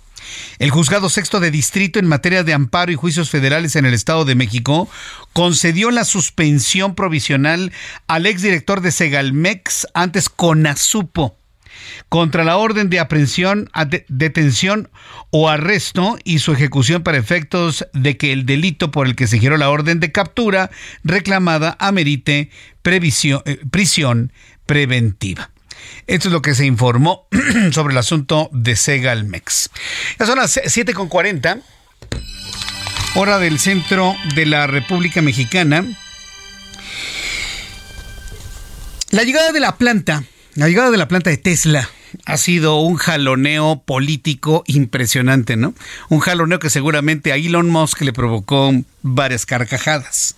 El 0.59 0.71
juzgado 0.71 1.09
sexto 1.09 1.41
de 1.41 1.51
distrito 1.51 1.99
en 1.99 2.07
materia 2.07 2.45
de 2.45 2.55
amparo 2.55 2.93
y 2.93 2.97
juicios 2.97 3.31
federales 3.31 3.77
en 3.77 3.87
el 3.87 3.95
Estado 3.95 4.25
de 4.25 4.35
México 4.35 4.89
concedió 5.33 5.91
la 5.91 6.05
suspensión 6.05 6.95
provisional 6.95 7.73
al 8.07 8.27
exdirector 8.27 8.81
de 8.81 8.93
Segalmex, 8.93 9.87
antes 9.95 10.29
Conasupo, 10.29 11.39
contra 12.09 12.45
la 12.45 12.57
orden 12.57 12.91
de 12.91 13.01
aprehensión, 13.01 13.71
detención 14.09 14.91
o 15.31 15.49
arresto 15.49 16.19
y 16.25 16.39
su 16.39 16.53
ejecución 16.53 17.03
para 17.03 17.19
efectos 17.19 17.87
de 17.93 18.17
que 18.17 18.33
el 18.33 18.47
delito 18.47 18.91
por 18.91 19.07
el 19.07 19.15
que 19.15 19.27
se 19.27 19.39
giró 19.39 19.57
la 19.57 19.71
orden 19.71 20.01
de 20.01 20.13
captura 20.13 20.71
reclamada 21.05 21.77
amerite 21.79 22.51
eh, 22.85 23.61
prisión 23.71 24.33
preventiva. 24.67 25.51
Esto 26.07 26.29
es 26.29 26.33
lo 26.33 26.43
que 26.43 26.55
se 26.55 26.67
informó 26.67 27.27
sobre 27.73 27.93
el 27.93 27.99
asunto 27.99 28.49
de 28.53 28.77
Segalmex. 28.77 29.71
Ya 30.19 30.27
son 30.27 30.39
las 30.39 30.57
7.40, 30.57 31.63
hora 33.15 33.39
del 33.39 33.59
centro 33.59 34.15
de 34.35 34.47
la 34.47 34.67
República 34.67 35.23
Mexicana. 35.23 35.85
La 39.11 39.23
llegada 39.23 39.53
de 39.53 39.61
la 39.61 39.77
planta, 39.77 40.25
la 40.55 40.69
llegada 40.69 40.91
de 40.91 40.99
la 40.99 41.09
planta 41.09 41.31
de 41.31 41.39
Tesla 41.39 41.89
ha 42.25 42.37
sido 42.37 42.77
un 42.77 42.97
jaloneo 42.97 43.83
político 43.85 44.65
impresionante, 44.67 45.57
¿no? 45.57 45.75
Un 46.09 46.21
jaloneo 46.21 46.59
que 46.59 46.71
seguramente 46.71 47.33
a 47.33 47.37
Elon 47.37 47.69
Musk 47.69 48.01
le 48.03 48.13
provocó 48.13 48.73
varias 49.03 49.47
carcajadas. 49.47 50.37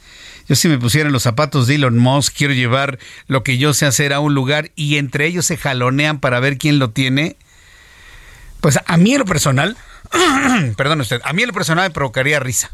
Yo 0.51 0.57
si 0.57 0.67
me 0.67 0.79
pusiera 0.79 1.07
en 1.07 1.13
los 1.13 1.23
zapatos 1.23 1.69
de 1.69 1.77
Elon 1.77 1.97
Musk, 1.97 2.35
quiero 2.37 2.53
llevar 2.53 2.99
lo 3.29 3.45
que 3.45 3.57
yo 3.57 3.73
sé 3.73 3.87
hacer 3.87 4.13
a 4.13 4.19
un 4.19 4.35
lugar 4.35 4.73
y 4.75 4.97
entre 4.97 5.27
ellos 5.27 5.47
se 5.47 5.57
jalonean 5.57 6.19
para 6.19 6.41
ver 6.41 6.59
quién 6.59 6.81
lo 6.81 6.91
tiene. 6.91 7.37
Pues 8.61 8.81
a 8.85 8.97
mí 8.97 9.13
en 9.13 9.21
lo 9.21 9.27
personal, 9.27 9.77
perdón 10.77 11.03
usted, 11.03 11.21
a 11.23 11.33
mí 11.35 11.43
en 11.43 11.47
lo 11.51 11.55
personal 11.55 11.89
me 11.89 11.95
provocaría 11.95 12.41
risa. 12.41 12.73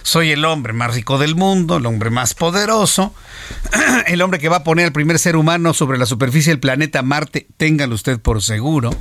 Soy 0.00 0.30
el 0.30 0.42
hombre 0.46 0.72
más 0.72 0.94
rico 0.94 1.18
del 1.18 1.34
mundo, 1.34 1.76
el 1.76 1.84
hombre 1.84 2.08
más 2.08 2.32
poderoso, 2.32 3.14
el 4.06 4.22
hombre 4.22 4.40
que 4.40 4.48
va 4.48 4.56
a 4.56 4.64
poner 4.64 4.86
al 4.86 4.92
primer 4.92 5.18
ser 5.18 5.36
humano 5.36 5.74
sobre 5.74 5.98
la 5.98 6.06
superficie 6.06 6.50
del 6.50 6.60
planeta 6.60 7.02
Marte, 7.02 7.46
téngalo 7.58 7.94
usted 7.94 8.18
por 8.18 8.42
seguro. 8.42 8.96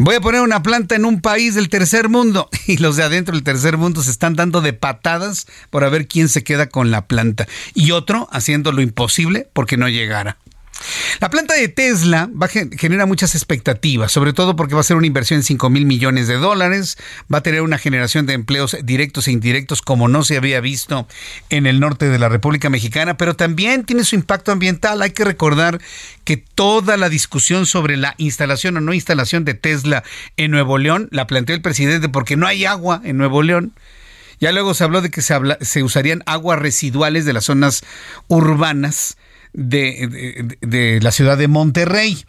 Voy 0.00 0.14
a 0.14 0.20
poner 0.20 0.42
una 0.42 0.62
planta 0.62 0.94
en 0.94 1.04
un 1.04 1.20
país 1.20 1.56
del 1.56 1.68
tercer 1.68 2.08
mundo 2.08 2.48
y 2.68 2.76
los 2.76 2.94
de 2.94 3.02
adentro 3.02 3.34
del 3.34 3.42
tercer 3.42 3.76
mundo 3.76 4.00
se 4.00 4.12
están 4.12 4.36
dando 4.36 4.60
de 4.60 4.72
patadas 4.72 5.48
por 5.70 5.82
a 5.82 5.88
ver 5.88 6.06
quién 6.06 6.28
se 6.28 6.44
queda 6.44 6.68
con 6.68 6.92
la 6.92 7.08
planta 7.08 7.48
y 7.74 7.90
otro 7.90 8.28
haciendo 8.30 8.70
lo 8.70 8.80
imposible 8.80 9.48
porque 9.52 9.76
no 9.76 9.88
llegara. 9.88 10.38
La 11.20 11.30
planta 11.30 11.54
de 11.54 11.68
Tesla 11.68 12.30
genera 12.76 13.06
muchas 13.06 13.34
expectativas, 13.34 14.12
sobre 14.12 14.32
todo 14.32 14.54
porque 14.56 14.74
va 14.74 14.80
a 14.80 14.84
ser 14.84 14.96
una 14.96 15.06
inversión 15.06 15.38
en 15.38 15.44
5 15.44 15.70
mil 15.70 15.84
millones 15.84 16.28
de 16.28 16.36
dólares, 16.36 16.96
va 17.32 17.38
a 17.38 17.42
tener 17.42 17.62
una 17.62 17.78
generación 17.78 18.26
de 18.26 18.34
empleos 18.34 18.76
directos 18.84 19.26
e 19.26 19.32
indirectos 19.32 19.82
como 19.82 20.08
no 20.08 20.22
se 20.22 20.36
había 20.36 20.60
visto 20.60 21.08
en 21.50 21.66
el 21.66 21.80
norte 21.80 22.08
de 22.08 22.18
la 22.18 22.28
República 22.28 22.70
Mexicana, 22.70 23.16
pero 23.16 23.34
también 23.34 23.84
tiene 23.84 24.04
su 24.04 24.14
impacto 24.14 24.52
ambiental. 24.52 25.02
Hay 25.02 25.10
que 25.10 25.24
recordar 25.24 25.80
que 26.24 26.36
toda 26.36 26.96
la 26.96 27.08
discusión 27.08 27.66
sobre 27.66 27.96
la 27.96 28.14
instalación 28.18 28.76
o 28.76 28.80
no 28.80 28.94
instalación 28.94 29.44
de 29.44 29.54
Tesla 29.54 30.04
en 30.36 30.50
Nuevo 30.50 30.78
León 30.78 31.08
la 31.10 31.26
planteó 31.26 31.54
el 31.54 31.62
presidente 31.62 32.08
porque 32.08 32.36
no 32.36 32.46
hay 32.46 32.64
agua 32.64 33.00
en 33.04 33.16
Nuevo 33.16 33.42
León. 33.42 33.72
Ya 34.40 34.52
luego 34.52 34.72
se 34.74 34.84
habló 34.84 35.00
de 35.00 35.10
que 35.10 35.20
se, 35.20 35.34
se 35.62 35.82
usarían 35.82 36.22
aguas 36.26 36.60
residuales 36.60 37.24
de 37.24 37.32
las 37.32 37.46
zonas 37.46 37.82
urbanas 38.28 39.16
de, 39.58 40.98
la 41.02 41.10
ciudad 41.10 41.36
de 41.36 41.48
Monterrey. 41.48 42.24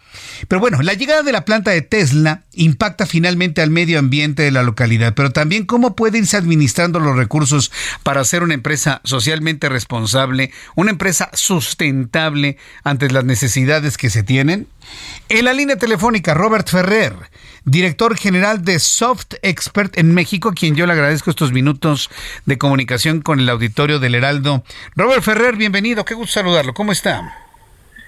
Pero 0.47 0.59
bueno, 0.59 0.81
la 0.81 0.93
llegada 0.93 1.21
de 1.21 1.31
la 1.31 1.45
planta 1.45 1.71
de 1.71 1.81
Tesla 1.81 2.43
impacta 2.53 3.05
finalmente 3.05 3.61
al 3.61 3.69
medio 3.69 3.99
ambiente 3.99 4.43
de 4.43 4.51
la 4.51 4.63
localidad, 4.63 5.13
pero 5.13 5.31
también 5.31 5.65
cómo 5.65 5.95
puede 5.95 6.17
irse 6.17 6.37
administrando 6.37 6.99
los 6.99 7.15
recursos 7.15 7.71
para 8.03 8.23
ser 8.23 8.41
una 8.41 8.55
empresa 8.55 9.01
socialmente 9.03 9.69
responsable, 9.69 10.51
una 10.75 10.91
empresa 10.91 11.29
sustentable 11.33 12.57
ante 12.83 13.09
las 13.11 13.25
necesidades 13.25 13.97
que 13.97 14.09
se 14.09 14.23
tienen. 14.23 14.67
En 15.29 15.45
la 15.45 15.53
línea 15.53 15.77
telefónica, 15.77 16.33
Robert 16.33 16.67
Ferrer, 16.67 17.13
director 17.65 18.17
general 18.17 18.63
de 18.63 18.79
Soft 18.79 19.35
Expert 19.41 19.97
en 19.97 20.13
México, 20.13 20.53
quien 20.53 20.75
yo 20.75 20.87
le 20.87 20.93
agradezco 20.93 21.29
estos 21.29 21.51
minutos 21.51 22.09
de 22.45 22.57
comunicación 22.57 23.21
con 23.21 23.39
el 23.39 23.49
auditorio 23.49 23.99
del 23.99 24.15
Heraldo. 24.15 24.63
Robert 24.95 25.21
Ferrer, 25.21 25.55
bienvenido, 25.55 26.05
qué 26.05 26.15
gusto 26.15 26.33
saludarlo, 26.33 26.73
¿cómo 26.73 26.91
está? 26.91 27.35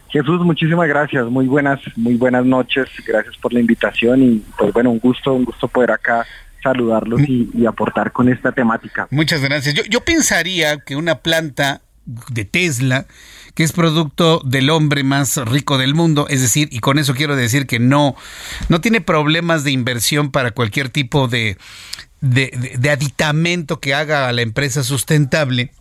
Jesús, 0.09 0.41
muchísimas 0.41 0.87
gracias, 0.87 1.25
muy 1.27 1.45
buenas, 1.45 1.79
muy 1.95 2.15
buenas 2.15 2.45
noches, 2.45 2.89
gracias 3.05 3.37
por 3.37 3.53
la 3.53 3.59
invitación 3.59 4.23
y 4.23 4.43
pues 4.57 4.73
bueno, 4.73 4.89
un 4.89 4.99
gusto, 4.99 5.33
un 5.33 5.45
gusto 5.45 5.67
poder 5.67 5.91
acá 5.91 6.25
saludarlos 6.61 7.21
y, 7.27 7.65
aportar 7.65 8.11
con 8.11 8.29
esta 8.29 8.51
temática. 8.51 9.07
Muchas 9.09 9.41
gracias. 9.41 9.73
Yo, 9.73 9.83
yo 9.89 10.01
pensaría 10.01 10.79
que 10.79 10.95
una 10.95 11.19
planta 11.19 11.81
de 12.05 12.45
Tesla 12.45 13.05
que 13.53 13.63
es 13.63 13.71
producto 13.71 14.41
del 14.45 14.69
hombre 14.69 15.03
más 15.03 15.37
rico 15.37 15.77
del 15.77 15.93
mundo, 15.93 16.27
es 16.29 16.41
decir, 16.41 16.69
y 16.71 16.79
con 16.79 16.99
eso 16.99 17.13
quiero 17.13 17.35
decir 17.35 17.67
que 17.67 17.79
no, 17.79 18.15
no 18.69 18.81
tiene 18.81 19.01
problemas 19.01 19.63
de 19.63 19.71
inversión 19.71 20.31
para 20.31 20.51
cualquier 20.51 20.89
tipo 20.89 21.27
de, 21.27 21.57
de, 22.21 22.89
aditamento 22.89 23.79
que 23.79 23.93
haga 23.93 24.27
a 24.27 24.31
la 24.31 24.41
empresa 24.41 24.83
sustentable 24.83 25.71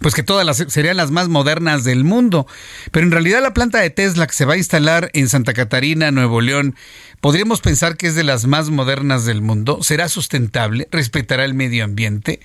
pues 0.00 0.14
que 0.14 0.24
todas 0.24 0.44
las 0.44 0.56
serían 0.56 0.96
las 0.96 1.12
más 1.12 1.28
modernas 1.28 1.84
del 1.84 2.02
mundo. 2.02 2.48
Pero 2.90 3.06
en 3.06 3.12
realidad 3.12 3.40
la 3.40 3.54
planta 3.54 3.78
de 3.78 3.90
Tesla 3.90 4.26
que 4.26 4.32
se 4.32 4.44
va 4.44 4.54
a 4.54 4.56
instalar 4.56 5.10
en 5.12 5.28
Santa 5.28 5.52
Catarina, 5.52 6.10
Nuevo 6.10 6.40
León, 6.40 6.74
podríamos 7.20 7.60
pensar 7.60 7.96
que 7.96 8.08
es 8.08 8.16
de 8.16 8.24
las 8.24 8.46
más 8.46 8.68
modernas 8.68 9.24
del 9.26 9.42
mundo. 9.42 9.78
¿Será 9.82 10.08
sustentable? 10.08 10.88
¿Respetará 10.90 11.44
el 11.44 11.54
medio 11.54 11.84
ambiente? 11.84 12.40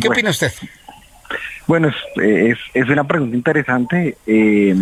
¿Qué 0.00 0.08
opina 0.08 0.30
usted? 0.30 0.52
Bueno, 1.68 1.88
es, 2.16 2.58
es, 2.72 2.88
una 2.88 3.04
pregunta 3.04 3.36
interesante. 3.36 4.16
Eh, 4.26 4.74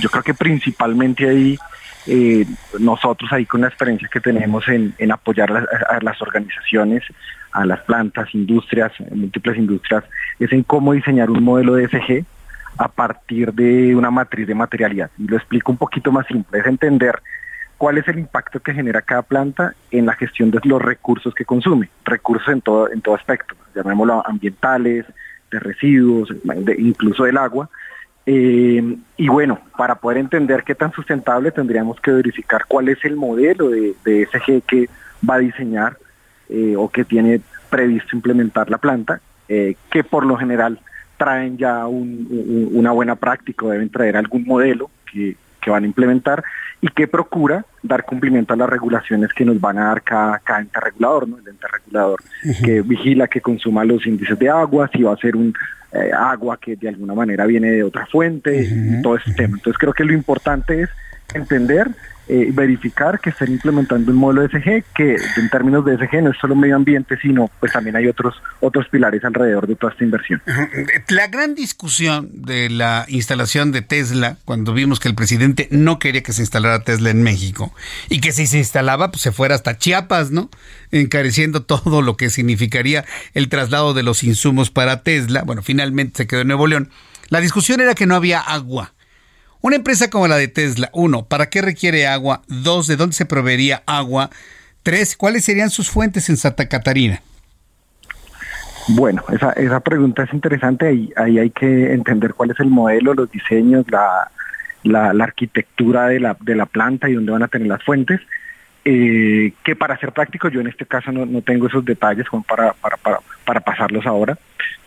yo 0.00 0.08
creo 0.08 0.22
que 0.22 0.32
principalmente 0.32 1.28
ahí 1.28 1.58
eh, 2.06 2.46
nosotros 2.80 3.30
ahí 3.34 3.44
con 3.44 3.60
la 3.60 3.68
experiencia 3.68 4.08
que 4.10 4.18
tenemos 4.18 4.66
en, 4.66 4.94
apoyar 5.12 5.52
a, 5.52 5.98
las 6.00 6.22
organizaciones, 6.22 7.02
a 7.52 7.66
las 7.66 7.80
plantas, 7.82 8.34
industrias, 8.34 8.92
múltiples 9.14 9.58
industrias, 9.58 10.04
es 10.38 10.50
en 10.52 10.62
cómo 10.62 10.94
diseñar 10.94 11.30
un 11.30 11.44
modelo 11.44 11.74
de 11.74 11.86
SG 11.88 12.24
a 12.78 12.88
partir 12.88 13.52
de 13.52 13.94
una 13.94 14.10
matriz 14.10 14.46
de 14.46 14.54
materialidad. 14.54 15.10
Y 15.18 15.28
lo 15.28 15.36
explico 15.36 15.70
un 15.70 15.76
poquito 15.76 16.10
más 16.12 16.26
simple, 16.28 16.60
es 16.60 16.66
entender 16.66 17.20
cuál 17.76 17.98
es 17.98 18.08
el 18.08 18.18
impacto 18.18 18.58
que 18.60 18.72
genera 18.72 19.02
cada 19.02 19.20
planta 19.20 19.74
en 19.90 20.06
la 20.06 20.14
gestión 20.14 20.50
de 20.50 20.60
los 20.64 20.80
recursos 20.80 21.34
que 21.34 21.44
consume, 21.44 21.90
recursos 22.06 22.48
en 22.48 22.62
todo, 22.62 22.90
en 22.90 23.02
todo 23.02 23.16
aspecto, 23.16 23.54
llamémoslo 23.74 24.26
ambientales, 24.26 25.04
de 25.52 25.60
residuos, 25.60 26.28
incluso 26.78 27.24
del 27.24 27.38
agua. 27.38 27.68
Eh, 28.24 28.96
y 29.16 29.28
bueno, 29.28 29.60
para 29.76 29.96
poder 29.96 30.18
entender 30.18 30.62
qué 30.64 30.74
tan 30.74 30.92
sustentable 30.92 31.50
tendríamos 31.50 32.00
que 32.00 32.12
verificar 32.12 32.64
cuál 32.66 32.88
es 32.88 33.04
el 33.04 33.16
modelo 33.16 33.68
de, 33.68 33.94
de 34.04 34.26
SG 34.26 34.62
que 34.66 34.88
va 35.28 35.34
a 35.34 35.38
diseñar 35.38 35.96
eh, 36.48 36.74
o 36.76 36.88
que 36.88 37.04
tiene 37.04 37.40
previsto 37.68 38.14
implementar 38.14 38.70
la 38.70 38.78
planta, 38.78 39.20
eh, 39.48 39.76
que 39.90 40.04
por 40.04 40.24
lo 40.24 40.36
general 40.36 40.80
traen 41.16 41.56
ya 41.56 41.86
una 41.86 42.90
buena 42.90 43.14
práctica 43.14 43.64
o 43.64 43.70
deben 43.70 43.90
traer 43.90 44.16
algún 44.16 44.44
modelo 44.44 44.90
que 45.12 45.70
van 45.70 45.84
a 45.84 45.86
implementar 45.86 46.42
y 46.82 46.88
que 46.88 47.06
procura 47.06 47.64
dar 47.82 48.04
cumplimiento 48.04 48.52
a 48.52 48.56
las 48.56 48.68
regulaciones 48.68 49.32
que 49.32 49.44
nos 49.44 49.60
van 49.60 49.78
a 49.78 49.86
dar 49.86 50.02
cada, 50.02 50.40
cada 50.40 50.60
ente 50.60 50.80
regulador, 50.80 51.28
¿no? 51.28 51.38
el 51.38 51.48
ente 51.48 51.66
regulador 51.68 52.20
que 52.64 52.82
vigila 52.82 53.28
que 53.28 53.40
consuma 53.40 53.84
los 53.84 54.04
índices 54.04 54.36
de 54.36 54.50
agua, 54.50 54.90
si 54.92 55.04
va 55.04 55.14
a 55.14 55.16
ser 55.16 55.36
un 55.36 55.54
eh, 55.92 56.10
agua 56.12 56.58
que 56.60 56.74
de 56.74 56.88
alguna 56.88 57.14
manera 57.14 57.46
viene 57.46 57.70
de 57.70 57.84
otra 57.84 58.04
fuente, 58.06 58.68
todo 59.00 59.16
ese 59.16 59.32
tema. 59.34 59.56
Entonces 59.58 59.78
creo 59.78 59.92
que 59.92 60.04
lo 60.04 60.12
importante 60.12 60.82
es 60.82 60.90
entender 61.34 61.90
eh, 62.28 62.50
verificar 62.52 63.18
que 63.18 63.30
estén 63.30 63.50
implementando 63.52 64.12
un 64.12 64.16
modelo 64.16 64.42
de 64.42 64.48
SG 64.48 64.84
que 64.94 65.16
en 65.36 65.50
términos 65.50 65.84
de 65.84 65.96
SG 65.96 66.22
no 66.22 66.30
es 66.30 66.38
solo 66.38 66.54
medio 66.54 66.76
ambiente, 66.76 67.18
sino 67.20 67.50
pues 67.58 67.72
también 67.72 67.96
hay 67.96 68.06
otros, 68.06 68.40
otros 68.60 68.88
pilares 68.88 69.24
alrededor 69.24 69.66
de 69.66 69.74
toda 69.74 69.92
esta 69.92 70.04
inversión. 70.04 70.40
La 71.08 71.26
gran 71.26 71.56
discusión 71.56 72.30
de 72.32 72.70
la 72.70 73.06
instalación 73.08 73.72
de 73.72 73.82
Tesla, 73.82 74.36
cuando 74.44 74.72
vimos 74.72 75.00
que 75.00 75.08
el 75.08 75.16
presidente 75.16 75.66
no 75.72 75.98
quería 75.98 76.22
que 76.22 76.32
se 76.32 76.42
instalara 76.42 76.84
Tesla 76.84 77.10
en 77.10 77.24
México 77.24 77.74
y 78.08 78.20
que 78.20 78.30
si 78.30 78.46
se 78.46 78.58
instalaba 78.58 79.10
pues 79.10 79.22
se 79.22 79.32
fuera 79.32 79.56
hasta 79.56 79.76
Chiapas, 79.76 80.30
¿no? 80.30 80.48
Encareciendo 80.92 81.64
todo 81.64 82.02
lo 82.02 82.16
que 82.16 82.30
significaría 82.30 83.04
el 83.34 83.48
traslado 83.48 83.94
de 83.94 84.04
los 84.04 84.22
insumos 84.22 84.70
para 84.70 85.02
Tesla. 85.02 85.42
Bueno, 85.42 85.62
finalmente 85.62 86.18
se 86.18 86.26
quedó 86.28 86.42
en 86.42 86.46
Nuevo 86.46 86.68
León. 86.68 86.88
La 87.30 87.40
discusión 87.40 87.80
era 87.80 87.94
que 87.94 88.06
no 88.06 88.14
había 88.14 88.38
agua 88.40 88.92
una 89.62 89.76
empresa 89.76 90.10
como 90.10 90.28
la 90.28 90.36
de 90.36 90.48
Tesla, 90.48 90.90
uno, 90.92 91.24
¿para 91.24 91.48
qué 91.48 91.62
requiere 91.62 92.06
agua? 92.06 92.42
Dos, 92.48 92.88
¿de 92.88 92.96
dónde 92.96 93.14
se 93.14 93.26
proveería 93.26 93.82
agua? 93.86 94.28
Tres, 94.82 95.16
¿cuáles 95.16 95.44
serían 95.44 95.70
sus 95.70 95.88
fuentes 95.88 96.28
en 96.28 96.36
Santa 96.36 96.68
Catarina? 96.68 97.22
Bueno, 98.88 99.22
esa, 99.32 99.52
esa 99.52 99.78
pregunta 99.78 100.24
es 100.24 100.32
interesante. 100.32 100.88
Ahí, 100.88 101.12
ahí 101.16 101.38
hay 101.38 101.50
que 101.50 101.92
entender 101.92 102.34
cuál 102.34 102.50
es 102.50 102.58
el 102.58 102.66
modelo, 102.66 103.14
los 103.14 103.30
diseños, 103.30 103.86
la, 103.88 104.28
la, 104.82 105.24
arquitectura 105.24 106.08
de 106.08 106.18
la, 106.18 106.36
de 106.40 106.56
la 106.56 106.66
planta 106.66 107.08
y 107.08 107.14
dónde 107.14 107.30
van 107.30 107.44
a 107.44 107.48
tener 107.48 107.68
las 107.68 107.84
fuentes. 107.84 108.20
Eh, 108.84 109.52
que 109.62 109.76
para 109.76 109.96
ser 109.98 110.10
práctico, 110.10 110.48
yo 110.48 110.60
en 110.60 110.66
este 110.66 110.86
caso 110.86 111.12
no, 111.12 111.24
no 111.24 111.40
tengo 111.40 111.68
esos 111.68 111.84
detalles 111.84 112.26
para, 112.48 112.72
para, 112.72 112.96
para, 112.96 113.20
para, 113.44 113.60
pasarlos 113.60 114.04
ahora, 114.06 114.36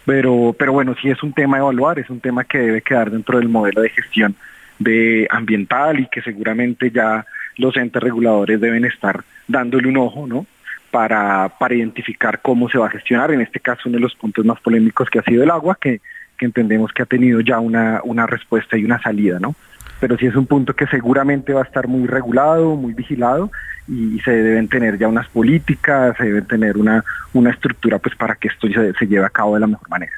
pero, 0.05 0.53
pero 0.59 0.73
bueno, 0.73 0.95
sí 1.01 1.09
es 1.09 1.23
un 1.23 1.31
tema 1.31 1.55
a 1.55 1.59
evaluar, 1.61 1.97
es 1.97 2.09
un 2.09 2.19
tema 2.19 2.43
que 2.43 2.57
debe 2.57 2.81
quedar 2.81 3.09
dentro 3.09 3.37
del 3.37 3.47
modelo 3.47 3.81
de 3.81 3.89
gestión 3.89 4.35
de 4.79 5.27
ambiental 5.29 5.99
y 5.99 6.07
que 6.07 6.21
seguramente 6.21 6.91
ya 6.91 7.25
los 7.57 7.75
entes 7.77 8.01
reguladores 8.01 8.59
deben 8.59 8.85
estar 8.85 9.23
dándole 9.47 9.87
un 9.87 9.97
ojo, 9.97 10.27
¿no? 10.27 10.45
Para, 10.91 11.49
para 11.59 11.75
identificar 11.75 12.39
cómo 12.41 12.69
se 12.69 12.77
va 12.77 12.87
a 12.87 12.91
gestionar, 12.91 13.31
en 13.31 13.41
este 13.41 13.59
caso 13.59 13.83
uno 13.89 13.97
de 13.97 14.01
los 14.01 14.15
puntos 14.15 14.45
más 14.45 14.59
polémicos 14.61 15.09
que 15.09 15.19
ha 15.19 15.23
sido 15.23 15.43
el 15.43 15.51
agua, 15.51 15.77
que, 15.79 15.99
que 16.37 16.45
entendemos 16.45 16.91
que 16.93 17.03
ha 17.03 17.05
tenido 17.05 17.41
ya 17.41 17.59
una, 17.59 17.99
una 18.03 18.25
respuesta 18.25 18.77
y 18.77 18.85
una 18.85 19.01
salida, 19.01 19.39
¿no? 19.39 19.55
Pero 19.99 20.17
sí 20.17 20.25
es 20.25 20.35
un 20.35 20.45
punto 20.45 20.73
que 20.73 20.87
seguramente 20.87 21.53
va 21.53 21.61
a 21.61 21.65
estar 21.65 21.87
muy 21.87 22.07
regulado, 22.07 22.75
muy 22.75 22.93
vigilado 22.93 23.51
y 23.87 24.19
se 24.21 24.31
deben 24.31 24.67
tener 24.67 24.97
ya 24.97 25.07
unas 25.07 25.27
políticas, 25.29 26.15
se 26.17 26.25
debe 26.25 26.41
tener 26.41 26.77
una, 26.77 27.03
una 27.33 27.51
estructura 27.51 27.99
pues 27.99 28.15
para 28.15 28.35
que 28.35 28.49
esto 28.49 28.67
se, 28.67 28.93
se 28.93 29.07
lleve 29.07 29.25
a 29.25 29.29
cabo 29.29 29.55
de 29.55 29.61
la 29.61 29.67
mejor 29.67 29.89
manera. 29.89 30.13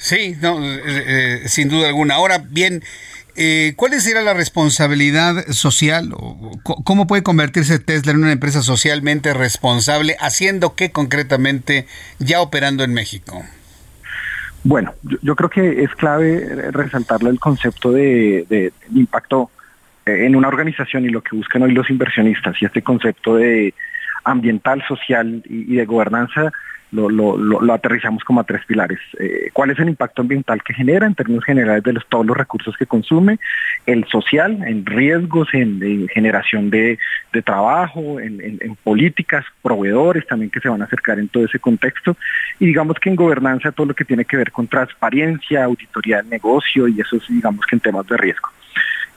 Sí, 0.00 0.34
no, 0.40 0.64
eh, 0.64 0.80
eh, 0.86 1.40
sin 1.48 1.68
duda 1.68 1.88
alguna. 1.88 2.14
Ahora 2.14 2.38
bien, 2.38 2.82
eh, 3.36 3.74
¿cuál 3.76 3.92
sería 4.00 4.22
la 4.22 4.34
responsabilidad 4.34 5.46
social? 5.48 6.14
¿Cómo 6.62 7.06
puede 7.06 7.22
convertirse 7.22 7.78
Tesla 7.78 8.12
en 8.12 8.18
una 8.18 8.32
empresa 8.32 8.62
socialmente 8.62 9.34
responsable, 9.34 10.16
haciendo 10.20 10.74
qué 10.74 10.92
concretamente 10.92 11.86
ya 12.18 12.40
operando 12.40 12.84
en 12.84 12.94
México? 12.94 13.42
Bueno, 14.62 14.92
yo, 15.22 15.34
creo 15.36 15.48
que 15.48 15.82
es 15.82 15.90
clave 15.94 16.70
resaltarle 16.70 17.30
el 17.30 17.40
concepto 17.40 17.92
de, 17.92 18.72
impacto 18.94 19.50
eh, 20.04 20.26
en 20.26 20.36
una 20.36 20.48
organización 20.48 21.04
y 21.04 21.08
lo 21.08 21.22
que 21.22 21.34
buscan 21.34 21.62
hoy 21.62 21.72
los 21.72 21.88
inversionistas 21.88 22.60
y 22.60 22.66
este 22.66 22.82
concepto 22.82 23.36
de 23.36 23.72
ambiental, 24.24 24.84
social 24.86 25.42
y 25.48 25.74
de 25.76 25.86
gobernanza 25.86 26.52
lo, 26.92 27.08
lo, 27.08 27.36
lo, 27.36 27.72
aterrizamos 27.72 28.24
como 28.24 28.40
a 28.40 28.44
tres 28.44 28.64
pilares. 28.66 28.98
Eh, 29.18 29.50
¿Cuál 29.52 29.70
es 29.70 29.78
el 29.78 29.88
impacto 29.88 30.22
ambiental 30.22 30.62
que 30.62 30.74
genera 30.74 31.06
en 31.06 31.14
términos 31.14 31.44
generales 31.44 31.82
de 31.82 31.92
los, 31.92 32.06
todos 32.08 32.26
los 32.26 32.36
recursos 32.36 32.76
que 32.76 32.86
consume? 32.86 33.38
El 33.86 34.06
social, 34.06 34.62
en 34.66 34.84
riesgos, 34.84 35.48
en, 35.52 36.08
generación 36.08 36.70
de, 36.70 36.98
trabajo, 37.44 38.20
en, 38.20 38.76
políticas, 38.82 39.44
proveedores 39.62 40.26
también 40.26 40.50
que 40.50 40.60
se 40.60 40.68
van 40.68 40.82
a 40.82 40.86
acercar 40.86 41.18
en 41.18 41.28
todo 41.28 41.44
ese 41.44 41.58
contexto. 41.58 42.16
Y 42.58 42.66
digamos 42.66 42.98
que 42.98 43.10
en 43.10 43.16
gobernanza 43.16 43.72
todo 43.72 43.86
lo 43.86 43.94
que 43.94 44.04
tiene 44.04 44.24
que 44.24 44.36
ver 44.36 44.50
con 44.50 44.66
transparencia, 44.66 45.64
auditoría 45.64 46.18
del 46.18 46.28
negocio 46.28 46.88
y 46.88 47.00
eso 47.00 47.16
es 47.16 47.28
digamos 47.28 47.64
que 47.66 47.76
en 47.76 47.80
temas 47.80 48.06
de 48.06 48.16
riesgo. 48.16 48.48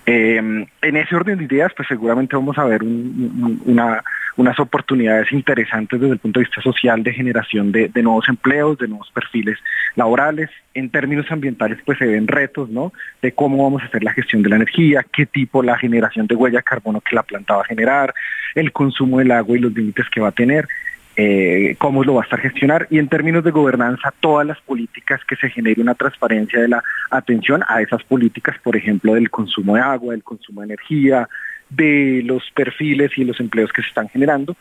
Eh, 0.06 0.36
en 0.82 0.98
ese 0.98 1.16
orden 1.16 1.38
de 1.38 1.46
ideas, 1.46 1.72
pues 1.76 1.88
seguramente 1.88 2.36
vamos 2.36 2.58
a 2.58 2.66
ver 2.66 2.84
una 2.84 4.04
unas 4.36 4.60
oportunidades 4.60 5.32
interesantes 5.32 6.00
desde 6.00 6.14
el 6.14 6.20
punto 6.20 6.40
de 6.40 6.46
vista 6.46 6.62
social 6.62 7.04
de 7.04 7.14
generación 7.14 7.72
de, 7.72 7.90
nuevos 8.02 8.28
empleos, 8.28 8.78
de 8.78 8.88
nuevos 8.88 9.10
perfiles 9.12 9.58
laborales. 9.96 10.50
En 10.74 10.90
términos 10.90 11.32
ambientales, 11.32 11.80
pues 11.86 12.00
se 12.00 12.06
ven 12.06 12.28
retos, 12.28 12.70
¿no? 12.70 12.94
De 13.22 13.32
cómo 13.32 13.64
vamos 13.64 13.84
a 13.84 13.86
hacer 13.86 14.04
la 14.04 14.14
gestión 14.14 14.42
de 14.42 14.50
la 14.50 14.56
energía, 14.56 15.06
qué 15.12 15.26
tipo 15.26 15.62
la 15.62 15.78
generación 15.78 16.28
de 16.28 16.36
huella 16.36 16.60
de 16.60 16.64
carbono 16.64 17.02
que 17.02 17.16
la 17.16 17.24
planta 17.24 17.56
va 17.56 17.62
a 17.62 17.66
generar, 17.66 18.14
el 18.56 18.72
consumo 18.72 19.20
del 19.20 19.32
agua 19.32 19.56
y 19.56 19.62
los 19.62 19.74
límites 19.74 20.10
que 20.10 20.22
va 20.22 20.30
a 20.30 20.32
tener. 20.32 20.68
Eh, 21.16 21.76
cómo 21.78 22.04
lo 22.04 22.16
va 22.16 22.22
a 22.22 22.24
estar 22.24 22.40
gestionar 22.40 22.88
y 22.90 22.98
en 22.98 23.08
términos 23.08 23.44
de 23.44 23.52
gobernanza 23.52 24.12
todas 24.20 24.48
las 24.48 24.60
políticas 24.62 25.22
que 25.26 25.36
se 25.36 25.48
genere 25.48 25.80
una 25.80 25.94
transparencia 25.94 26.60
de 26.60 26.70
la 26.70 26.84
atención 27.12 27.62
a 27.68 27.84
esas 27.84 28.04
políticas, 28.04 28.58
por 28.64 28.76
ejemplo, 28.76 29.14
del 29.14 29.30
consumo 29.30 29.76
de 29.76 29.82
agua, 29.82 30.14
del 30.14 30.24
consumo 30.24 30.62
de 30.62 30.66
energía, 30.66 31.30
de 31.76 32.22
los 32.26 32.44
perfiles 32.52 33.12
y 33.18 33.24
los 33.24 33.40
empleos 33.40 33.72
que 33.72 33.82
se 33.82 33.90
están 33.90 34.10
generando 34.10 34.56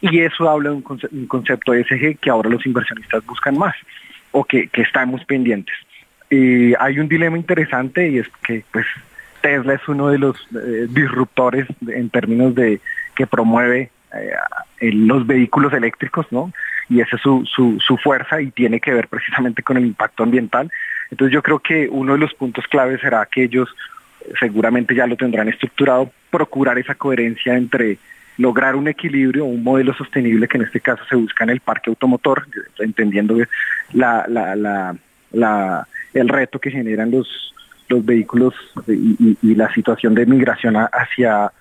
y 0.00 0.20
eso 0.20 0.48
habla 0.48 0.70
de 0.70 0.76
un, 0.76 1.26
concepto 1.26 1.74
ESG 1.74 2.18
que 2.18 2.30
ahora 2.30 2.50
los 2.50 2.64
inversionistas 2.66 3.24
buscan 3.26 3.58
más 3.58 3.74
o 4.30 4.44
que, 4.44 4.68
estamos 4.74 5.24
pendientes. 5.24 5.74
y 6.30 6.74
hay 6.78 6.98
un 6.98 7.08
dilema 7.08 7.36
interesante 7.36 8.08
y 8.08 8.18
es 8.18 8.28
que 8.42 8.64
pues 8.70 8.86
Tesla 9.40 9.74
es 9.74 9.88
uno 9.88 10.08
de 10.08 10.18
los 10.18 10.36
eh, 10.54 10.86
disruptores 10.88 11.66
en 11.86 12.10
términos 12.10 12.54
de 12.54 12.80
que 13.14 13.26
promueve 13.26 13.90
eh, 14.14 14.92
los 14.92 15.26
vehículos 15.26 15.72
eléctricos, 15.72 16.26
¿no? 16.30 16.52
Y 16.88 17.00
esa 17.00 17.16
es 17.16 17.22
su, 17.22 17.44
su, 17.46 17.78
su 17.80 17.96
fuerza 17.98 18.40
y 18.40 18.50
tiene 18.50 18.80
que 18.80 18.92
ver 18.92 19.08
precisamente 19.08 19.62
con 19.62 19.76
el 19.76 19.84
impacto 19.84 20.22
ambiental. 20.22 20.70
Entonces 21.10 21.32
yo 21.32 21.42
creo 21.42 21.58
que 21.58 21.88
uno 21.88 22.14
de 22.14 22.18
los 22.18 22.34
puntos 22.34 22.66
claves 22.66 23.00
será 23.00 23.26
que 23.26 23.44
ellos 23.44 23.68
seguramente 24.38 24.94
ya 24.94 25.06
lo 25.06 25.16
tendrán 25.16 25.48
estructurado, 25.48 26.10
procurar 26.30 26.78
esa 26.78 26.94
coherencia 26.94 27.56
entre 27.56 27.98
lograr 28.38 28.76
un 28.76 28.88
equilibrio, 28.88 29.44
un 29.44 29.62
modelo 29.62 29.92
sostenible 29.94 30.48
que 30.48 30.56
en 30.56 30.64
este 30.64 30.80
caso 30.80 31.02
se 31.08 31.16
busca 31.16 31.44
en 31.44 31.50
el 31.50 31.60
parque 31.60 31.90
automotor, 31.90 32.46
entendiendo 32.78 33.36
la, 33.92 34.24
la, 34.28 34.94
la, 35.32 35.88
el 36.14 36.28
reto 36.28 36.60
que 36.60 36.70
generan 36.70 37.10
los, 37.10 37.52
los 37.88 38.04
vehículos 38.04 38.54
y, 38.86 39.54
la 39.54 39.72
situación 39.74 40.14
de 40.14 40.24
migración 40.26 40.76
hacia 40.76 41.52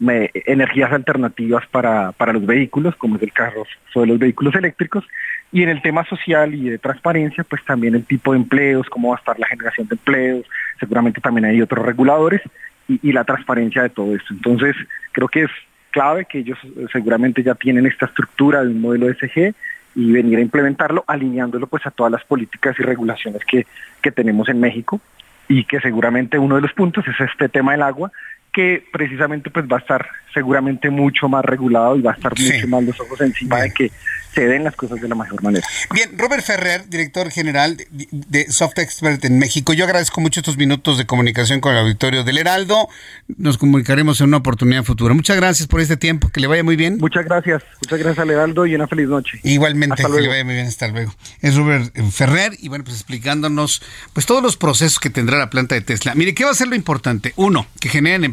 energías 0.00 0.92
alternativas 0.92 1.64
para, 1.68 2.10
para 2.12 2.32
los 2.32 2.44
vehículos, 2.44 2.96
como 2.96 3.16
es 3.16 3.22
el 3.22 3.32
caso 3.32 3.64
de 3.94 4.06
los 4.06 4.18
vehículos 4.18 4.54
eléctricos, 4.56 5.04
y 5.52 5.62
en 5.62 5.68
el 5.68 5.80
tema 5.82 6.04
social 6.06 6.52
y 6.52 6.68
de 6.68 6.78
transparencia, 6.78 7.44
pues 7.44 7.64
también 7.64 7.94
el 7.94 8.04
tipo 8.04 8.32
de 8.32 8.38
empleos, 8.38 8.88
cómo 8.90 9.10
va 9.10 9.16
a 9.16 9.18
estar 9.18 9.38
la 9.38 9.46
generación 9.46 9.86
de 9.86 9.94
empleos, 9.94 10.46
seguramente 10.80 11.20
también 11.20 11.44
hay 11.44 11.62
otros 11.62 11.86
reguladores 11.86 12.42
y, 12.88 13.12
la 13.12 13.24
transparencia 13.24 13.82
de 13.82 13.90
todo 13.90 14.14
esto. 14.14 14.32
Entonces, 14.32 14.76
creo 15.12 15.28
que 15.28 15.44
es 15.44 15.50
clave 15.90 16.26
que 16.26 16.38
ellos 16.38 16.58
eh, 16.64 16.86
seguramente 16.92 17.42
ya 17.42 17.54
tienen 17.54 17.86
esta 17.86 18.06
estructura 18.06 18.62
de 18.62 18.68
un 18.68 18.80
modelo 18.80 19.12
SG 19.12 19.54
y 19.94 20.12
venir 20.12 20.38
a 20.38 20.42
implementarlo, 20.42 21.04
alineándolo 21.06 21.66
pues 21.66 21.86
a 21.86 21.90
todas 21.90 22.12
las 22.12 22.24
políticas 22.24 22.76
y 22.78 22.82
regulaciones 22.82 23.44
que, 23.44 23.66
que 24.02 24.10
tenemos 24.10 24.48
en 24.48 24.60
México 24.60 25.00
y 25.48 25.64
que 25.64 25.80
seguramente 25.80 26.38
uno 26.38 26.56
de 26.56 26.62
los 26.62 26.72
puntos 26.72 27.06
es 27.06 27.20
este 27.20 27.48
tema 27.48 27.72
del 27.72 27.82
agua, 27.82 28.10
que 28.54 28.84
precisamente 28.92 29.50
pues 29.50 29.66
va 29.66 29.76
a 29.76 29.80
estar 29.80 30.06
seguramente 30.32 30.88
mucho 30.88 31.28
más 31.28 31.44
regulado 31.44 31.96
y 31.96 32.02
va 32.02 32.12
a 32.12 32.14
estar 32.14 32.32
mucho 32.38 32.68
más 32.68 32.84
los 32.84 33.00
ojos 33.00 33.20
encima 33.20 33.60
de 33.60 33.72
que 33.72 33.90
se 34.34 34.46
den 34.46 34.64
las 34.64 34.74
cosas 34.74 35.00
de 35.00 35.08
la 35.08 35.14
mejor 35.14 35.42
manera. 35.42 35.66
Bien, 35.92 36.18
Robert 36.18 36.42
Ferrer, 36.42 36.88
director 36.88 37.30
general 37.30 37.76
de, 38.10 38.50
Soft 38.50 38.78
Expert 38.78 39.24
en 39.24 39.38
México. 39.38 39.72
Yo 39.72 39.84
agradezco 39.84 40.20
mucho 40.20 40.40
estos 40.40 40.56
minutos 40.56 40.98
de 40.98 41.06
comunicación 41.06 41.60
con 41.60 41.72
el 41.72 41.78
auditorio 41.78 42.24
del 42.24 42.38
Heraldo. 42.38 42.88
Nos 43.28 43.58
comunicaremos 43.58 44.20
en 44.20 44.28
una 44.28 44.38
oportunidad 44.38 44.82
futura. 44.82 45.14
Muchas 45.14 45.36
gracias 45.36 45.68
por 45.68 45.80
este 45.80 45.96
tiempo. 45.96 46.30
Que 46.30 46.40
le 46.40 46.48
vaya 46.48 46.64
muy 46.64 46.74
bien. 46.74 46.98
Muchas 46.98 47.24
gracias. 47.24 47.62
Muchas 47.82 47.98
gracias 48.00 48.18
al 48.18 48.30
Heraldo 48.30 48.66
y 48.66 48.74
una 48.74 48.88
feliz 48.88 49.08
noche. 49.08 49.38
Igualmente, 49.44 50.02
que 50.02 50.20
le 50.20 50.28
vaya 50.28 50.44
muy 50.44 50.54
bien. 50.54 50.66
Hasta 50.66 50.88
luego. 50.88 51.14
Es 51.40 51.54
Robert 51.54 51.94
Ferrer 52.10 52.56
y 52.58 52.68
bueno, 52.68 52.82
pues 52.84 52.96
explicándonos 52.96 53.82
pues 54.12 54.26
todos 54.26 54.42
los 54.42 54.56
procesos 54.56 54.98
que 54.98 55.10
tendrá 55.10 55.38
la 55.38 55.48
planta 55.48 55.76
de 55.76 55.80
Tesla. 55.80 56.14
Mire, 56.16 56.34
¿qué 56.34 56.44
va 56.44 56.50
a 56.50 56.54
ser 56.54 56.66
lo 56.66 56.74
importante? 56.74 57.32
Uno, 57.36 57.68
que 57.80 57.88
generen 57.88 58.24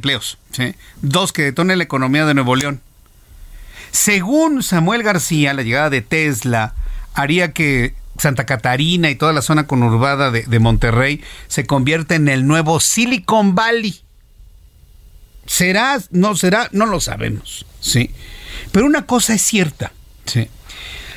Dos, 1.01 1.33
que 1.33 1.43
detonen 1.43 1.77
la 1.77 1.83
economía 1.83 2.25
de 2.25 2.33
Nuevo 2.33 2.55
León. 2.55 2.81
Según 3.91 4.63
Samuel 4.63 5.03
García, 5.03 5.53
la 5.53 5.63
llegada 5.63 5.89
de 5.89 6.01
Tesla 6.01 6.73
haría 7.13 7.51
que 7.51 7.93
Santa 8.17 8.45
Catarina 8.45 9.09
y 9.09 9.15
toda 9.15 9.33
la 9.33 9.41
zona 9.41 9.67
conurbada 9.67 10.31
de, 10.31 10.59
Monterrey 10.59 11.23
se 11.47 11.65
convierta 11.65 12.15
en 12.15 12.27
el 12.29 12.45
nuevo 12.47 12.79
Silicon 12.79 13.55
Valley. 13.55 14.01
¿Será? 15.45 15.99
¿No 16.11 16.35
será? 16.35 16.69
No 16.71 16.85
lo 16.85 17.01
sabemos. 17.01 17.65
Sí. 17.79 18.11
Pero 18.71 18.85
una 18.85 19.05
cosa 19.05 19.33
es 19.33 19.41
cierta. 19.41 19.91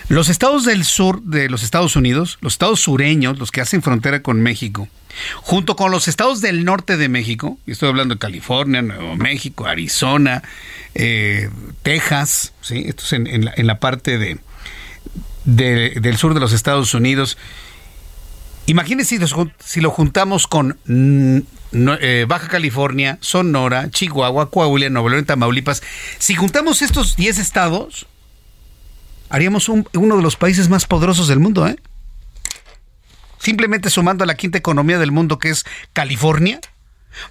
Los 0.08 0.28
estados 0.28 0.64
del 0.64 0.84
sur 0.84 1.22
de 1.22 1.48
los 1.48 1.62
Estados 1.62 1.96
Unidos, 1.96 2.38
los 2.40 2.54
estados 2.54 2.80
sureños, 2.80 3.38
los 3.38 3.50
que 3.50 3.62
hacen 3.62 3.82
frontera 3.82 4.22
con 4.22 4.40
México, 4.42 4.88
junto 5.36 5.76
con 5.76 5.90
los 5.90 6.08
estados 6.08 6.40
del 6.42 6.64
norte 6.64 6.96
de 6.96 7.08
México, 7.08 7.58
y 7.66 7.72
estoy 7.72 7.88
hablando 7.88 8.14
de 8.14 8.18
California, 8.18 8.82
Nuevo 8.82 9.16
México, 9.16 9.66
Arizona, 9.66 10.42
eh, 10.94 11.48
Texas, 11.82 12.52
¿sí? 12.60 12.84
esto 12.86 13.04
es 13.04 13.12
en, 13.14 13.66
la, 13.66 13.80
parte 13.80 14.18
de, 14.18 14.38
del 15.44 16.16
sur 16.18 16.34
de 16.34 16.40
los 16.40 16.52
Estados 16.52 16.92
Unidos. 16.92 17.38
Imagínense 18.66 19.18
si, 19.64 19.80
lo 19.80 19.90
juntamos 19.90 20.46
con 20.46 20.78
eh, 20.86 22.24
Baja 22.28 22.48
California, 22.48 23.18
Sonora, 23.20 23.90
Chihuahua, 23.90 24.50
Coahuila, 24.50 24.90
Nuevo 24.90 25.08
León, 25.08 25.24
Tamaulipas. 25.24 25.82
Si 26.18 26.34
juntamos 26.34 26.82
estos 26.82 27.16
10 27.16 27.38
estados, 27.38 28.06
haríamos 29.28 29.68
uno 29.68 30.16
de 30.16 30.22
los 30.22 30.36
países 30.36 30.68
más 30.68 30.86
poderosos 30.86 31.28
del 31.28 31.40
mundo, 31.40 31.66
¿eh? 31.66 31.76
Simplemente 33.38 33.90
sumando 33.90 34.24
a 34.24 34.26
la 34.26 34.36
quinta 34.36 34.58
economía 34.58 34.98
del 34.98 35.12
mundo, 35.12 35.38
que 35.38 35.50
es 35.50 35.64
California, 35.92 36.60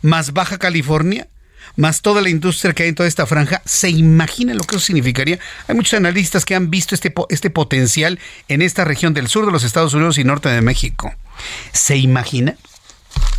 más 0.02 0.34
Baja 0.34 0.60
California, 0.60 1.28
más 1.76 2.02
toda 2.02 2.22
la 2.22 2.30
industria 2.30 2.74
que 2.74 2.84
hay 2.84 2.90
en 2.90 2.96
toda 2.96 3.10
esta 3.10 3.26
franja, 3.26 3.62
¿se 3.66 3.90
imagina 3.90 4.54
lo 4.54 4.64
que 4.64 4.76
eso 4.76 4.86
significaría? 4.86 5.40
Hay 5.68 5.76
muchos 5.76 5.94
analistas 5.94 6.46
que 6.46 6.56
han 6.56 6.70
visto 6.70 6.94
este, 6.94 7.14
este 7.30 7.50
potencial 7.50 8.20
en 8.48 8.62
esta 8.62 8.84
región 8.84 9.14
del 9.14 9.28
sur 9.28 9.46
de 9.46 9.52
los 9.52 9.64
Estados 9.64 9.94
Unidos 9.94 10.18
y 10.18 10.24
norte 10.24 10.50
de 10.50 10.62
México. 10.62 11.14
¿Se 11.72 11.98
imagina? 11.98 12.56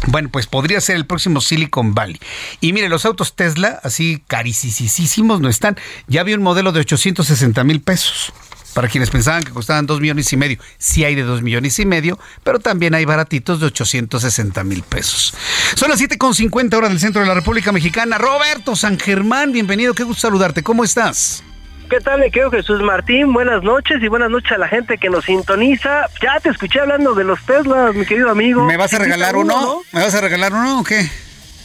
Bueno, 0.06 0.28
pues 0.30 0.46
podría 0.46 0.80
ser 0.80 0.96
el 0.96 1.06
próximo 1.06 1.40
Silicon 1.40 1.94
Valley. 1.94 2.20
Y 2.60 2.72
mire, 2.72 2.88
los 2.88 3.06
autos 3.06 3.34
Tesla, 3.34 3.80
así 3.82 4.22
carísimos 4.26 5.40
no 5.40 5.48
están. 5.48 5.76
Ya 6.09 6.20
había 6.20 6.36
un 6.36 6.42
modelo 6.42 6.72
de 6.72 6.80
860 6.80 7.64
mil 7.64 7.80
pesos. 7.80 8.32
Para 8.74 8.88
quienes 8.88 9.09
pensaban 9.09 9.44
que 9.44 9.52
costaban 9.52 9.86
2 9.86 10.01
millones 10.01 10.32
y 10.32 10.36
medio, 10.36 10.59
sí 10.78 11.05
hay 11.05 11.14
de 11.14 11.22
2 11.22 11.42
millones 11.42 11.78
y 11.78 11.86
medio, 11.86 12.18
pero 12.42 12.59
también 12.59 12.92
hay 12.94 13.05
baratitos 13.05 13.60
de 13.60 13.66
860 13.66 14.64
mil 14.64 14.82
pesos. 14.82 15.32
Son 15.76 15.88
las 15.88 16.01
7.50 16.01 16.74
horas 16.74 16.90
del 16.90 16.98
centro 16.98 17.22
de 17.22 17.28
la 17.28 17.34
República 17.34 17.70
Mexicana. 17.70 18.18
Roberto 18.18 18.74
San 18.74 18.98
Germán, 18.98 19.52
bienvenido, 19.52 19.94
qué 19.94 20.02
gusto 20.02 20.22
saludarte. 20.22 20.64
¿Cómo 20.64 20.82
estás? 20.82 21.44
¿Qué 21.89 22.01
tal, 22.01 22.20
me 22.20 22.31
quedo 22.31 22.51
Jesús 22.51 22.81
Martín? 22.81 23.32
Buenas 23.32 23.62
noches 23.62 24.02
y 24.02 24.09
buenas 24.09 24.31
noches 24.31 24.52
a 24.52 24.59
la 24.59 24.69
gente 24.69 24.97
que 24.97 25.11
nos 25.11 25.24
sintoniza. 25.24 26.06
Ya 26.23 26.40
te 26.40 26.48
escuché 26.48 26.81
hablando 26.81 27.15
de 27.15 27.24
los 27.24 27.40
Teslas, 27.44 27.94
mi 27.94 28.06
querido 28.06 28.31
amigo. 28.31 28.65
¿Me 28.65 28.77
vas 28.77 28.94
a 28.94 28.98
regalar 28.98 29.36
uno? 29.36 29.82
¿Me 29.93 30.01
vas 30.01 30.15
a 30.15 30.20
regalar 30.20 30.52
uno 30.52 30.81
o 30.81 30.85
qué? 30.85 31.09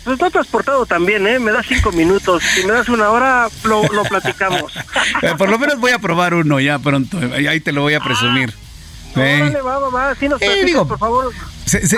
Pues 0.03 0.19
no 0.19 0.29
transportado 0.29 0.85
también, 0.85 1.25
¿eh? 1.27 1.39
Me 1.39 1.51
das 1.51 1.65
cinco 1.67 1.91
minutos. 1.91 2.43
Si 2.43 2.65
me 2.65 2.73
das 2.73 2.89
una 2.89 3.09
hora, 3.09 3.47
lo, 3.63 4.03
platicamos. 4.03 4.73
Eh, 5.21 5.33
por 5.37 5.49
lo 5.49 5.57
menos 5.57 5.79
voy 5.79 5.91
a 5.91 5.99
probar 5.99 6.33
uno 6.33 6.59
ya 6.59 6.79
pronto. 6.79 7.17
Ahí 7.33 7.59
te 7.59 7.71
lo 7.71 7.81
voy 7.81 7.93
a 7.95 7.99
presumir. 7.99 8.53
Ah, 9.15 9.49
va, 9.65 9.79
va, 9.79 9.89
va. 9.89 10.15
Sí 10.15 10.29
nos 10.29 10.41
eh, 10.41 10.73
por 10.87 10.99
favor. 10.99 11.33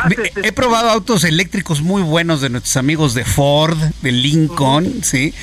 Ah, 0.02 0.10
he 0.44 0.52
probado 0.52 0.90
autos 0.90 1.24
eléctricos 1.24 1.82
muy 1.82 2.02
buenos 2.02 2.42
de 2.42 2.50
nuestros 2.50 2.78
amigos 2.78 3.14
de 3.14 3.24
Ford, 3.26 3.78
de 4.02 4.12
Lincoln, 4.12 5.04
¿sí? 5.04 5.34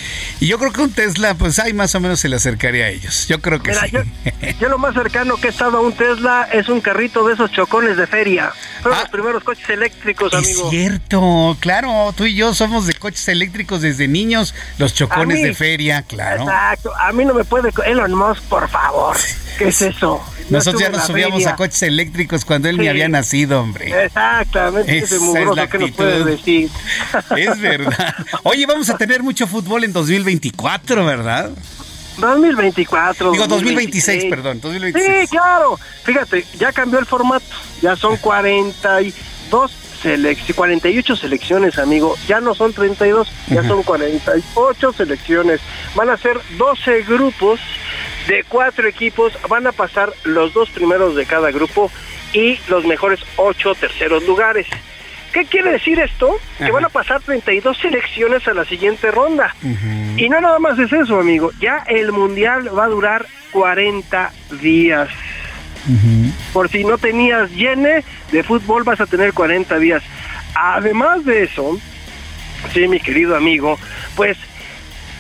Y 0.40 0.46
yo 0.46 0.58
creo 0.58 0.72
que 0.72 0.80
un 0.82 0.90
Tesla, 0.92 1.34
pues 1.34 1.58
ahí 1.58 1.72
más 1.72 1.94
o 1.94 2.00
menos 2.00 2.20
se 2.20 2.28
le 2.28 2.36
acercaría 2.36 2.86
a 2.86 2.88
ellos. 2.88 3.26
Yo 3.28 3.40
creo 3.40 3.62
que 3.62 3.74
sí. 3.74 3.86
Yo, 4.60 4.68
lo 4.68 4.78
más 4.78 4.94
cercano 4.94 5.36
que 5.36 5.48
he 5.48 5.50
estado 5.50 5.78
a 5.78 5.80
un 5.80 5.92
Tesla 5.92 6.48
es 6.52 6.68
un 6.68 6.80
carrito 6.80 7.26
de 7.26 7.34
esos 7.34 7.50
chocones 7.52 7.96
de 7.96 8.06
feria. 8.06 8.52
Fueron 8.82 9.00
los 9.00 9.08
primeros 9.10 9.44
coches 9.44 9.68
eléctricos, 9.70 10.32
amigo. 10.34 10.64
Es 10.64 10.70
cierto, 10.70 11.56
claro, 11.60 12.12
tú 12.16 12.26
y 12.26 12.34
yo 12.34 12.54
somos 12.54 12.86
de 12.86 12.94
coches 12.94 13.26
eléctricos 13.28 13.82
desde 13.82 14.08
niños, 14.08 14.54
los 14.78 14.94
chocones 14.94 15.38
mí- 15.38 15.42
de 15.44 15.54
feria, 15.54 16.02
claro. 16.02 16.42
Exacto. 16.42 16.92
A 16.96 17.12
mí 17.12 17.24
no 17.24 17.34
me 17.34 17.44
puede... 17.44 17.70
Elon 17.86 18.14
Musk, 18.14 18.42
por 18.44 18.68
favor. 18.68 19.16
¿Qué 19.58 19.68
es 19.68 19.82
eso? 19.82 20.22
Nosotros 20.50 20.80
ya 20.80 20.88
nos 20.88 21.04
subíamos 21.06 21.38
feria. 21.38 21.50
a 21.50 21.56
coches 21.56 21.82
eléctricos 21.82 22.44
cuando 22.44 22.68
él 22.68 22.76
ni 22.78 22.84
Sí. 22.84 22.88
había 22.88 23.08
nacido, 23.08 23.60
hombre. 23.60 23.92
Exactamente, 24.18 24.98
ese 24.98 25.16
es 25.16 25.22
mugroso 25.22 25.54
la 25.54 25.68
que 25.68 25.78
nos 25.78 25.90
puedes 25.92 26.24
decir. 26.24 26.70
Es 27.36 27.60
verdad. 27.60 28.14
Oye, 28.42 28.66
vamos 28.66 28.90
a 28.90 28.96
tener 28.96 29.22
mucho 29.22 29.46
fútbol 29.46 29.84
en 29.84 29.92
2024, 29.92 31.04
¿verdad? 31.04 31.50
2024. 32.18 33.32
Digo, 33.32 33.46
2026, 33.46 34.24
perdón, 34.24 34.60
2026. 34.60 35.20
Sí, 35.20 35.28
claro. 35.28 35.78
Fíjate, 36.02 36.44
ya 36.58 36.72
cambió 36.72 36.98
el 36.98 37.06
formato. 37.06 37.46
Ya 37.80 37.94
son 37.96 38.16
42 38.16 39.72
selecciones, 40.02 40.56
48 40.56 41.16
selecciones, 41.16 41.78
amigo. 41.78 42.16
Ya 42.26 42.40
no 42.40 42.54
son 42.54 42.72
32, 42.72 43.28
ya 43.48 43.62
son 43.62 43.82
48 43.82 44.92
selecciones. 44.92 45.60
Van 45.94 46.10
a 46.10 46.16
ser 46.16 46.40
12 46.56 47.02
grupos 47.02 47.60
de 48.26 48.44
cuatro 48.48 48.88
equipos. 48.88 49.32
Van 49.48 49.66
a 49.66 49.72
pasar 49.72 50.12
los 50.24 50.52
dos 50.52 50.70
primeros 50.70 51.14
de 51.14 51.24
cada 51.24 51.50
grupo 51.50 51.90
y 52.32 52.58
los 52.68 52.84
mejores 52.84 53.20
ocho 53.36 53.74
terceros 53.74 54.24
lugares. 54.24 54.66
¿Qué 55.32 55.44
quiere 55.44 55.72
decir 55.72 55.98
esto? 56.00 56.38
Que 56.58 56.70
van 56.70 56.84
a 56.84 56.88
pasar 56.88 57.20
32 57.20 57.76
selecciones 57.78 58.48
a 58.48 58.54
la 58.54 58.64
siguiente 58.64 59.10
ronda. 59.10 59.54
Y 60.16 60.28
no 60.28 60.40
nada 60.40 60.58
más 60.58 60.78
es 60.78 60.92
eso, 60.92 61.20
amigo. 61.20 61.50
Ya 61.60 61.84
el 61.86 62.12
mundial 62.12 62.76
va 62.76 62.84
a 62.84 62.88
durar 62.88 63.26
40 63.52 64.32
días. 64.62 65.08
Por 66.52 66.68
si 66.70 66.84
no 66.84 66.98
tenías 66.98 67.50
llene 67.50 68.04
de 68.32 68.42
fútbol, 68.42 68.84
vas 68.84 69.00
a 69.00 69.06
tener 69.06 69.32
40 69.32 69.78
días. 69.78 70.02
Además 70.54 71.24
de 71.24 71.44
eso, 71.44 71.78
sí, 72.72 72.88
mi 72.88 72.98
querido 72.98 73.36
amigo, 73.36 73.78
pues 74.16 74.36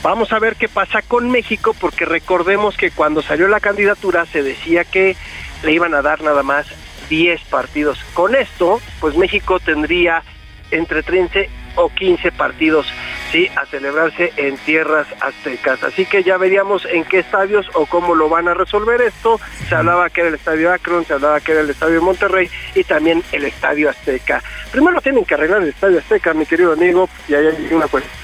vamos 0.02 0.32
a 0.32 0.38
ver 0.38 0.56
qué 0.56 0.68
pasa 0.68 1.02
con 1.02 1.30
México, 1.30 1.74
porque 1.78 2.06
recordemos 2.06 2.76
que 2.76 2.90
cuando 2.90 3.22
salió 3.22 3.46
la 3.46 3.60
candidatura 3.60 4.26
se 4.26 4.42
decía 4.42 4.84
que 4.84 5.16
le 5.62 5.72
iban 5.72 5.94
a 5.94 6.02
dar 6.02 6.22
nada 6.22 6.42
más 6.42 6.66
10 7.08 7.40
partidos. 7.44 7.98
Con 8.14 8.34
esto, 8.34 8.80
pues 9.00 9.16
México 9.16 9.60
tendría 9.60 10.22
entre 10.70 11.02
13 11.02 11.48
o 11.76 11.88
15 11.90 12.32
partidos, 12.32 12.86
sí, 13.30 13.48
a 13.56 13.64
celebrarse 13.66 14.32
en 14.36 14.56
tierras 14.58 15.06
aztecas. 15.20 15.82
Así 15.84 16.06
que 16.06 16.22
ya 16.22 16.36
veríamos 16.36 16.84
en 16.86 17.04
qué 17.04 17.20
estadios 17.20 17.66
o 17.74 17.86
cómo 17.86 18.14
lo 18.14 18.28
van 18.28 18.48
a 18.48 18.54
resolver 18.54 19.00
esto. 19.00 19.40
Se 19.68 19.74
hablaba 19.76 20.10
que 20.10 20.22
era 20.22 20.28
el 20.28 20.34
estadio 20.34 20.72
Akron, 20.72 21.04
se 21.04 21.14
hablaba 21.14 21.40
que 21.40 21.52
era 21.52 21.60
el 21.60 21.70
estadio 21.70 22.02
Monterrey 22.02 22.50
y 22.74 22.84
también 22.84 23.22
el 23.32 23.44
estadio 23.44 23.88
Azteca. 23.88 24.42
Primero 24.72 25.00
tienen 25.00 25.24
que 25.24 25.34
arreglar 25.34 25.62
el 25.62 25.68
estadio 25.68 25.98
Azteca, 25.98 26.34
mi 26.34 26.46
querido 26.46 26.72
amigo, 26.72 27.08
y 27.28 27.34
ahí 27.34 27.46
hay 27.46 27.68
una 27.72 27.86
cuestión, 27.86 28.14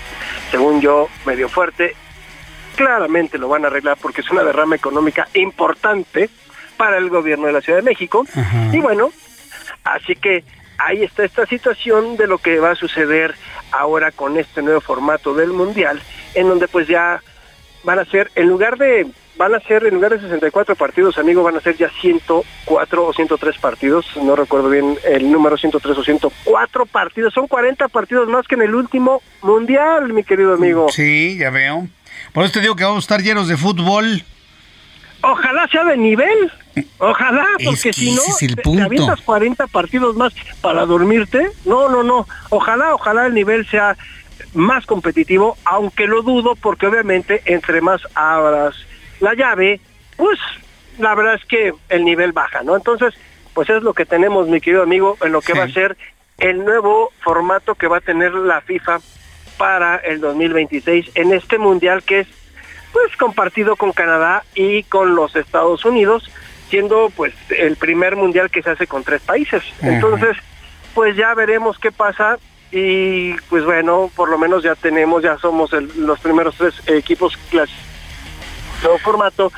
según 0.51 0.81
yo, 0.81 1.09
medio 1.25 1.49
fuerte. 1.49 1.95
Claramente 2.75 3.39
lo 3.39 3.49
van 3.49 3.65
a 3.65 3.69
arreglar 3.69 3.97
porque 4.03 4.21
es 4.21 4.31
una 4.31 4.43
derrama 4.43 4.75
económica 4.75 5.29
importante 5.35 6.29
para 6.77 6.99
el 6.99 7.09
gobierno 7.09 7.47
de 7.47 7.53
la 7.53 7.61
Ciudad 7.61 7.79
de 7.79 7.85
México. 7.85 8.27
Y 8.73 8.81
bueno, 8.81 9.11
así 9.85 10.15
que 10.15 10.45
ahí 10.79 11.03
está 11.03 11.25
esta 11.25 11.47
situación 11.47 12.17
de 12.17 12.27
lo 12.27 12.39
que 12.39 12.59
va 12.59 12.73
a 12.73 12.75
suceder 12.75 13.35
ahora 13.71 14.13
con 14.13 14.37
este 14.39 14.63
nuevo 14.63 14.81
formato 14.81 15.35
del 15.35 15.53
Mundial, 15.53 16.01
en 16.35 16.49
donde 16.49 16.69
pues 16.69 16.87
ya 16.89 17.21
van 17.85 17.99
a 17.99 18.05
ser, 18.05 18.31
en 18.35 18.49
lugar 18.49 18.79
de, 18.79 19.07
van 19.37 19.55
a 19.55 19.61
ser, 19.61 19.85
en 19.85 19.95
lugar 19.95 20.13
de 20.13 20.21
64 20.21 20.77
partidos, 20.77 21.19
amigo, 21.19 21.43
van 21.43 21.57
a 21.57 21.61
ser 21.61 21.77
ya 21.77 21.91
104 22.01 23.07
o 23.07 23.13
103 23.13 23.59
partidos, 23.59 24.07
no 24.23 24.37
recuerdo 24.37 24.69
bien 24.69 24.97
el 25.05 25.31
número 25.31 25.57
103 25.57 25.99
o 25.99 26.05
104 26.05 26.87
partidos, 26.87 27.35
son 27.35 27.47
40 27.47 27.89
partidos 27.89 28.29
más 28.29 28.47
que 28.47 28.55
en 28.55 28.63
el 28.63 28.75
último 28.75 29.23
Mundial, 29.43 30.13
mi 30.13 30.25
querido 30.25 30.55
amigo. 30.55 30.89
Sí, 30.91 31.37
ya 31.39 31.51
veo. 31.51 31.87
Por 32.33 32.45
eso 32.45 32.55
te 32.55 32.61
digo 32.61 32.77
que 32.77 32.85
vamos 32.85 33.05
a 33.05 33.07
estar 33.07 33.23
llenos 33.23 33.49
de 33.49 33.57
fútbol. 33.57 34.25
Ojalá 35.25 35.67
sea 35.69 35.85
de 35.85 35.97
nivel. 35.97 36.53
Ojalá, 36.99 37.47
Es 37.59 37.67
porque 37.67 37.81
que 37.83 37.93
si 37.93 38.15
no, 38.15 38.23
te- 38.39 38.55
te 38.77 38.83
avientas 38.83 39.21
40 39.23 39.67
partidos 39.69 40.17
más 40.17 40.33
para 40.61 40.85
dormirte. 40.87 41.51
No, 41.65 41.89
no, 41.89 42.03
no. 42.03 42.27
Ojalá, 42.51 42.95
ojalá 42.95 43.27
el 43.27 43.35
nivel 43.35 43.67
sea 43.69 43.97
más 44.55 44.85
competitivo, 44.87 45.57
aunque 45.65 46.07
lo 46.07 46.23
dudo, 46.23 46.55
porque 46.57 46.87
obviamente 46.87 47.43
entre 47.47 47.81
más 47.81 48.01
abras 48.15 48.75
la 49.21 49.35
llave, 49.35 49.81
pues 50.17 50.39
la 50.99 51.15
verdad 51.15 51.35
es 51.35 51.45
que 51.47 51.73
el 51.89 52.05
nivel 52.05 52.33
baja, 52.33 52.63
¿no? 52.63 52.77
Entonces, 52.77 53.15
pues 53.55 53.71
es 53.71 53.83
lo 53.83 53.95
que 53.95 54.05
tenemos, 54.07 54.49
mi 54.49 54.61
querido 54.61 54.83
amigo, 54.83 55.17
en 55.23 55.33
lo 55.33 55.41
que 55.41 55.53
Sí. 55.53 55.59
va 55.59 55.65
a 55.65 55.69
ser 55.71 55.97
el 56.39 56.65
nuevo 56.65 57.13
formato 57.23 57.75
que 57.77 57.87
va 57.87 57.99
a 57.99 58.01
tener 58.01 58.33
la 58.35 58.61
FIFA 58.61 58.99
para 59.57 59.97
el 59.97 60.21
2026 60.21 61.11
en 61.15 61.33
este 61.33 61.59
mundial 61.59 62.03
que 62.03 62.21
es 62.21 62.27
pues 62.95 63.15
compartido 63.19 63.75
con 63.77 63.93
Canadá 63.93 64.45
y 64.55 64.85
con 64.85 65.15
los 65.17 65.35
Estados 65.37 65.85
Unidos, 65.85 66.31
siendo 66.71 67.11
pues 67.15 67.35
el 67.51 67.77
primer 67.77 68.15
mundial 68.17 68.51
que 68.51 68.63
se 68.63 68.71
hace 68.71 68.87
con 68.87 69.03
tres 69.05 69.21
países. 69.21 69.63
Entonces, 69.83 70.37
pues 70.95 71.17
ya 71.17 71.35
veremos 71.35 71.77
qué 71.79 71.91
pasa 71.93 72.39
y 72.71 73.35
pues 73.51 73.65
bueno, 73.65 74.11
por 74.17 74.29
lo 74.31 74.39
menos 74.39 74.63
ya 74.63 74.75
tenemos, 74.77 75.23
ya 75.25 75.37
somos 75.39 75.73
el- 75.73 75.91
los 76.07 76.21
primeros 76.21 76.55
tres 76.57 76.75
equipos 76.87 77.37
clasificados 77.51 79.03
formato 79.03 79.53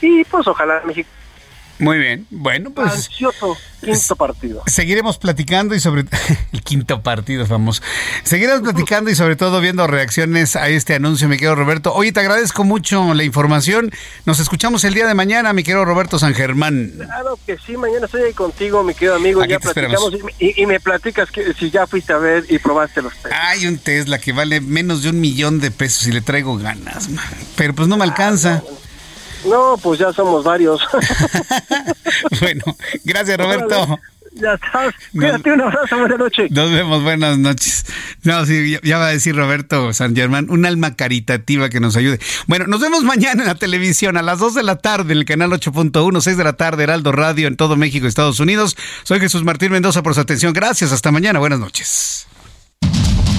y 0.00 0.24
pues 0.24 0.46
ojalá 0.46 0.80
México 0.84 1.08
Muy 1.78 1.98
bien. 1.98 2.26
Bueno, 2.30 2.70
pues 2.70 2.92
ansioso 2.92 3.56
quinto 3.80 4.16
partido. 4.16 4.62
seguiremos 4.66 5.18
platicando 5.18 5.74
y 5.74 5.80
sobre 5.80 6.04
el 6.52 6.62
quinto 6.62 7.02
partido 7.02 7.46
vamos. 7.46 7.82
Seguiremos 8.24 8.62
platicando 8.62 9.10
y 9.10 9.14
sobre 9.14 9.36
todo 9.36 9.60
viendo 9.60 9.86
reacciones 9.86 10.56
a 10.56 10.68
este 10.68 10.94
anuncio, 10.94 11.28
mi 11.28 11.36
querido 11.36 11.54
Roberto. 11.54 11.94
Oye, 11.94 12.12
te 12.12 12.20
agradezco 12.20 12.64
mucho 12.64 13.14
la 13.14 13.24
información. 13.24 13.90
Nos 14.26 14.40
escuchamos 14.40 14.84
el 14.84 14.94
día 14.94 15.06
de 15.06 15.14
mañana, 15.14 15.52
mi 15.52 15.62
querido 15.62 15.84
Roberto 15.84 16.18
San 16.18 16.34
Germán. 16.34 16.92
Claro 16.96 17.38
que 17.46 17.56
sí, 17.64 17.76
mañana 17.76 18.06
estoy 18.06 18.22
ahí 18.22 18.32
contigo, 18.32 18.82
mi 18.82 18.94
querido 18.94 19.14
amigo, 19.14 19.42
Aquí 19.42 19.50
ya 19.50 19.58
te 19.58 19.72
platicamos 19.72 20.14
y, 20.38 20.66
me 20.66 20.80
platicas 20.80 21.30
que 21.30 21.54
si 21.54 21.70
ya 21.70 21.86
fuiste 21.86 22.12
a 22.12 22.18
ver 22.18 22.44
y 22.48 22.58
probaste 22.58 23.00
los 23.00 23.14
test. 23.14 23.34
Hay 23.34 23.66
un 23.66 23.78
Tesla 23.78 24.18
que 24.18 24.32
vale 24.32 24.60
menos 24.60 25.02
de 25.02 25.10
un 25.10 25.20
millón 25.20 25.60
de 25.60 25.70
pesos 25.70 26.06
y 26.06 26.12
le 26.12 26.20
traigo 26.20 26.56
ganas, 26.58 27.08
man. 27.08 27.24
pero 27.56 27.74
pues 27.74 27.88
no 27.88 27.96
me 27.96 28.04
alcanza. 28.04 28.62
No, 28.68 28.87
pues 29.82 29.98
ya 29.98 30.12
somos 30.12 30.44
varios. 30.44 30.80
Bueno, 32.40 32.64
gracias 33.04 33.38
Roberto. 33.38 33.98
ya 34.34 34.54
estás. 34.54 34.94
Cuídate, 35.12 35.52
un 35.52 35.60
abrazo, 35.60 35.98
buenas 35.98 36.18
noches. 36.18 36.50
Nos 36.50 36.72
vemos, 36.72 37.02
buenas 37.02 37.38
noches. 37.38 37.86
No, 38.22 38.44
sí, 38.46 38.70
ya, 38.70 38.80
ya 38.82 38.98
va 38.98 39.08
a 39.08 39.10
decir 39.10 39.36
Roberto 39.36 39.92
San 39.92 40.14
Germán, 40.16 40.48
un 40.50 40.66
alma 40.66 40.96
caritativa 40.96 41.68
que 41.68 41.80
nos 41.80 41.96
ayude. 41.96 42.18
Bueno, 42.46 42.66
nos 42.66 42.80
vemos 42.80 43.04
mañana 43.04 43.42
en 43.42 43.48
la 43.48 43.54
televisión 43.54 44.16
a 44.16 44.22
las 44.22 44.38
2 44.38 44.54
de 44.54 44.62
la 44.62 44.76
tarde 44.76 45.12
en 45.12 45.18
el 45.18 45.24
canal 45.24 45.50
8.1, 45.50 46.20
6 46.20 46.36
de 46.36 46.44
la 46.44 46.54
tarde, 46.54 46.84
Heraldo 46.84 47.12
Radio 47.12 47.46
en 47.46 47.56
todo 47.56 47.76
México 47.76 48.06
Estados 48.06 48.40
Unidos. 48.40 48.76
Soy 49.04 49.20
Jesús 49.20 49.44
Martín 49.44 49.72
Mendoza 49.72 50.02
por 50.02 50.14
su 50.14 50.20
atención. 50.20 50.52
Gracias, 50.52 50.92
hasta 50.92 51.10
mañana, 51.10 51.38
buenas 51.38 51.58
noches. 51.60 52.27